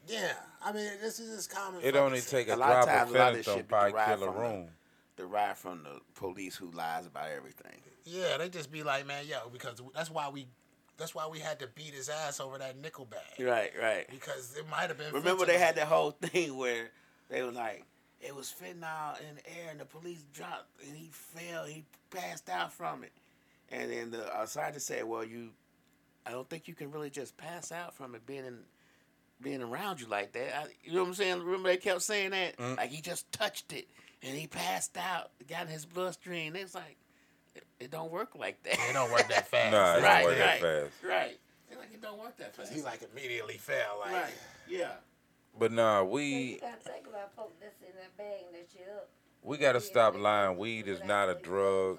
Yeah, 0.06 0.32
I 0.64 0.72
mean 0.72 0.90
this 1.01 1.20
is 1.20 1.34
just 1.36 1.51
common. 1.55 1.80
It 1.82 1.97
only 1.97 2.20
take 2.20 2.48
a, 2.48 2.52
A 2.52 2.56
drop 2.56 2.89
of 2.89 3.14
a 3.14 3.18
lot 3.18 3.30
of 3.32 3.36
this 3.36 3.47
fentanyl 3.47 3.52
to 3.56 3.62
be 3.62 3.68
probably 3.68 3.93
derived 3.93 4.20
kill 4.20 4.28
a 4.28 4.32
from 4.32 4.43
the- 5.22 5.26
room. 5.26 5.32
Derived 5.32 5.58
from 5.58 5.82
the 5.84 6.00
police 6.14 6.56
who 6.56 6.70
lies 6.70 7.06
about 7.06 7.30
everything. 7.30 7.80
Yeah, 8.04 8.36
they 8.38 8.48
just 8.48 8.70
be 8.72 8.82
like, 8.82 9.06
man, 9.06 9.24
yo, 9.26 9.48
because 9.52 9.80
that's 9.94 10.10
why 10.10 10.28
we, 10.28 10.46
that's 10.98 11.14
why 11.14 11.26
we 11.28 11.38
had 11.38 11.58
to 11.60 11.68
beat 11.74 11.94
his 11.94 12.08
ass 12.08 12.40
over 12.40 12.58
that 12.58 12.76
nickel 12.80 13.04
bag 13.06 13.20
Right. 13.46 13.70
Right. 13.80 14.06
because 14.10 14.56
it 14.58 14.68
might 14.70 14.88
have 14.88 14.98
been. 14.98 15.12
Remember 15.12 15.46
they 15.46 15.58
had 15.58 15.76
that 15.76 15.86
whole 15.88 16.10
thing 16.10 16.56
where 16.56 16.90
they 17.28 17.42
were 17.42 17.52
like, 17.52 17.84
it 18.20 18.34
was 18.34 18.52
fentanyl 18.52 19.18
in 19.28 19.36
the 19.36 19.50
air 19.58 19.70
and 19.70 19.80
the 19.80 19.84
police 19.84 20.24
dropped 20.32 20.68
and 20.86 20.96
he 20.96 21.08
fell, 21.12 21.64
he 21.64 21.84
passed 22.10 22.48
out 22.48 22.72
from 22.72 23.02
it. 23.04 23.12
And 23.70 23.90
then 23.90 24.10
the 24.10 24.26
uh, 24.36 24.46
scientist 24.46 24.86
said, 24.86 25.04
well, 25.04 25.24
you, 25.24 25.50
I 26.26 26.30
don't 26.30 26.48
think 26.48 26.68
you 26.68 26.74
can 26.74 26.90
really 26.92 27.10
just 27.10 27.36
pass 27.36 27.72
out 27.72 27.94
from 27.94 28.14
it 28.14 28.24
being 28.26 28.44
in, 28.44 28.58
being 29.40 29.62
around 29.62 30.00
you 30.00 30.06
like 30.06 30.32
that. 30.32 30.56
I, 30.56 30.64
you 30.84 30.92
know 30.94 31.02
what 31.02 31.08
I'm 31.08 31.14
saying? 31.14 31.42
Remember 31.42 31.68
they 31.68 31.78
kept 31.78 32.02
saying 32.02 32.30
that? 32.30 32.60
Like 32.60 32.90
he 32.90 33.00
just 33.00 33.30
touched 33.32 33.72
it 33.72 33.88
and 34.22 34.36
he 34.36 34.46
passed 34.46 34.96
out, 34.96 35.30
got 35.48 35.66
in 35.66 35.68
his 35.68 35.84
bloodstream. 35.84 36.56
It's 36.56 36.74
like, 36.74 36.96
it, 37.54 37.64
it 37.80 37.90
don't 37.90 38.10
work 38.10 38.34
like 38.38 38.62
that. 38.62 38.74
It 38.74 38.92
don't 38.92 39.10
work 39.10 39.28
that 39.28 39.48
fast. 39.50 39.72
Nah, 39.72 39.92
it 39.92 39.94
don't 39.96 40.02
right, 40.04 40.24
work 40.24 40.38
that 40.38 40.62
right, 40.62 40.82
fast. 40.90 41.04
right. 41.04 41.38
It's 41.70 41.78
like 41.78 41.92
it 41.92 42.02
don't 42.02 42.18
work 42.18 42.36
that 42.38 42.54
fast. 42.54 42.72
He 42.72 42.82
like 42.82 43.00
immediately 43.12 43.56
fell. 43.56 43.98
Like, 44.00 44.12
right, 44.12 44.34
yeah. 44.68 44.92
But 45.58 45.72
nah, 45.72 46.00
So 46.00 46.04
you 46.04 46.10
we 46.10 46.58
gotta 46.60 46.76
think 46.76 47.06
about 47.06 47.34
folks 47.34 47.56
that's 47.60 47.80
in 47.80 47.94
that 47.96 48.16
bag 48.16 48.52
that 48.52 48.68
you 48.74 48.86
we 49.42 49.58
gotta 49.58 49.80
stop 49.80 50.16
lying. 50.16 50.56
Weed 50.56 50.86
is 50.88 51.02
not 51.04 51.28
a 51.28 51.34
drug. 51.34 51.98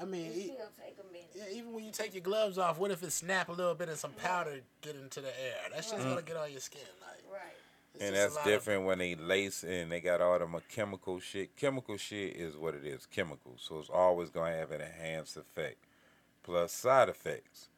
I 0.00 0.04
mean, 0.04 0.26
It 0.26 0.42
still 0.42 0.56
take 0.78 0.96
a 1.02 1.12
minute. 1.12 1.30
yeah, 1.34 1.56
even 1.56 1.72
when 1.72 1.82
you 1.82 1.90
take 1.90 2.12
your 2.12 2.20
gloves 2.20 2.58
off, 2.58 2.78
what 2.78 2.90
if 2.90 3.02
it 3.02 3.12
snap 3.12 3.48
a 3.48 3.52
little 3.52 3.74
bit 3.74 3.88
and 3.88 3.96
some 3.96 4.12
powder 4.12 4.60
get 4.82 4.94
into 4.94 5.22
the 5.22 5.28
air? 5.28 5.56
That's 5.72 5.90
just 5.90 6.02
mm. 6.02 6.10
gonna 6.10 6.22
get 6.22 6.36
on 6.36 6.50
your 6.50 6.60
skin. 6.60 6.82
Like, 7.00 7.32
Right. 7.32 7.56
It's 7.96 8.04
And 8.04 8.14
that's 8.14 8.34
lot 8.34 8.40
of- 8.46 8.52
different 8.52 8.84
when 8.84 8.98
they 8.98 9.14
lace 9.14 9.64
and 9.64 9.90
they 9.90 10.00
got 10.00 10.20
all 10.20 10.38
them 10.38 10.56
chemical 10.68 11.18
shit. 11.20 11.56
Chemical 11.56 11.96
shit 11.96 12.36
is 12.36 12.56
what 12.56 12.74
it 12.74 12.84
is, 12.86 13.06
chemical. 13.06 13.54
So 13.58 13.78
it's 13.78 13.90
always 13.90 14.30
gonna 14.30 14.54
have 14.56 14.70
an 14.70 14.80
enhanced 14.80 15.36
effect. 15.36 15.76
Plus 16.42 16.72
side 16.72 17.08
effects. 17.08 17.68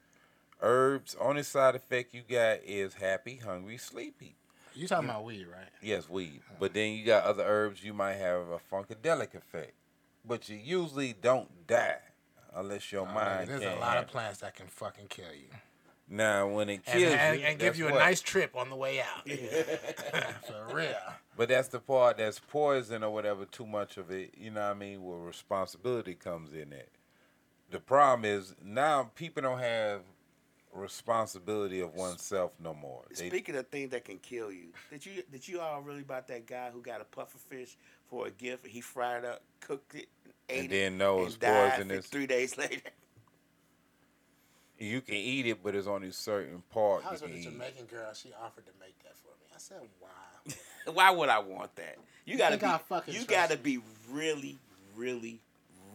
Herbs, 0.60 1.16
only 1.20 1.42
side 1.42 1.74
effect 1.76 2.12
you 2.12 2.22
got 2.22 2.58
is 2.64 2.94
happy, 2.94 3.36
hungry, 3.36 3.78
sleepy. 3.78 4.34
You 4.74 4.86
talking 4.86 5.08
about 5.08 5.24
weed, 5.24 5.46
right? 5.46 5.68
Yes, 5.82 6.08
weed. 6.08 6.40
Uh-huh. 6.46 6.56
But 6.60 6.74
then 6.74 6.92
you 6.92 7.04
got 7.04 7.24
other 7.24 7.44
herbs 7.44 7.82
you 7.82 7.94
might 7.94 8.14
have 8.14 8.48
a 8.48 8.58
funkadelic 8.58 9.34
effect. 9.34 9.72
But 10.24 10.48
you 10.48 10.56
usually 10.56 11.12
don't 11.14 11.66
die 11.66 12.00
unless 12.54 12.90
your 12.92 13.02
Oh, 13.08 13.12
mind 13.12 13.48
There's 13.48 13.62
a 13.62 13.76
lot 13.76 13.98
of 13.98 14.08
plants 14.08 14.40
that 14.40 14.54
can 14.56 14.66
fucking 14.66 15.06
kill 15.08 15.32
you. 15.32 15.48
Now 16.10 16.48
when 16.48 16.68
it 16.70 16.82
And, 16.86 16.98
kills 16.98 17.14
and, 17.14 17.40
you, 17.40 17.46
and 17.46 17.58
give 17.58 17.66
that's 17.66 17.78
you 17.78 17.88
a 17.88 17.92
what? 17.92 17.98
nice 17.98 18.20
trip 18.20 18.56
on 18.56 18.70
the 18.70 18.76
way 18.76 19.00
out. 19.00 19.28
For 20.46 20.74
real. 20.74 20.94
But 21.36 21.48
that's 21.50 21.68
the 21.68 21.80
part 21.80 22.18
that's 22.18 22.38
poison 22.38 23.04
or 23.04 23.12
whatever, 23.12 23.44
too 23.44 23.66
much 23.66 23.96
of 23.96 24.10
it, 24.10 24.34
you 24.36 24.50
know 24.50 24.60
what 24.62 24.70
I 24.70 24.74
mean, 24.74 25.04
where 25.04 25.18
responsibility 25.18 26.14
comes 26.14 26.52
in 26.52 26.72
it. 26.72 26.90
The 27.70 27.80
problem 27.80 28.24
is 28.24 28.54
now 28.64 29.10
people 29.14 29.42
don't 29.42 29.58
have 29.58 30.00
responsibility 30.72 31.80
of 31.80 31.94
oneself 31.94 32.52
no 32.60 32.74
more. 32.74 33.04
They, 33.16 33.28
Speaking 33.28 33.56
of 33.56 33.68
things 33.68 33.90
that 33.90 34.04
can 34.04 34.18
kill 34.18 34.50
you, 34.50 34.68
did 34.90 35.04
you 35.04 35.22
did 35.30 35.46
you 35.46 35.60
all 35.60 35.80
really 35.82 36.00
about 36.00 36.28
that 36.28 36.46
guy 36.46 36.70
who 36.72 36.80
got 36.80 37.00
a 37.00 37.04
puffer 37.04 37.38
fish 37.38 37.76
for 38.08 38.26
a 38.26 38.30
gift? 38.30 38.66
He 38.66 38.80
fried 38.80 39.24
it 39.24 39.30
up, 39.30 39.42
cooked 39.60 39.94
it, 39.94 40.08
ate 40.48 40.58
and 40.64 40.66
it, 40.66 40.70
then 40.70 40.98
know 40.98 41.18
and 41.18 41.26
it's 41.26 41.36
died 41.36 41.72
poisonous. 41.76 42.06
three 42.06 42.26
days 42.26 42.56
later. 42.58 42.80
You 44.78 45.00
can 45.00 45.14
eat 45.14 45.46
it, 45.46 45.62
but 45.62 45.74
it's 45.74 45.88
only 45.88 46.12
certain 46.12 46.62
part 46.72 47.04
I 47.04 47.08
you 47.08 47.12
was 47.12 47.22
with 47.22 47.32
a. 47.32 47.42
Jamaican 47.42 47.86
girl. 47.86 48.12
She 48.14 48.32
offered 48.32 48.64
to 48.66 48.72
make 48.80 48.96
that 49.02 49.16
for 49.16 49.28
me. 49.40 49.46
I 49.54 49.58
said, 49.58 49.80
"Wow." 50.00 50.54
Why 50.92 51.10
would 51.10 51.28
I 51.28 51.40
want 51.40 51.74
that? 51.76 51.96
You 52.24 52.38
gotta 52.38 52.58
be, 52.58 52.66
fucking 52.88 53.14
you 53.14 53.24
gotta 53.24 53.56
be 53.56 53.80
really, 54.10 54.56
really, 54.96 55.40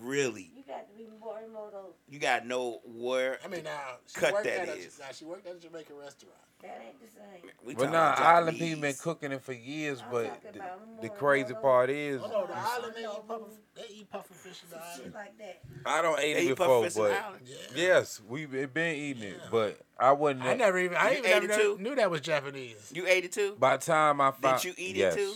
really. 0.03 0.51
You 0.55 0.63
got 0.67 0.87
to 0.89 0.97
be 0.97 1.07
more 1.19 1.37
remote. 1.45 1.95
You 2.09 2.19
gotta 2.19 2.45
know 2.47 2.81
where. 2.85 3.39
I 3.43 3.47
mean, 3.47 3.63
now 3.63 3.79
she 4.07 4.19
Cut 4.19 4.33
worked 4.33 4.45
that 4.45 4.59
at 4.59 4.67
a, 4.69 4.73
is. 4.73 4.99
now 4.99 5.05
she 5.13 5.25
worked 5.25 5.47
at 5.47 5.55
a 5.55 5.59
Jamaican 5.59 5.95
restaurant. 5.97 6.35
That 6.61 6.81
ain't 6.85 6.99
the 7.01 7.07
same. 7.07 7.51
We 7.65 7.73
But 7.73 7.79
talking 7.85 7.93
nah, 7.93 8.13
about 8.13 8.19
island 8.25 8.57
Japanese. 8.57 8.69
people 8.75 8.81
been 8.81 8.95
cooking 8.95 9.31
it 9.33 9.41
for 9.41 9.53
years. 9.53 10.01
I'm 10.01 10.11
But 10.11 10.43
talking 10.43 10.61
the, 11.01 11.07
the 11.07 11.09
crazy 11.09 11.53
part 11.55 11.89
is, 11.89 12.21
Oh 12.23 12.27
no, 12.29 12.47
the 12.47 12.53
island 12.55 12.93
they 12.95 13.01
eat 13.03 13.27
puffer, 13.27 13.43
they 13.75 13.95
eat 13.95 14.09
puffer 14.11 14.33
fish 14.33 14.61
in 14.63 14.69
the 14.69 14.75
Shit 14.95 14.99
island. 14.99 15.13
like 15.13 15.37
that. 15.39 15.61
I 15.85 16.01
don't 16.01 16.19
eat 16.19 16.33
They 16.33 16.39
it 16.39 16.43
eat 16.43 16.49
before, 16.49 16.83
puffer 16.83 16.89
fish 16.89 16.97
in 16.97 17.03
but. 17.03 17.41
Yeah. 17.45 17.55
yes, 17.75 18.21
we've 18.27 18.73
been 18.73 18.95
eating 18.95 19.23
it. 19.23 19.37
Yeah. 19.41 19.47
But 19.51 19.81
I 19.99 20.11
wouldn't. 20.13 20.45
I 20.45 20.53
never 20.55 20.79
even 20.79 20.95
I 20.97 21.13
even 21.13 21.25
ate 21.25 21.29
never, 21.43 21.51
it 21.51 21.55
too? 21.59 21.77
knew 21.81 21.95
that 21.95 22.09
was 22.11 22.21
Japanese. 22.21 22.91
You 22.95 23.07
ate 23.07 23.25
it 23.25 23.31
too. 23.33 23.55
By 23.59 23.75
the 23.77 23.85
time 23.85 24.21
I 24.21 24.31
found, 24.31 24.61
Did 24.61 24.65
you 24.69 24.73
eat 24.77 24.95
yes, 24.95 25.15
it 25.15 25.17
too? 25.17 25.33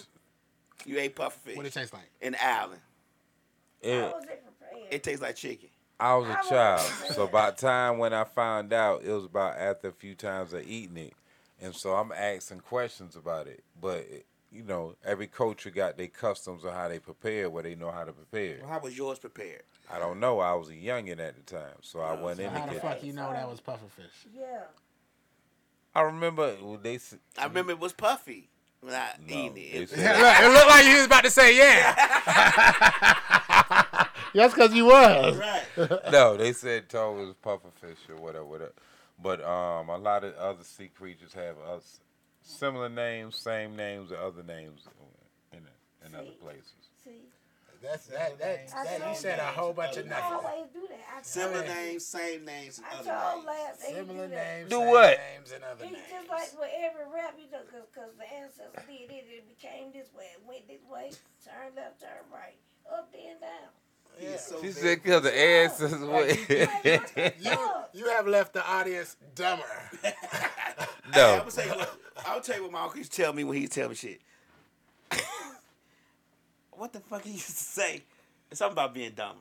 You 0.85 0.99
ate 0.99 1.15
puffer 1.15 1.38
fish 1.39 1.57
What 1.57 1.65
it 1.65 1.73
tastes 1.73 1.94
like? 1.94 2.10
in 2.22 2.34
the 2.34 2.45
island. 2.45 2.80
It, 3.81 3.99
How 3.99 4.06
was 4.14 4.23
it 4.23 4.27
prepared? 4.27 4.41
It 4.91 5.03
tastes 5.03 5.21
like 5.21 5.35
chicken. 5.35 5.69
I 5.99 6.15
was 6.15 6.27
I 6.27 6.33
a 6.33 6.37
was 6.37 6.49
child, 6.49 6.79
upset. 6.79 7.15
so 7.15 7.27
by 7.27 7.49
the 7.51 7.57
time 7.57 7.97
when 7.97 8.13
I 8.13 8.23
found 8.23 8.71
out, 8.71 9.03
it 9.03 9.11
was 9.11 9.25
about 9.25 9.57
after 9.57 9.87
a 9.87 9.91
few 9.91 10.13
times 10.15 10.53
of 10.53 10.67
eating 10.67 10.97
it, 10.97 11.13
and 11.61 11.73
so 11.75 11.95
I'm 11.95 12.11
asking 12.11 12.59
questions 12.61 13.15
about 13.15 13.47
it. 13.47 13.63
But 13.81 14.05
you 14.51 14.63
know, 14.63 14.95
every 15.03 15.27
culture 15.27 15.71
got 15.71 15.97
their 15.97 16.07
customs 16.07 16.63
on 16.65 16.73
how 16.73 16.87
they 16.87 16.99
prepare, 16.99 17.49
where 17.49 17.63
they 17.63 17.73
know 17.75 17.91
how 17.91 18.03
to 18.03 18.13
prepare. 18.13 18.57
Well, 18.61 18.69
how 18.69 18.79
was 18.79 18.95
yours 18.97 19.17
prepared? 19.19 19.63
I 19.91 19.97
don't 19.99 20.19
know. 20.19 20.39
I 20.39 20.53
was 20.53 20.69
a 20.69 20.73
youngin 20.73 21.19
at 21.19 21.35
the 21.35 21.41
time, 21.55 21.77
so 21.81 21.99
I 21.99 22.11
oh, 22.11 22.23
wasn't 22.23 22.49
So 22.49 22.55
in 22.55 22.61
how 22.61 22.67
the 22.67 22.73
the 22.75 22.79
fuck 22.79 23.03
you 23.03 23.13
know 23.13 23.33
that 23.33 23.49
was 23.49 23.59
puffer 23.59 23.87
fish? 23.95 24.05
Yeah. 24.35 24.65
I 25.95 26.01
remember 26.01 26.55
they 26.83 26.95
s- 26.95 27.15
I 27.39 27.45
remember 27.45 27.71
it 27.71 27.79
was 27.79 27.93
puffy 27.93 28.49
when 28.81 28.93
I 28.93 29.13
no, 29.27 29.33
eating 29.35 29.53
they 29.55 29.61
it. 29.79 29.89
it 29.91 30.53
looked 30.53 30.69
like 30.69 30.85
you 30.85 30.97
was 30.97 31.05
about 31.07 31.23
to 31.23 31.31
say 31.31 31.57
yeah. 31.57 33.15
That's 34.38 34.53
because 34.53 34.73
you 34.73 34.85
was. 34.85 35.35
right. 35.38 36.11
no, 36.11 36.38
they 36.38 36.53
said 36.53 36.89
toe 36.89 37.14
was 37.14 37.34
pufferfish 37.43 38.09
or 38.09 38.15
whatever, 38.22 38.45
whatever. 38.45 38.73
But 39.22 39.43
um, 39.43 39.89
a 39.89 39.97
lot 39.97 40.23
of 40.23 40.35
other 40.35 40.64
sea 40.64 40.89
creatures 40.95 41.34
have 41.34 41.57
us 41.57 41.99
similar 42.41 42.88
names, 42.89 43.35
same 43.38 43.76
names, 43.76 44.11
or 44.11 44.18
other 44.18 44.43
names 44.43 44.81
in 45.51 45.59
in 46.05 46.14
other 46.15 46.31
places. 46.39 46.72
See, 47.03 47.26
That's 47.81 48.05
that. 48.07 48.38
That, 48.39 48.68
that 48.69 49.09
you 49.09 49.15
said 49.15 49.39
a 49.39 49.43
whole 49.43 49.73
bunch 49.73 49.97
of 49.97 50.05
I 50.05 50.09
nothing. 50.09 50.34
always 50.34 50.69
do 50.72 50.85
that. 50.89 51.01
I 51.18 51.22
Similar 51.23 51.64
told- 51.64 51.76
names, 51.76 52.05
same 52.05 52.45
names, 52.45 52.77
and 52.77 52.88
other 52.93 53.09
names. 53.35 53.45
last 53.45 53.81
Similar 53.81 54.27
do 54.27 54.35
names. 54.35 54.69
Do 54.69 54.77
same 54.77 54.88
what? 54.88 55.18
Names 55.34 55.51
and 55.51 55.64
other 55.64 55.85
He 55.85 55.91
names. 55.91 56.05
just 56.14 56.30
like 56.30 56.51
with 56.61 56.69
every 56.77 57.05
rap, 57.14 57.34
you 57.41 57.49
know, 57.51 57.65
cause, 57.73 57.89
cause 57.93 58.14
the 58.22 58.27
ancestors 58.38 58.85
did 58.85 59.09
it, 59.09 59.26
it 59.34 59.45
became 59.49 59.89
this 59.93 60.14
way, 60.14 60.30
it 60.38 60.41
went 60.47 60.68
this 60.68 60.85
way, 60.89 61.09
turn 61.43 61.73
left, 61.76 61.99
turn 62.01 62.22
right, 62.31 62.57
up, 62.93 63.09
then 63.11 63.41
down. 63.41 63.73
Yeah. 64.22 64.31
He's 64.31 64.41
so 64.41 64.56
She 64.61 64.68
big. 64.68 64.73
said 64.76 65.03
because 65.03 65.22
the 65.23 65.38
ancestors 65.39 66.02
Like, 66.02 66.49
were. 66.85 67.31
You 67.39 67.57
you 67.94 68.10
have 68.10 68.27
left 68.27 68.53
the 68.53 68.65
audience 68.68 69.15
dumber. 69.35 69.64
Hey, 70.03 70.14
I'm 71.06 71.11
no, 71.11 71.38
gonna 71.39 71.52
tell 71.52 71.65
you 71.65 71.72
what. 71.72 71.99
I'll 72.26 72.41
tell 72.41 72.56
you 72.57 72.64
what 72.64 72.72
my 72.73 72.81
uncle 72.81 72.98
used 72.98 73.14
to 73.14 73.22
tell 73.23 73.31
me 73.34 73.44
when 73.45 73.56
he 73.56 73.61
used 73.61 73.73
to 73.73 73.80
tell 73.80 73.89
me 73.89 73.95
shit. 73.95 74.19
what 76.72 76.94
the 76.94 76.99
fuck 76.99 77.23
he 77.23 77.31
used 77.31 77.45
to 77.48 77.52
say? 77.53 78.03
It's 78.52 78.60
something 78.60 78.73
about 78.73 78.94
being 78.94 79.11
dumb. 79.15 79.38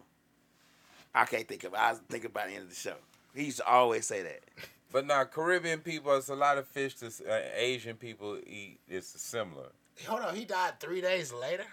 I 1.15 1.25
can't 1.25 1.47
think 1.47 1.65
of 1.65 1.73
it. 1.75 1.79
I 1.79 1.91
was 1.93 2.01
thinking 2.09 2.31
about 2.31 2.47
the 2.49 2.55
end 2.55 2.65
of 2.65 2.69
the 2.71 2.75
show. 2.77 2.95
He 3.35 3.45
used 3.45 3.59
to 3.59 3.67
always 3.67 4.07
say 4.07 4.23
that. 4.23 4.41
but 4.93 5.07
now 5.07 5.25
Caribbean 5.25 5.81
people, 5.81 6.15
it's 6.17 6.29
a 6.29 6.35
lot 6.35 6.59
of 6.59 6.67
fish 6.67 6.95
that 6.97 7.21
uh, 7.29 7.41
Asian 7.57 7.97
people 7.97 8.39
eat. 8.47 8.79
It's 8.89 9.09
similar. 9.21 9.69
Hold 10.07 10.21
on, 10.23 10.35
he 10.37 10.45
died 10.45 10.79
three 10.81 11.01
days 11.01 11.33
later. 11.33 11.65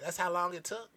That's 0.00 0.16
how 0.18 0.32
long 0.32 0.54
it 0.54 0.64
took. 0.64 0.90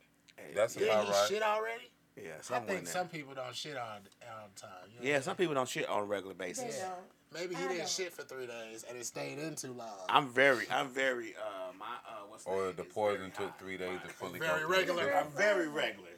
That's 0.56 0.76
Did 0.76 0.88
about 0.90 1.06
he 1.06 1.12
right. 1.12 1.28
shit 1.30 1.44
already? 1.44 1.92
Yeah, 2.18 2.32
I 2.52 2.60
think 2.60 2.84
there. 2.84 2.94
some 2.94 3.08
people 3.08 3.34
don't 3.34 3.56
shit 3.56 3.78
on 3.78 4.02
all 4.24 4.50
the 4.54 4.60
time. 4.62 4.70
you 4.94 5.00
know 5.06 5.10
Yeah, 5.14 5.22
some 5.22 5.32
I'm 5.32 5.38
people 5.38 5.54
don't 5.56 5.70
shit 5.70 5.88
on 5.88 6.02
a 6.02 6.06
regular 6.06 6.34
basis. 6.36 6.78
Yeah. 6.80 6.90
Maybe 7.34 7.56
he 7.56 7.62
I 7.64 7.68
didn't 7.68 7.78
don't. 7.80 7.90
shit 7.90 8.12
for 8.14 8.24
three 8.24 8.48
days 8.48 8.84
and 8.90 8.98
it 8.98 9.06
stayed 9.06 9.38
in 9.40 9.56
too 9.56 9.72
long. 9.72 9.88
I'm 10.10 10.28
very, 10.28 10.66
I'm 10.72 10.90
very, 10.90 11.36
uh, 11.36 11.72
my, 11.80 11.86
uh, 11.86 12.26
what's 12.28 12.44
the 12.44 12.50
point? 12.50 12.60
Or 12.62 12.66
name 12.68 12.76
the 12.76 12.84
poison 12.84 13.32
took 13.32 13.58
three 13.60 13.78
days 13.78 14.00
to 14.06 14.10
fully 14.10 14.40
Very 14.40 14.62
go 14.62 14.68
through. 14.68 14.76
regular. 14.76 15.14
I'm 15.16 15.32
very 15.32 15.68
regular. 15.70 16.10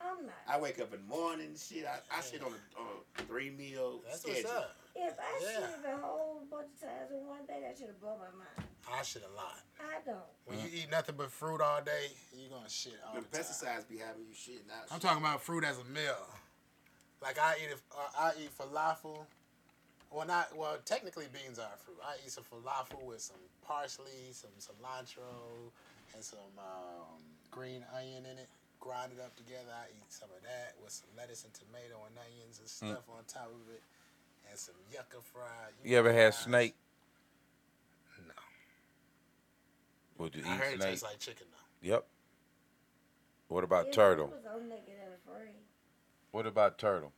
I'm 0.00 0.26
not. 0.26 0.34
I 0.48 0.58
wake 0.60 0.80
up 0.80 0.94
in 0.94 1.00
the 1.02 1.06
morning, 1.14 1.46
and 1.48 1.58
shit. 1.58 1.84
I, 1.84 1.98
I 2.16 2.22
shit 2.22 2.40
on 2.42 2.52
a, 2.52 2.80
on 2.80 2.86
a 3.18 3.22
three 3.22 3.50
meal 3.50 4.00
That's 4.06 4.22
schedule. 4.22 4.42
what's 4.44 4.56
up. 4.56 4.76
If 4.96 5.14
I 5.18 5.42
Yeah. 5.42 5.58
shit 5.58 5.92
a 5.92 5.98
whole 6.06 6.42
bunch 6.50 6.68
of 6.74 6.88
times 6.88 7.10
in 7.12 7.26
one 7.26 7.44
day, 7.46 7.60
that 7.66 7.76
should 7.78 7.88
have 7.88 8.00
blown 8.00 8.18
my 8.18 8.30
mind. 8.30 8.67
I 8.92 9.02
shit 9.02 9.22
a 9.22 9.36
lot. 9.36 9.60
I 9.80 10.00
don't. 10.04 10.18
When 10.46 10.58
you 10.58 10.66
eat 10.72 10.90
nothing 10.90 11.14
but 11.16 11.30
fruit 11.30 11.60
all 11.60 11.82
day, 11.82 12.08
you 12.36 12.48
gonna 12.48 12.68
shit 12.68 12.94
all 13.06 13.14
The 13.14 13.20
the 13.20 13.26
time. 13.28 13.44
pesticides 13.44 13.88
be 13.88 13.98
having 13.98 14.22
you 14.28 14.34
shit. 14.34 14.66
Not 14.66 14.88
I'm 14.90 15.00
talking 15.00 15.22
about 15.22 15.42
fruit 15.42 15.64
as 15.64 15.78
a 15.78 15.84
meal. 15.84 16.26
Like 17.22 17.38
I 17.38 17.56
eat, 17.62 17.70
a, 17.70 17.76
uh, 17.96 18.08
I 18.18 18.32
eat 18.42 18.50
falafel. 18.56 19.26
Well, 20.10 20.26
not 20.26 20.56
well. 20.56 20.78
Technically, 20.84 21.26
beans 21.32 21.58
are 21.58 21.68
fruit. 21.84 21.98
I 22.02 22.14
eat 22.24 22.30
some 22.30 22.44
falafel 22.44 23.04
with 23.04 23.20
some 23.20 23.36
parsley, 23.66 24.32
some 24.32 24.50
cilantro, 24.58 25.68
and 26.14 26.24
some 26.24 26.38
um, 26.58 27.20
green 27.50 27.84
onion 27.96 28.24
in 28.24 28.38
it. 28.38 28.48
Grind 28.80 29.12
it 29.12 29.20
up 29.20 29.34
together. 29.36 29.68
I 29.74 29.86
eat 29.90 30.06
some 30.08 30.28
of 30.34 30.42
that 30.44 30.74
with 30.82 30.92
some 30.92 31.08
lettuce 31.16 31.44
and 31.44 31.52
tomato 31.52 31.98
and 32.06 32.16
onions 32.16 32.60
and 32.60 32.68
stuff 32.68 33.04
on 33.10 33.24
top 33.26 33.50
of 33.52 33.74
it, 33.74 33.82
and 34.48 34.58
some 34.58 34.76
yucca 34.90 35.18
fried. 35.20 35.74
You 35.84 35.98
ever 35.98 36.12
had 36.12 36.32
fries. 36.32 36.44
snake? 36.44 36.74
No. 38.26 38.34
Would 40.18 40.34
you 40.34 40.42
I 40.46 40.48
heard 40.56 40.72
eat 40.72 40.74
it 40.74 40.80
snake? 40.80 40.90
tastes 40.90 41.04
like 41.04 41.18
chicken 41.18 41.46
though. 41.50 41.88
Yep. 41.88 42.06
What 43.48 43.64
about 43.64 43.86
If 43.88 43.92
turtle? 43.94 44.26
we 44.26 44.32
was 44.34 44.46
on 44.46 44.68
naked 44.68 44.94
and 45.02 45.14
afraid. 45.14 45.54
What 46.32 46.46
about 46.46 46.76
turtle? 46.78 47.12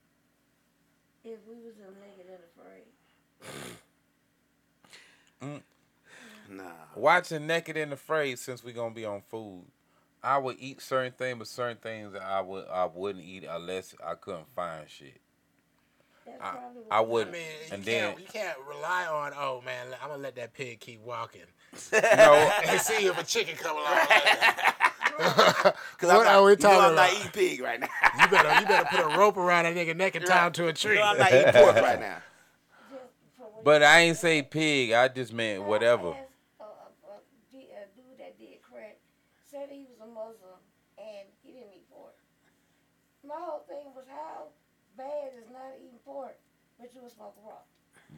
If 1.24 1.38
we 1.48 1.56
was 1.56 1.74
on 1.86 1.94
naked 2.00 2.26
and 2.30 2.38
afraid. 2.56 2.84
Nah. 6.48 6.64
Watching 6.96 7.46
Naked 7.46 7.76
and 7.76 7.92
Afraid, 7.92 8.38
since 8.38 8.64
we're 8.64 8.74
gonna 8.74 8.94
be 8.94 9.04
on 9.04 9.22
food, 9.22 9.64
I 10.22 10.36
would 10.38 10.56
eat 10.58 10.80
certain 10.82 11.12
things, 11.12 11.38
but 11.38 11.46
certain 11.46 11.76
things 11.76 12.12
that 12.12 12.22
I 12.22 12.40
would 12.40 12.66
I 12.68 12.86
wouldn't 12.86 13.24
eat 13.24 13.44
unless 13.48 13.94
I 14.04 14.14
couldn't 14.14 14.48
find 14.54 14.88
shit. 14.90 15.20
That's 16.26 16.40
I- 16.42 16.50
probably 16.50 16.82
I 16.90 17.00
what 17.00 17.08
would- 17.10 17.28
I 17.28 17.30
mean, 17.30 17.42
you 17.42 17.74
And 17.74 17.84
can't 17.84 18.16
then- 18.16 18.18
you 18.18 18.26
can't 18.26 18.58
rely 18.66 19.06
on. 19.06 19.32
Oh 19.36 19.60
man, 19.64 19.94
I'm 20.02 20.08
gonna 20.08 20.22
let 20.22 20.34
that 20.36 20.52
pig 20.52 20.80
keep 20.80 21.00
walking 21.00 21.46
No, 21.92 21.98
and 22.66 22.80
see 22.80 23.06
if 23.06 23.18
a 23.18 23.24
chicken 23.24 23.56
come 23.56 23.76
along. 23.76 23.96
Cause 25.18 25.74
What 26.00 26.10
I'm 26.10 26.24
not, 26.24 26.26
are 26.26 26.44
we 26.44 26.50
you 26.52 26.56
know 26.56 26.62
talking 26.70 26.80
I'm 26.80 26.94
not 26.94 27.10
about? 27.10 27.18
eating 27.20 27.30
pig 27.32 27.60
right 27.60 27.78
now. 27.80 27.88
You 28.20 28.28
better 28.28 28.60
you 28.60 28.66
better 28.66 28.88
put 28.90 29.00
a 29.00 29.18
rope 29.18 29.36
around 29.36 29.64
that 29.64 29.74
nigga 29.76 29.94
neck 29.96 30.14
and 30.14 30.24
tie 30.24 30.46
him 30.46 30.52
to 30.54 30.64
a 30.64 30.66
You 30.68 30.72
tree. 30.72 30.94
know 30.96 31.02
I'm 31.04 31.18
not 31.18 31.32
eating 31.32 31.52
pork 31.52 31.76
right 31.76 32.00
now. 32.00 32.18
just 32.90 33.02
for 33.36 33.44
what 33.44 33.64
but 33.64 33.82
I 33.82 34.00
ain't 34.00 34.16
say 34.16 34.42
pig. 34.42 34.92
I 34.92 35.08
just 35.08 35.32
meant 35.32 35.62
whatever. 35.64 36.08
I 36.08 36.18
asked 36.18 36.30
A, 36.60 36.64
a, 36.64 36.66
a, 36.66 37.18
d- 37.52 37.68
a 37.76 37.84
dude 37.94 38.18
that 38.18 38.38
did 38.38 38.62
crack 38.62 38.98
said 39.50 39.68
he 39.70 39.84
was 39.90 40.00
a 40.02 40.06
Muslim 40.06 40.58
and 40.98 41.28
he 41.44 41.52
didn't 41.52 41.68
eat 41.74 41.90
pork. 41.90 42.16
My 43.26 43.34
whole 43.38 43.64
thing 43.68 43.92
was 43.94 44.06
how 44.08 44.48
bad 44.96 45.32
is 45.38 45.50
not 45.52 45.72
eating 45.78 45.98
pork, 46.04 46.38
but 46.80 46.94
you 46.94 47.02
would 47.02 47.12
smoke 47.12 47.36
raw. 47.44 47.52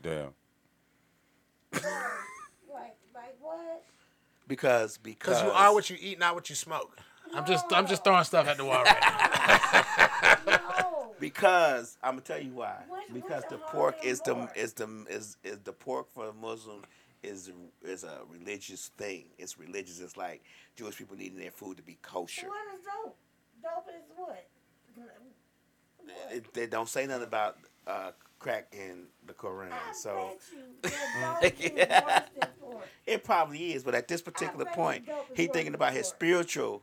Damn. 0.01 0.33
Like, 2.73 2.97
like 3.15 3.37
what? 3.41 3.85
Because 4.49 4.99
because 4.99 5.39
Because 5.39 5.43
you 5.43 5.51
are 5.51 5.73
what 5.73 5.89
you 5.91 5.97
eat, 6.01 6.19
not 6.19 6.35
what 6.35 6.49
you 6.51 6.57
smoke. 6.57 6.99
I'm 7.35 7.47
just 7.47 7.65
I'm 7.73 7.87
just 7.87 8.05
throwing 8.05 8.25
stuff 8.25 8.47
at 8.47 8.57
the 8.59 8.65
wall 8.65 8.85
right 8.85 10.37
now. 10.47 10.59
No. 10.59 11.13
because 11.21 11.97
I'm 12.03 12.13
gonna 12.13 12.21
tell 12.23 12.41
you 12.43 12.53
why. 12.53 12.83
Which- 12.89 13.23
Because 13.23 13.45
the 13.45 13.57
the 13.57 13.63
pork 13.63 13.97
is 14.05 14.21
the 14.21 14.35
pork? 14.35 14.57
is 14.57 14.73
the 14.75 15.07
is 15.09 15.37
is 15.45 15.59
the 15.65 15.73
pork 15.73 16.13
for 16.13 16.29
a 16.29 16.33
Muslim 16.33 16.83
is 17.23 17.51
is 17.83 18.05
a 18.05 18.19
religious 18.31 18.91
thing. 18.99 19.27
It's 19.39 19.59
religious. 19.59 20.01
It's 20.01 20.17
like 20.17 20.43
Jewish 20.77 20.99
people 20.99 21.17
needing 21.17 21.39
their 21.39 21.51
food 21.53 21.77
to 21.79 21.83
be 21.83 21.99
kosher. 22.03 22.49
What 22.49 22.59
is 22.75 22.85
dope? 22.85 23.17
Dope 23.63 23.89
is 23.97 24.03
what? 24.17 24.47
It, 26.31 26.53
they 26.53 26.67
don't 26.67 26.89
say 26.89 27.07
nothing 27.07 27.25
about 27.25 27.57
uh, 27.87 28.11
crack 28.43 28.67
in 28.73 29.05
the 29.27 29.33
Quran. 29.33 29.71
I 29.73 29.93
So 29.93 30.33
bet 31.41 31.61
you 31.61 31.71
that 31.77 32.01
dope 32.03 32.03
is 32.03 32.03
worse 32.03 32.23
than 32.41 32.49
pork. 32.61 32.89
it 33.07 33.25
probably 33.25 33.73
is. 33.73 33.85
But 33.85 33.95
at 33.95 34.09
this 34.09 34.21
particular 34.23 34.65
point, 34.67 35.07
dope 35.07 35.27
he 35.37 35.47
thinking 35.47 35.75
about 35.75 35.93
his 35.93 36.07
spiritual 36.09 36.83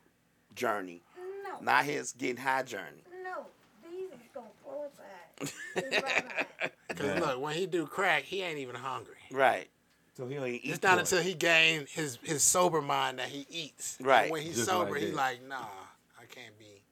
journey, 0.56 1.04
No. 1.44 1.60
not 1.62 1.86
his 1.86 2.14
getting 2.14 2.38
high 2.38 2.64
journey. 2.64 3.04
No. 3.24 3.46
These 3.90 4.10
is 4.12 4.20
gonna 4.34 4.48
coincide. 4.64 5.54
in. 5.76 6.64
Because 6.88 7.20
look, 7.22 7.40
when 7.42 7.54
he 7.56 7.66
do 7.66 7.86
crack, 7.86 8.24
he 8.24 8.42
ain't 8.42 8.58
even 8.60 8.76
hungry. 8.76 9.16
Right. 9.32 9.70
So 10.18 10.28
he 10.28 10.36
don't 10.36 10.48
eat 10.48 10.62
It's 10.66 10.82
not 10.84 10.92
pork. 10.96 11.02
until 11.02 11.22
he 11.22 11.34
gain 11.34 11.86
his 11.90 12.18
his 12.24 12.44
sober 12.44 12.82
mind 12.82 13.20
that 13.20 13.30
he 13.30 13.46
eats. 13.50 13.98
And 14.00 14.08
Right. 14.08 14.30
when 14.32 14.42
he's 14.42 14.56
Just 14.56 14.68
sober, 14.70 14.92
like 14.92 15.02
he 15.02 15.12
like, 15.12 15.44
nah, 15.48 15.66
I 16.20 16.26
can't 16.26 16.58
be. 16.60 16.84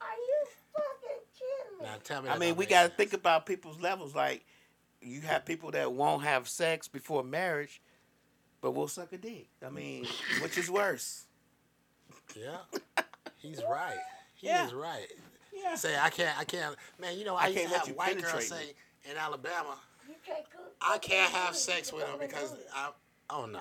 Are 0.00 0.06
you 0.08 0.46
fucking 0.74 1.22
kidding 1.38 1.56
me? 1.64 1.65
Now 1.82 1.94
tell 2.02 2.22
me. 2.22 2.28
I 2.28 2.38
mean, 2.38 2.56
we 2.56 2.66
got 2.66 2.84
to 2.84 2.88
think 2.88 3.12
about 3.12 3.46
people's 3.46 3.80
levels. 3.80 4.14
Like, 4.14 4.44
you 5.00 5.20
have 5.22 5.44
people 5.44 5.70
that 5.72 5.92
won't 5.92 6.22
have 6.24 6.48
sex 6.48 6.88
before 6.88 7.22
marriage, 7.22 7.80
but 8.60 8.72
will 8.72 8.88
suck 8.88 9.12
a 9.12 9.18
dick. 9.18 9.48
I 9.64 9.70
mean, 9.70 10.06
which 10.42 10.56
is 10.58 10.70
worse? 10.70 11.26
Yeah, 12.34 12.56
he's 13.38 13.62
right. 13.68 13.98
He 14.34 14.48
Yeah. 14.48 14.66
is 14.66 14.74
right. 14.74 15.06
Yeah. 15.52 15.74
Say 15.74 15.96
I 15.98 16.10
can't. 16.10 16.38
I 16.38 16.44
can't. 16.44 16.76
Man, 17.00 17.16
you 17.18 17.24
know 17.24 17.34
I, 17.34 17.44
I 17.44 17.46
used 17.48 17.58
can't 17.58 17.68
to 17.68 17.72
let 17.72 17.80
have 17.80 17.88
you 17.88 17.94
white 17.94 18.20
girls 18.20 18.32
penetrate 18.32 18.66
say 18.68 19.10
in 19.10 19.16
Alabama, 19.16 19.76
can't. 20.26 20.44
I 20.82 20.98
can't 20.98 21.32
have 21.32 21.56
sex 21.56 21.92
with 21.92 22.04
can 22.04 22.18
them 22.18 22.28
because. 22.28 22.54
I. 22.74 22.90
Oh 23.30 23.46
nah, 23.46 23.60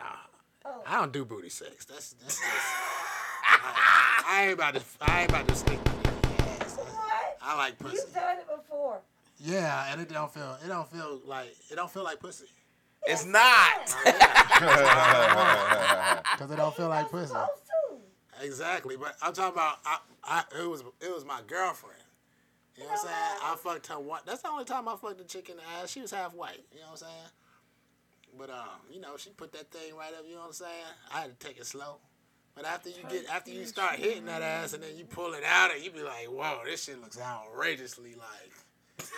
Oh. 0.65 0.81
I 0.87 0.99
don't 0.99 1.11
do 1.13 1.23
booty 1.25 1.49
sex. 1.49 1.85
That's 1.85 2.13
that's. 2.13 2.35
Just, 2.39 2.41
I, 3.47 4.23
I 4.27 4.43
ain't 4.45 4.53
about 4.53 4.73
to. 4.75 4.81
I 5.01 5.21
ain't 5.21 5.29
about 5.29 5.47
to 5.47 5.55
stick. 5.55 5.79
my 5.85 5.93
dick 6.01 6.13
in 6.23 6.45
your 6.45 6.53
ass. 6.61 6.77
What? 6.77 7.34
I 7.45 7.55
like 7.55 7.77
pussy. 7.77 7.97
You've 7.97 8.13
done 8.13 8.37
it 8.39 8.47
before. 8.47 9.01
Yeah, 9.39 9.91
and 9.91 10.01
it 10.01 10.09
don't 10.09 10.33
feel. 10.33 10.57
It 10.63 10.67
don't 10.67 10.89
feel 10.89 11.21
like. 11.25 11.55
It 11.71 11.75
don't 11.75 11.91
feel 11.91 12.03
like 12.03 12.19
pussy. 12.19 12.45
It's 13.05 13.25
not. 13.25 13.95
Because 16.35 16.51
it 16.51 16.57
don't 16.57 16.75
feel 16.75 16.89
like 16.89 17.09
pussy. 17.09 17.33
Exactly, 18.41 18.97
but 18.97 19.15
I'm 19.21 19.33
talking 19.33 19.53
about. 19.53 19.77
I, 19.85 19.97
I, 20.23 20.43
it 20.59 20.67
was, 20.67 20.83
it 21.01 21.13
was 21.13 21.23
my 21.23 21.41
girlfriend. 21.47 22.01
You 22.75 22.83
know 22.83 22.89
what 22.89 22.99
I'm 22.99 23.05
saying? 23.05 23.39
I 23.43 23.55
fucked 23.57 23.87
her 23.87 23.99
one. 23.99 24.21
That's 24.25 24.41
the 24.41 24.49
only 24.49 24.65
time 24.65 24.89
I 24.89 24.95
fucked 24.95 25.21
a 25.21 25.23
chick 25.23 25.49
in 25.49 25.57
the 25.57 25.63
ass. 25.81 25.91
She 25.91 26.01
was 26.01 26.11
half 26.11 26.33
white. 26.33 26.65
You 26.73 26.79
know 26.79 26.87
what 26.91 26.91
I'm 26.91 26.97
saying? 27.07 27.29
But 28.37 28.49
um, 28.49 28.79
you 28.91 28.99
know, 28.99 29.15
she 29.17 29.29
put 29.29 29.53
that 29.53 29.71
thing 29.71 29.95
right 29.95 30.13
up. 30.13 30.25
You 30.27 30.35
know 30.35 30.41
what 30.41 30.47
I'm 30.47 30.53
saying? 30.53 30.71
I 31.13 31.21
had 31.21 31.39
to 31.39 31.47
take 31.47 31.57
it 31.57 31.65
slow. 31.65 31.97
But 32.55 32.65
after 32.65 32.89
you 32.89 33.03
get, 33.09 33.25
after 33.29 33.51
you 33.51 33.65
start 33.65 33.95
hitting 33.95 34.25
that 34.25 34.41
ass, 34.41 34.73
and 34.73 34.81
then 34.81 34.95
you 34.97 35.03
pull 35.05 35.33
it 35.33 35.43
out, 35.45 35.71
and 35.73 35.83
you 35.83 35.91
be 35.91 36.01
like, 36.03 36.27
"Whoa, 36.27 36.61
this 36.65 36.85
shit 36.85 37.01
looks 37.01 37.19
outrageously 37.19 38.15
like." 38.15 39.09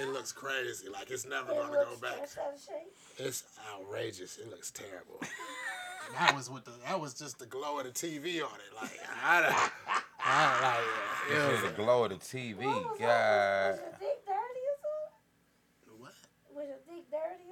It 0.00 0.08
looks 0.08 0.30
crazy. 0.32 0.88
Like 0.88 1.10
it's 1.10 1.26
never 1.26 1.52
It 1.52 1.56
gonna 1.56 1.72
go 1.72 1.96
back. 2.00 2.18
it's 2.22 2.36
out 2.38 2.54
of 2.54 2.60
shape. 2.60 2.94
It's 3.18 3.44
outrageous. 3.72 4.36
It 4.38 4.50
looks 4.50 4.70
terrible. 4.70 5.20
that 6.18 6.34
was 6.36 6.50
with 6.50 6.64
the 6.64 6.72
that 6.86 7.00
was 7.00 7.14
just 7.14 7.38
the 7.38 7.46
glow 7.46 7.78
of 7.78 7.84
the 7.84 7.90
TV 7.90 8.42
on 8.44 8.54
it. 8.60 8.74
Like 8.80 8.90
I, 9.24 9.42
don't- 9.42 9.72
I 10.20 10.52
don't 10.52 10.62
like 10.62 10.78
it. 10.80 10.92
This 11.28 11.42
is 11.58 11.62
was 11.62 11.70
the 11.72 11.76
glow 11.82 12.04
of 12.04 12.10
the 12.10 12.16
TV. 12.16 12.56
What 12.64 12.76
was 12.76 12.98
God. 13.00 13.08
that? 13.08 13.72
Was 13.72 13.78
your 13.80 13.90
dick 13.98 14.26
dirty 14.26 14.62
or 14.70 14.76
something? 14.84 15.98
what? 15.98 16.12
Was 16.54 16.66
your 16.68 16.78
dick 16.86 17.10
dirty 17.10 17.46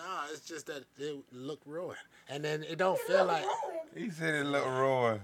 or 0.00 0.04
something? 0.04 0.34
It's 0.36 0.46
just 0.46 0.66
that 0.66 0.84
it 0.98 1.16
looked 1.32 1.66
ruined, 1.66 1.98
and 2.28 2.44
then 2.44 2.62
it 2.64 2.76
don't 2.78 2.96
It 2.96 3.02
feel 3.06 3.24
like. 3.24 3.44
ruined. 3.44 3.56
He 3.96 4.10
said 4.10 4.34
it 4.34 4.46
looked 4.46 4.66
ruined. 4.68 5.20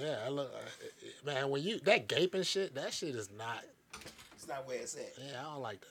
Yeah, 0.00 0.18
I 0.24 0.28
look, 0.28 0.52
uh, 0.54 1.26
man. 1.26 1.50
When 1.50 1.62
you 1.62 1.80
that 1.80 2.06
gaping 2.08 2.42
shit, 2.44 2.74
that 2.76 2.92
shit 2.92 3.14
is 3.16 3.28
not. 3.36 3.64
It's 4.36 4.46
not 4.48 4.66
where 4.66 4.76
it's 4.78 4.94
at. 4.94 5.12
Yeah, 5.18 5.40
I 5.40 5.42
don't 5.52 5.60
like 5.62 5.80
that. 5.80 5.86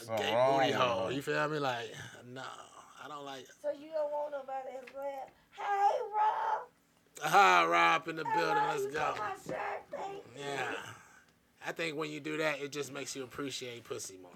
A 0.00 0.04
Something 0.04 0.26
gay 0.26 0.34
wrong 0.34 0.58
booty 0.60 0.72
hole. 0.72 1.08
it. 1.08 1.14
You 1.14 1.22
feel 1.22 1.48
me? 1.48 1.58
Like, 1.58 1.94
no, 2.32 2.42
I 3.04 3.08
don't 3.08 3.24
like 3.24 3.42
it. 3.42 3.50
So 3.62 3.70
you 3.70 3.88
don't 3.94 4.10
want 4.10 4.32
nobody 4.32 4.76
else 4.76 4.84
glad. 4.92 5.28
Hey, 5.52 5.98
Rob. 6.14 7.32
Hi, 7.32 7.64
Rob 7.66 8.08
in 8.08 8.16
the 8.16 8.24
Hey, 8.24 8.36
building. 8.36 8.54
Rob, 8.56 8.70
Let's 8.70 8.82
you 8.84 8.90
go. 8.92 9.14
my 9.18 9.30
shirt, 9.46 9.58
thank 9.90 10.14
you. 10.14 10.20
Yeah. 10.36 10.74
I 11.66 11.72
think 11.72 11.96
when 11.96 12.10
you 12.10 12.20
do 12.20 12.36
that, 12.38 12.60
it 12.60 12.70
just 12.70 12.92
makes 12.92 13.16
you 13.16 13.24
appreciate 13.24 13.82
pussy 13.84 14.18
more. 14.22 14.30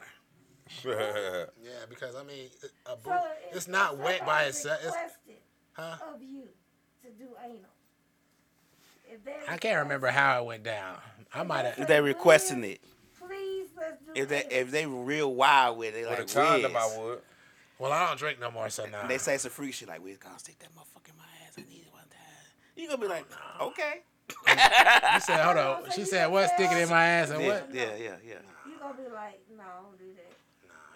Yeah, 0.84 1.44
because 1.88 2.16
I 2.16 2.22
mean, 2.24 2.48
a 2.86 2.90
So 2.90 2.96
boot—it's 3.04 3.68
not 3.68 3.94
if 3.94 4.00
wet 4.00 4.26
by 4.26 4.44
itself. 4.44 4.78
It's, 4.82 4.86
requested 4.86 5.36
huh? 5.72 5.96
of 6.14 6.22
you 6.22 6.44
to 7.02 7.10
do 7.10 7.28
anal. 7.44 7.58
If 9.10 9.24
they 9.24 9.34
I 9.48 9.56
can't 9.58 9.82
remember 9.82 10.08
how 10.08 10.42
it 10.42 10.46
went 10.46 10.62
down. 10.62 10.96
I 11.34 11.42
might 11.44 11.64
If 11.66 11.76
have. 11.76 11.88
they 11.88 12.00
requesting 12.00 12.64
it, 12.64 12.80
Please, 13.18 13.68
let's 13.76 13.98
do 14.04 14.12
it. 14.14 14.18
if 14.22 14.28
they 14.28 14.38
anal. 14.40 14.50
if 14.52 14.70
they 14.70 14.86
real 14.86 15.34
wild 15.34 15.78
with 15.78 15.94
it, 15.94 16.08
With 16.08 16.18
like 16.18 16.30
a 16.30 16.34
condom, 16.34 16.76
I 16.76 16.86
Wiz, 16.86 16.98
would. 16.98 17.18
Well, 17.78 17.92
I 17.92 18.06
don't 18.08 18.18
drink 18.18 18.40
no 18.40 18.50
more, 18.50 18.68
so 18.70 18.84
now. 18.86 19.00
and 19.02 19.10
they 19.10 19.18
say 19.18 19.34
it's 19.34 19.44
a 19.44 19.50
free 19.50 19.72
shit 19.72 19.88
like 19.88 20.02
Wiz, 20.02 20.18
gonna 20.18 20.38
stick 20.38 20.58
that 20.60 20.68
motherfucker 20.74 21.10
in 21.10 21.16
my 21.18 21.24
ass. 21.46 21.54
I 21.58 21.62
need 21.62 21.82
it 21.86 21.92
one 21.92 22.02
time. 22.02 22.18
You 22.76 22.86
gonna 22.88 23.00
be 23.00 23.08
like, 23.08 23.26
okay. 23.60 24.02
You 24.48 25.20
said, 25.20 25.44
hold 25.44 25.56
on. 25.58 25.90
She 25.90 26.04
said, 26.04 26.26
what? 26.30 26.48
say, 26.50 26.54
Sticking 26.56 26.78
in 26.78 26.88
my 26.88 27.04
ass 27.04 27.30
and 27.30 27.42
Yeah, 27.42 27.48
what? 27.48 27.68
yeah, 27.74 27.82
yeah, 27.98 28.16
yeah. 28.26 28.34
You 28.66 28.78
gonna 28.80 28.94
be 28.94 29.08
like, 29.12 29.40
no, 29.56 29.64
don't 29.82 29.98
do 29.98 30.12
that. 30.14 30.21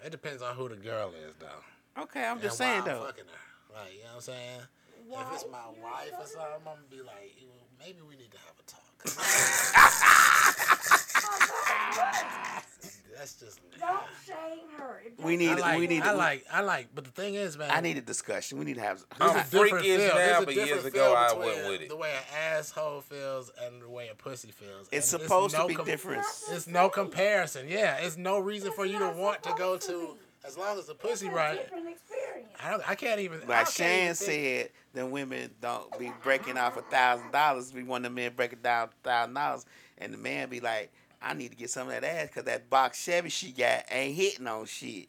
It 0.05 0.11
depends 0.11 0.41
on 0.41 0.55
who 0.55 0.69
the 0.69 0.75
girl 0.75 1.09
is, 1.11 1.33
though. 1.39 2.01
Okay, 2.03 2.23
I'm 2.23 2.33
And 2.33 2.41
just 2.41 2.59
why 2.59 2.65
saying 2.67 2.79
I'm 2.81 2.85
though. 2.85 3.03
fucking 3.05 3.25
her. 3.25 3.75
Like, 3.75 3.93
you 3.93 3.99
know 3.99 4.05
what 4.09 4.15
I'm 4.15 4.21
saying? 4.21 4.61
Why? 5.07 5.21
If 5.21 5.27
it's 5.33 5.45
my 5.51 5.57
You 5.75 5.81
wife 5.83 6.11
or 6.19 6.25
something, 6.27 6.51
I'm 6.55 6.63
gonna 6.63 6.81
be 6.89 7.01
like, 7.01 7.33
"Ew, 7.39 7.47
maybe 7.79 8.01
we 8.01 8.15
need 8.15 8.31
to 8.31 8.37
have 8.37 8.59
a 8.59 8.63
talk. 8.63 9.05
'Cause 13.17 13.31
That's 13.31 13.33
just. 13.33 13.59
Don't 13.79 14.03
shame 14.25 14.69
her. 14.77 15.01
We 15.19 15.37
need- 15.37 15.49
I 15.49 15.55
like, 15.55 15.79
we 15.79 15.87
need 15.87 16.01
I 16.03 16.11
like, 16.11 16.45
I 16.51 16.61
like, 16.61 16.87
but 16.93 17.03
the 17.03 17.11
thing 17.11 17.33
is, 17.35 17.57
man. 17.57 17.71
I 17.71 17.81
need 17.81 17.97
a 17.97 18.01
discussion. 18.01 18.57
We 18.59 18.65
need 18.65 18.75
to 18.75 18.81
have. 18.81 19.03
There's 19.17 19.31
I'm 19.31 19.37
a 19.37 19.43
different 19.43 19.69
freaky 19.69 19.91
as 19.91 20.11
feel. 20.11 20.15
now, 20.15 20.45
but 20.45 20.53
years 20.55 20.85
ago 20.85 21.15
I 21.15 21.27
between 21.29 21.47
went 21.47 21.67
with 21.67 21.81
it. 21.81 21.89
The 21.89 21.95
way 21.95 22.11
an 22.11 22.23
asshole 22.57 23.01
feels 23.01 23.51
and 23.63 23.81
the 23.81 23.89
way 23.89 24.09
a 24.09 24.15
pussy 24.15 24.51
feels. 24.51 24.87
It's 24.91 25.11
And 25.13 25.21
supposed 25.21 25.55
no 25.55 25.63
to 25.63 25.67
be 25.67 25.75
com- 25.75 25.85
different. 25.85 26.23
It's 26.51 26.67
no 26.67 26.89
comparison. 26.89 27.67
Yeah, 27.67 27.97
it's 27.97 28.17
no 28.17 28.39
reason 28.39 28.71
for 28.73 28.85
you 28.85 28.99
to 28.99 29.09
want 29.09 29.41
to 29.43 29.53
go 29.57 29.77
to 29.77 29.87
to 29.87 30.17
as 30.45 30.57
long 30.57 30.77
as 30.77 30.85
the 30.87 30.93
It's 30.93 31.01
pussy 31.01 31.27
a 31.27 31.31
right. 31.31 31.59
different 31.61 31.87
experience. 31.89 32.49
I 32.63 32.69
don't. 32.71 32.89
I 32.89 32.95
can't 32.95 33.19
even. 33.21 33.41
I 33.43 33.45
Like 33.45 33.57
can't 33.65 33.69
Shan 33.69 34.15
said, 34.15 34.69
the 34.93 35.05
women 35.05 35.53
don't 35.61 35.97
be 35.99 36.11
breaking 36.23 36.57
off 36.57 36.77
a 36.77 36.81
thousand 36.83 37.31
dollars. 37.31 37.73
We 37.73 37.83
want 37.83 38.03
the 38.03 38.09
men 38.09 38.33
breaking 38.35 38.59
down 38.61 38.89
thousand 39.03 39.33
dollars, 39.33 39.65
and 39.97 40.13
the 40.13 40.17
man 40.17 40.49
be 40.49 40.59
like, 40.59 40.91
"I 41.21 41.33
need 41.33 41.49
to 41.51 41.57
get 41.57 41.69
some 41.69 41.87
of 41.87 41.93
that 41.93 42.03
ass 42.03 42.27
because 42.27 42.43
that 42.45 42.69
box 42.69 43.03
Chevy 43.03 43.29
she 43.29 43.51
got 43.51 43.83
ain't 43.89 44.15
hitting 44.15 44.47
on 44.47 44.65
shit." 44.65 45.07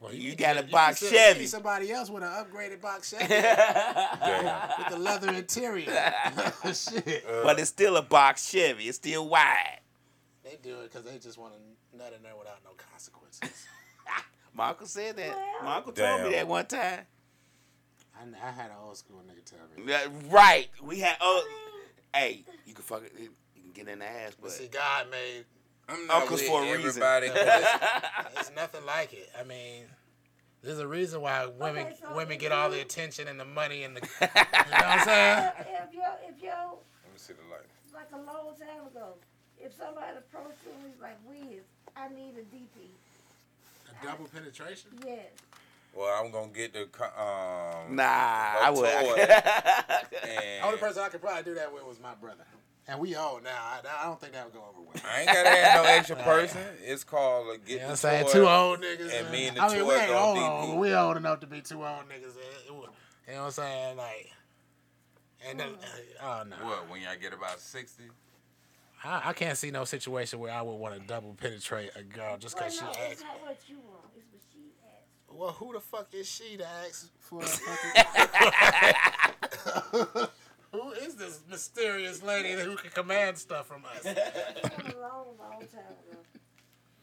Well, 0.00 0.12
You 0.12 0.30
need 0.30 0.38
got 0.38 0.58
a 0.58 0.62
box 0.62 1.00
you 1.00 1.10
need 1.10 1.16
Chevy. 1.16 1.46
somebody 1.46 1.90
else 1.90 2.10
with 2.10 2.22
an 2.22 2.28
upgraded 2.28 2.82
box 2.82 3.10
Chevy 3.18 3.28
Damn. 3.28 4.68
with 4.78 4.88
the 4.90 4.98
leather 4.98 5.32
interior. 5.32 5.86
Shit. 6.66 7.24
Uh. 7.26 7.42
but 7.42 7.58
it's 7.58 7.70
still 7.70 7.96
a 7.96 8.02
box 8.02 8.46
Chevy. 8.50 8.84
It's 8.88 8.96
still 8.98 9.26
wide. 9.28 9.80
They 10.44 10.58
do 10.62 10.80
it 10.80 10.92
because 10.92 11.10
they 11.10 11.18
just 11.18 11.38
want 11.38 11.54
to 11.54 11.96
nut 11.96 12.12
in 12.14 12.22
there 12.22 12.36
without 12.36 12.58
no 12.62 12.72
consequences. 12.92 13.66
My 14.52 14.68
uncle 14.68 14.86
said 14.86 15.16
that. 15.16 15.36
My 15.64 15.76
uncle 15.76 15.92
told 15.92 16.22
me 16.24 16.30
that 16.32 16.46
one 16.46 16.66
time. 16.66 17.00
I, 18.14 18.46
I 18.46 18.50
had 18.50 18.66
an 18.70 18.76
old 18.82 18.96
school 18.96 19.22
nigga 19.26 19.44
tell 19.44 19.58
me. 19.76 19.90
Yeah, 19.90 20.06
right. 20.30 20.68
We 20.82 21.00
had. 21.00 21.16
Oh, 21.20 21.44
hey, 22.14 22.44
you 22.66 22.72
can 22.74 22.82
fuck 22.84 23.02
it. 23.04 23.12
You 23.76 23.84
get 23.84 23.92
in 23.92 23.98
the 23.98 24.06
ass, 24.06 24.32
But 24.40 24.42
but 24.48 24.50
see, 24.52 24.68
God 24.68 25.10
made 25.10 25.44
I'm 25.88 26.06
not 26.06 26.22
Uncles 26.22 26.42
for 26.42 26.60
a 26.62 26.72
reason. 26.76 27.02
everybody. 27.02 27.26
It's 28.38 28.50
nothing 28.54 28.84
like 28.86 29.12
it. 29.12 29.30
I 29.38 29.44
mean, 29.44 29.84
there's 30.62 30.78
a 30.78 30.86
reason 30.86 31.20
why 31.20 31.46
women 31.46 31.86
Okay, 31.86 31.96
so 32.00 32.14
women 32.16 32.38
get 32.38 32.52
all 32.52 32.70
the 32.70 32.80
attention 32.80 33.28
and 33.28 33.38
the 33.38 33.44
money 33.44 33.82
and 33.84 33.96
the. 33.96 34.00
You 34.20 34.26
know 34.26 34.28
what 34.32 34.84
I'm 34.84 35.04
saying? 35.04 35.50
If, 35.60 35.66
if 35.66 35.94
yo, 35.94 36.02
if 36.28 36.42
yo, 36.42 36.78
Let 37.04 37.12
me 37.12 37.18
see 37.18 37.34
the 37.34 37.42
light. 37.50 37.60
like 37.94 38.08
a 38.12 38.16
long 38.16 38.54
time 38.58 38.86
ago, 38.86 39.14
if 39.58 39.74
somebody 39.76 40.16
approached 40.18 40.64
me 40.66 40.72
and 40.82 40.92
was 40.92 41.00
like, 41.00 41.18
Wiz, 41.28 41.62
I 41.96 42.08
need 42.08 42.34
a 42.38 42.42
DP. 42.54 42.88
A 44.02 44.06
double 44.06 44.26
penetration. 44.26 44.90
Yes. 45.04 45.26
Well, 45.94 46.12
I'm 46.22 46.30
gonna 46.32 46.48
get 46.52 46.72
the 46.74 46.86
co- 46.90 47.04
um. 47.04 47.94
nah, 47.96 48.02
I 48.04 48.70
would. 48.70 48.84
toy. 48.90 50.28
And 50.28 50.64
Only 50.64 50.78
person 50.78 51.02
I 51.02 51.08
could 51.08 51.20
probably 51.22 51.42
do 51.44 51.54
that 51.54 51.72
with 51.72 51.84
was 51.86 52.00
my 52.00 52.14
brother. 52.14 52.44
And 52.88 53.00
we 53.00 53.16
old 53.16 53.42
now. 53.42 53.50
I, 53.50 53.80
I 54.02 54.06
don't 54.06 54.20
think 54.20 54.32
that 54.34 54.44
would 54.44 54.54
go 54.54 54.60
over 54.60 54.80
well. 54.80 55.02
I 55.12 55.20
ain't 55.22 55.26
gotta 55.26 55.48
have 55.50 55.84
no 55.84 55.90
extra 55.90 56.16
person. 56.22 56.60
It's 56.84 57.02
called 57.02 57.48
a 57.48 57.70
You 57.70 57.78
know 57.78 57.84
the 57.84 57.90
I'm 57.90 57.96
saying? 57.96 58.26
Two 58.30 58.46
old 58.46 58.80
niggas. 58.80 59.12
and 59.20 59.30
me 59.32 59.48
and 59.48 59.56
the 59.56 59.62
I 59.62 59.68
mean, 59.74 59.86
we 59.86 59.94
ain't 59.94 60.10
old, 60.12 60.36
DP. 60.38 60.48
old, 60.50 60.68
but 60.70 60.76
we 60.78 60.94
old 60.94 61.16
enough 61.16 61.40
to 61.40 61.46
be 61.48 61.60
two 61.62 61.84
old 61.84 62.08
niggas. 62.08 62.36
It- 62.36 62.66
it 62.68 62.72
you 63.28 63.34
know 63.34 63.40
what 63.40 63.46
I'm 63.46 63.50
saying? 63.50 63.96
Like, 63.96 64.30
and 65.48 65.58
then, 65.58 65.68
uh, 66.22 66.22
oh 66.22 66.42
no. 66.48 66.56
What 66.64 66.88
when 66.88 67.00
y'all 67.02 67.16
get 67.20 67.32
about 67.32 67.58
sixty? 67.60 68.04
I, 69.02 69.30
I 69.30 69.32
can't 69.32 69.58
see 69.58 69.72
no 69.72 69.84
situation 69.84 70.38
where 70.38 70.52
I 70.52 70.62
would 70.62 70.74
want 70.76 70.94
to 70.94 71.00
double 71.06 71.34
penetrate 71.34 71.90
a 71.96 72.02
girl 72.04 72.38
just 72.38 72.54
Well, 72.54 72.64
because 72.68 72.80
no, 72.82 72.92
she 72.92 73.00
it's 73.10 73.22
not 73.22 73.40
what 73.42 73.58
you 73.68 73.78
want. 73.78 74.04
It's 74.16 74.26
what 74.32 74.40
she 74.52 74.60
asked. 74.86 75.36
Well, 75.36 75.50
who 75.50 75.72
the 75.72 75.80
fuck 75.80 76.06
is 76.14 76.28
she 76.28 76.56
to 76.56 76.66
ask 76.66 77.10
for 77.18 77.42
a 77.42 77.46
fucking. 77.46 78.04
who 80.82 80.90
is 80.92 81.14
this 81.16 81.40
mysterious 81.50 82.22
lady 82.22 82.52
who 82.52 82.76
can 82.76 82.90
command 82.90 83.38
stuff 83.38 83.66
from 83.66 83.84
us? 83.84 84.04
It 84.04 84.16
was 84.16 84.94
a 84.94 84.98
long, 85.00 85.26
long 85.38 85.60
time 85.60 85.94
ago. 86.02 86.18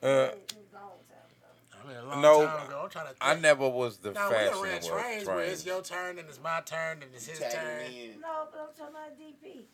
Uh, 0.01 0.07
It 0.07 0.53
was 0.55 0.73
a 0.73 0.75
long 0.75 0.91
time 1.09 1.29
ago. 1.29 1.81
I 1.83 1.87
mean, 1.87 1.97
a 1.97 2.05
long 2.09 2.21
No, 2.21 2.45
time 2.45 2.67
ago. 2.67 2.81
I'm 2.83 2.89
trying 2.89 3.07
to. 3.07 3.13
I 3.21 3.35
never 3.35 3.67
was 3.69 3.97
the 3.97 4.11
Now 4.11 4.29
we 4.29 4.35
fashion 4.35 4.53
done 4.53 4.63
ran 4.63 4.75
was 4.77 4.87
trains 4.87 5.25
where 5.27 5.39
it's 5.43 5.65
your 5.65 5.81
turn 5.81 6.19
and 6.19 6.27
it's 6.29 6.41
my 6.41 6.61
turn 6.65 7.01
and 7.03 7.11
it's 7.13 7.25
his 7.27 7.39
Tag 7.39 7.51
turn. 7.53 7.81
in. 7.91 8.19
No, 8.21 8.47
but 8.51 8.59
I'm 8.59 8.75
talking 8.77 8.95
about 8.95 9.17
DP. 9.19 9.65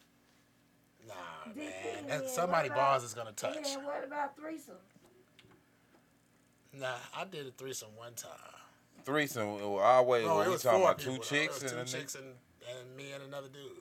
Nah, 1.07 1.13
DP, 1.51 1.55
man, 1.57 1.97
and 2.09 2.09
that's 2.09 2.35
somebody 2.35 2.69
what 2.69 2.77
about- 2.77 2.91
balls 2.93 3.03
is 3.03 3.13
gonna 3.13 3.31
touch. 3.31 3.55
And 3.57 3.65
then 3.65 3.83
what 3.85 4.03
about 4.03 4.35
threesome? 4.37 4.75
Nah, 6.73 6.95
I 7.15 7.25
did 7.25 7.47
a 7.47 7.51
threesome 7.51 7.89
one 7.95 8.13
time. 8.13 8.29
Threesome. 9.03 9.55
well, 9.55 9.77
Always. 9.79 10.25
No, 10.25 10.35
what 10.35 10.41
it 10.45 10.49
we 10.49 10.53
was 10.53 10.61
talking 10.63 10.79
four 10.81 10.89
about? 10.91 10.99
Two 10.99 11.09
people, 11.11 11.25
chicks 11.25 11.57
It 11.63 11.71
and 11.73 11.87
two 11.87 11.97
a 11.97 11.99
chicks 11.99 12.15
and, 12.15 12.25
and 12.69 12.95
me 12.95 13.11
and 13.11 13.23
another 13.23 13.47
dude. 13.47 13.71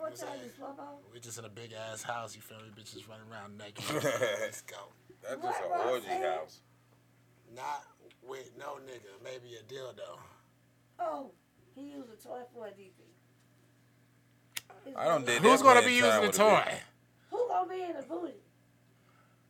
What 0.00 0.16
time 0.16 0.28
that? 0.38 0.44
you 0.44 0.50
swap 0.56 0.78
out? 0.80 0.98
We 1.12 1.20
just 1.20 1.38
in 1.38 1.44
a 1.44 1.48
big 1.48 1.72
ass 1.72 2.02
house. 2.02 2.34
You 2.34 2.42
feel 2.42 2.58
me? 2.58 2.70
Bitches 2.76 3.06
running 3.08 3.30
around 3.30 3.58
naked. 3.58 3.84
Let's 4.40 4.62
go. 4.62 4.76
That's 5.22 5.42
just 5.42 5.60
What 5.68 5.80
an 5.80 5.88
orgy 5.92 6.06
said? 6.06 6.24
house. 6.24 6.60
Not 7.54 7.84
with 8.26 8.50
no 8.58 8.78
nigga. 8.86 9.22
Maybe 9.22 9.56
a 9.56 9.62
dildo. 9.72 10.18
Oh, 10.98 11.32
he 11.74 11.82
used 11.82 12.08
a 12.12 12.16
toy 12.16 12.40
for 12.54 12.66
a 12.66 12.70
DP. 12.70 12.92
I 14.96 15.04
don't 15.04 15.22
really- 15.22 15.34
did 15.38 15.42
Who's 15.42 15.62
gonna 15.62 15.82
be 15.82 15.94
using 15.94 16.22
the 16.22 16.32
toy? 16.32 16.64
Who 17.30 17.46
gonna 17.48 17.68
be 17.68 17.82
in 17.82 17.92
the 17.96 18.02
booty? 18.02 18.34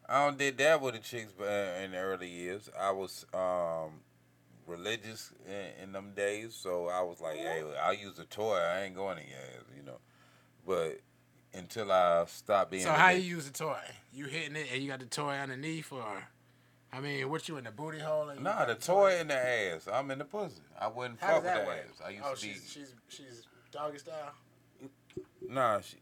I 0.09 0.25
don't 0.25 0.37
did 0.37 0.59
that 0.59 0.81
with 0.81 0.95
the 0.95 1.01
chicks, 1.01 1.33
but 1.37 1.47
uh, 1.47 1.83
in 1.85 1.93
the 1.93 1.99
early 1.99 2.29
years, 2.29 2.69
I 2.79 2.91
was 2.91 3.25
um, 3.33 4.01
religious 4.67 5.33
in, 5.47 5.85
in 5.85 5.93
them 5.93 6.13
days, 6.17 6.55
so 6.55 6.89
I 6.89 7.03
was 7.03 7.21
like, 7.21 7.37
"Hey, 7.37 7.63
I'll 7.81 7.95
use 7.95 8.19
a 8.19 8.25
toy. 8.25 8.57
I 8.57 8.83
ain't 8.83 8.97
going 8.97 9.19
to 9.19 9.23
your 9.23 9.39
ass," 9.39 9.65
you 9.77 9.85
know. 9.85 9.99
But 10.71 11.01
until 11.53 11.91
I 11.91 12.25
stop 12.29 12.71
being, 12.71 12.85
So 12.85 12.93
how 12.93 13.09
you 13.11 13.23
use 13.23 13.45
the 13.51 13.53
toy? 13.53 13.81
You 14.13 14.27
hitting 14.27 14.55
it 14.55 14.69
and 14.73 14.81
you 14.81 14.89
got 14.89 15.01
the 15.01 15.07
toy 15.07 15.33
underneath, 15.33 15.91
or 15.91 16.29
I 16.93 17.01
mean, 17.01 17.29
what 17.29 17.49
you 17.49 17.57
in 17.57 17.65
the 17.65 17.73
booty 17.73 17.99
hole? 17.99 18.29
and 18.29 18.39
you 18.39 18.45
Nah, 18.45 18.67
got 18.67 18.69
the 18.69 18.75
toy 18.77 19.19
in 19.19 19.27
the 19.27 19.35
ass. 19.37 19.89
I'm 19.93 20.09
in 20.13 20.19
the 20.21 20.25
pussy. 20.25 20.61
I 20.81 20.87
wouldn't 20.87 21.19
How 21.21 21.41
fuck 21.41 21.43
with 21.43 21.55
the 21.55 21.67
work? 21.67 21.87
ass. 21.91 22.01
I 22.07 22.11
used 22.11 22.25
Oh, 22.25 22.35
to 22.37 22.41
be. 22.41 22.53
she's 22.53 22.71
she's 22.71 22.95
she's 23.09 23.47
doggy 23.73 23.99
style. 23.99 24.33
Nah, 25.49 25.81
she, 25.81 25.97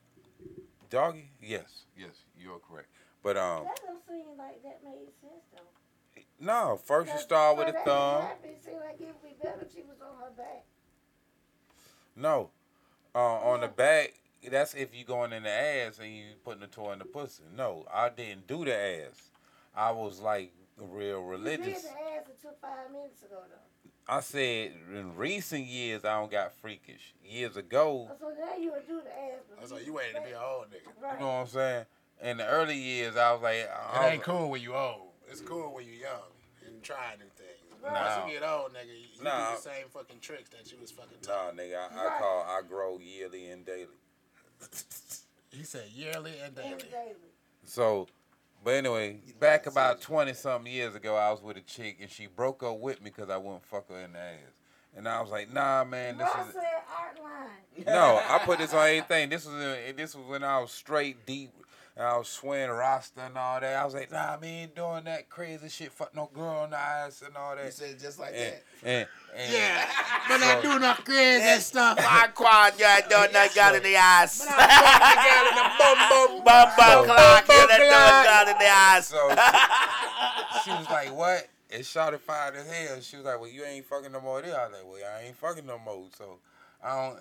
doggy. 0.90 1.30
Yes, 1.42 1.84
yes, 1.96 2.10
you're 2.38 2.58
correct. 2.58 2.88
But 3.22 3.38
um, 3.38 3.64
That 3.64 3.80
don't 3.86 4.06
seem 4.06 4.26
like 4.36 4.62
that 4.64 4.80
made 4.84 5.08
sense 5.22 5.46
though. 5.56 6.22
no. 6.38 6.78
First 6.84 7.10
you 7.10 7.18
start 7.20 7.56
for 7.56 7.64
with 7.64 7.70
a 7.70 7.72
that 7.72 7.84
to 7.86 7.90
thumb. 7.90 8.20
happen, 8.22 8.50
It 8.50 8.62
seemed 8.62 8.80
like 8.84 9.00
it 9.00 9.06
would 9.06 9.22
be 9.22 9.34
better 9.42 9.62
if 9.62 9.72
she 9.72 9.80
was 9.80 9.96
on 10.02 10.14
her 10.22 10.30
back. 10.36 10.64
No, 12.14 12.50
uh, 13.14 13.18
on 13.18 13.62
the 13.62 13.68
back. 13.68 14.12
That's 14.50 14.74
if 14.74 14.94
you 14.96 15.04
going 15.04 15.32
in 15.32 15.42
the 15.44 15.50
ass 15.50 15.98
and 15.98 16.10
you 16.14 16.24
putting 16.44 16.60
the 16.60 16.66
toy 16.66 16.92
in 16.92 16.98
the 16.98 17.04
pussy. 17.04 17.42
No, 17.56 17.86
I 17.92 18.08
didn't 18.08 18.46
do 18.46 18.64
the 18.64 18.74
ass. 18.76 19.30
I 19.74 19.90
was 19.92 20.20
like 20.20 20.52
real 20.78 21.20
You 21.20 21.26
religious. 21.26 21.82
did 21.82 21.90
the 21.92 22.00
ass 22.16 22.28
it 22.28 22.40
took 22.42 22.60
five 22.60 22.90
minutes 22.92 23.22
ago 23.22 23.36
though. 23.48 23.90
I 24.10 24.20
said 24.20 24.72
in 24.94 25.16
recent 25.16 25.66
years 25.66 26.04
I 26.04 26.18
don't 26.18 26.30
got 26.30 26.52
freakish. 26.54 27.14
Years 27.22 27.56
ago, 27.56 28.08
Oh, 28.10 28.16
So 28.18 28.32
now 28.40 28.56
you 28.56 28.72
would 28.72 28.86
do 28.86 29.00
the 29.04 29.10
ass. 29.10 29.40
but 29.60 29.68
So 29.68 29.76
you 29.76 29.92
waiting 29.94 30.14
to 30.16 30.22
be 30.22 30.30
an 30.32 30.38
old 30.42 30.66
nigga. 30.70 31.02
Right. 31.02 31.14
you 31.14 31.20
know 31.20 31.26
what 31.26 31.32
I'm 31.34 31.46
saying? 31.46 31.84
In 32.22 32.36
the 32.38 32.46
early 32.46 32.76
years, 32.76 33.16
I 33.16 33.32
was 33.32 33.42
like, 33.42 33.56
It 33.56 34.12
ain't 34.12 34.22
cool 34.22 34.48
when 34.50 34.62
you 34.62 34.74
old. 34.74 35.12
It's 35.30 35.40
cool 35.42 35.74
when 35.74 35.84
you 35.86 35.92
young 35.92 36.32
and 36.66 36.82
try 36.82 37.14
new 37.18 37.26
things. 37.36 37.82
Right. 37.84 37.92
Once 37.92 38.16
Nah. 38.16 38.26
you 38.26 38.32
get 38.32 38.42
old, 38.48 38.72
nigga, 38.72 38.86
you, 38.88 39.06
you 39.18 39.22
Nah. 39.22 39.50
do 39.50 39.56
the 39.56 39.62
same 39.62 39.86
fucking 39.92 40.20
tricks 40.20 40.48
that 40.50 40.72
you 40.72 40.78
was 40.80 40.90
fucking 40.90 41.18
Nah, 41.26 41.32
taught. 41.34 41.56
nigga, 41.56 41.76
I, 41.92 42.16
I 42.16 42.18
call 42.18 42.42
I 42.48 42.60
grow 42.66 42.98
yearly 42.98 43.50
and 43.50 43.64
daily. 43.66 43.86
He 45.50 45.64
said 45.64 45.84
yearly 45.94 46.32
and 46.44 46.54
daily. 46.54 46.72
And 46.72 46.78
daily. 46.80 47.14
So, 47.64 48.06
but 48.64 48.74
anyway, 48.74 49.20
back 49.40 49.66
about 49.66 50.00
twenty 50.00 50.34
something 50.34 50.70
years 50.72 50.94
ago, 50.94 51.16
I 51.16 51.30
was 51.30 51.42
with 51.42 51.56
a 51.56 51.60
chick 51.60 51.98
and 52.00 52.10
she 52.10 52.26
broke 52.26 52.62
up 52.62 52.78
with 52.78 53.02
me 53.02 53.10
because 53.14 53.30
I 53.30 53.36
wouldn't 53.36 53.64
fuck 53.64 53.88
her 53.90 53.98
in 54.00 54.12
the 54.12 54.18
ass. 54.18 54.54
And 54.96 55.08
I 55.08 55.20
was 55.20 55.30
like, 55.30 55.52
Nah, 55.52 55.84
man, 55.84 56.18
this 56.18 56.28
Ross 56.34 56.48
is 56.50 56.56
art 56.56 57.18
line. 57.22 57.84
no. 57.86 58.20
I 58.28 58.38
put 58.44 58.58
this 58.58 58.72
on 58.72 58.86
everything. 58.86 59.28
This 59.28 59.44
was 59.46 59.54
in, 59.54 59.96
this 59.96 60.14
was 60.14 60.26
when 60.26 60.42
I 60.44 60.60
was 60.60 60.70
straight 60.70 61.24
deep. 61.26 61.50
And 61.98 62.06
I 62.06 62.16
was 62.16 62.28
swearing 62.28 62.70
Rasta 62.70 63.22
and 63.26 63.36
all 63.36 63.58
that. 63.58 63.74
I 63.74 63.84
was 63.84 63.92
like, 63.92 64.12
Nah, 64.12 64.38
man, 64.40 64.44
ain't 64.70 64.76
doing 64.76 65.02
that 65.04 65.28
crazy 65.28 65.68
shit. 65.68 65.90
Fuck 65.90 66.14
no 66.14 66.30
girl 66.32 66.62
in 66.62 66.70
the 66.70 66.78
ass 66.78 67.22
and 67.26 67.36
all 67.36 67.56
You 67.56 67.62
that. 67.64 67.72
said 67.74 67.98
just 67.98 68.20
like 68.20 68.34
And, 68.36 68.54
that. 68.54 68.62
and, 68.84 69.08
and 69.36 69.52
Yeah, 69.52 69.84
but 70.28 70.40
I 70.40 70.60
do 70.62 70.78
not 70.78 71.04
crazy 71.04 71.40
That's 71.42 71.66
stuff. 71.66 71.96
My 71.98 72.28
quad, 72.32 72.74
you 72.78 72.86
ain't 72.86 73.08
doing 73.10 73.32
that 73.32 73.52
got 73.52 73.74
in 73.74 73.82
the 73.82 73.96
eyes. 73.96 74.38
But 74.46 74.54
I'm 74.60 75.00
fucking 75.00 75.24
girl 75.26 75.46
in 75.50 75.56
the 75.58 75.66
bum 75.78 75.98
bum 76.08 76.44
Bum 76.44 76.68
bum 76.78 77.04
clock, 77.04 77.42
you 77.48 77.54
Bum 77.54 77.66
done 77.68 77.88
clock. 77.90 78.24
got 78.24 78.48
in 78.48 78.58
the 78.58 78.70
eyes. 78.70 79.06
So 79.08 79.28
she 80.64 80.70
was 80.70 80.88
like, 80.90 81.12
"What?" 81.14 81.48
And 81.70 81.84
shot 81.84 82.18
fired 82.20 82.54
as 82.56 82.70
hell. 82.70 83.00
She 83.00 83.16
was 83.16 83.24
like, 83.26 83.40
"Well, 83.40 83.50
you 83.50 83.64
ain't 83.64 83.84
fucking 83.86 84.12
no 84.12 84.20
more." 84.20 84.40
There, 84.40 84.54
I 84.58 84.68
was 84.68 84.72
like, 84.72 84.86
"Well, 84.86 85.02
I 85.18 85.26
ain't 85.26 85.36
fucking 85.36 85.66
no 85.66 85.78
more." 85.78 86.06
So 86.16 86.38
I 86.82 86.94
don't, 86.94 87.18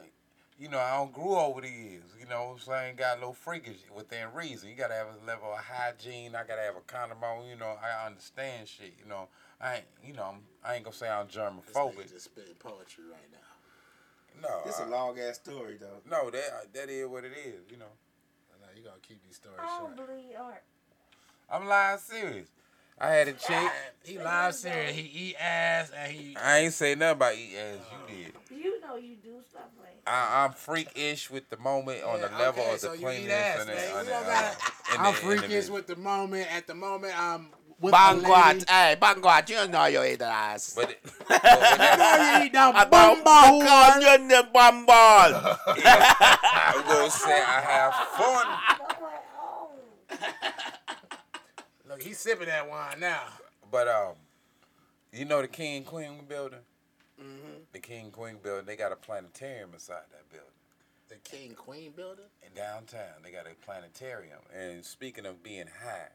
you 0.59 0.69
know, 0.69 0.79
I 0.79 0.95
don't 0.97 1.13
grew 1.13 1.35
over 1.35 1.61
the 1.61 1.69
years. 1.69 2.03
You 2.19 2.25
know, 2.27 2.57
so 2.59 2.71
I 2.71 2.85
ain't 2.87 2.97
got 2.97 3.17
a 3.17 3.19
little 3.19 3.33
freakish 3.33 3.77
within 3.95 4.27
reason. 4.33 4.69
You 4.69 4.75
gotta 4.75 4.93
have 4.95 5.07
a 5.07 5.25
level 5.25 5.51
of 5.51 5.59
hygiene. 5.59 6.35
I 6.35 6.43
gotta 6.45 6.61
have 6.63 6.75
a 6.75 6.81
condom 6.81 7.23
on. 7.23 7.47
You 7.47 7.55
know, 7.55 7.75
I 7.81 8.05
understand 8.07 8.67
shit. 8.67 8.93
You 9.01 9.07
know, 9.09 9.27
I 9.61 9.75
ain't, 9.77 9.85
you 10.03 10.13
know, 10.13 10.23
I'm, 10.23 10.39
I 10.63 10.75
ain't 10.75 10.83
gonna 10.83 10.95
say 10.95 11.09
I'm 11.09 11.27
This 11.27 11.35
nigga 11.35 11.51
germophobic. 11.73 12.09
just 12.11 12.25
spitting 12.25 12.55
poetry 12.59 13.03
right 13.11 13.29
now. 13.31 13.37
No, 14.49 14.61
This 14.65 14.79
a 14.79 14.83
I- 14.83 14.87
long 14.87 15.17
ass 15.19 15.35
story 15.35 15.77
though. 15.79 16.01
no, 16.09 16.29
that 16.29 16.47
uh, 16.53 16.65
that 16.73 16.89
is 16.89 17.07
what 17.07 17.23
it 17.23 17.33
is. 17.33 17.69
You 17.71 17.77
know, 17.77 17.91
Now 18.61 18.67
you 18.75 18.83
gonna 18.83 18.97
keep 19.01 19.23
these 19.23 19.35
stories 19.37 19.59
I 19.61 19.79
don't 19.79 19.95
short. 19.95 20.07
believe 20.07 20.35
art. 20.39 20.63
I'm 21.49 21.67
lying 21.67 21.97
serious. 21.99 22.49
I 22.99 23.09
had 23.11 23.27
a 23.27 23.33
chick. 23.33 23.71
He 24.03 24.17
live 24.17 24.55
serious. 24.55 24.95
He 24.95 25.01
eat 25.01 25.35
ass 25.39 25.91
and 25.95 26.11
he. 26.11 26.35
I 26.41 26.59
ain't 26.59 26.73
say 26.73 26.95
nothing 26.95 27.11
about 27.17 27.35
eat 27.35 27.55
ass. 27.57 27.77
You 28.09 28.15
did. 28.23 28.33
You 28.63 28.81
know 28.81 28.95
you 28.95 29.15
do 29.23 29.35
stuff 29.49 29.63
like 29.79 30.01
I, 30.07 30.45
I'm 30.45 30.53
freak-ish 30.53 31.29
with 31.29 31.49
the 31.49 31.57
moment 31.57 32.03
on 32.03 32.21
the 32.21 32.29
level 32.29 32.63
okay, 32.63 32.73
of 32.75 32.81
the 32.81 32.87
so 32.87 32.93
you 32.93 32.99
eat 32.99 33.03
cleanliness 33.03 33.33
ass, 33.33 33.59
and 33.59 33.69
the, 33.69 33.73
man. 33.75 33.91
on 33.91 33.99
We 33.99 34.05
the, 34.05 34.09
don't 34.11 34.23
uh, 34.23 34.27
gotta- 34.27 34.57
in 34.95 34.99
I'm 34.99 35.03
the- 35.03 35.09
in 35.31 35.39
freakish 35.39 35.69
with 35.69 35.87
the 35.87 35.95
moment. 35.97 36.47
At 36.55 36.65
the 36.67 36.73
moment, 36.75 37.13
I'm 37.21 37.47
with 37.79 37.93
a 37.93 37.97
Bangwat, 37.97 38.53
lady. 38.53 38.65
hey, 38.69 38.95
Bangwat, 38.99 39.49
you 39.67 39.67
know 39.67 39.85
you 39.85 40.03
eat 40.03 40.19
the 40.19 40.27
eyes. 40.27 40.73
But, 40.75 40.91
it, 40.91 40.99
but 41.03 41.29
when 41.29 41.39
that- 41.43 41.97
Now 41.99 42.39
you 42.39 42.45
eat 42.47 42.53
that 42.53 42.75
I 42.75 42.85
don't 42.85 43.23
bumbo. 43.23 43.65
call 43.65 44.01
you 44.01 44.27
the 44.29 44.47
bambal. 44.55 45.57
I'm 45.67 46.87
gonna 46.87 47.11
say 47.11 47.41
I 47.41 47.61
have 47.61 47.93
fun. 48.17 48.45
I'm 48.47 48.79
like, 49.03 49.23
oh, 49.39 49.69
Look, 51.97 52.05
he's 52.05 52.19
sipping 52.19 52.45
that 52.45 52.69
wine 52.69 52.99
now. 52.99 53.23
But 53.71 53.87
um, 53.87 54.13
you 55.11 55.25
know 55.25 55.41
the 55.41 55.47
King 55.47 55.83
Queen 55.83 56.25
building, 56.29 56.59
Mm-hmm. 57.19 57.61
the 57.73 57.79
King 57.79 58.11
Queen 58.11 58.35
building. 58.43 58.67
They 58.67 58.75
got 58.75 58.91
a 58.91 58.95
planetarium 58.95 59.71
inside 59.73 60.03
that 60.11 60.29
building. 60.29 60.47
The 61.09 61.15
King 61.27 61.55
Queen 61.55 61.91
building. 61.95 62.25
In 62.45 62.53
downtown, 62.55 63.23
they 63.23 63.31
got 63.31 63.47
a 63.47 63.55
planetarium. 63.65 64.37
And 64.55 64.85
speaking 64.85 65.25
of 65.25 65.41
being 65.41 65.65
high, 65.83 66.09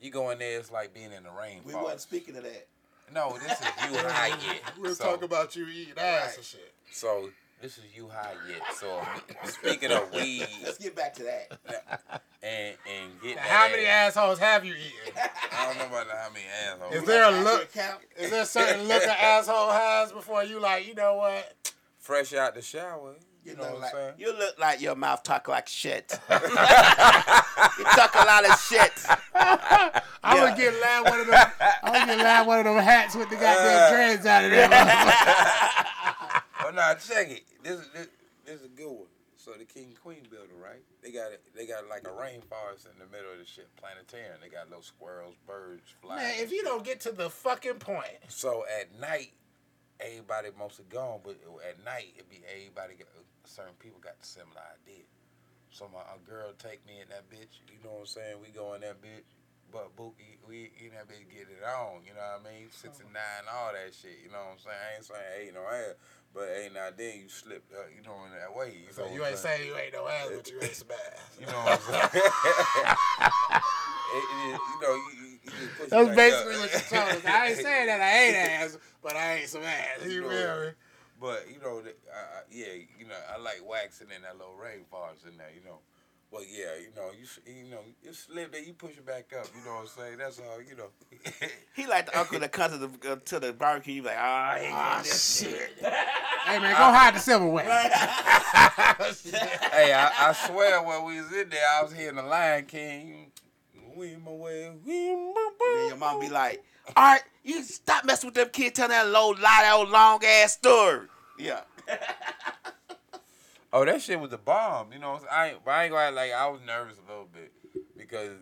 you 0.00 0.12
go 0.12 0.30
in 0.30 0.38
there, 0.38 0.60
it's 0.60 0.70
like 0.70 0.94
being 0.94 1.10
in 1.12 1.24
the 1.24 1.30
rainforest. 1.30 1.64
We 1.64 1.74
wasn't 1.74 2.00
speaking 2.02 2.36
of 2.36 2.44
that. 2.44 2.68
No, 3.12 3.32
this 3.42 3.58
is 3.60 3.66
you 3.90 3.98
high 4.08 4.28
yet. 4.28 4.62
We'll 4.78 4.94
So- 4.94 5.04
talk 5.06 5.24
about 5.24 5.56
you 5.56 5.66
eating 5.66 5.94
ass 5.98 6.28
Right. 6.28 6.36
and 6.36 6.44
shit. 6.44 6.72
So 6.92 7.30
this 7.60 7.78
is 7.78 7.84
you 7.94 8.08
high 8.08 8.34
yet. 8.48 8.62
So 8.74 9.00
speaking 9.44 9.92
of 9.92 10.12
weed 10.14 10.46
Let's 10.64 10.78
get 10.78 10.94
back 10.96 11.14
to 11.14 11.22
that. 11.24 11.48
and 12.42 12.74
and 12.90 13.20
get 13.22 13.36
Now, 13.36 13.42
that 13.42 13.48
how 13.48 13.68
many 13.68 13.84
ass- 13.86 14.16
assholes 14.16 14.38
have 14.38 14.64
you 14.64 14.74
eaten? 14.74 15.14
I 15.52 15.66
don't 15.66 15.78
know 15.78 15.86
about 15.86 16.06
how 16.08 16.28
many 16.32 16.44
assholes. 16.66 16.94
Is 16.94 17.04
there 17.04 17.24
a 17.24 17.30
look? 17.42 17.72
count? 17.72 18.00
Is 18.18 18.30
there 18.30 18.42
a 18.42 18.46
certain 18.46 18.86
look 18.88 19.02
an 19.02 19.10
asshole 19.20 19.70
has 19.70 20.12
before 20.12 20.44
you 20.44 20.58
like? 20.60 20.86
You 20.86 20.94
know 20.94 21.14
what? 21.16 21.72
fresh 21.98 22.32
out 22.32 22.54
the 22.54 22.62
shower? 22.62 23.14
You, 23.44 23.52
You 23.52 23.56
know 23.56 23.62
look 23.64 23.72
what 23.74 23.80
like 23.82 23.94
I'm 23.94 24.00
saying? 24.00 24.14
you 24.18 24.32
look 24.36 24.58
like 24.58 24.80
your 24.80 24.94
mouth 24.96 25.22
talk 25.22 25.46
like 25.48 25.68
shit. 25.68 26.18
you 26.30 26.36
talk 26.36 28.14
a 28.14 28.24
lot 28.26 28.44
of 28.50 28.58
shit. 28.60 28.92
I 29.34 30.02
Yeah. 30.24 30.44
would 30.44 30.56
get 30.56 30.74
Lad 30.80 31.04
one 31.04 31.20
of 31.20 31.26
them. 31.26 31.46
I 31.82 31.90
would 31.90 32.06
get 32.06 32.18
Lad 32.18 32.46
one 32.46 32.58
of 32.60 32.64
them 32.66 32.76
hats 32.82 33.14
with 33.14 33.28
the 33.30 33.36
goddamn 33.36 33.92
dreads 33.94 34.26
out 34.26 34.44
of 34.44 34.50
there. 34.50 34.68
motherfucker. 34.68 36.42
Oh 36.66 36.70
no, 36.70 36.94
check 36.94 37.30
it. 37.30 37.44
This 37.62 37.80
is 37.80 37.88
this, 37.94 38.08
this 38.44 38.60
is 38.60 38.66
a 38.66 38.68
good 38.68 38.90
one. 38.90 39.06
So 39.36 39.52
the 39.52 39.64
King 39.64 39.96
Queen 40.02 40.20
building, 40.30 40.60
right? 40.60 40.82
They 41.02 41.12
got 41.12 41.32
it. 41.32 41.40
They 41.56 41.66
got 41.66 41.88
like 41.88 42.04
a 42.06 42.10
rainforest 42.10 42.84
in 42.84 42.98
the 42.98 43.08
middle 43.10 43.32
of 43.32 43.38
the 43.38 43.46
shit 43.46 43.68
planetarium. 43.76 44.36
They 44.42 44.48
got 44.50 44.68
little 44.68 44.82
squirrels, 44.82 45.34
birds, 45.46 45.94
flies. 46.02 46.18
Man, 46.20 46.34
if 46.36 46.52
you 46.52 46.62
don't 46.62 46.84
get 46.84 47.00
to 47.02 47.12
the 47.12 47.30
fucking 47.30 47.80
point, 47.80 48.20
So 48.28 48.64
at 48.68 49.00
night, 49.00 49.32
everybody 49.98 50.48
mostly 50.58 50.84
gone, 50.90 51.20
but 51.24 51.36
at 51.66 51.82
night 51.84 52.12
it 52.18 52.28
be 52.28 52.42
everybody. 52.52 52.94
Got, 52.96 53.08
certain 53.44 53.74
people 53.78 53.98
got 54.00 54.20
the 54.20 54.26
similar 54.26 54.60
idea. 54.76 55.04
So 55.70 55.88
my 55.92 56.00
a 56.00 56.18
girl 56.28 56.52
take 56.58 56.84
me 56.86 57.00
in 57.00 57.08
that 57.08 57.30
bitch. 57.30 57.64
You 57.68 57.80
know 57.82 57.92
what 57.92 58.00
I'm 58.00 58.06
saying? 58.06 58.36
We 58.42 58.48
go 58.52 58.74
in 58.74 58.82
that 58.82 59.00
bitch. 59.00 59.24
But 59.72 59.94
Bookie, 59.96 60.38
we 60.46 60.70
in 60.82 60.90
that 60.98 61.06
bitch 61.06 61.30
get 61.30 61.46
it 61.46 61.62
on. 61.62 62.02
You 62.06 62.14
know 62.14 62.26
what 62.38 62.42
I 62.42 62.50
mean? 62.50 62.66
Six 62.70 62.98
and 63.00 63.12
nine, 63.14 63.46
all 63.46 63.70
that 63.72 63.94
shit. 63.94 64.18
You 64.24 64.30
know 64.30 64.42
what 64.50 64.58
I'm 64.58 64.62
saying? 64.62 64.76
I 64.82 64.88
ain't 64.98 65.04
saying 65.06 65.46
ain't 65.46 65.54
no 65.54 65.64
ass, 65.70 65.94
but 66.34 66.46
ain't 66.50 66.74
now 66.74 66.90
then 66.90 67.22
you 67.22 67.28
slipped. 67.30 67.70
Uh, 67.72 67.86
you 67.94 68.02
know 68.02 68.18
in 68.26 68.34
that 68.34 68.50
way. 68.50 68.74
You 68.86 68.92
so 68.92 69.06
know 69.06 69.14
you 69.14 69.24
ain't 69.24 69.38
saying 69.38 69.66
you 69.66 69.76
ain't 69.78 69.94
no 69.94 70.06
ass, 70.08 70.28
but 70.34 70.50
you 70.50 70.58
ain't 70.62 70.74
some 70.74 70.90
ass. 70.90 71.22
You 71.40 71.46
know 71.46 71.60
what 71.62 71.78
I'm 71.78 72.10
saying? 72.10 72.10
it, 74.10 74.24
it, 74.26 74.48
is- 74.50 74.60
you 74.60 74.78
know, 74.82 74.94
you, 74.94 75.12
you, 75.22 75.30
you 75.38 75.50
just 75.54 75.62
it 75.62 75.90
That's 75.90 76.06
like 76.08 76.16
basically 76.16 76.54
that. 76.54 76.60
what 76.60 76.72
you 76.74 76.82
told 76.90 77.08
us. 77.14 77.24
I 77.26 77.46
ain't 77.46 77.58
saying 77.66 77.86
that 77.86 78.00
I 78.00 78.12
ain't 78.18 78.36
ass, 78.36 78.78
but 79.02 79.14
I 79.16 79.34
ain't 79.38 79.48
some 79.48 79.62
ass. 79.62 80.02
You 80.04 80.10
You 80.10 80.20
know, 80.22 80.28
feel 80.30 80.60
me? 80.66 80.70
But 81.20 81.46
you 81.52 81.60
know, 81.60 81.80
the, 81.82 81.92
I, 82.08 82.20
I, 82.20 82.40
yeah, 82.50 82.72
you 82.98 83.04
know, 83.06 83.20
I 83.28 83.36
like 83.38 83.60
waxing 83.62 84.08
in 84.14 84.22
that 84.22 84.38
little 84.38 84.56
rain 84.56 84.80
rainforest 84.88 85.28
in 85.28 85.36
there, 85.36 85.52
you 85.54 85.60
know. 85.64 85.78
But 86.32 86.42
yeah, 86.48 86.76
you 86.80 86.90
know, 86.94 87.10
you 87.18 87.26
you 87.64 87.70
know, 87.70 87.80
you 88.04 88.12
slip 88.12 88.52
there, 88.52 88.62
you 88.62 88.72
push 88.74 88.92
it 88.92 89.04
back 89.04 89.32
up. 89.38 89.48
You 89.56 89.64
know 89.64 89.74
what 89.76 89.80
I'm 89.82 89.86
saying? 89.88 90.18
That's 90.18 90.38
all. 90.38 90.60
You 90.62 90.76
know. 90.76 90.90
He 91.74 91.86
like 91.86 92.06
the 92.06 92.18
uncle 92.18 92.38
that 92.40 92.52
comes 92.52 92.72
to 92.74 92.78
the 92.78 93.12
uh, 93.12 93.16
to 93.26 93.40
the 93.40 93.52
barbecue. 93.52 93.94
You 93.94 94.02
like, 94.02 94.16
oh, 94.16 94.22
I 94.22 94.58
ain't 94.64 94.74
Ah, 94.74 94.96
getting 95.02 95.10
this 95.10 95.38
shit. 95.40 95.70
Hey 96.46 96.58
man, 96.58 96.72
go 96.72 96.78
hide 96.84 97.14
the 97.14 97.18
silverware. 97.18 97.64
hey, 99.72 99.92
I, 99.92 100.10
I 100.28 100.32
swear, 100.32 100.82
when 100.82 101.04
we 101.04 101.20
was 101.20 101.30
in 101.32 101.48
there, 101.50 101.62
I 101.78 101.82
was 101.82 101.92
hearing 101.92 102.16
the 102.16 102.22
Lion 102.22 102.64
King. 102.64 103.30
We 103.94 104.16
my 104.16 104.30
way, 104.30 104.70
we 104.84 105.14
my 105.14 105.50
way. 105.60 105.76
Then 105.76 105.88
your 105.88 105.96
mom 105.96 106.18
be 106.20 106.28
like, 106.28 106.62
all 106.96 107.12
right, 107.12 107.22
you 107.44 107.62
stop 107.62 108.04
messing 108.04 108.28
with 108.28 108.34
them 108.34 108.48
kids. 108.52 108.74
Tell 108.76 108.88
that 108.88 109.08
low, 109.08 109.28
lie, 109.30 109.36
that 109.40 109.72
old 109.74 109.90
long 109.90 110.24
ass 110.24 110.54
story. 110.54 111.06
Yeah. 111.38 111.60
Oh, 113.72 113.84
that 113.84 114.02
shit 114.02 114.18
was 114.18 114.32
a 114.32 114.38
bomb. 114.38 114.92
You 114.92 114.98
know, 114.98 115.20
I 115.30 115.50
ain't, 115.50 115.64
but 115.64 115.70
I 115.70 115.84
ain't 115.84 115.92
gonna 115.92 116.14
like 116.16 116.32
I 116.32 116.48
was 116.48 116.60
nervous 116.66 116.96
a 116.98 117.08
little 117.08 117.28
bit 117.32 117.52
because 117.96 118.32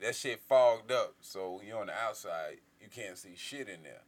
that 0.00 0.14
shit 0.16 0.40
fogged 0.48 0.90
up. 0.90 1.14
So 1.20 1.60
you're 1.64 1.80
on 1.80 1.86
the 1.86 1.94
outside, 1.94 2.58
you 2.80 2.88
can't 2.88 3.16
see 3.16 3.34
shit 3.36 3.68
in 3.68 3.82
there, 3.84 4.02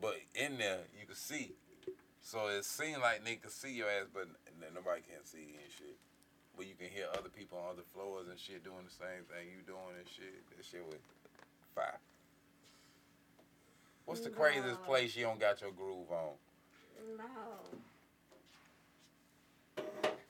but 0.00 0.16
in 0.34 0.56
there 0.58 0.80
you 0.98 1.06
can 1.06 1.16
see. 1.16 1.52
So 2.22 2.46
it 2.48 2.64
seemed 2.64 3.02
like 3.02 3.24
they 3.24 3.36
could 3.36 3.50
see 3.52 3.72
your 3.74 3.88
ass, 3.88 4.06
but 4.12 4.28
nobody 4.74 5.02
can 5.02 5.24
see 5.24 5.38
you 5.38 5.58
and 5.62 5.72
shit. 5.76 5.96
But 6.56 6.66
you 6.66 6.74
can 6.74 6.88
hear 6.88 7.06
other 7.18 7.28
people 7.28 7.58
on 7.58 7.70
other 7.72 7.86
floors 7.94 8.26
and 8.28 8.38
shit 8.38 8.64
doing 8.64 8.84
the 8.84 8.90
same 8.92 9.24
thing 9.28 9.48
you 9.52 9.62
doing 9.66 9.96
and 9.98 10.08
shit. 10.08 10.44
That 10.56 10.64
shit 10.64 10.84
was 10.86 11.00
fire. 11.74 11.98
What's 14.06 14.20
the 14.20 14.30
craziest 14.30 14.80
Nah. 14.80 14.86
place 14.86 15.14
you 15.16 15.24
don't 15.24 15.38
got 15.40 15.60
your 15.60 15.72
groove 15.72 16.10
on? 16.10 16.32
no. 17.16 17.24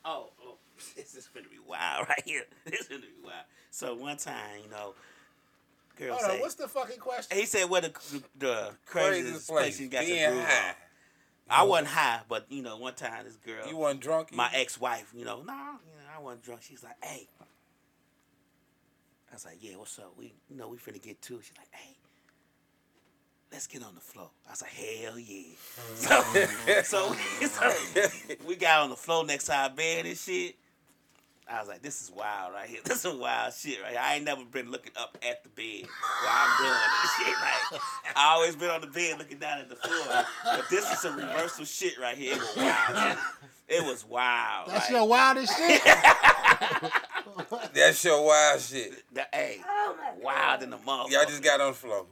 Oh, 0.04 0.30
oh, 0.44 0.54
this 0.96 1.14
is 1.14 1.28
gonna 1.34 1.48
be 1.48 1.58
wild 1.66 2.08
right 2.08 2.22
here. 2.24 2.44
This 2.64 2.80
is 2.82 2.88
gonna 2.88 3.00
be 3.02 3.08
wild. 3.24 3.44
So 3.70 3.94
one 3.94 4.16
time, 4.16 4.60
you 4.64 4.70
know, 4.70 4.94
girl 5.96 6.12
Hold 6.14 6.24
on, 6.24 6.30
say, 6.30 6.40
what's 6.40 6.54
the 6.54 6.68
fucking 6.68 6.98
question? 6.98 7.36
he 7.38 7.46
said, 7.46 7.68
"What 7.68 7.82
the 7.84 8.22
the 8.38 8.70
craziest, 8.86 9.48
place 9.48 9.78
you 9.80 9.88
got 9.88 10.04
being 10.06 10.20
your 10.20 10.30
groove 10.32 10.44
high. 10.44 10.68
on?" 10.70 10.74
I 11.52 11.62
wasn't 11.64 11.88
high, 11.88 12.20
but 12.28 12.46
you 12.48 12.62
know, 12.62 12.76
one 12.76 12.94
time 12.94 13.24
this 13.24 13.36
girl, 13.36 13.66
You 13.68 13.76
wasn't 13.76 14.00
drunk. 14.02 14.32
my 14.32 14.46
either? 14.48 14.58
ex-wife, 14.58 15.12
you 15.14 15.24
know, 15.24 15.42
no, 15.42 15.52
you 15.52 15.96
know, 15.98 16.16
I 16.16 16.20
wasn't 16.20 16.44
drunk. 16.44 16.62
She's 16.62 16.82
like, 16.84 16.96
"Hey," 17.04 17.28
I 19.30 19.34
was 19.34 19.44
like, 19.44 19.58
yeah, 19.60 19.76
what's 19.76 19.96
up? 19.98 20.12
We, 20.18 20.32
you 20.48 20.56
know, 20.56 20.68
we 20.68 20.76
finna 20.76 21.00
get 21.00 21.20
to 21.22 21.38
it. 21.38 21.44
She's 21.44 21.56
like, 21.56 21.68
hey, 21.70 21.94
let's 23.52 23.66
get 23.66 23.82
on 23.82 23.94
the 23.94 24.00
floor. 24.00 24.30
I 24.46 24.50
was 24.50 24.62
like, 24.62 24.70
hell 24.72 25.18
yeah. 25.18 25.44
So, 26.82 27.12
so, 27.12 27.14
so 27.46 27.72
we 28.46 28.56
got 28.56 28.82
on 28.82 28.90
the 28.90 28.96
floor 28.96 29.24
next 29.24 29.44
to 29.46 29.54
our 29.54 29.70
bed 29.70 30.06
and 30.06 30.16
shit. 30.16 30.56
I 31.52 31.58
was 31.58 31.68
like, 31.68 31.82
this 31.82 32.00
is 32.00 32.12
wild 32.12 32.52
right 32.54 32.68
here. 32.68 32.78
This 32.84 33.04
is 33.04 33.12
wild 33.14 33.52
shit 33.54 33.82
right 33.82 33.90
here. 33.92 34.00
I 34.00 34.14
ain't 34.16 34.24
never 34.24 34.44
been 34.44 34.70
looking 34.70 34.92
up 34.96 35.18
at 35.28 35.42
the 35.42 35.48
bed 35.48 35.88
while 36.22 36.32
I'm 36.32 36.62
doing 36.62 36.78
this 37.02 37.12
shit. 37.26 37.34
Like, 37.72 37.82
I 38.16 38.32
always 38.34 38.54
been 38.56 38.70
on 38.70 38.80
the 38.82 38.86
bed 38.86 39.18
looking 39.18 39.38
down 39.38 39.58
at 39.58 39.68
the 39.68 39.74
floor. 39.76 40.24
But 40.44 40.68
this 40.70 40.90
is 40.92 41.00
some 41.00 41.16
reversal 41.16 41.64
shit 41.64 41.98
right 42.00 42.16
here. 42.16 42.34
It 42.34 42.38
was 42.40 42.56
wild. 42.56 43.18
It 43.68 43.84
was 43.84 44.04
wild. 44.06 44.68
That's 44.68 44.84
like, 44.86 44.90
your 44.90 45.08
wildest 45.08 45.56
shit. 45.56 45.82
That's 47.74 48.04
your 48.04 48.24
wild 48.24 48.60
shit. 48.60 49.02
the, 49.12 49.26
hey, 49.32 49.60
Oh 49.66 49.96
my 49.98 50.12
wild 50.22 50.60
God. 50.60 50.62
in 50.62 50.70
the 50.70 50.76
motherfucker. 50.76 51.10
Y'all 51.10 51.24
just 51.26 51.42
got 51.42 51.60
on 51.60 51.68
the 51.72 51.74
floor. 51.76 52.06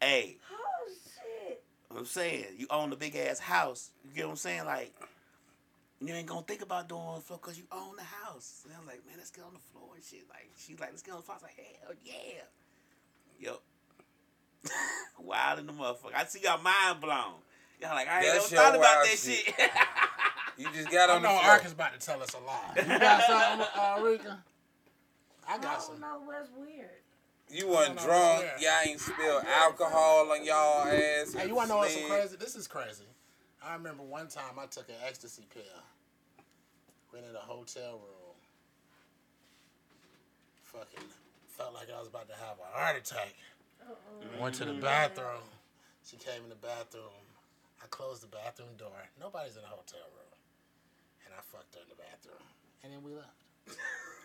Hey, 0.00 0.22
shit. 0.26 0.38
I'm 1.96 2.04
saying, 2.06 2.44
you 2.58 2.66
own 2.70 2.92
a 2.92 2.96
big 2.96 3.16
ass 3.16 3.38
house. 3.38 3.90
You 4.04 4.10
get 4.14 4.24
what 4.26 4.30
I'm 4.32 4.36
saying? 4.36 4.64
Like, 4.64 4.92
you 6.00 6.12
ain't 6.14 6.26
gonna 6.26 6.42
think 6.42 6.62
about 6.62 6.88
doing 6.88 7.00
on 7.00 7.16
the 7.16 7.20
floor 7.20 7.38
because 7.42 7.58
you 7.58 7.64
own 7.72 7.96
the 7.96 8.02
house. 8.02 8.62
And 8.66 8.74
I'm 8.78 8.86
like, 8.86 9.06
man, 9.06 9.16
let's 9.18 9.30
get 9.30 9.44
on 9.44 9.52
the 9.52 9.60
floor 9.72 9.90
and 9.94 10.04
shit. 10.04 10.24
Like, 10.28 10.50
she's 10.58 10.80
like, 10.80 10.90
let's 10.90 11.02
get 11.02 11.12
on 11.12 11.18
the 11.18 11.22
floor. 11.24 11.38
I 11.40 11.42
was 11.44 11.50
like, 11.50 11.56
hell 11.82 11.94
yeah. 12.04 12.42
Yo. 13.38 13.56
Wild 15.18 15.58
in 15.60 15.66
the 15.66 15.72
motherfucker. 15.72 16.14
I 16.16 16.24
see 16.24 16.40
y'all 16.42 16.60
mind 16.62 17.00
blown. 17.00 17.34
Y'all 17.80 17.94
like, 17.94 18.08
I 18.08 18.22
ain't 18.22 18.32
That's 18.32 18.50
never 18.52 18.62
thought 18.62 18.74
about 18.76 18.96
wild 18.96 19.06
that 19.06 19.18
shit. 19.18 19.44
shit. 19.46 19.54
You 20.58 20.68
just 20.74 20.90
got 20.90 21.08
I 21.08 21.14
on 21.16 21.22
the 21.22 21.28
know 21.28 21.38
floor. 21.40 21.50
Ark 21.52 21.64
is 21.64 21.72
about 21.72 21.98
to 21.98 22.06
tell 22.06 22.22
us 22.22 22.34
a 22.34 22.38
lie. 22.38 22.72
You 22.76 22.98
got 22.98 23.22
something, 23.24 23.66
uh, 23.74 24.00
Rika? 24.02 24.44
I 25.48 25.54
I 25.54 25.58
got 25.58 25.62
don't 25.78 25.80
some. 25.82 26.00
know 26.00 26.20
what's 26.26 26.50
weird. 26.54 26.90
You 27.52 27.68
wasn't 27.68 27.96
No, 27.96 28.02
no, 28.02 28.08
drunk. 28.08 28.44
yeah. 28.58 28.80
Y'all 28.80 28.88
ain't 28.88 29.00
spilled 29.00 29.44
alcohol 29.44 30.32
on 30.32 30.42
y'all 30.42 30.88
ass. 30.88 31.34
Hey, 31.34 31.48
you 31.48 31.54
want 31.54 31.68
to 31.68 31.74
know 31.74 31.78
what's 31.80 31.94
so 31.94 32.08
crazy? 32.08 32.36
This 32.36 32.56
is 32.56 32.66
crazy. 32.66 33.04
I 33.62 33.74
remember 33.74 34.02
one 34.02 34.28
time 34.28 34.58
I 34.58 34.64
took 34.66 34.88
an 34.88 34.96
ecstasy 35.06 35.44
pill. 35.52 35.62
Went 37.12 37.26
in 37.26 37.36
a 37.36 37.44
hotel 37.44 38.00
room. 38.00 38.36
Fucking 40.62 41.04
felt 41.46 41.74
like 41.74 41.88
I 41.94 41.98
was 41.98 42.08
about 42.08 42.26
to 42.28 42.34
have 42.34 42.56
a 42.56 42.78
heart 42.78 42.96
attack. 42.96 43.34
Went 44.40 44.54
to 44.56 44.64
the 44.64 44.72
mm-hmm. 44.72 44.80
bathroom. 44.80 45.44
She 46.08 46.16
came 46.16 46.42
in 46.42 46.48
the 46.48 46.54
bathroom. 46.54 47.20
I 47.82 47.86
closed 47.88 48.22
the 48.22 48.28
bathroom 48.28 48.70
door. 48.78 48.96
Nobody's 49.20 49.56
in 49.56 49.62
the 49.62 49.68
hotel 49.68 50.08
room. 50.16 50.32
And 51.26 51.34
I 51.36 51.42
fucked 51.52 51.74
her 51.74 51.82
in 51.82 51.88
the 51.90 52.00
bathroom. 52.00 52.42
And 52.82 52.92
then 52.94 53.02
we 53.04 53.12
left. 53.12 53.36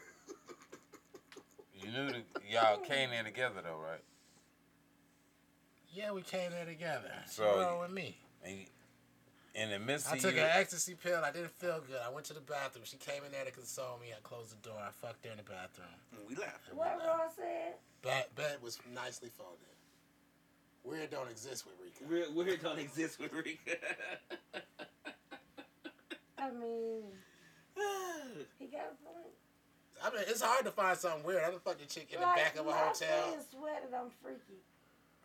You 1.87 1.93
knew 1.93 2.07
that 2.11 2.23
y'all 2.49 2.77
came 2.79 3.11
in 3.13 3.23
together 3.23 3.61
though, 3.63 3.77
right? 3.77 4.01
Yeah, 5.93 6.11
we 6.11 6.21
came 6.21 6.51
there 6.51 6.65
together. 6.65 7.11
She 7.27 7.35
So- 7.35 7.59
rolled 7.59 7.81
with 7.83 7.91
me. 7.91 8.17
And 8.43 8.67
in 9.55 9.69
the 9.69 9.79
midst 9.79 10.11
I 10.11 10.15
of 10.17 10.21
took 10.21 10.35
you, 10.35 10.41
an 10.41 10.49
ecstasy 10.51 10.95
pill. 10.95 11.23
I 11.23 11.31
didn't 11.31 11.51
feel 11.51 11.79
good. 11.79 12.01
I 12.05 12.09
went 12.09 12.25
to 12.27 12.33
the 12.33 12.41
bathroom. 12.41 12.83
She 12.85 12.97
came 12.97 13.23
in 13.23 13.31
there 13.31 13.45
to 13.45 13.51
console 13.51 13.97
me. 13.99 14.11
I 14.13 14.19
closed 14.21 14.51
the 14.51 14.67
door. 14.69 14.77
I 14.79 14.91
fucked 14.91 15.25
her 15.25 15.31
in 15.31 15.37
the 15.37 15.43
bathroom. 15.43 15.87
Mm, 16.13 16.27
we 16.27 16.35
left. 16.35 16.73
What 16.73 16.99
Ross 17.05 17.35
said? 17.37 17.75
Bed, 18.01 18.25
bed 18.35 18.61
was 18.61 18.79
nicely 18.93 19.29
folded. 19.29 19.65
Weird 20.83 21.09
don't 21.09 21.29
exist 21.31 21.65
with 21.65 21.75
Rika. 21.81 22.03
Weird, 22.05 22.35
weird 22.35 22.61
don't 22.61 22.79
exist 22.79 23.17
with 23.19 23.31
Rika. 23.33 23.77
I 26.37 26.51
mean, 26.51 27.03
he 28.59 28.67
got 28.67 28.91
a 28.91 29.03
point. 29.03 29.33
I 30.03 30.09
mean, 30.11 30.23
it's 30.27 30.41
hard 30.41 30.65
to 30.65 30.71
find 30.71 30.97
something 30.97 31.23
weird. 31.23 31.43
I 31.43 31.51
done 31.51 31.59
fucked 31.63 31.81
a 31.81 31.87
chick 31.87 32.13
in 32.13 32.19
the 32.19 32.25
back 32.25 32.55
of 32.57 32.65
a 32.67 32.69
my 32.69 32.77
hotel. 32.77 32.93
friends 33.31 33.45
swear 33.51 33.73
that 33.89 33.97
I'm 33.97 34.09
freaky, 34.21 34.61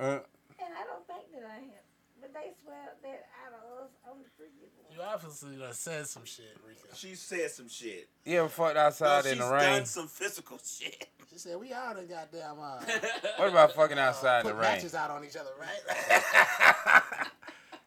uh, 0.01 0.21
and 0.59 0.73
I 0.75 0.85
don't 0.85 1.07
think 1.07 1.31
that 1.35 1.49
I 1.51 1.57
am. 1.59 1.85
But 2.21 2.33
they 2.35 2.53
swear 2.63 2.79
that 3.03 3.27
out 3.45 3.53
of 3.59 3.85
us, 3.85 3.91
I'm 4.09 4.23
the 4.23 4.29
freaky 4.37 4.71
one. 4.79 4.95
You 4.95 5.03
obviously 5.03 5.57
done 5.57 5.73
said 5.73 6.07
some 6.07 6.25
shit, 6.25 6.57
Rika. 6.67 6.95
she 6.95 7.15
said 7.17 7.51
some 7.51 7.69
shit. 7.69 8.09
you 8.25 8.39
ever 8.39 8.49
fucked 8.49 8.77
No, 8.77 8.83
outside 8.83 9.25
she's 9.25 9.33
in 9.33 9.39
the 9.39 9.51
rain? 9.51 9.79
done 9.79 9.87
some 9.87 10.07
physical 10.09 10.59
shit. 10.65 11.09
She 11.33 11.39
said, 11.39 11.59
we 11.59 11.73
all 11.73 11.95
done 11.95 12.07
goddamn 12.07 12.57
uh, 12.61 12.79
What 13.39 13.49
about 13.49 13.73
fucking 13.73 13.99
outside 13.99 14.41
in 14.43 14.49
the 14.49 14.53
rain? 14.53 14.63
matches 14.73 14.95
out 14.95 15.11
on 15.11 15.25
each 15.25 15.35
other, 15.35 15.49
right? 15.59 17.01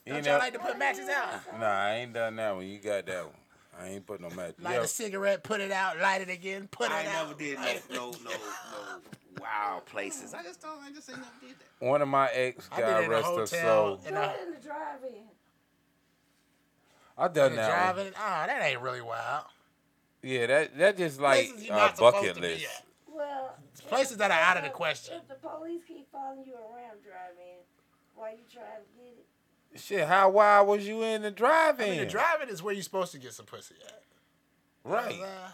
You 0.05 0.13
Don't 0.13 0.23
know, 0.25 0.31
y'all 0.31 0.39
like 0.39 0.53
to 0.53 0.59
put 0.59 0.77
matches 0.79 1.07
out? 1.09 1.59
nah, 1.59 1.65
I 1.67 1.91
ain't 1.97 2.13
done 2.13 2.35
that 2.37 2.55
one. 2.55 2.65
You 2.65 2.77
got 2.79 3.05
that 3.05 3.23
one. 3.25 3.33
I 3.79 3.87
ain't 3.89 4.05
put 4.05 4.21
no 4.21 4.29
match. 4.29 4.55
Light 4.61 4.75
Yeah, 4.75 4.81
a 4.83 4.87
cigarette, 4.87 5.43
put 5.43 5.59
it 5.61 5.71
out, 5.71 5.99
light 5.99 6.21
it 6.21 6.29
again, 6.29 6.67
put 6.71 6.91
I 6.91 7.01
it 7.01 7.05
ain't 7.05 7.15
out. 7.15 7.27
never 7.27 7.39
did 7.39 7.59
no, 7.91 7.95
no, 7.95 8.11
no, 8.23 8.31
no 8.31 8.31
wild 9.41 9.85
places. 9.85 10.33
I 10.33 10.43
just 10.43 10.61
don't. 10.61 10.79
I 10.81 10.91
just 10.91 11.09
ain't 11.09 11.19
never 11.19 11.31
did 11.41 11.55
that. 11.59 11.85
one 11.85 12.01
of 12.01 12.07
my 12.07 12.29
ex, 12.31 12.69
I 12.71 12.77
did 12.77 12.83
it 12.83 12.87
God 12.87 13.03
in 13.03 13.05
a 13.05 13.09
rest 13.09 13.25
her 13.25 13.31
hotel. 13.31 13.47
soul. 13.47 13.93
In 14.07 14.13
Do 14.13 14.19
in 14.47 14.51
the 14.53 14.59
drive-in. 14.59 15.23
I 17.17 17.27
done 17.27 17.51
in 17.53 17.53
a 17.53 17.61
that 17.61 17.69
one. 17.69 17.95
driving. 17.95 18.13
Oh, 18.15 18.21
ah, 18.21 18.43
that 18.47 18.61
ain't 18.63 18.81
really 18.81 19.01
wild. 19.01 19.45
Yeah, 20.21 20.47
that 20.47 20.77
that 20.77 20.97
just 20.97 21.19
like 21.21 21.45
Places 21.47 21.65
you're 21.65 21.75
a 21.75 21.77
not 21.77 21.97
bucket 21.97 22.39
list. 22.39 22.65
Well, 23.07 23.55
Places 23.87 24.17
that 24.17 24.31
are 24.31 24.39
out 24.39 24.57
of 24.57 24.63
the 24.63 24.69
question. 24.69 25.15
If 25.21 25.27
the 25.27 25.35
police 25.47 25.81
keep 25.87 26.11
following 26.11 26.45
you 26.45 26.55
around 26.55 27.03
drive-in 27.03 27.61
while 28.15 28.31
you 28.31 28.43
try 28.51 28.63
to 28.63 28.85
get 28.97 29.13
it, 29.19 29.24
Shit, 29.75 30.07
how 30.07 30.29
wild 30.29 30.67
was 30.67 30.87
you 30.87 31.03
in 31.03 31.21
the 31.21 31.27
I 31.27 31.31
driving? 31.31 31.89
mean, 31.91 31.99
the 31.99 32.05
driving 32.05 32.49
is 32.49 32.63
where 32.63 32.73
you're 32.73 32.83
supposed 32.83 33.11
to 33.11 33.17
get 33.17 33.33
some 33.33 33.45
pussy 33.45 33.75
at. 33.85 34.03
right. 34.83 35.19
Uh, 35.21 35.49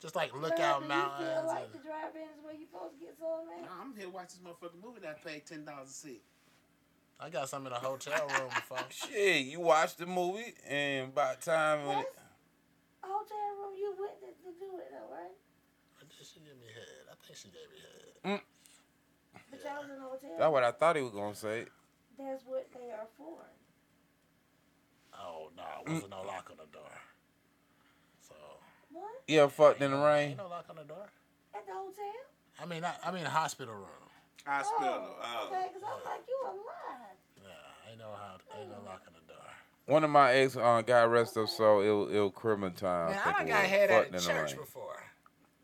just 0.00 0.16
like 0.16 0.32
Well, 0.32 0.42
Lookout 0.42 0.82
do 0.82 0.88
Mountains. 0.88 1.20
You 1.20 1.26
feel 1.36 1.46
like 1.46 1.64
and- 1.64 1.72
the 1.74 1.78
drive-in 1.78 2.22
is 2.22 2.42
where 2.42 2.54
you 2.54 2.66
supposed 2.66 2.98
to 2.98 3.04
get 3.06 3.14
some 3.18 3.46
No, 3.46 3.62
at? 3.62 3.70
I'm 3.80 3.94
here 3.94 4.06
to 4.06 4.10
watch 4.10 4.28
this 4.30 4.38
motherfucking 4.42 4.82
movie 4.82 5.00
that 5.02 5.16
I 5.24 5.28
paid 5.28 5.46
ten 5.46 5.64
dollars 5.64 5.90
a 5.90 5.92
seat. 5.92 6.22
I 7.20 7.30
got 7.30 7.48
some 7.48 7.64
in 7.68 7.72
a 7.72 7.78
hotel 7.78 8.26
room 8.26 8.48
before. 8.54 8.78
Shit, 8.90 9.46
you 9.46 9.60
watched 9.60 9.98
the 9.98 10.06
movie, 10.06 10.54
and 10.68 11.14
by 11.14 11.36
the 11.36 11.40
time 11.42 11.86
when 11.86 11.98
it, 11.98 12.06
Yes. 12.06 12.24
Hotel 13.04 13.38
room, 13.62 13.74
you 13.78 13.94
went 13.98 14.18
to, 14.20 14.26
to 14.26 14.58
do 14.58 14.78
it 14.78 14.90
though, 14.90 15.14
right? 15.14 15.30
Did 16.18 16.26
she 16.26 16.40
give 16.40 16.58
me 16.58 16.66
head? 16.74 17.06
I 17.10 17.14
think 17.24 17.38
she 17.38 17.48
gave 17.48 17.70
me 17.70 17.78
head. 17.78 18.40
But 19.50 19.60
y'all 19.64 19.82
was 19.82 19.90
in 19.90 19.96
a 19.96 20.00
hotel. 20.02 20.30
that's 20.38 20.50
what 20.52 20.64
I 20.64 20.72
thought 20.72 20.96
he 20.96 21.02
was 21.02 21.12
gonna 21.12 21.34
say. 21.36 21.66
That's 22.18 22.42
what 22.46 22.68
they 22.72 22.90
are 22.92 23.08
for. 23.16 23.38
Oh 25.14 25.50
no, 25.56 25.62
it 25.86 25.88
wasn't 25.90 26.10
no 26.10 26.22
lock 26.22 26.48
on 26.50 26.56
the 26.58 26.70
door. 26.72 26.90
So 28.20 28.34
What? 28.90 29.04
You 29.28 29.40
ever 29.40 29.50
fucked 29.50 29.82
in 29.82 29.90
the 29.90 29.96
rain? 29.96 30.30
ain't 30.30 30.38
no 30.38 30.48
lock 30.48 30.66
on 30.70 30.76
the 30.76 30.84
door. 30.84 31.08
At 31.54 31.66
the 31.66 31.72
hotel? 31.72 32.04
I 32.62 32.66
mean, 32.66 32.84
I, 32.84 32.94
I 33.04 33.10
mean 33.12 33.24
hospital 33.24 33.74
room. 33.74 33.86
Hospital. 34.46 34.88
Oh, 34.88 35.16
Oh, 35.22 35.46
okay, 35.48 35.66
because 35.68 35.82
I'm 35.86 36.04
like, 36.04 36.22
you 36.28 36.38
alive. 36.44 37.16
Yeah, 37.42 37.90
ain't 37.90 37.98
no 37.98 38.06
how, 38.18 38.36
ain't 38.58 38.68
no 38.70 38.76
lock 38.86 39.02
on 39.06 39.14
the 39.14 39.32
door. 39.32 39.42
One 39.86 40.04
of 40.04 40.10
my 40.10 40.32
ex, 40.32 40.56
uh, 40.56 40.82
God 40.86 41.10
rest 41.10 41.34
her 41.34 41.46
soul, 41.46 41.82
ill, 41.82 42.08
ill 42.10 42.30
criminal 42.30 42.70
time. 42.70 43.10
Man, 43.10 43.18
I 43.18 43.22
think 43.24 43.36
done 43.36 43.46
it 43.46 43.50
got 43.50 43.62
was, 43.62 43.70
head 43.70 43.90
fucked 43.90 44.00
at 44.00 44.06
in 44.08 44.12
the 44.14 44.20
church 44.20 44.50
rain. 44.52 44.60
before. 44.60 45.02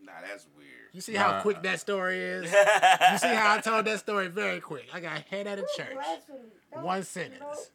nah, 0.03 0.13
that's 0.29 0.47
weird. 0.57 0.58
You 0.99 1.03
see 1.03 1.15
how 1.15 1.31
Nah. 1.31 1.43
quick 1.43 1.63
that 1.63 1.79
story 1.79 2.19
is? 2.19 2.43
you 2.51 3.19
see 3.19 3.33
how 3.33 3.55
I 3.55 3.61
told 3.65 3.85
that 3.85 4.01
story 4.01 4.27
very 4.27 4.59
quick. 4.59 4.89
I 4.93 4.99
got 4.99 5.21
head 5.31 5.47
at 5.47 5.61
a 5.61 5.63
Ooh, 5.63 5.67
church. 5.77 5.97
One 6.73 7.05
sentence. 7.05 7.71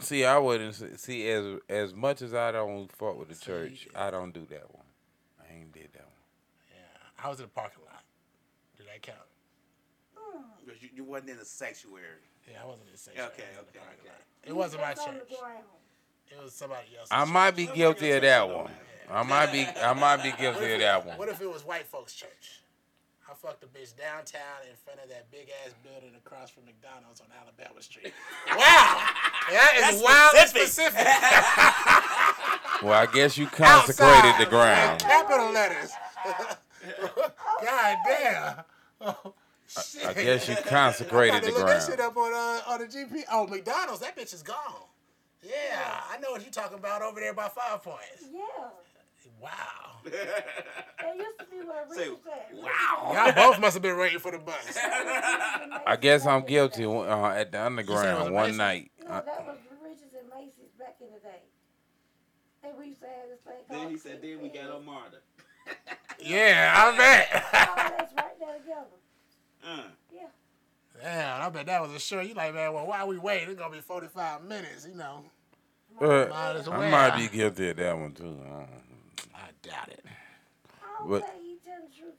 See, 0.00 0.24
I 0.24 0.36
wouldn't 0.36 0.74
see 0.98 1.30
as 1.30 1.60
as 1.68 1.94
much 1.94 2.22
as 2.22 2.34
I 2.34 2.50
don't 2.50 2.90
fuck 2.90 3.16
with 3.20 3.28
the 3.28 3.36
See, 3.36 3.46
church. 3.46 3.86
I 3.94 4.10
don't 4.10 4.32
do 4.34 4.44
that 4.50 4.74
one. 4.74 4.82
I 5.40 5.54
ain't 5.54 5.70
did 5.70 5.90
that 5.92 6.02
one. 6.02 6.24
Yeah, 6.74 7.24
I 7.24 7.28
was 7.28 7.38
in 7.38 7.44
the 7.44 7.50
parking 7.50 7.84
lot. 7.84 8.02
Did 8.76 8.88
that 8.88 9.00
count? 9.00 9.18
Mm. 10.18 10.82
You, 10.82 10.88
you 10.92 11.04
wasn't 11.04 11.30
in 11.30 11.38
the 11.38 11.44
sanctuary. 11.44 12.18
Yeah, 12.50 12.64
I 12.64 12.66
wasn't 12.66 12.88
in 12.88 12.92
the 12.94 12.98
sanctuary. 12.98 13.30
Okay, 13.32 13.44
I 13.56 13.60
was 13.60 13.68
in 13.68 13.74
the 13.74 13.78
okay, 13.78 13.88
okay. 14.00 14.08
lot. 14.08 14.18
It 14.42 14.56
wasn't 14.56 14.82
my 14.82 14.94
Just 14.94 15.06
on 15.06 15.14
the 15.14 15.20
church. 15.20 15.38
Ground. 16.28 16.40
It 16.40 16.44
was 16.44 16.52
somebody 16.54 16.88
else's. 16.98 17.10
I 17.10 17.24
might 17.24 17.56
be 17.56 17.66
guilty 17.66 18.10
of 18.12 18.22
that 18.22 18.48
one. 18.48 18.70
I 19.10 19.22
might 19.22 19.52
be 19.52 19.66
I 19.82 19.92
might 19.92 20.22
be 20.22 20.32
guilty 20.32 20.72
of 20.74 20.80
that 20.80 21.06
one. 21.06 21.16
What 21.18 21.28
if 21.28 21.40
it 21.40 21.50
was 21.52 21.64
white 21.64 21.86
folks' 21.86 22.14
church? 22.14 22.60
I 23.28 23.34
fucked 23.34 23.64
a 23.64 23.66
bitch 23.66 23.96
downtown 23.96 24.62
in 24.70 24.76
front 24.84 25.00
of 25.02 25.08
that 25.08 25.30
big 25.32 25.48
ass 25.64 25.74
building 25.82 26.14
across 26.16 26.50
from 26.50 26.64
McDonald's 26.64 27.20
on 27.20 27.26
Alabama 27.40 27.82
Street. 27.82 28.12
Wow, 28.48 29.00
that 29.50 29.72
is 29.76 29.80
That's 29.82 30.02
wild 30.02 30.30
and 30.36 30.48
specific. 30.48 31.06
specific. 31.06 32.42
Well, 32.82 32.92
I 32.92 33.06
guess 33.06 33.38
you 33.38 33.46
consecrated 33.46 34.12
Outside, 34.14 34.44
the 34.44 34.50
ground. 34.50 35.00
Capital 35.00 35.50
letters. 35.50 35.90
God 37.64 37.96
damn. 38.06 38.54
Oh, 39.00 39.32
shit. 39.66 40.04
I 40.06 40.12
guess 40.12 40.46
you 40.48 40.56
consecrated 40.56 41.40
gotta 41.40 41.46
the 41.46 41.52
look 41.58 41.66
that 41.68 41.86
shit 41.88 42.00
up 42.00 42.16
on 42.18 42.32
uh, 42.34 42.60
on 42.72 42.80
the 42.80 42.86
GP. 42.86 43.22
Oh, 43.32 43.46
McDonald's, 43.46 44.00
that 44.00 44.14
bitch 44.16 44.34
is 44.34 44.42
gone. 44.42 44.56
Yeah, 45.48 46.00
I 46.12 46.18
know 46.18 46.32
what 46.32 46.42
you're 46.42 46.50
talking 46.50 46.78
about 46.78 47.02
over 47.02 47.20
there 47.20 47.34
by 47.34 47.48
Five 47.48 47.82
Points. 47.82 48.24
Yeah. 48.32 48.40
Wow. 49.40 49.50
That 50.98 51.16
used 51.16 51.38
to 51.38 51.44
be 51.46 51.56
where 51.66 51.84
Say, 51.94 52.08
Richard's 52.08 52.26
at. 52.26 52.54
wow. 52.62 53.12
Y'all 53.12 53.32
both 53.32 53.60
must 53.60 53.74
have 53.74 53.82
been 53.82 53.96
waiting 53.98 54.18
for 54.18 54.32
the 54.32 54.38
bus. 54.38 54.76
I 55.86 55.96
guess 56.00 56.26
I'm 56.26 56.44
guilty 56.44 56.84
uh, 56.84 57.26
at 57.28 57.52
the 57.52 57.64
underground 57.64 58.32
one 58.34 58.44
Mason? 58.46 58.56
night. 58.56 58.90
No, 59.04 59.10
Uh, 59.10 59.20
that 59.22 59.46
was 59.46 59.56
Richards 59.82 60.14
and 60.18 60.28
Macy's 60.34 60.72
back 60.78 60.96
in 61.00 61.06
the 61.12 61.20
day. 61.20 61.42
And 62.64 62.76
we 62.78 62.86
used 62.88 63.00
to 63.00 63.06
have 63.06 63.28
this 63.28 63.38
thing 63.44 63.54
called 63.68 63.82
Then 63.82 63.90
he 63.90 63.98
said, 63.98 64.20
then 64.22 64.40
we 64.42 64.48
got 64.48 64.70
on 64.70 64.84
Marta. 64.84 65.18
Yeah, 66.18 66.72
I 66.74 66.96
bet. 66.96 67.28
Oh, 67.34 67.40
that's 67.98 68.14
right 68.14 68.38
there 68.40 68.58
together. 68.58 68.86
Uh, 69.64 69.82
Yeah. 70.12 70.28
Damn, 71.02 71.42
I 71.42 71.48
bet 71.50 71.66
that 71.66 71.82
was 71.82 71.92
a 71.92 71.98
sure. 72.00 72.22
You 72.22 72.34
like, 72.34 72.54
man, 72.54 72.72
well, 72.72 72.86
why 72.86 73.04
we 73.04 73.18
waiting? 73.18 73.50
It's 73.50 73.58
gonna 73.60 73.74
be 73.74 73.80
45 73.80 74.42
minutes, 74.44 74.86
you 74.90 74.96
know. 74.96 75.24
Uh, 76.00 76.26
Might 76.28 76.56
as 76.56 76.68
I 76.68 76.90
might 76.90 77.16
be 77.16 77.28
guilty 77.36 77.70
of 77.70 77.76
that 77.76 77.96
one 77.98 78.12
too. 78.12 78.38
I 78.44 78.48
don't- 78.50 78.68
I 79.34 79.48
doubt 79.62 79.88
it. 79.88 80.04
But- 81.06 81.22
he 81.42 81.56
tell 81.64 81.80
the 81.80 81.94
truth. 81.94 82.14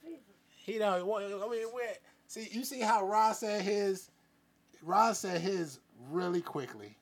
He 0.56 0.78
don't. 0.78 1.06
what- 1.06 1.22
I 1.24 1.28
mean, 1.48 1.66
where? 1.68 1.94
See, 2.26 2.48
you 2.50 2.64
see 2.64 2.80
how 2.80 3.06
Ross 3.06 3.40
said 3.40 3.62
his. 3.62 4.10
Ross 4.82 5.20
said 5.20 5.40
his 5.40 5.80
really 6.10 6.40
quickly, 6.42 6.96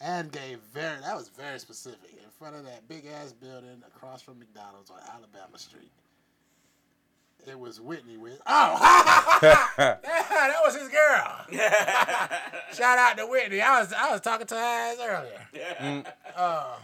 and 0.00 0.30
gave 0.32 0.58
very. 0.72 1.00
That 1.00 1.16
was 1.16 1.28
very 1.28 1.58
specific 1.58 2.12
in 2.12 2.30
front 2.30 2.56
of 2.56 2.64
that 2.64 2.86
big 2.88 3.06
ass 3.06 3.32
building 3.32 3.82
across 3.86 4.22
from 4.22 4.38
McDonald's 4.38 4.90
on 4.90 5.00
Alabama 5.14 5.58
Street. 5.58 5.90
It 7.46 7.58
was 7.58 7.80
Whitney 7.80 8.16
with. 8.16 8.40
Oh, 8.46 8.78
yeah, 9.42 9.98
that 10.02 10.60
was 10.64 10.76
his 10.76 10.88
girl. 10.88 11.44
Shout 12.72 12.98
out 12.98 13.16
to 13.16 13.26
Whitney. 13.26 13.60
I 13.60 13.80
was 13.80 13.92
I 13.92 14.12
was 14.12 14.20
talking 14.20 14.46
to 14.46 14.54
her 14.54 14.60
ass 14.60 14.96
earlier. 15.00 16.04
Uh, 16.36 16.76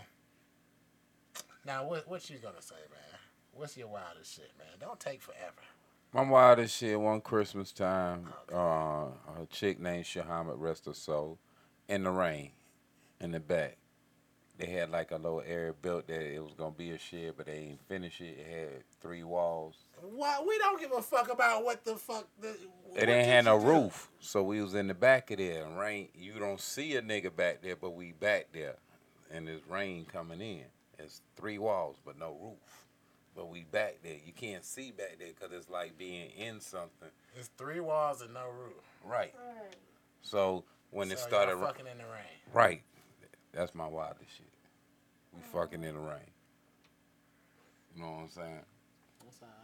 now 1.64 1.86
what 1.86 2.08
what 2.08 2.28
you 2.28 2.38
gonna 2.38 2.60
say, 2.60 2.74
man? 2.90 3.20
What's 3.52 3.76
your 3.76 3.88
wildest 3.88 4.34
shit, 4.34 4.50
man? 4.58 4.68
Don't 4.80 4.98
take 4.98 5.22
forever. 5.22 5.62
My 6.12 6.22
wildest 6.22 6.76
shit 6.76 6.98
one 6.98 7.20
Christmas 7.20 7.70
time, 7.70 8.28
uh, 8.52 8.56
a 8.56 9.46
chick 9.50 9.78
named 9.78 10.04
Shahamet, 10.06 10.54
rest 10.56 10.86
her 10.86 10.94
soul, 10.94 11.38
in 11.86 12.04
the 12.04 12.10
rain, 12.10 12.52
in 13.20 13.32
the 13.32 13.40
back. 13.40 13.76
They 14.56 14.66
had 14.66 14.90
like 14.90 15.10
a 15.10 15.16
little 15.16 15.42
area 15.46 15.72
built 15.72 16.06
that 16.08 16.20
it 16.20 16.42
was 16.42 16.54
gonna 16.54 16.70
be 16.70 16.90
a 16.90 16.98
shed, 16.98 17.34
but 17.36 17.46
they 17.46 17.58
ain't 17.58 17.88
finish 17.88 18.20
it. 18.20 18.38
It 18.38 18.46
had 18.46 18.84
three 19.00 19.22
walls. 19.22 19.76
Why 20.02 20.42
we 20.46 20.58
don't 20.58 20.80
give 20.80 20.92
a 20.92 21.02
fuck 21.02 21.30
about 21.32 21.64
what 21.64 21.84
the 21.84 21.96
fuck 21.96 22.26
the. 22.40 22.56
what 22.84 23.02
It 23.02 23.08
ain't 23.08 23.26
had 23.26 23.44
no 23.44 23.58
do? 23.58 23.66
roof, 23.66 24.08
so 24.20 24.42
we 24.42 24.60
was 24.62 24.74
in 24.74 24.86
the 24.88 24.94
back 24.94 25.30
of 25.30 25.38
there. 25.38 25.64
And 25.64 25.78
rain, 25.78 26.08
you 26.14 26.34
don't 26.38 26.60
see 26.60 26.96
a 26.96 27.02
nigga 27.02 27.34
back 27.34 27.62
there, 27.62 27.76
but 27.76 27.90
we 27.94 28.12
back 28.12 28.46
there, 28.52 28.76
and 29.30 29.46
there's 29.48 29.60
rain 29.68 30.06
coming 30.12 30.40
in. 30.40 30.64
It's 30.98 31.20
three 31.36 31.58
walls, 31.58 31.96
but 32.04 32.18
no 32.18 32.36
roof. 32.42 32.84
But 33.36 33.50
we 33.50 33.62
back 33.70 33.98
there. 34.02 34.16
You 34.26 34.32
can't 34.32 34.64
see 34.64 34.90
back 34.90 35.16
there 35.20 35.28
because 35.28 35.56
it's 35.56 35.70
like 35.70 35.96
being 35.96 36.30
in 36.30 36.60
something. 36.60 37.08
It's 37.36 37.50
three 37.56 37.78
walls 37.80 38.20
and 38.20 38.34
no 38.34 38.46
roof. 38.48 38.82
Right. 39.04 39.32
Right. 39.46 39.76
So 40.22 40.64
when 40.90 41.10
it 41.12 41.18
So 41.20 41.28
started, 41.28 41.52
y'all 41.52 41.60
ra- 41.60 41.66
fucking 41.68 41.86
in 41.86 41.98
the 41.98 42.04
rain. 42.04 42.52
right, 42.52 42.82
that's 43.52 43.74
my 43.76 43.86
wildest 43.86 44.30
shit. 44.36 44.46
We 45.32 45.40
fucking 45.52 45.84
in 45.84 45.94
the 45.94 46.00
rain. 46.00 46.18
You 47.94 48.02
know 48.02 48.10
what 48.10 48.22
I'm 48.22 48.28
saying? 48.30 48.60
That's 49.24 49.42
all 49.42 49.48
right. 49.48 49.57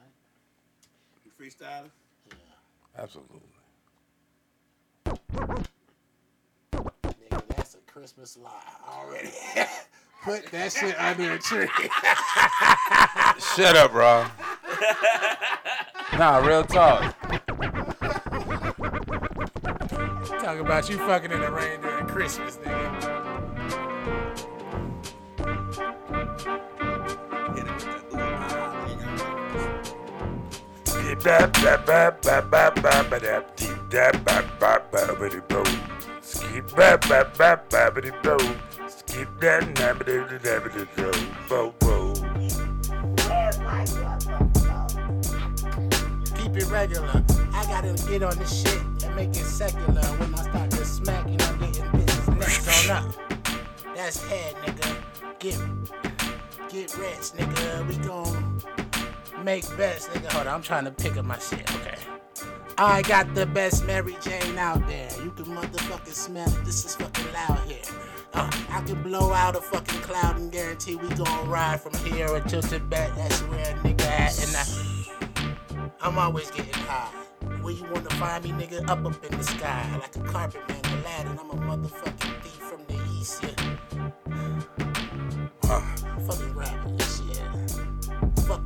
You 1.39 1.51
Yeah. 1.61 2.35
Absolutely. 2.99 3.41
Nigga, 7.05 7.43
that's 7.49 7.75
a 7.75 7.79
Christmas 7.87 8.39
lie 8.39 8.51
already. 8.89 9.31
Put 10.25 10.47
that 10.53 10.73
shit 10.73 10.99
under 10.99 11.35
a 11.35 11.39
tree. 11.39 11.69
Shut 13.57 13.77
up, 13.77 13.93
bro. 13.93 14.25
nah, 16.19 16.39
real 16.39 16.65
talk. 16.65 17.15
Talk 20.41 20.59
about 20.59 20.89
you 20.89 20.97
fucking 20.99 21.31
in 21.31 21.41
the 21.41 21.51
rain 21.51 21.81
during 21.83 22.07
Christmas, 22.07 22.57
nigga. 22.59 23.04
Skip. 31.25 31.57
Skip 31.57 31.87
that? 31.87 32.23
Keep 46.37 46.57
it 46.57 46.71
regular. 46.71 47.25
I 47.55 47.65
gotta 47.69 47.95
get 48.07 48.23
on 48.23 48.37
this 48.39 48.61
shit 48.61 48.83
and 49.05 49.17
make 49.17 49.31
it 49.31 49.37
secular. 49.37 50.03
When 50.03 50.35
I 50.35 50.43
start 50.43 50.71
to 50.73 50.85
smack, 50.85 51.27
know, 51.39 51.57
getting 51.57 51.85
bitches 51.85 52.39
next 52.39 52.91
on 52.91 52.97
up. 52.99 53.15
That's 53.97 54.23
head, 54.25 54.55
nigga. 54.57 55.39
Get, 55.39 55.59
get 56.69 56.95
rich, 56.99 57.33
nigga. 57.33 57.89
We 57.89 57.97
gon' 58.07 58.54
make 59.45 59.65
best, 59.77 60.09
nigga. 60.11 60.33
Hold 60.33 60.47
on, 60.47 60.55
I'm 60.55 60.63
trying 60.63 60.85
to 60.85 60.91
pick 60.91 61.17
up 61.17 61.25
my 61.25 61.39
shit. 61.39 61.71
Okay. 61.75 61.97
I 62.79 63.03
got 63.03 63.35
the 63.35 63.47
best 63.47 63.85
Mary 63.85 64.17
Jane 64.23 64.59
out 64.59 64.85
there. 64.89 65.11
You 65.23 65.31
can 65.31 65.45
motherfucking 65.45 66.15
smell 66.15 66.49
it. 66.49 66.65
This 66.65 66.85
is 66.85 66.97
fucking 66.97 67.33
loud 67.33 67.61
here. 67.69 67.79
Uh, 68.33 68.51
I 68.71 68.81
can 68.81 69.01
blow 69.03 69.33
out 69.33 69.55
a 69.55 69.61
fucking 69.61 70.01
cloud 70.01 70.37
and 70.37 70.51
guarantee 70.51 70.97
we 70.97 71.09
gon' 71.11 71.49
ride 71.49 71.81
from 71.81 71.95
here 72.05 72.35
until 72.35 72.63
Tibet. 72.63 73.15
That's 73.15 73.41
where 73.43 73.61
a 73.61 73.79
nigga 73.81 74.07
at. 74.07 74.39
And 74.43 74.57
I, 74.57 75.55
I'm 76.01 76.19
always 76.19 76.51
getting 76.51 76.73
high. 76.73 77.13
Where 77.61 77.75
you 77.75 77.85
wanna 77.93 78.11
find 78.11 78.43
me, 78.43 78.51
nigga? 78.51 78.89
Up 78.89 79.05
up 79.05 79.25
in 79.25 79.39
the 79.39 79.45
sky. 79.45 80.01
Like 80.01 80.17
a 80.17 80.21
carpet 80.21 80.69
man, 80.69 80.81
Aladdin. 80.99 81.39
I'm 81.39 81.51
a 81.51 81.55
motherfucking 81.55 82.43
thief 82.43 82.53
from 82.55 82.85
the 82.89 82.99
east, 83.21 83.43
yeah. 83.45 83.75
Uh, 85.63 85.81
fucking 86.27 86.55
rabbit, 86.55 86.84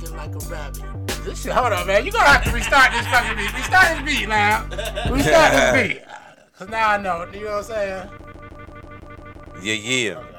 shit. 0.09 0.17
Like 0.17 0.35
a 0.35 0.39
rabbit. 0.49 1.07
This 1.23 1.41
shit, 1.43 1.51
hold 1.51 1.73
on, 1.73 1.87
man. 1.87 2.05
You 2.05 2.11
gonna 2.11 2.25
have 2.25 2.43
to 2.43 2.51
restart 2.51 2.91
this 2.91 3.05
fucking 3.07 3.37
beat. 3.37 3.53
Restart 3.53 4.05
this 4.05 4.19
beat 4.19 4.29
now. 4.29 4.65
Restart 5.11 5.51
this 5.51 5.93
beat. 5.93 6.03
Cause 6.57 6.69
now 6.69 6.89
I 6.89 6.97
know, 6.97 7.25
you 7.31 7.45
know 7.45 7.51
what 7.51 7.57
I'm 7.57 7.63
saying? 7.63 8.09
Yeah, 9.61 9.73
yeah. 9.73 10.17
Okay. 10.17 10.35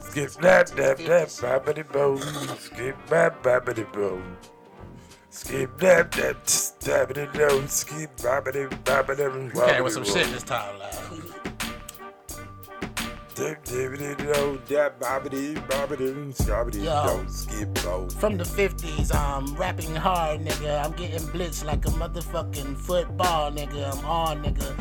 Skip 0.00 0.32
that 0.42 0.66
that 0.76 0.98
that 0.98 1.28
babbity-bo. 1.28 2.16
Skip 2.58 2.96
that 3.06 3.42
babbity-bo. 3.42 4.20
Skip 5.30 5.78
that 5.78 6.12
that 6.12 6.44
dabbity-do. 6.44 7.66
Skip 7.68 8.16
babbity-babbity-bo. 8.16 9.62
Okay, 9.62 9.80
with 9.80 9.92
some 9.94 10.04
shit 10.04 10.26
this 10.28 10.42
time, 10.42 10.78
loud. 10.78 11.41
Yo. 16.84 16.92
From 18.10 18.36
the 18.36 18.44
50s, 18.44 19.14
I'm 19.14 19.54
rapping 19.56 19.94
hard, 19.94 20.40
nigga. 20.40 20.84
I'm 20.84 20.92
getting 20.92 21.26
blitzed 21.28 21.64
like 21.64 21.86
a 21.86 21.90
motherfucking 21.90 22.76
football, 22.76 23.50
nigga. 23.50 23.90
I'm 23.96 24.04
on, 24.04 24.42
nigga. 24.42 24.76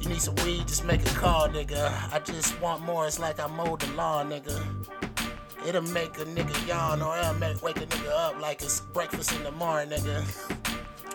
You 0.00 0.08
need 0.10 0.20
some 0.20 0.34
weed, 0.44 0.68
just 0.68 0.84
make 0.84 1.00
a 1.00 1.14
call, 1.14 1.48
nigga. 1.48 2.12
I 2.12 2.18
just 2.18 2.60
want 2.60 2.82
more, 2.82 3.06
it's 3.06 3.18
like 3.18 3.40
I 3.40 3.46
mowed 3.46 3.80
the 3.80 3.90
lawn, 3.94 4.28
nigga. 4.30 4.60
It'll 5.66 5.80
make 5.82 6.18
a 6.18 6.24
nigga 6.24 6.68
yawn 6.68 7.00
or 7.00 7.16
it'll 7.18 7.34
make 7.34 7.62
wake 7.62 7.78
a 7.78 7.86
nigga 7.86 8.10
up 8.10 8.40
like 8.40 8.60
it's 8.62 8.80
breakfast 8.80 9.32
in 9.34 9.44
the 9.44 9.52
morning, 9.52 9.96
nigga. 9.96 10.24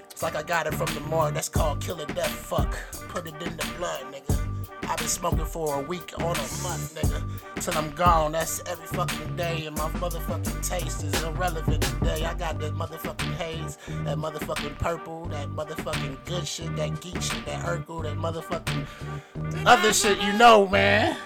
It's 0.09 0.23
like 0.23 0.35
I 0.35 0.41
got 0.41 0.65
it 0.65 0.73
from 0.73 0.91
the 0.95 1.01
morgue, 1.01 1.35
that's 1.35 1.49
called 1.49 1.81
killer 1.81 2.05
death 2.07 2.31
fuck. 2.31 2.75
Put 3.09 3.27
it 3.27 3.35
in 3.41 3.55
the 3.57 3.67
blood, 3.77 4.05
nigga. 4.11 4.47
I've 4.89 4.97
been 4.97 5.07
smoking 5.07 5.45
for 5.45 5.76
a 5.76 5.81
week 5.81 6.14
on 6.19 6.35
a 6.35 6.47
month, 6.64 6.95
nigga. 6.95 7.22
Till 7.61 7.77
I'm 7.77 7.91
gone, 7.91 8.31
that's 8.31 8.61
every 8.68 8.88
fucking 8.88 9.35
day. 9.35 9.65
And 9.65 9.76
my 9.77 9.89
motherfucking 9.91 10.65
taste 10.68 11.03
is 11.03 11.23
irrelevant 11.23 11.84
today. 11.84 12.26
I 12.26 12.34
got 12.34 12.59
that 12.59 12.73
motherfucking 12.73 13.34
haze, 13.35 13.77
that 14.05 14.18
motherfucking 14.18 14.80
purple, 14.80 15.26
that 15.26 15.49
motherfucking 15.49 16.18
good 16.26 16.47
shit, 16.47 16.73
that 16.77 17.01
geek 17.01 17.22
shit, 17.22 17.45
that 17.45 17.65
Urkel, 17.65 18.03
that 18.03 18.18
motherfucking 18.18 18.85
other 19.65 19.91
shit 19.91 20.22
you 20.22 20.34
know, 20.34 20.68
man. 20.68 21.18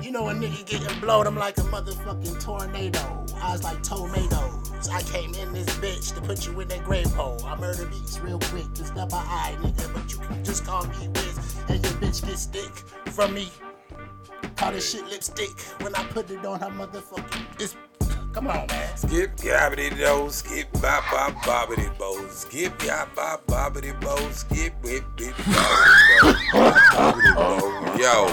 You 0.00 0.12
know 0.12 0.28
a 0.28 0.32
nigga 0.32 0.64
getting 0.64 1.00
blowed, 1.00 1.26
I'm 1.26 1.36
like 1.36 1.58
a 1.58 1.62
motherfucking 1.62 2.40
tornado. 2.40 3.26
I 3.42 3.52
was 3.52 3.64
like 3.64 3.82
tomatoes. 3.82 4.88
I 4.88 5.02
came 5.02 5.34
in 5.34 5.52
this 5.52 5.66
bitch 5.78 6.14
to 6.14 6.20
put 6.20 6.46
you 6.46 6.58
in 6.60 6.68
that 6.68 6.84
grave 6.84 7.10
hole. 7.12 7.44
I 7.44 7.56
murder 7.56 7.84
beats 7.86 8.20
real 8.20 8.38
quick, 8.38 8.72
just 8.74 8.96
up 8.96 9.10
my 9.10 9.18
eye, 9.18 9.56
nigga. 9.60 9.92
But 9.92 10.12
you 10.12 10.18
can 10.18 10.44
just 10.44 10.64
call 10.64 10.86
me 10.86 11.08
Wiz, 11.08 11.56
and 11.68 11.84
your 11.84 11.94
bitch 11.94 12.24
get 12.24 12.38
stick 12.38 12.72
from 13.12 13.34
me. 13.34 13.50
Call 14.56 14.72
this 14.72 14.90
shit 14.90 15.04
lipstick 15.06 15.60
when 15.82 15.94
I 15.94 16.04
put 16.04 16.30
it 16.30 16.44
on 16.46 16.60
her 16.60 16.70
motherfucking. 16.70 17.60
It's 17.60 17.76
come 18.38 18.48
on, 18.48 18.66
man. 18.68 18.96
Skip 18.96 19.36
gabbity 19.36 19.90
do, 19.96 20.30
skip 20.30 20.72
bop 20.74 21.04
bop 21.10 21.34
bobbity 21.42 21.90
bo, 21.98 22.28
skip 22.28 22.84
yap 22.84 23.12
bop 23.16 23.44
bobbity 23.46 23.98
bo, 24.00 24.16
skip 24.30 24.72
whip 24.82 25.04
bip 25.16 25.34
bobbity 25.34 27.34
bo. 27.34 27.74
Yo, 27.98 28.28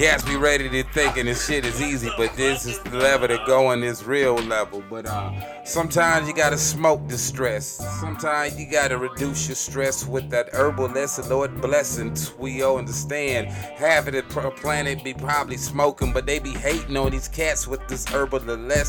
Cats 0.00 0.24
be 0.24 0.36
ready 0.36 0.68
to 0.68 0.82
thinking 0.94 1.26
this 1.26 1.46
shit 1.46 1.66
is 1.66 1.82
easy, 1.82 2.08
but 2.16 2.34
this 2.34 2.64
is 2.64 2.78
the 2.78 2.96
level 2.96 3.28
to 3.28 3.38
go 3.46 3.66
on 3.66 3.82
this 3.82 4.04
real 4.04 4.34
level. 4.34 4.82
But 4.88 5.04
uh, 5.04 5.64
sometimes 5.64 6.26
you 6.26 6.34
gotta 6.34 6.56
smoke 6.56 7.06
the 7.08 7.18
stress. 7.18 7.66
Sometimes 8.00 8.58
you 8.58 8.70
gotta 8.70 8.96
reduce 8.96 9.48
your 9.48 9.56
stress 9.56 10.06
with 10.06 10.30
that 10.30 10.48
herbal 10.54 10.88
lesson. 10.88 11.28
Lord 11.28 11.60
blessings, 11.60 12.32
we 12.38 12.62
all 12.62 12.78
understand. 12.78 13.48
Half 13.48 14.06
of 14.06 14.14
the 14.14 14.22
planet 14.56 15.04
be 15.04 15.12
probably 15.12 15.58
smoking, 15.58 16.14
but 16.14 16.24
they 16.24 16.38
be 16.38 16.52
hating 16.52 16.96
on 16.96 17.10
these 17.10 17.28
cats 17.28 17.66
with 17.66 17.86
this 17.86 18.08
herbal 18.08 18.40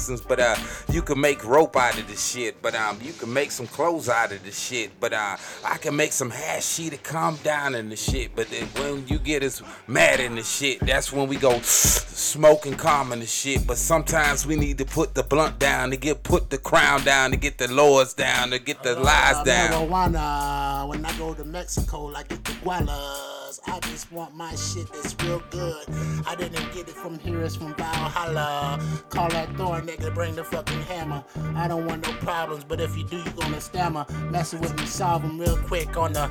lessons. 0.02 0.22
But 0.22 0.40
uh, 0.40 0.56
you 0.91 1.02
can 1.02 1.19
make 1.19 1.44
rope 1.45 1.76
out 1.76 1.98
of 1.99 2.07
this 2.07 2.32
shit. 2.32 2.61
But 2.61 2.76
um, 2.76 2.99
you 3.02 3.14
can 3.14 3.32
make 3.32 3.52
some 3.52 3.68
clothes 3.68 4.10
out 4.10 4.32
of 4.32 4.44
this 4.44 4.60
shit. 4.60 4.91
But 4.99 5.14
uh, 5.14 5.38
I 5.65 5.78
can 5.78 5.95
make 5.95 6.11
some 6.11 6.30
hash 6.30 6.65
sheet 6.65 6.91
to 6.91 6.98
calm 6.98 7.38
down 7.44 7.76
in 7.76 7.90
the 7.90 7.95
shit. 7.95 8.36
But 8.36 8.49
then 8.49 8.65
when 8.78 9.07
you 9.07 9.19
get 9.19 9.44
us 9.44 9.61
mad 9.88 10.19
in 10.19 10.36
the 10.36 10.44
shit, 10.44 10.80
that's 10.80 11.11
when 11.14 11.28
we 11.28 11.36
go 11.36 11.60
smoke 11.61 12.65
and 12.65 12.78
calm 12.78 13.11
in 13.14 13.19
the 13.19 13.26
shit. 13.26 13.68
But 13.68 13.78
sometimes 13.78 14.45
we 14.45 14.56
need 14.56 14.78
to 14.80 14.86
put 14.86 15.14
the 15.14 15.23
blunt 15.23 15.60
down 15.60 15.91
to 15.91 15.98
get 15.98 16.23
put 16.23 16.49
the 16.49 16.57
crown 16.57 17.03
down 17.03 17.32
to 17.32 17.38
get 17.38 17.57
the 17.57 17.72
lords 17.72 18.14
down 18.14 18.49
to 18.52 18.60
get 18.60 18.82
the 18.84 18.95
lies 18.99 19.36
Uh, 19.36 19.44
down. 19.44 19.72
Marijuana. 19.72 20.88
When 20.88 21.06
I 21.06 21.18
go 21.18 21.34
to 21.34 21.44
Mexico, 21.44 22.14
I 22.15 22.23
get 22.23 22.44
the 22.44 22.53
gualas. 22.64 23.60
I 23.68 23.80
just 23.82 24.11
want 24.11 24.34
my 24.34 24.56
shit 24.56 24.88
that's 24.94 25.14
real 25.23 25.44
good. 25.49 25.84
I 26.26 26.36
didn't 26.36 26.73
get 26.73 26.88
it 26.88 26.95
from 26.95 27.19
here, 27.19 27.41
it's 27.41 27.56
from 27.57 27.76
Valhalla. 27.76 28.80
Call 29.10 29.30
that 29.30 29.49
Nigga, 29.82 30.14
bring 30.14 30.36
the 30.36 30.44
fucking 30.44 30.82
hammer. 30.82 31.24
I 31.56 31.68
don't 31.68 31.86
want 31.86 32.08
no 32.08 32.14
problems, 32.20 32.64
but 32.64 32.80
if 32.80 32.98
you 32.98 33.03
do, 33.03 33.18
you 33.18 33.32
gonna 33.32 33.60
stammer. 33.60 34.06
Messing 34.30 34.62
with 34.62 34.76
me, 34.78 34.86
solve 34.86 35.22
them 35.24 35.40
real 35.40 35.58
quick 35.58 35.98
on 35.98 36.14
the 36.14 36.30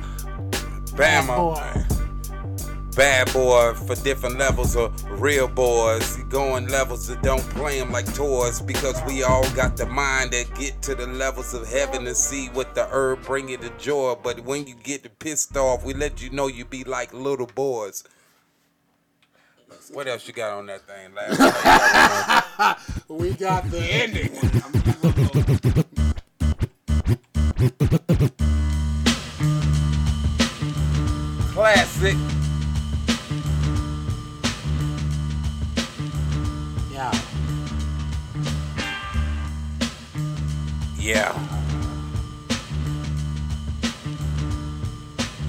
Bama. 0.95 1.35
boy. 1.35 1.97
Bad 2.95 3.31
boy 3.31 3.73
for 3.73 3.95
different 4.03 4.37
levels 4.37 4.75
of 4.75 4.91
real 5.21 5.47
boys. 5.47 6.17
Going 6.29 6.67
levels 6.67 7.07
that 7.07 7.21
don't 7.21 7.41
play 7.51 7.79
them 7.79 7.91
like 7.91 8.13
toys 8.13 8.61
because 8.61 9.01
we 9.07 9.23
all 9.23 9.49
got 9.51 9.77
the 9.77 9.85
mind 9.85 10.31
that 10.31 10.53
get 10.55 10.81
to 10.81 10.95
the 10.95 11.07
levels 11.07 11.53
of 11.53 11.67
heaven 11.69 12.05
and 12.05 12.17
see 12.17 12.47
what 12.47 12.75
the 12.75 12.87
herb 12.91 13.23
bring 13.23 13.47
you 13.47 13.55
the 13.57 13.69
joy. 13.77 14.15
But 14.21 14.41
when 14.41 14.67
you 14.67 14.75
get 14.75 15.19
pissed 15.19 15.55
off, 15.55 15.85
we 15.85 15.93
let 15.93 16.21
you 16.21 16.31
know 16.31 16.47
you 16.47 16.65
be 16.65 16.83
like 16.83 17.13
little 17.13 17.47
boys. 17.47 18.03
What 19.93 20.07
else 20.07 20.25
you 20.25 20.33
got 20.33 20.53
on 20.53 20.67
that 20.67 20.81
thing? 20.87 21.13
Last 21.13 21.39
We 23.09 23.33
got 23.33 23.69
the 23.69 23.79
ending. 23.79 24.29
Classic. 31.51 32.15
Yeah. 36.93 37.11
Yeah. 40.97 41.61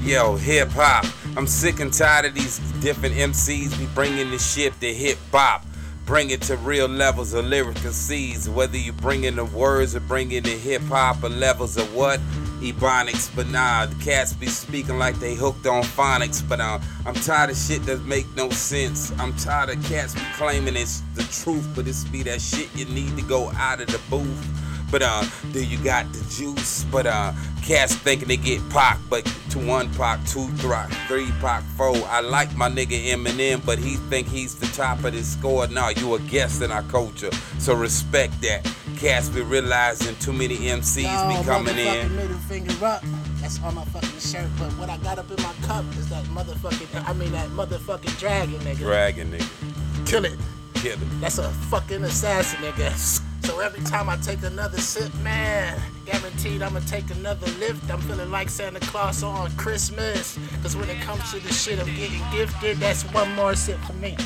Yo, 0.02 0.34
hip 0.34 0.70
hop. 0.70 1.06
I'm 1.34 1.46
sick 1.46 1.80
and 1.80 1.90
tired 1.90 2.26
of 2.26 2.34
these 2.34 2.58
different 2.80 3.14
MCs 3.14 3.78
be 3.78 3.86
bringing 3.94 4.30
the 4.30 4.38
shit 4.38 4.78
to 4.80 4.92
hip 4.92 5.16
hop. 5.30 5.64
Bring 6.04 6.28
it 6.28 6.42
to 6.42 6.58
real 6.58 6.88
levels 6.88 7.32
of 7.32 7.46
lyrical 7.46 7.92
seeds. 7.92 8.50
Whether 8.50 8.76
you 8.76 8.92
bring 8.92 9.24
in 9.24 9.36
the 9.36 9.46
words 9.46 9.96
or 9.96 10.00
bring 10.00 10.32
in 10.32 10.42
the 10.42 10.50
hip 10.50 10.82
hop 10.82 11.22
or 11.24 11.30
levels 11.30 11.78
of 11.78 11.94
what? 11.94 12.20
Ebonics, 12.60 13.34
but 13.34 13.48
nah, 13.48 13.86
the 13.86 14.04
cats 14.04 14.34
be 14.34 14.46
speaking 14.46 14.98
like 14.98 15.18
they 15.20 15.34
hooked 15.34 15.66
on 15.66 15.82
phonics. 15.82 16.46
But 16.46 16.60
uh, 16.60 16.78
I'm 17.06 17.14
tired 17.14 17.48
of 17.48 17.56
shit 17.56 17.82
that 17.86 18.04
make 18.04 18.26
no 18.36 18.50
sense. 18.50 19.10
I'm 19.18 19.34
tired 19.36 19.70
of 19.70 19.82
cats 19.84 20.14
be 20.14 20.20
claiming 20.34 20.76
it's 20.76 21.00
the 21.14 21.22
truth, 21.22 21.66
but 21.74 21.88
it's 21.88 22.04
be 22.04 22.22
that 22.24 22.42
shit 22.42 22.68
you 22.76 22.84
need 22.84 23.16
to 23.16 23.22
go 23.22 23.50
out 23.52 23.80
of 23.80 23.86
the 23.86 24.00
booth. 24.10 24.71
But 24.92 25.00
uh, 25.02 25.24
do 25.52 25.64
you 25.64 25.78
got 25.78 26.12
the 26.12 26.20
juice? 26.28 26.84
But 26.92 27.06
uh, 27.06 27.32
cats 27.62 27.94
thinking 27.94 28.28
they 28.28 28.36
get 28.36 28.60
Pac, 28.68 28.98
but 29.08 29.24
to 29.48 29.58
one 29.58 29.88
Pac, 29.94 30.22
two 30.26 30.48
Pac, 30.58 30.90
three 31.08 31.30
Pac, 31.40 31.62
four. 31.78 31.96
I 32.08 32.20
like 32.20 32.54
my 32.56 32.68
nigga 32.68 33.06
Eminem, 33.06 33.64
but 33.64 33.78
he 33.78 33.96
think 34.10 34.28
he's 34.28 34.54
the 34.54 34.66
top 34.66 35.02
of 35.04 35.14
this 35.14 35.32
score. 35.32 35.66
Nah, 35.68 35.88
you 35.88 36.14
a 36.14 36.18
guest 36.20 36.60
in 36.60 36.70
our 36.70 36.82
culture, 36.82 37.30
so 37.58 37.72
respect 37.72 38.38
that. 38.42 38.70
Cats 38.98 39.30
be 39.30 39.40
realizing 39.40 40.14
too 40.16 40.34
many 40.34 40.56
MCs 40.58 41.04
Yo, 41.04 41.40
be 41.40 41.44
coming 41.46 41.78
in. 41.78 42.14
Middle 42.14 42.36
finger 42.36 42.84
up. 42.84 43.02
That's 43.40 43.62
on 43.62 43.74
my 43.74 43.84
fucking 43.86 44.20
shirt. 44.20 44.46
But 44.58 44.70
what 44.72 44.90
I 44.90 44.98
got 44.98 45.18
up 45.18 45.30
in 45.30 45.42
my 45.42 45.54
cup 45.62 45.86
is 45.96 46.10
that 46.10 46.22
motherfucking. 46.26 47.08
I 47.08 47.14
mean 47.14 47.32
that 47.32 47.48
motherfucking 47.48 48.18
dragon 48.18 48.60
nigga. 48.60 48.76
Dragon 48.76 49.32
nigga, 49.32 50.06
Kill 50.06 50.26
it. 50.26 50.38
kill 50.74 50.92
it. 50.92 51.20
That's 51.22 51.38
a 51.38 51.48
fucking 51.48 52.04
assassin, 52.04 52.60
nigga. 52.60 53.22
So 53.44 53.58
every 53.60 53.82
time 53.84 54.08
I 54.08 54.16
take 54.16 54.42
another 54.42 54.78
sip, 54.78 55.12
man, 55.16 55.80
guaranteed 56.06 56.62
I'ma 56.62 56.80
take 56.80 57.10
another 57.10 57.46
lift. 57.58 57.90
I'm 57.90 58.00
feeling 58.02 58.30
like 58.30 58.48
Santa 58.48 58.80
Claus 58.80 59.22
on 59.22 59.50
Christmas. 59.56 60.38
Cause 60.62 60.76
when 60.76 60.88
it 60.88 61.00
comes 61.00 61.30
to 61.32 61.40
the 61.40 61.52
shit 61.52 61.78
I'm 61.80 61.86
getting 61.96 62.22
gifted, 62.30 62.78
that's 62.78 63.02
one 63.12 63.34
more 63.34 63.54
sip 63.54 63.78
for 63.80 63.94
me. 63.94 64.16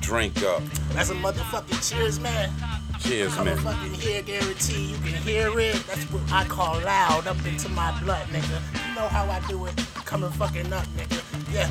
Drink 0.00 0.42
up. 0.42 0.62
That's 0.90 1.10
a 1.10 1.14
motherfucking 1.14 1.88
cheers, 1.88 2.20
man. 2.20 2.50
Cheers, 3.00 3.34
Come 3.34 3.46
man. 3.46 3.58
fucking 3.58 3.94
hear, 3.94 4.22
guarantee 4.22 4.86
you 4.92 4.96
can 4.96 5.14
hear 5.22 5.58
it. 5.58 5.74
That's 5.86 6.04
what 6.10 6.22
I 6.32 6.44
call 6.46 6.80
loud 6.80 7.26
up 7.26 7.44
into 7.46 7.68
my 7.70 7.98
blood, 8.00 8.26
nigga. 8.28 8.60
You 8.88 8.94
know 8.94 9.08
how 9.08 9.26
I 9.26 9.40
do 9.48 9.66
it. 9.66 9.74
Coming 10.04 10.30
fucking 10.30 10.72
up, 10.72 10.86
nigga. 10.96 11.22
Yeah. 11.52 11.70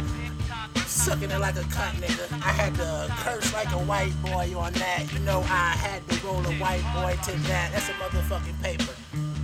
Sucking 0.87 1.31
it 1.31 1.39
like 1.39 1.55
a 1.55 1.61
cunt, 1.61 1.95
nigga. 2.01 2.31
I 2.33 2.51
had 2.51 2.75
to 2.75 3.07
curse 3.17 3.53
like 3.53 3.71
a 3.71 3.79
white 3.79 4.13
boy 4.21 4.53
on 4.57 4.73
that. 4.73 5.11
You 5.11 5.19
know, 5.19 5.41
I 5.41 5.75
had 5.75 6.07
to 6.09 6.25
roll 6.25 6.45
a 6.45 6.53
white 6.53 6.83
boy 6.93 7.17
to 7.23 7.31
that. 7.47 7.71
That's 7.71 7.89
a 7.89 7.93
motherfucking 7.93 8.61
paper. 8.61 8.93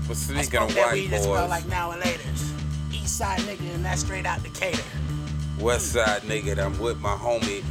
But 0.08 0.18
speaking 0.18 0.60
of 0.60 0.76
white 0.76 0.94
weed 0.94 1.08
that 1.08 1.24
smell 1.24 1.48
like 1.48 1.68
now 1.68 1.92
and 1.92 2.02
later. 2.02 2.30
East 2.92 3.18
side 3.18 3.40
nigga, 3.42 3.76
and 3.76 3.84
that's 3.86 4.02
straight 4.02 4.26
out 4.26 4.44
Decatur. 4.44 4.84
West 5.60 5.94
Side 5.94 6.24
nigga, 6.24 6.58
I'm 6.58 6.78
with 6.80 7.00
my 7.00 7.16
homie. 7.16 7.64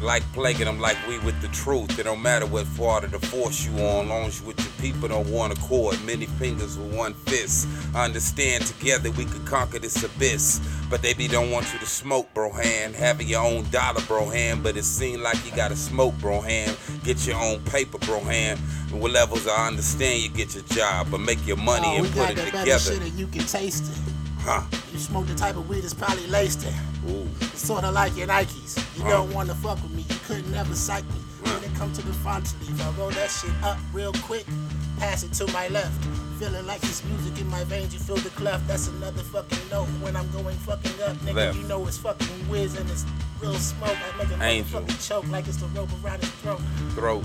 Like 0.00 0.22
plaguing 0.32 0.64
them 0.64 0.80
like 0.80 0.96
we 1.06 1.18
with 1.18 1.40
the 1.42 1.48
truth. 1.48 1.98
It 1.98 2.04
don't 2.04 2.22
matter 2.22 2.46
what 2.46 2.66
part 2.76 3.04
of 3.04 3.10
the 3.10 3.18
force 3.18 3.66
you 3.66 3.72
on, 3.84 4.08
long 4.08 4.24
as 4.24 4.40
you 4.40 4.46
with 4.46 4.58
your 4.58 4.72
people 4.80 5.08
don't 5.08 5.28
want 5.30 5.56
a 5.56 5.60
cord. 5.60 6.02
Many 6.04 6.26
fingers 6.26 6.78
with 6.78 6.94
one 6.94 7.14
fist. 7.14 7.68
I 7.94 8.04
understand 8.06 8.64
together 8.64 9.10
we 9.12 9.26
could 9.26 9.44
conquer 9.44 9.78
this 9.78 10.02
abyss. 10.02 10.60
But 10.88 11.02
they 11.02 11.14
be 11.14 11.28
don't 11.28 11.50
want 11.50 11.72
you 11.72 11.78
to 11.78 11.86
smoke, 11.86 12.32
bro 12.34 12.50
hand. 12.50 12.94
Having 12.94 13.28
your 13.28 13.44
own 13.44 13.68
dollar, 13.70 14.00
bro 14.02 14.28
hand. 14.28 14.62
But 14.62 14.76
it 14.76 14.84
seem 14.84 15.22
like 15.22 15.44
you 15.44 15.54
gotta 15.54 15.76
smoke, 15.76 16.14
bro 16.18 16.40
hand. 16.40 16.76
Get 17.04 17.26
your 17.26 17.36
own 17.36 17.60
paper, 17.64 17.98
bro 17.98 18.20
hand. 18.20 18.58
And 18.90 19.00
what 19.00 19.12
levels 19.12 19.46
I 19.46 19.68
understand 19.68 20.22
you 20.22 20.30
get 20.30 20.54
your 20.54 20.64
job, 20.64 21.08
but 21.10 21.18
make 21.18 21.46
your 21.46 21.56
money 21.58 21.86
oh, 21.86 21.94
and 21.96 22.02
we 22.02 22.08
put 22.08 22.16
got 22.16 22.30
it 22.38 22.44
together. 22.46 22.78
shit 22.78 23.02
and 23.02 23.12
you 23.18 23.26
can 23.26 23.42
taste 23.42 23.84
it. 23.92 23.98
Huh. 24.38 24.62
You 24.92 24.98
smoke 24.98 25.26
the 25.26 25.34
type 25.34 25.56
of 25.56 25.68
weed 25.68 25.82
that's 25.82 25.94
probably 25.94 26.26
laced 26.26 26.64
it. 26.64 26.72
Ooh. 27.08 27.26
Sort 27.54 27.84
of 27.84 27.94
like 27.94 28.16
your 28.16 28.26
Nikes. 28.28 28.76
You 28.98 29.04
don't 29.04 29.32
want 29.32 29.48
to 29.48 29.54
fuck 29.54 29.82
with 29.82 29.92
me. 29.92 30.04
You 30.08 30.16
couldn't 30.26 30.50
never 30.52 30.74
psych 30.74 31.04
me. 31.04 31.20
When 31.42 31.64
it 31.64 31.74
comes 31.74 31.98
to 31.98 32.06
the 32.06 32.12
Fronto 32.12 32.50
leaf, 32.60 32.80
I 32.86 32.90
roll 32.98 33.10
that 33.10 33.30
shit 33.30 33.50
up 33.62 33.78
real 33.92 34.12
quick. 34.12 34.44
Pass 34.98 35.22
it 35.22 35.32
to 35.34 35.50
my 35.52 35.68
left. 35.68 35.92
Feeling 36.38 36.66
like 36.66 36.82
it's 36.82 37.02
music 37.04 37.40
in 37.40 37.48
my 37.48 37.64
veins. 37.64 37.92
You 37.94 38.00
feel 38.00 38.16
the 38.16 38.28
cleft. 38.30 38.66
That's 38.68 38.88
another 38.88 39.22
fucking 39.22 39.58
note 39.70 39.86
when 40.02 40.16
I'm 40.16 40.30
going 40.32 40.56
fucking 40.58 41.00
up. 41.02 41.16
Nigga, 41.18 41.34
Left. 41.34 41.58
you 41.58 41.64
know 41.64 41.86
it's 41.86 41.96
fucking 41.98 42.48
Wiz 42.48 42.78
and 42.78 42.88
it's 42.90 43.04
real 43.40 43.54
smoke. 43.54 43.96
I 43.96 44.18
make 44.24 44.30
a 44.38 44.42
Angel. 44.42 44.80
motherfucking 44.82 45.08
choke 45.08 45.28
like 45.28 45.48
it's 45.48 45.56
the 45.56 45.66
rope 45.68 45.88
around 46.04 46.20
his 46.20 46.30
throat. 46.30 46.60
Throat. 46.90 47.24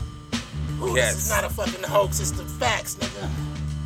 Ooh, 0.82 0.96
Yes. 0.96 1.16
this 1.16 1.24
is 1.26 1.30
not 1.30 1.44
a 1.44 1.50
fucking 1.50 1.84
hoax. 1.84 2.20
It's 2.22 2.32
the 2.32 2.44
facts, 2.46 2.96
nigga. 2.96 3.30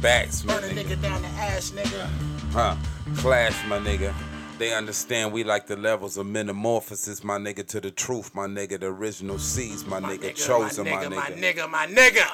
Backs, 0.02 0.44
my 0.46 0.54
Burn 0.60 0.64
a 0.64 0.68
nigga. 0.74 0.96
nigga 0.96 1.02
down 1.02 1.22
the 1.22 1.28
ash, 1.30 1.72
nigga. 1.72 2.08
Huh. 2.54 2.76
Clash, 3.18 3.56
my 3.68 3.80
nigga. 3.80 4.14
They 4.60 4.74
understand 4.74 5.32
we 5.32 5.46
like 5.46 5.68
the 5.68 5.78
levels 5.78 6.18
of 6.18 6.26
metamorphosis, 6.28 7.24
my 7.24 7.38
nigga, 7.38 7.66
to 7.68 7.80
the 7.80 7.92
truth, 7.92 8.36
my 8.36 8.46
nigga, 8.46 8.78
the 8.78 8.88
original 8.88 9.40
seeds, 9.40 9.86
my, 9.86 10.02
My 10.02 10.18
nigga, 10.18 10.32
nigga, 10.32 10.36
chosen, 10.36 10.84
my 10.84 10.92
nigga, 10.92 11.16
my 11.16 11.30
nigga, 11.30 11.70
my 11.70 11.88
nigga. 11.88 12.28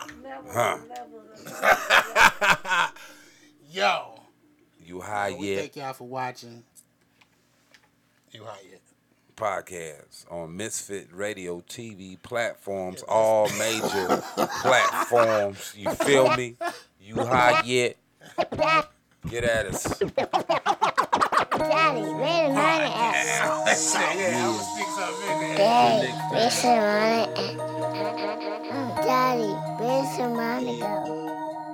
my 0.56 0.80
nigga. 0.82 0.82
Huh. 1.48 2.92
Yo. 3.72 4.20
You 4.84 5.02
high 5.02 5.36
we 5.40 5.52
yet 5.52 5.60
thank 5.60 5.76
y'all 5.76 5.94
for 5.94 6.08
watching. 6.08 6.64
You 8.32 8.44
high 8.44 8.62
yet? 8.72 8.82
podcast 9.36 10.32
on 10.32 10.58
Misfit 10.58 11.10
Radio 11.12 11.62
TV 11.70 12.20
platforms, 12.24 13.04
all 13.08 13.48
major 13.60 14.24
platforms. 14.62 15.76
You 15.78 15.92
feel 15.92 16.36
me? 16.36 16.56
You 17.00 17.24
high 17.24 17.62
yet? 17.66 17.98
Get 19.30 19.44
at 19.44 19.68
us. 19.68 20.02
Daddy, 21.70 22.02
where's 22.02 22.48
the 22.48 22.54
money 22.54 22.92
at? 22.94 23.16
yeah, 23.26 23.42
I'm 23.46 23.66
gonna 23.66 24.64
speak 24.64 24.90
something 24.96 25.30
in 25.32 25.40
there. 25.40 25.58
Daddy, 25.58 26.12
where's 26.32 26.62
the 26.62 26.68
money 26.70 27.26
at? 27.26 27.76
Daddy, 29.06 29.52
where's 29.80 30.18
the 30.18 30.28
money 30.30 30.80
go? 30.80 30.94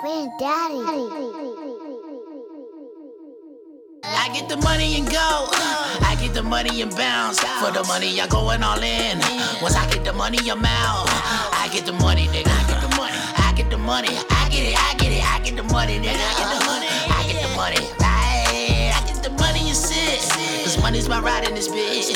Where's 0.01 0.29
Daddy? 0.39 0.79
I 4.03 4.29
get 4.33 4.49
the 4.49 4.57
money 4.57 4.97
and 4.97 5.07
go. 5.09 5.47
I 6.01 6.17
get 6.19 6.33
the 6.33 6.43
money 6.43 6.81
and 6.81 6.95
bounce. 6.95 7.39
For 7.39 7.71
the 7.71 7.83
money, 7.83 8.19
I'm 8.21 8.29
going 8.29 8.63
all 8.63 8.81
in. 8.81 9.19
Once 9.61 9.75
I 9.75 9.89
get 9.89 10.03
the 10.03 10.13
money, 10.13 10.37
I'm 10.49 10.63
out. 10.65 11.05
I 11.53 11.69
get 11.71 11.85
the 11.85 11.93
money, 11.93 12.27
nigga. 12.27 12.47
I 12.47 12.63
get 12.67 12.81
the 12.81 12.95
money. 12.97 13.17
I 13.17 13.53
get 13.55 13.69
the 13.69 13.77
money. 13.77 14.09
I 14.29 14.49
get 14.49 14.63
it. 14.71 14.77
I 14.77 14.95
get 14.95 15.11
it. 15.11 15.23
I 15.23 15.39
get 15.43 15.55
the 15.55 15.63
money, 15.63 15.99
nigga. 15.99 16.17
I 16.17 16.33
get 16.39 16.49
the 16.59 16.65
money. 16.65 16.87
I 16.89 17.27
get 17.27 17.41
the 17.41 17.55
money. 17.55 18.00
And 19.71 19.77
sit. 19.77 20.19
Cause 20.65 20.77
money's 20.81 21.07
my 21.07 21.21
ride 21.21 21.47
in 21.47 21.55
this 21.55 21.69
bitch. 21.69 22.11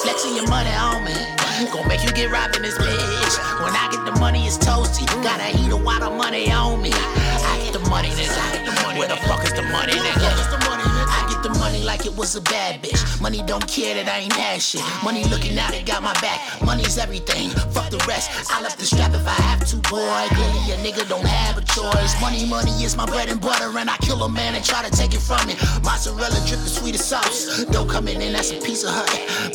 Flexing 0.00 0.36
your 0.36 0.46
money 0.46 0.70
on 0.70 1.04
me. 1.04 1.12
Gonna 1.72 1.88
make 1.88 2.04
you 2.04 2.12
get 2.12 2.30
robbed 2.30 2.54
in 2.54 2.62
this 2.62 2.78
bitch. 2.78 3.64
When 3.64 3.74
I 3.74 3.88
get 3.90 4.04
the 4.04 4.20
money, 4.20 4.46
it's 4.46 4.58
toasty. 4.58 5.00
You 5.12 5.20
gotta 5.20 5.50
eat 5.58 5.72
a 5.72 5.76
lot 5.76 6.02
of 6.02 6.16
money 6.16 6.52
on 6.52 6.80
me. 6.80 6.92
I 6.94 7.62
get 7.64 7.72
the 7.72 7.90
money, 7.90 8.10
nigga. 8.10 8.38
I 8.38 8.52
get 8.52 8.64
the 8.64 8.82
money. 8.84 8.98
Where 9.00 9.08
the 9.08 9.16
fuck 9.26 9.42
is 9.42 9.52
the 9.54 9.62
money, 9.62 9.94
nigga? 9.94 10.59
Like 11.90 12.06
it 12.06 12.14
was 12.16 12.36
a 12.36 12.40
bad 12.42 12.80
bitch. 12.82 13.02
Money 13.20 13.42
don't 13.50 13.66
care 13.66 13.94
that 13.98 14.06
I 14.06 14.18
ain't 14.20 14.32
had 14.32 14.62
shit. 14.62 14.84
Money 15.02 15.24
looking 15.24 15.58
out, 15.58 15.74
it 15.74 15.86
got 15.86 16.02
my 16.02 16.14
back. 16.22 16.38
Money's 16.62 16.96
everything. 16.98 17.50
Fuck 17.74 17.90
the 17.90 17.98
rest. 18.06 18.30
I 18.54 18.62
left 18.62 18.78
the 18.78 18.86
strap 18.86 19.12
if 19.12 19.26
I 19.26 19.38
have 19.50 19.66
to, 19.70 19.76
boy. 19.90 20.22
Clearly 20.30 20.64
a 20.70 20.76
nigga 20.86 21.08
don't 21.08 21.26
have 21.26 21.58
a 21.58 21.64
choice. 21.66 22.12
Money, 22.20 22.46
money 22.46 22.70
is 22.86 22.96
my 22.96 23.06
bread 23.06 23.28
and 23.28 23.40
butter, 23.40 23.76
and 23.76 23.90
I 23.90 23.96
kill 24.06 24.22
a 24.22 24.28
man 24.28 24.54
and 24.54 24.64
try 24.64 24.86
to 24.86 24.90
take 24.90 25.14
it 25.14 25.22
from 25.28 25.42
me. 25.48 25.54
Mozzarella 25.82 26.38
dripping 26.46 26.70
sweet 26.70 26.94
sweetest 26.94 27.08
sauce. 27.10 27.64
Don't 27.74 27.90
come 27.90 28.06
in 28.06 28.22
and 28.22 28.34
that's 28.36 28.52
a 28.52 28.60
piece 28.60 28.84
of 28.84 28.94
her. 28.94 29.06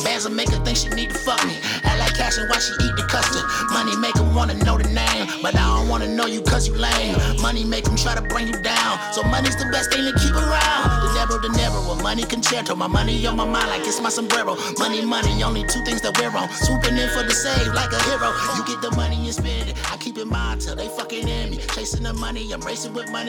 Bands 0.04 0.28
will 0.28 0.36
make 0.36 0.50
her 0.50 0.60
think 0.64 0.76
she 0.76 0.88
need 0.90 1.08
to 1.10 1.18
fuck 1.18 1.40
me. 1.46 1.56
I 1.88 1.96
like 1.96 2.14
cash 2.20 2.36
and 2.36 2.50
why 2.50 2.58
she 2.58 2.72
eat 2.84 2.94
the 3.00 3.06
custard. 3.08 3.44
Money 3.72 3.96
make 3.96 4.16
her 4.16 4.28
wanna 4.36 4.54
know 4.64 4.76
the 4.76 4.88
name, 4.92 5.24
but 5.40 5.56
I 5.56 5.64
don't 5.76 5.88
wanna 5.88 6.08
know 6.08 6.26
you 6.26 6.42
cause 6.42 6.68
you 6.68 6.74
lame. 6.74 7.16
Money 7.40 7.64
make 7.64 7.84
them 7.84 7.96
try 7.96 8.14
to 8.14 8.22
bring 8.22 8.46
you 8.46 8.58
down. 8.60 9.00
So 9.12 9.22
money's 9.22 9.56
the 9.56 9.68
best 9.72 9.90
thing 9.90 10.04
to 10.04 10.12
keep 10.20 10.34
around. 10.34 11.05
The 11.16 11.24
Nero, 11.24 11.38
the 11.40 11.48
Nero, 11.56 11.80
a 11.96 12.02
money 12.02 12.24
concerto. 12.24 12.76
My 12.76 12.86
money 12.86 13.26
on 13.26 13.36
my 13.36 13.46
mind 13.46 13.68
like 13.68 13.80
it's 13.88 14.02
my 14.02 14.10
sombrero. 14.10 14.54
Money, 14.78 15.00
money, 15.00 15.42
only 15.42 15.62
two 15.64 15.82
things 15.82 16.02
that 16.02 16.12
we're 16.20 16.28
on. 16.28 16.46
Swooping 16.50 16.98
in 16.98 17.08
for 17.08 17.22
the 17.22 17.32
save 17.32 17.72
like 17.72 17.90
a 17.90 18.02
hero. 18.04 18.36
You 18.54 18.62
get 18.66 18.82
the 18.82 18.94
money 18.94 19.16
and 19.16 19.32
spend 19.32 19.70
it. 19.70 19.76
I 19.90 19.96
keep 19.96 20.18
it 20.18 20.26
mine 20.26 20.58
till 20.58 20.76
they 20.76 20.88
fucking 20.88 21.26
in 21.26 21.52
me. 21.52 21.56
Chasing 21.72 22.02
the 22.02 22.12
money, 22.12 22.52
I'm 22.52 22.60
racing 22.60 22.92
with 22.92 23.10
money. 23.10 23.24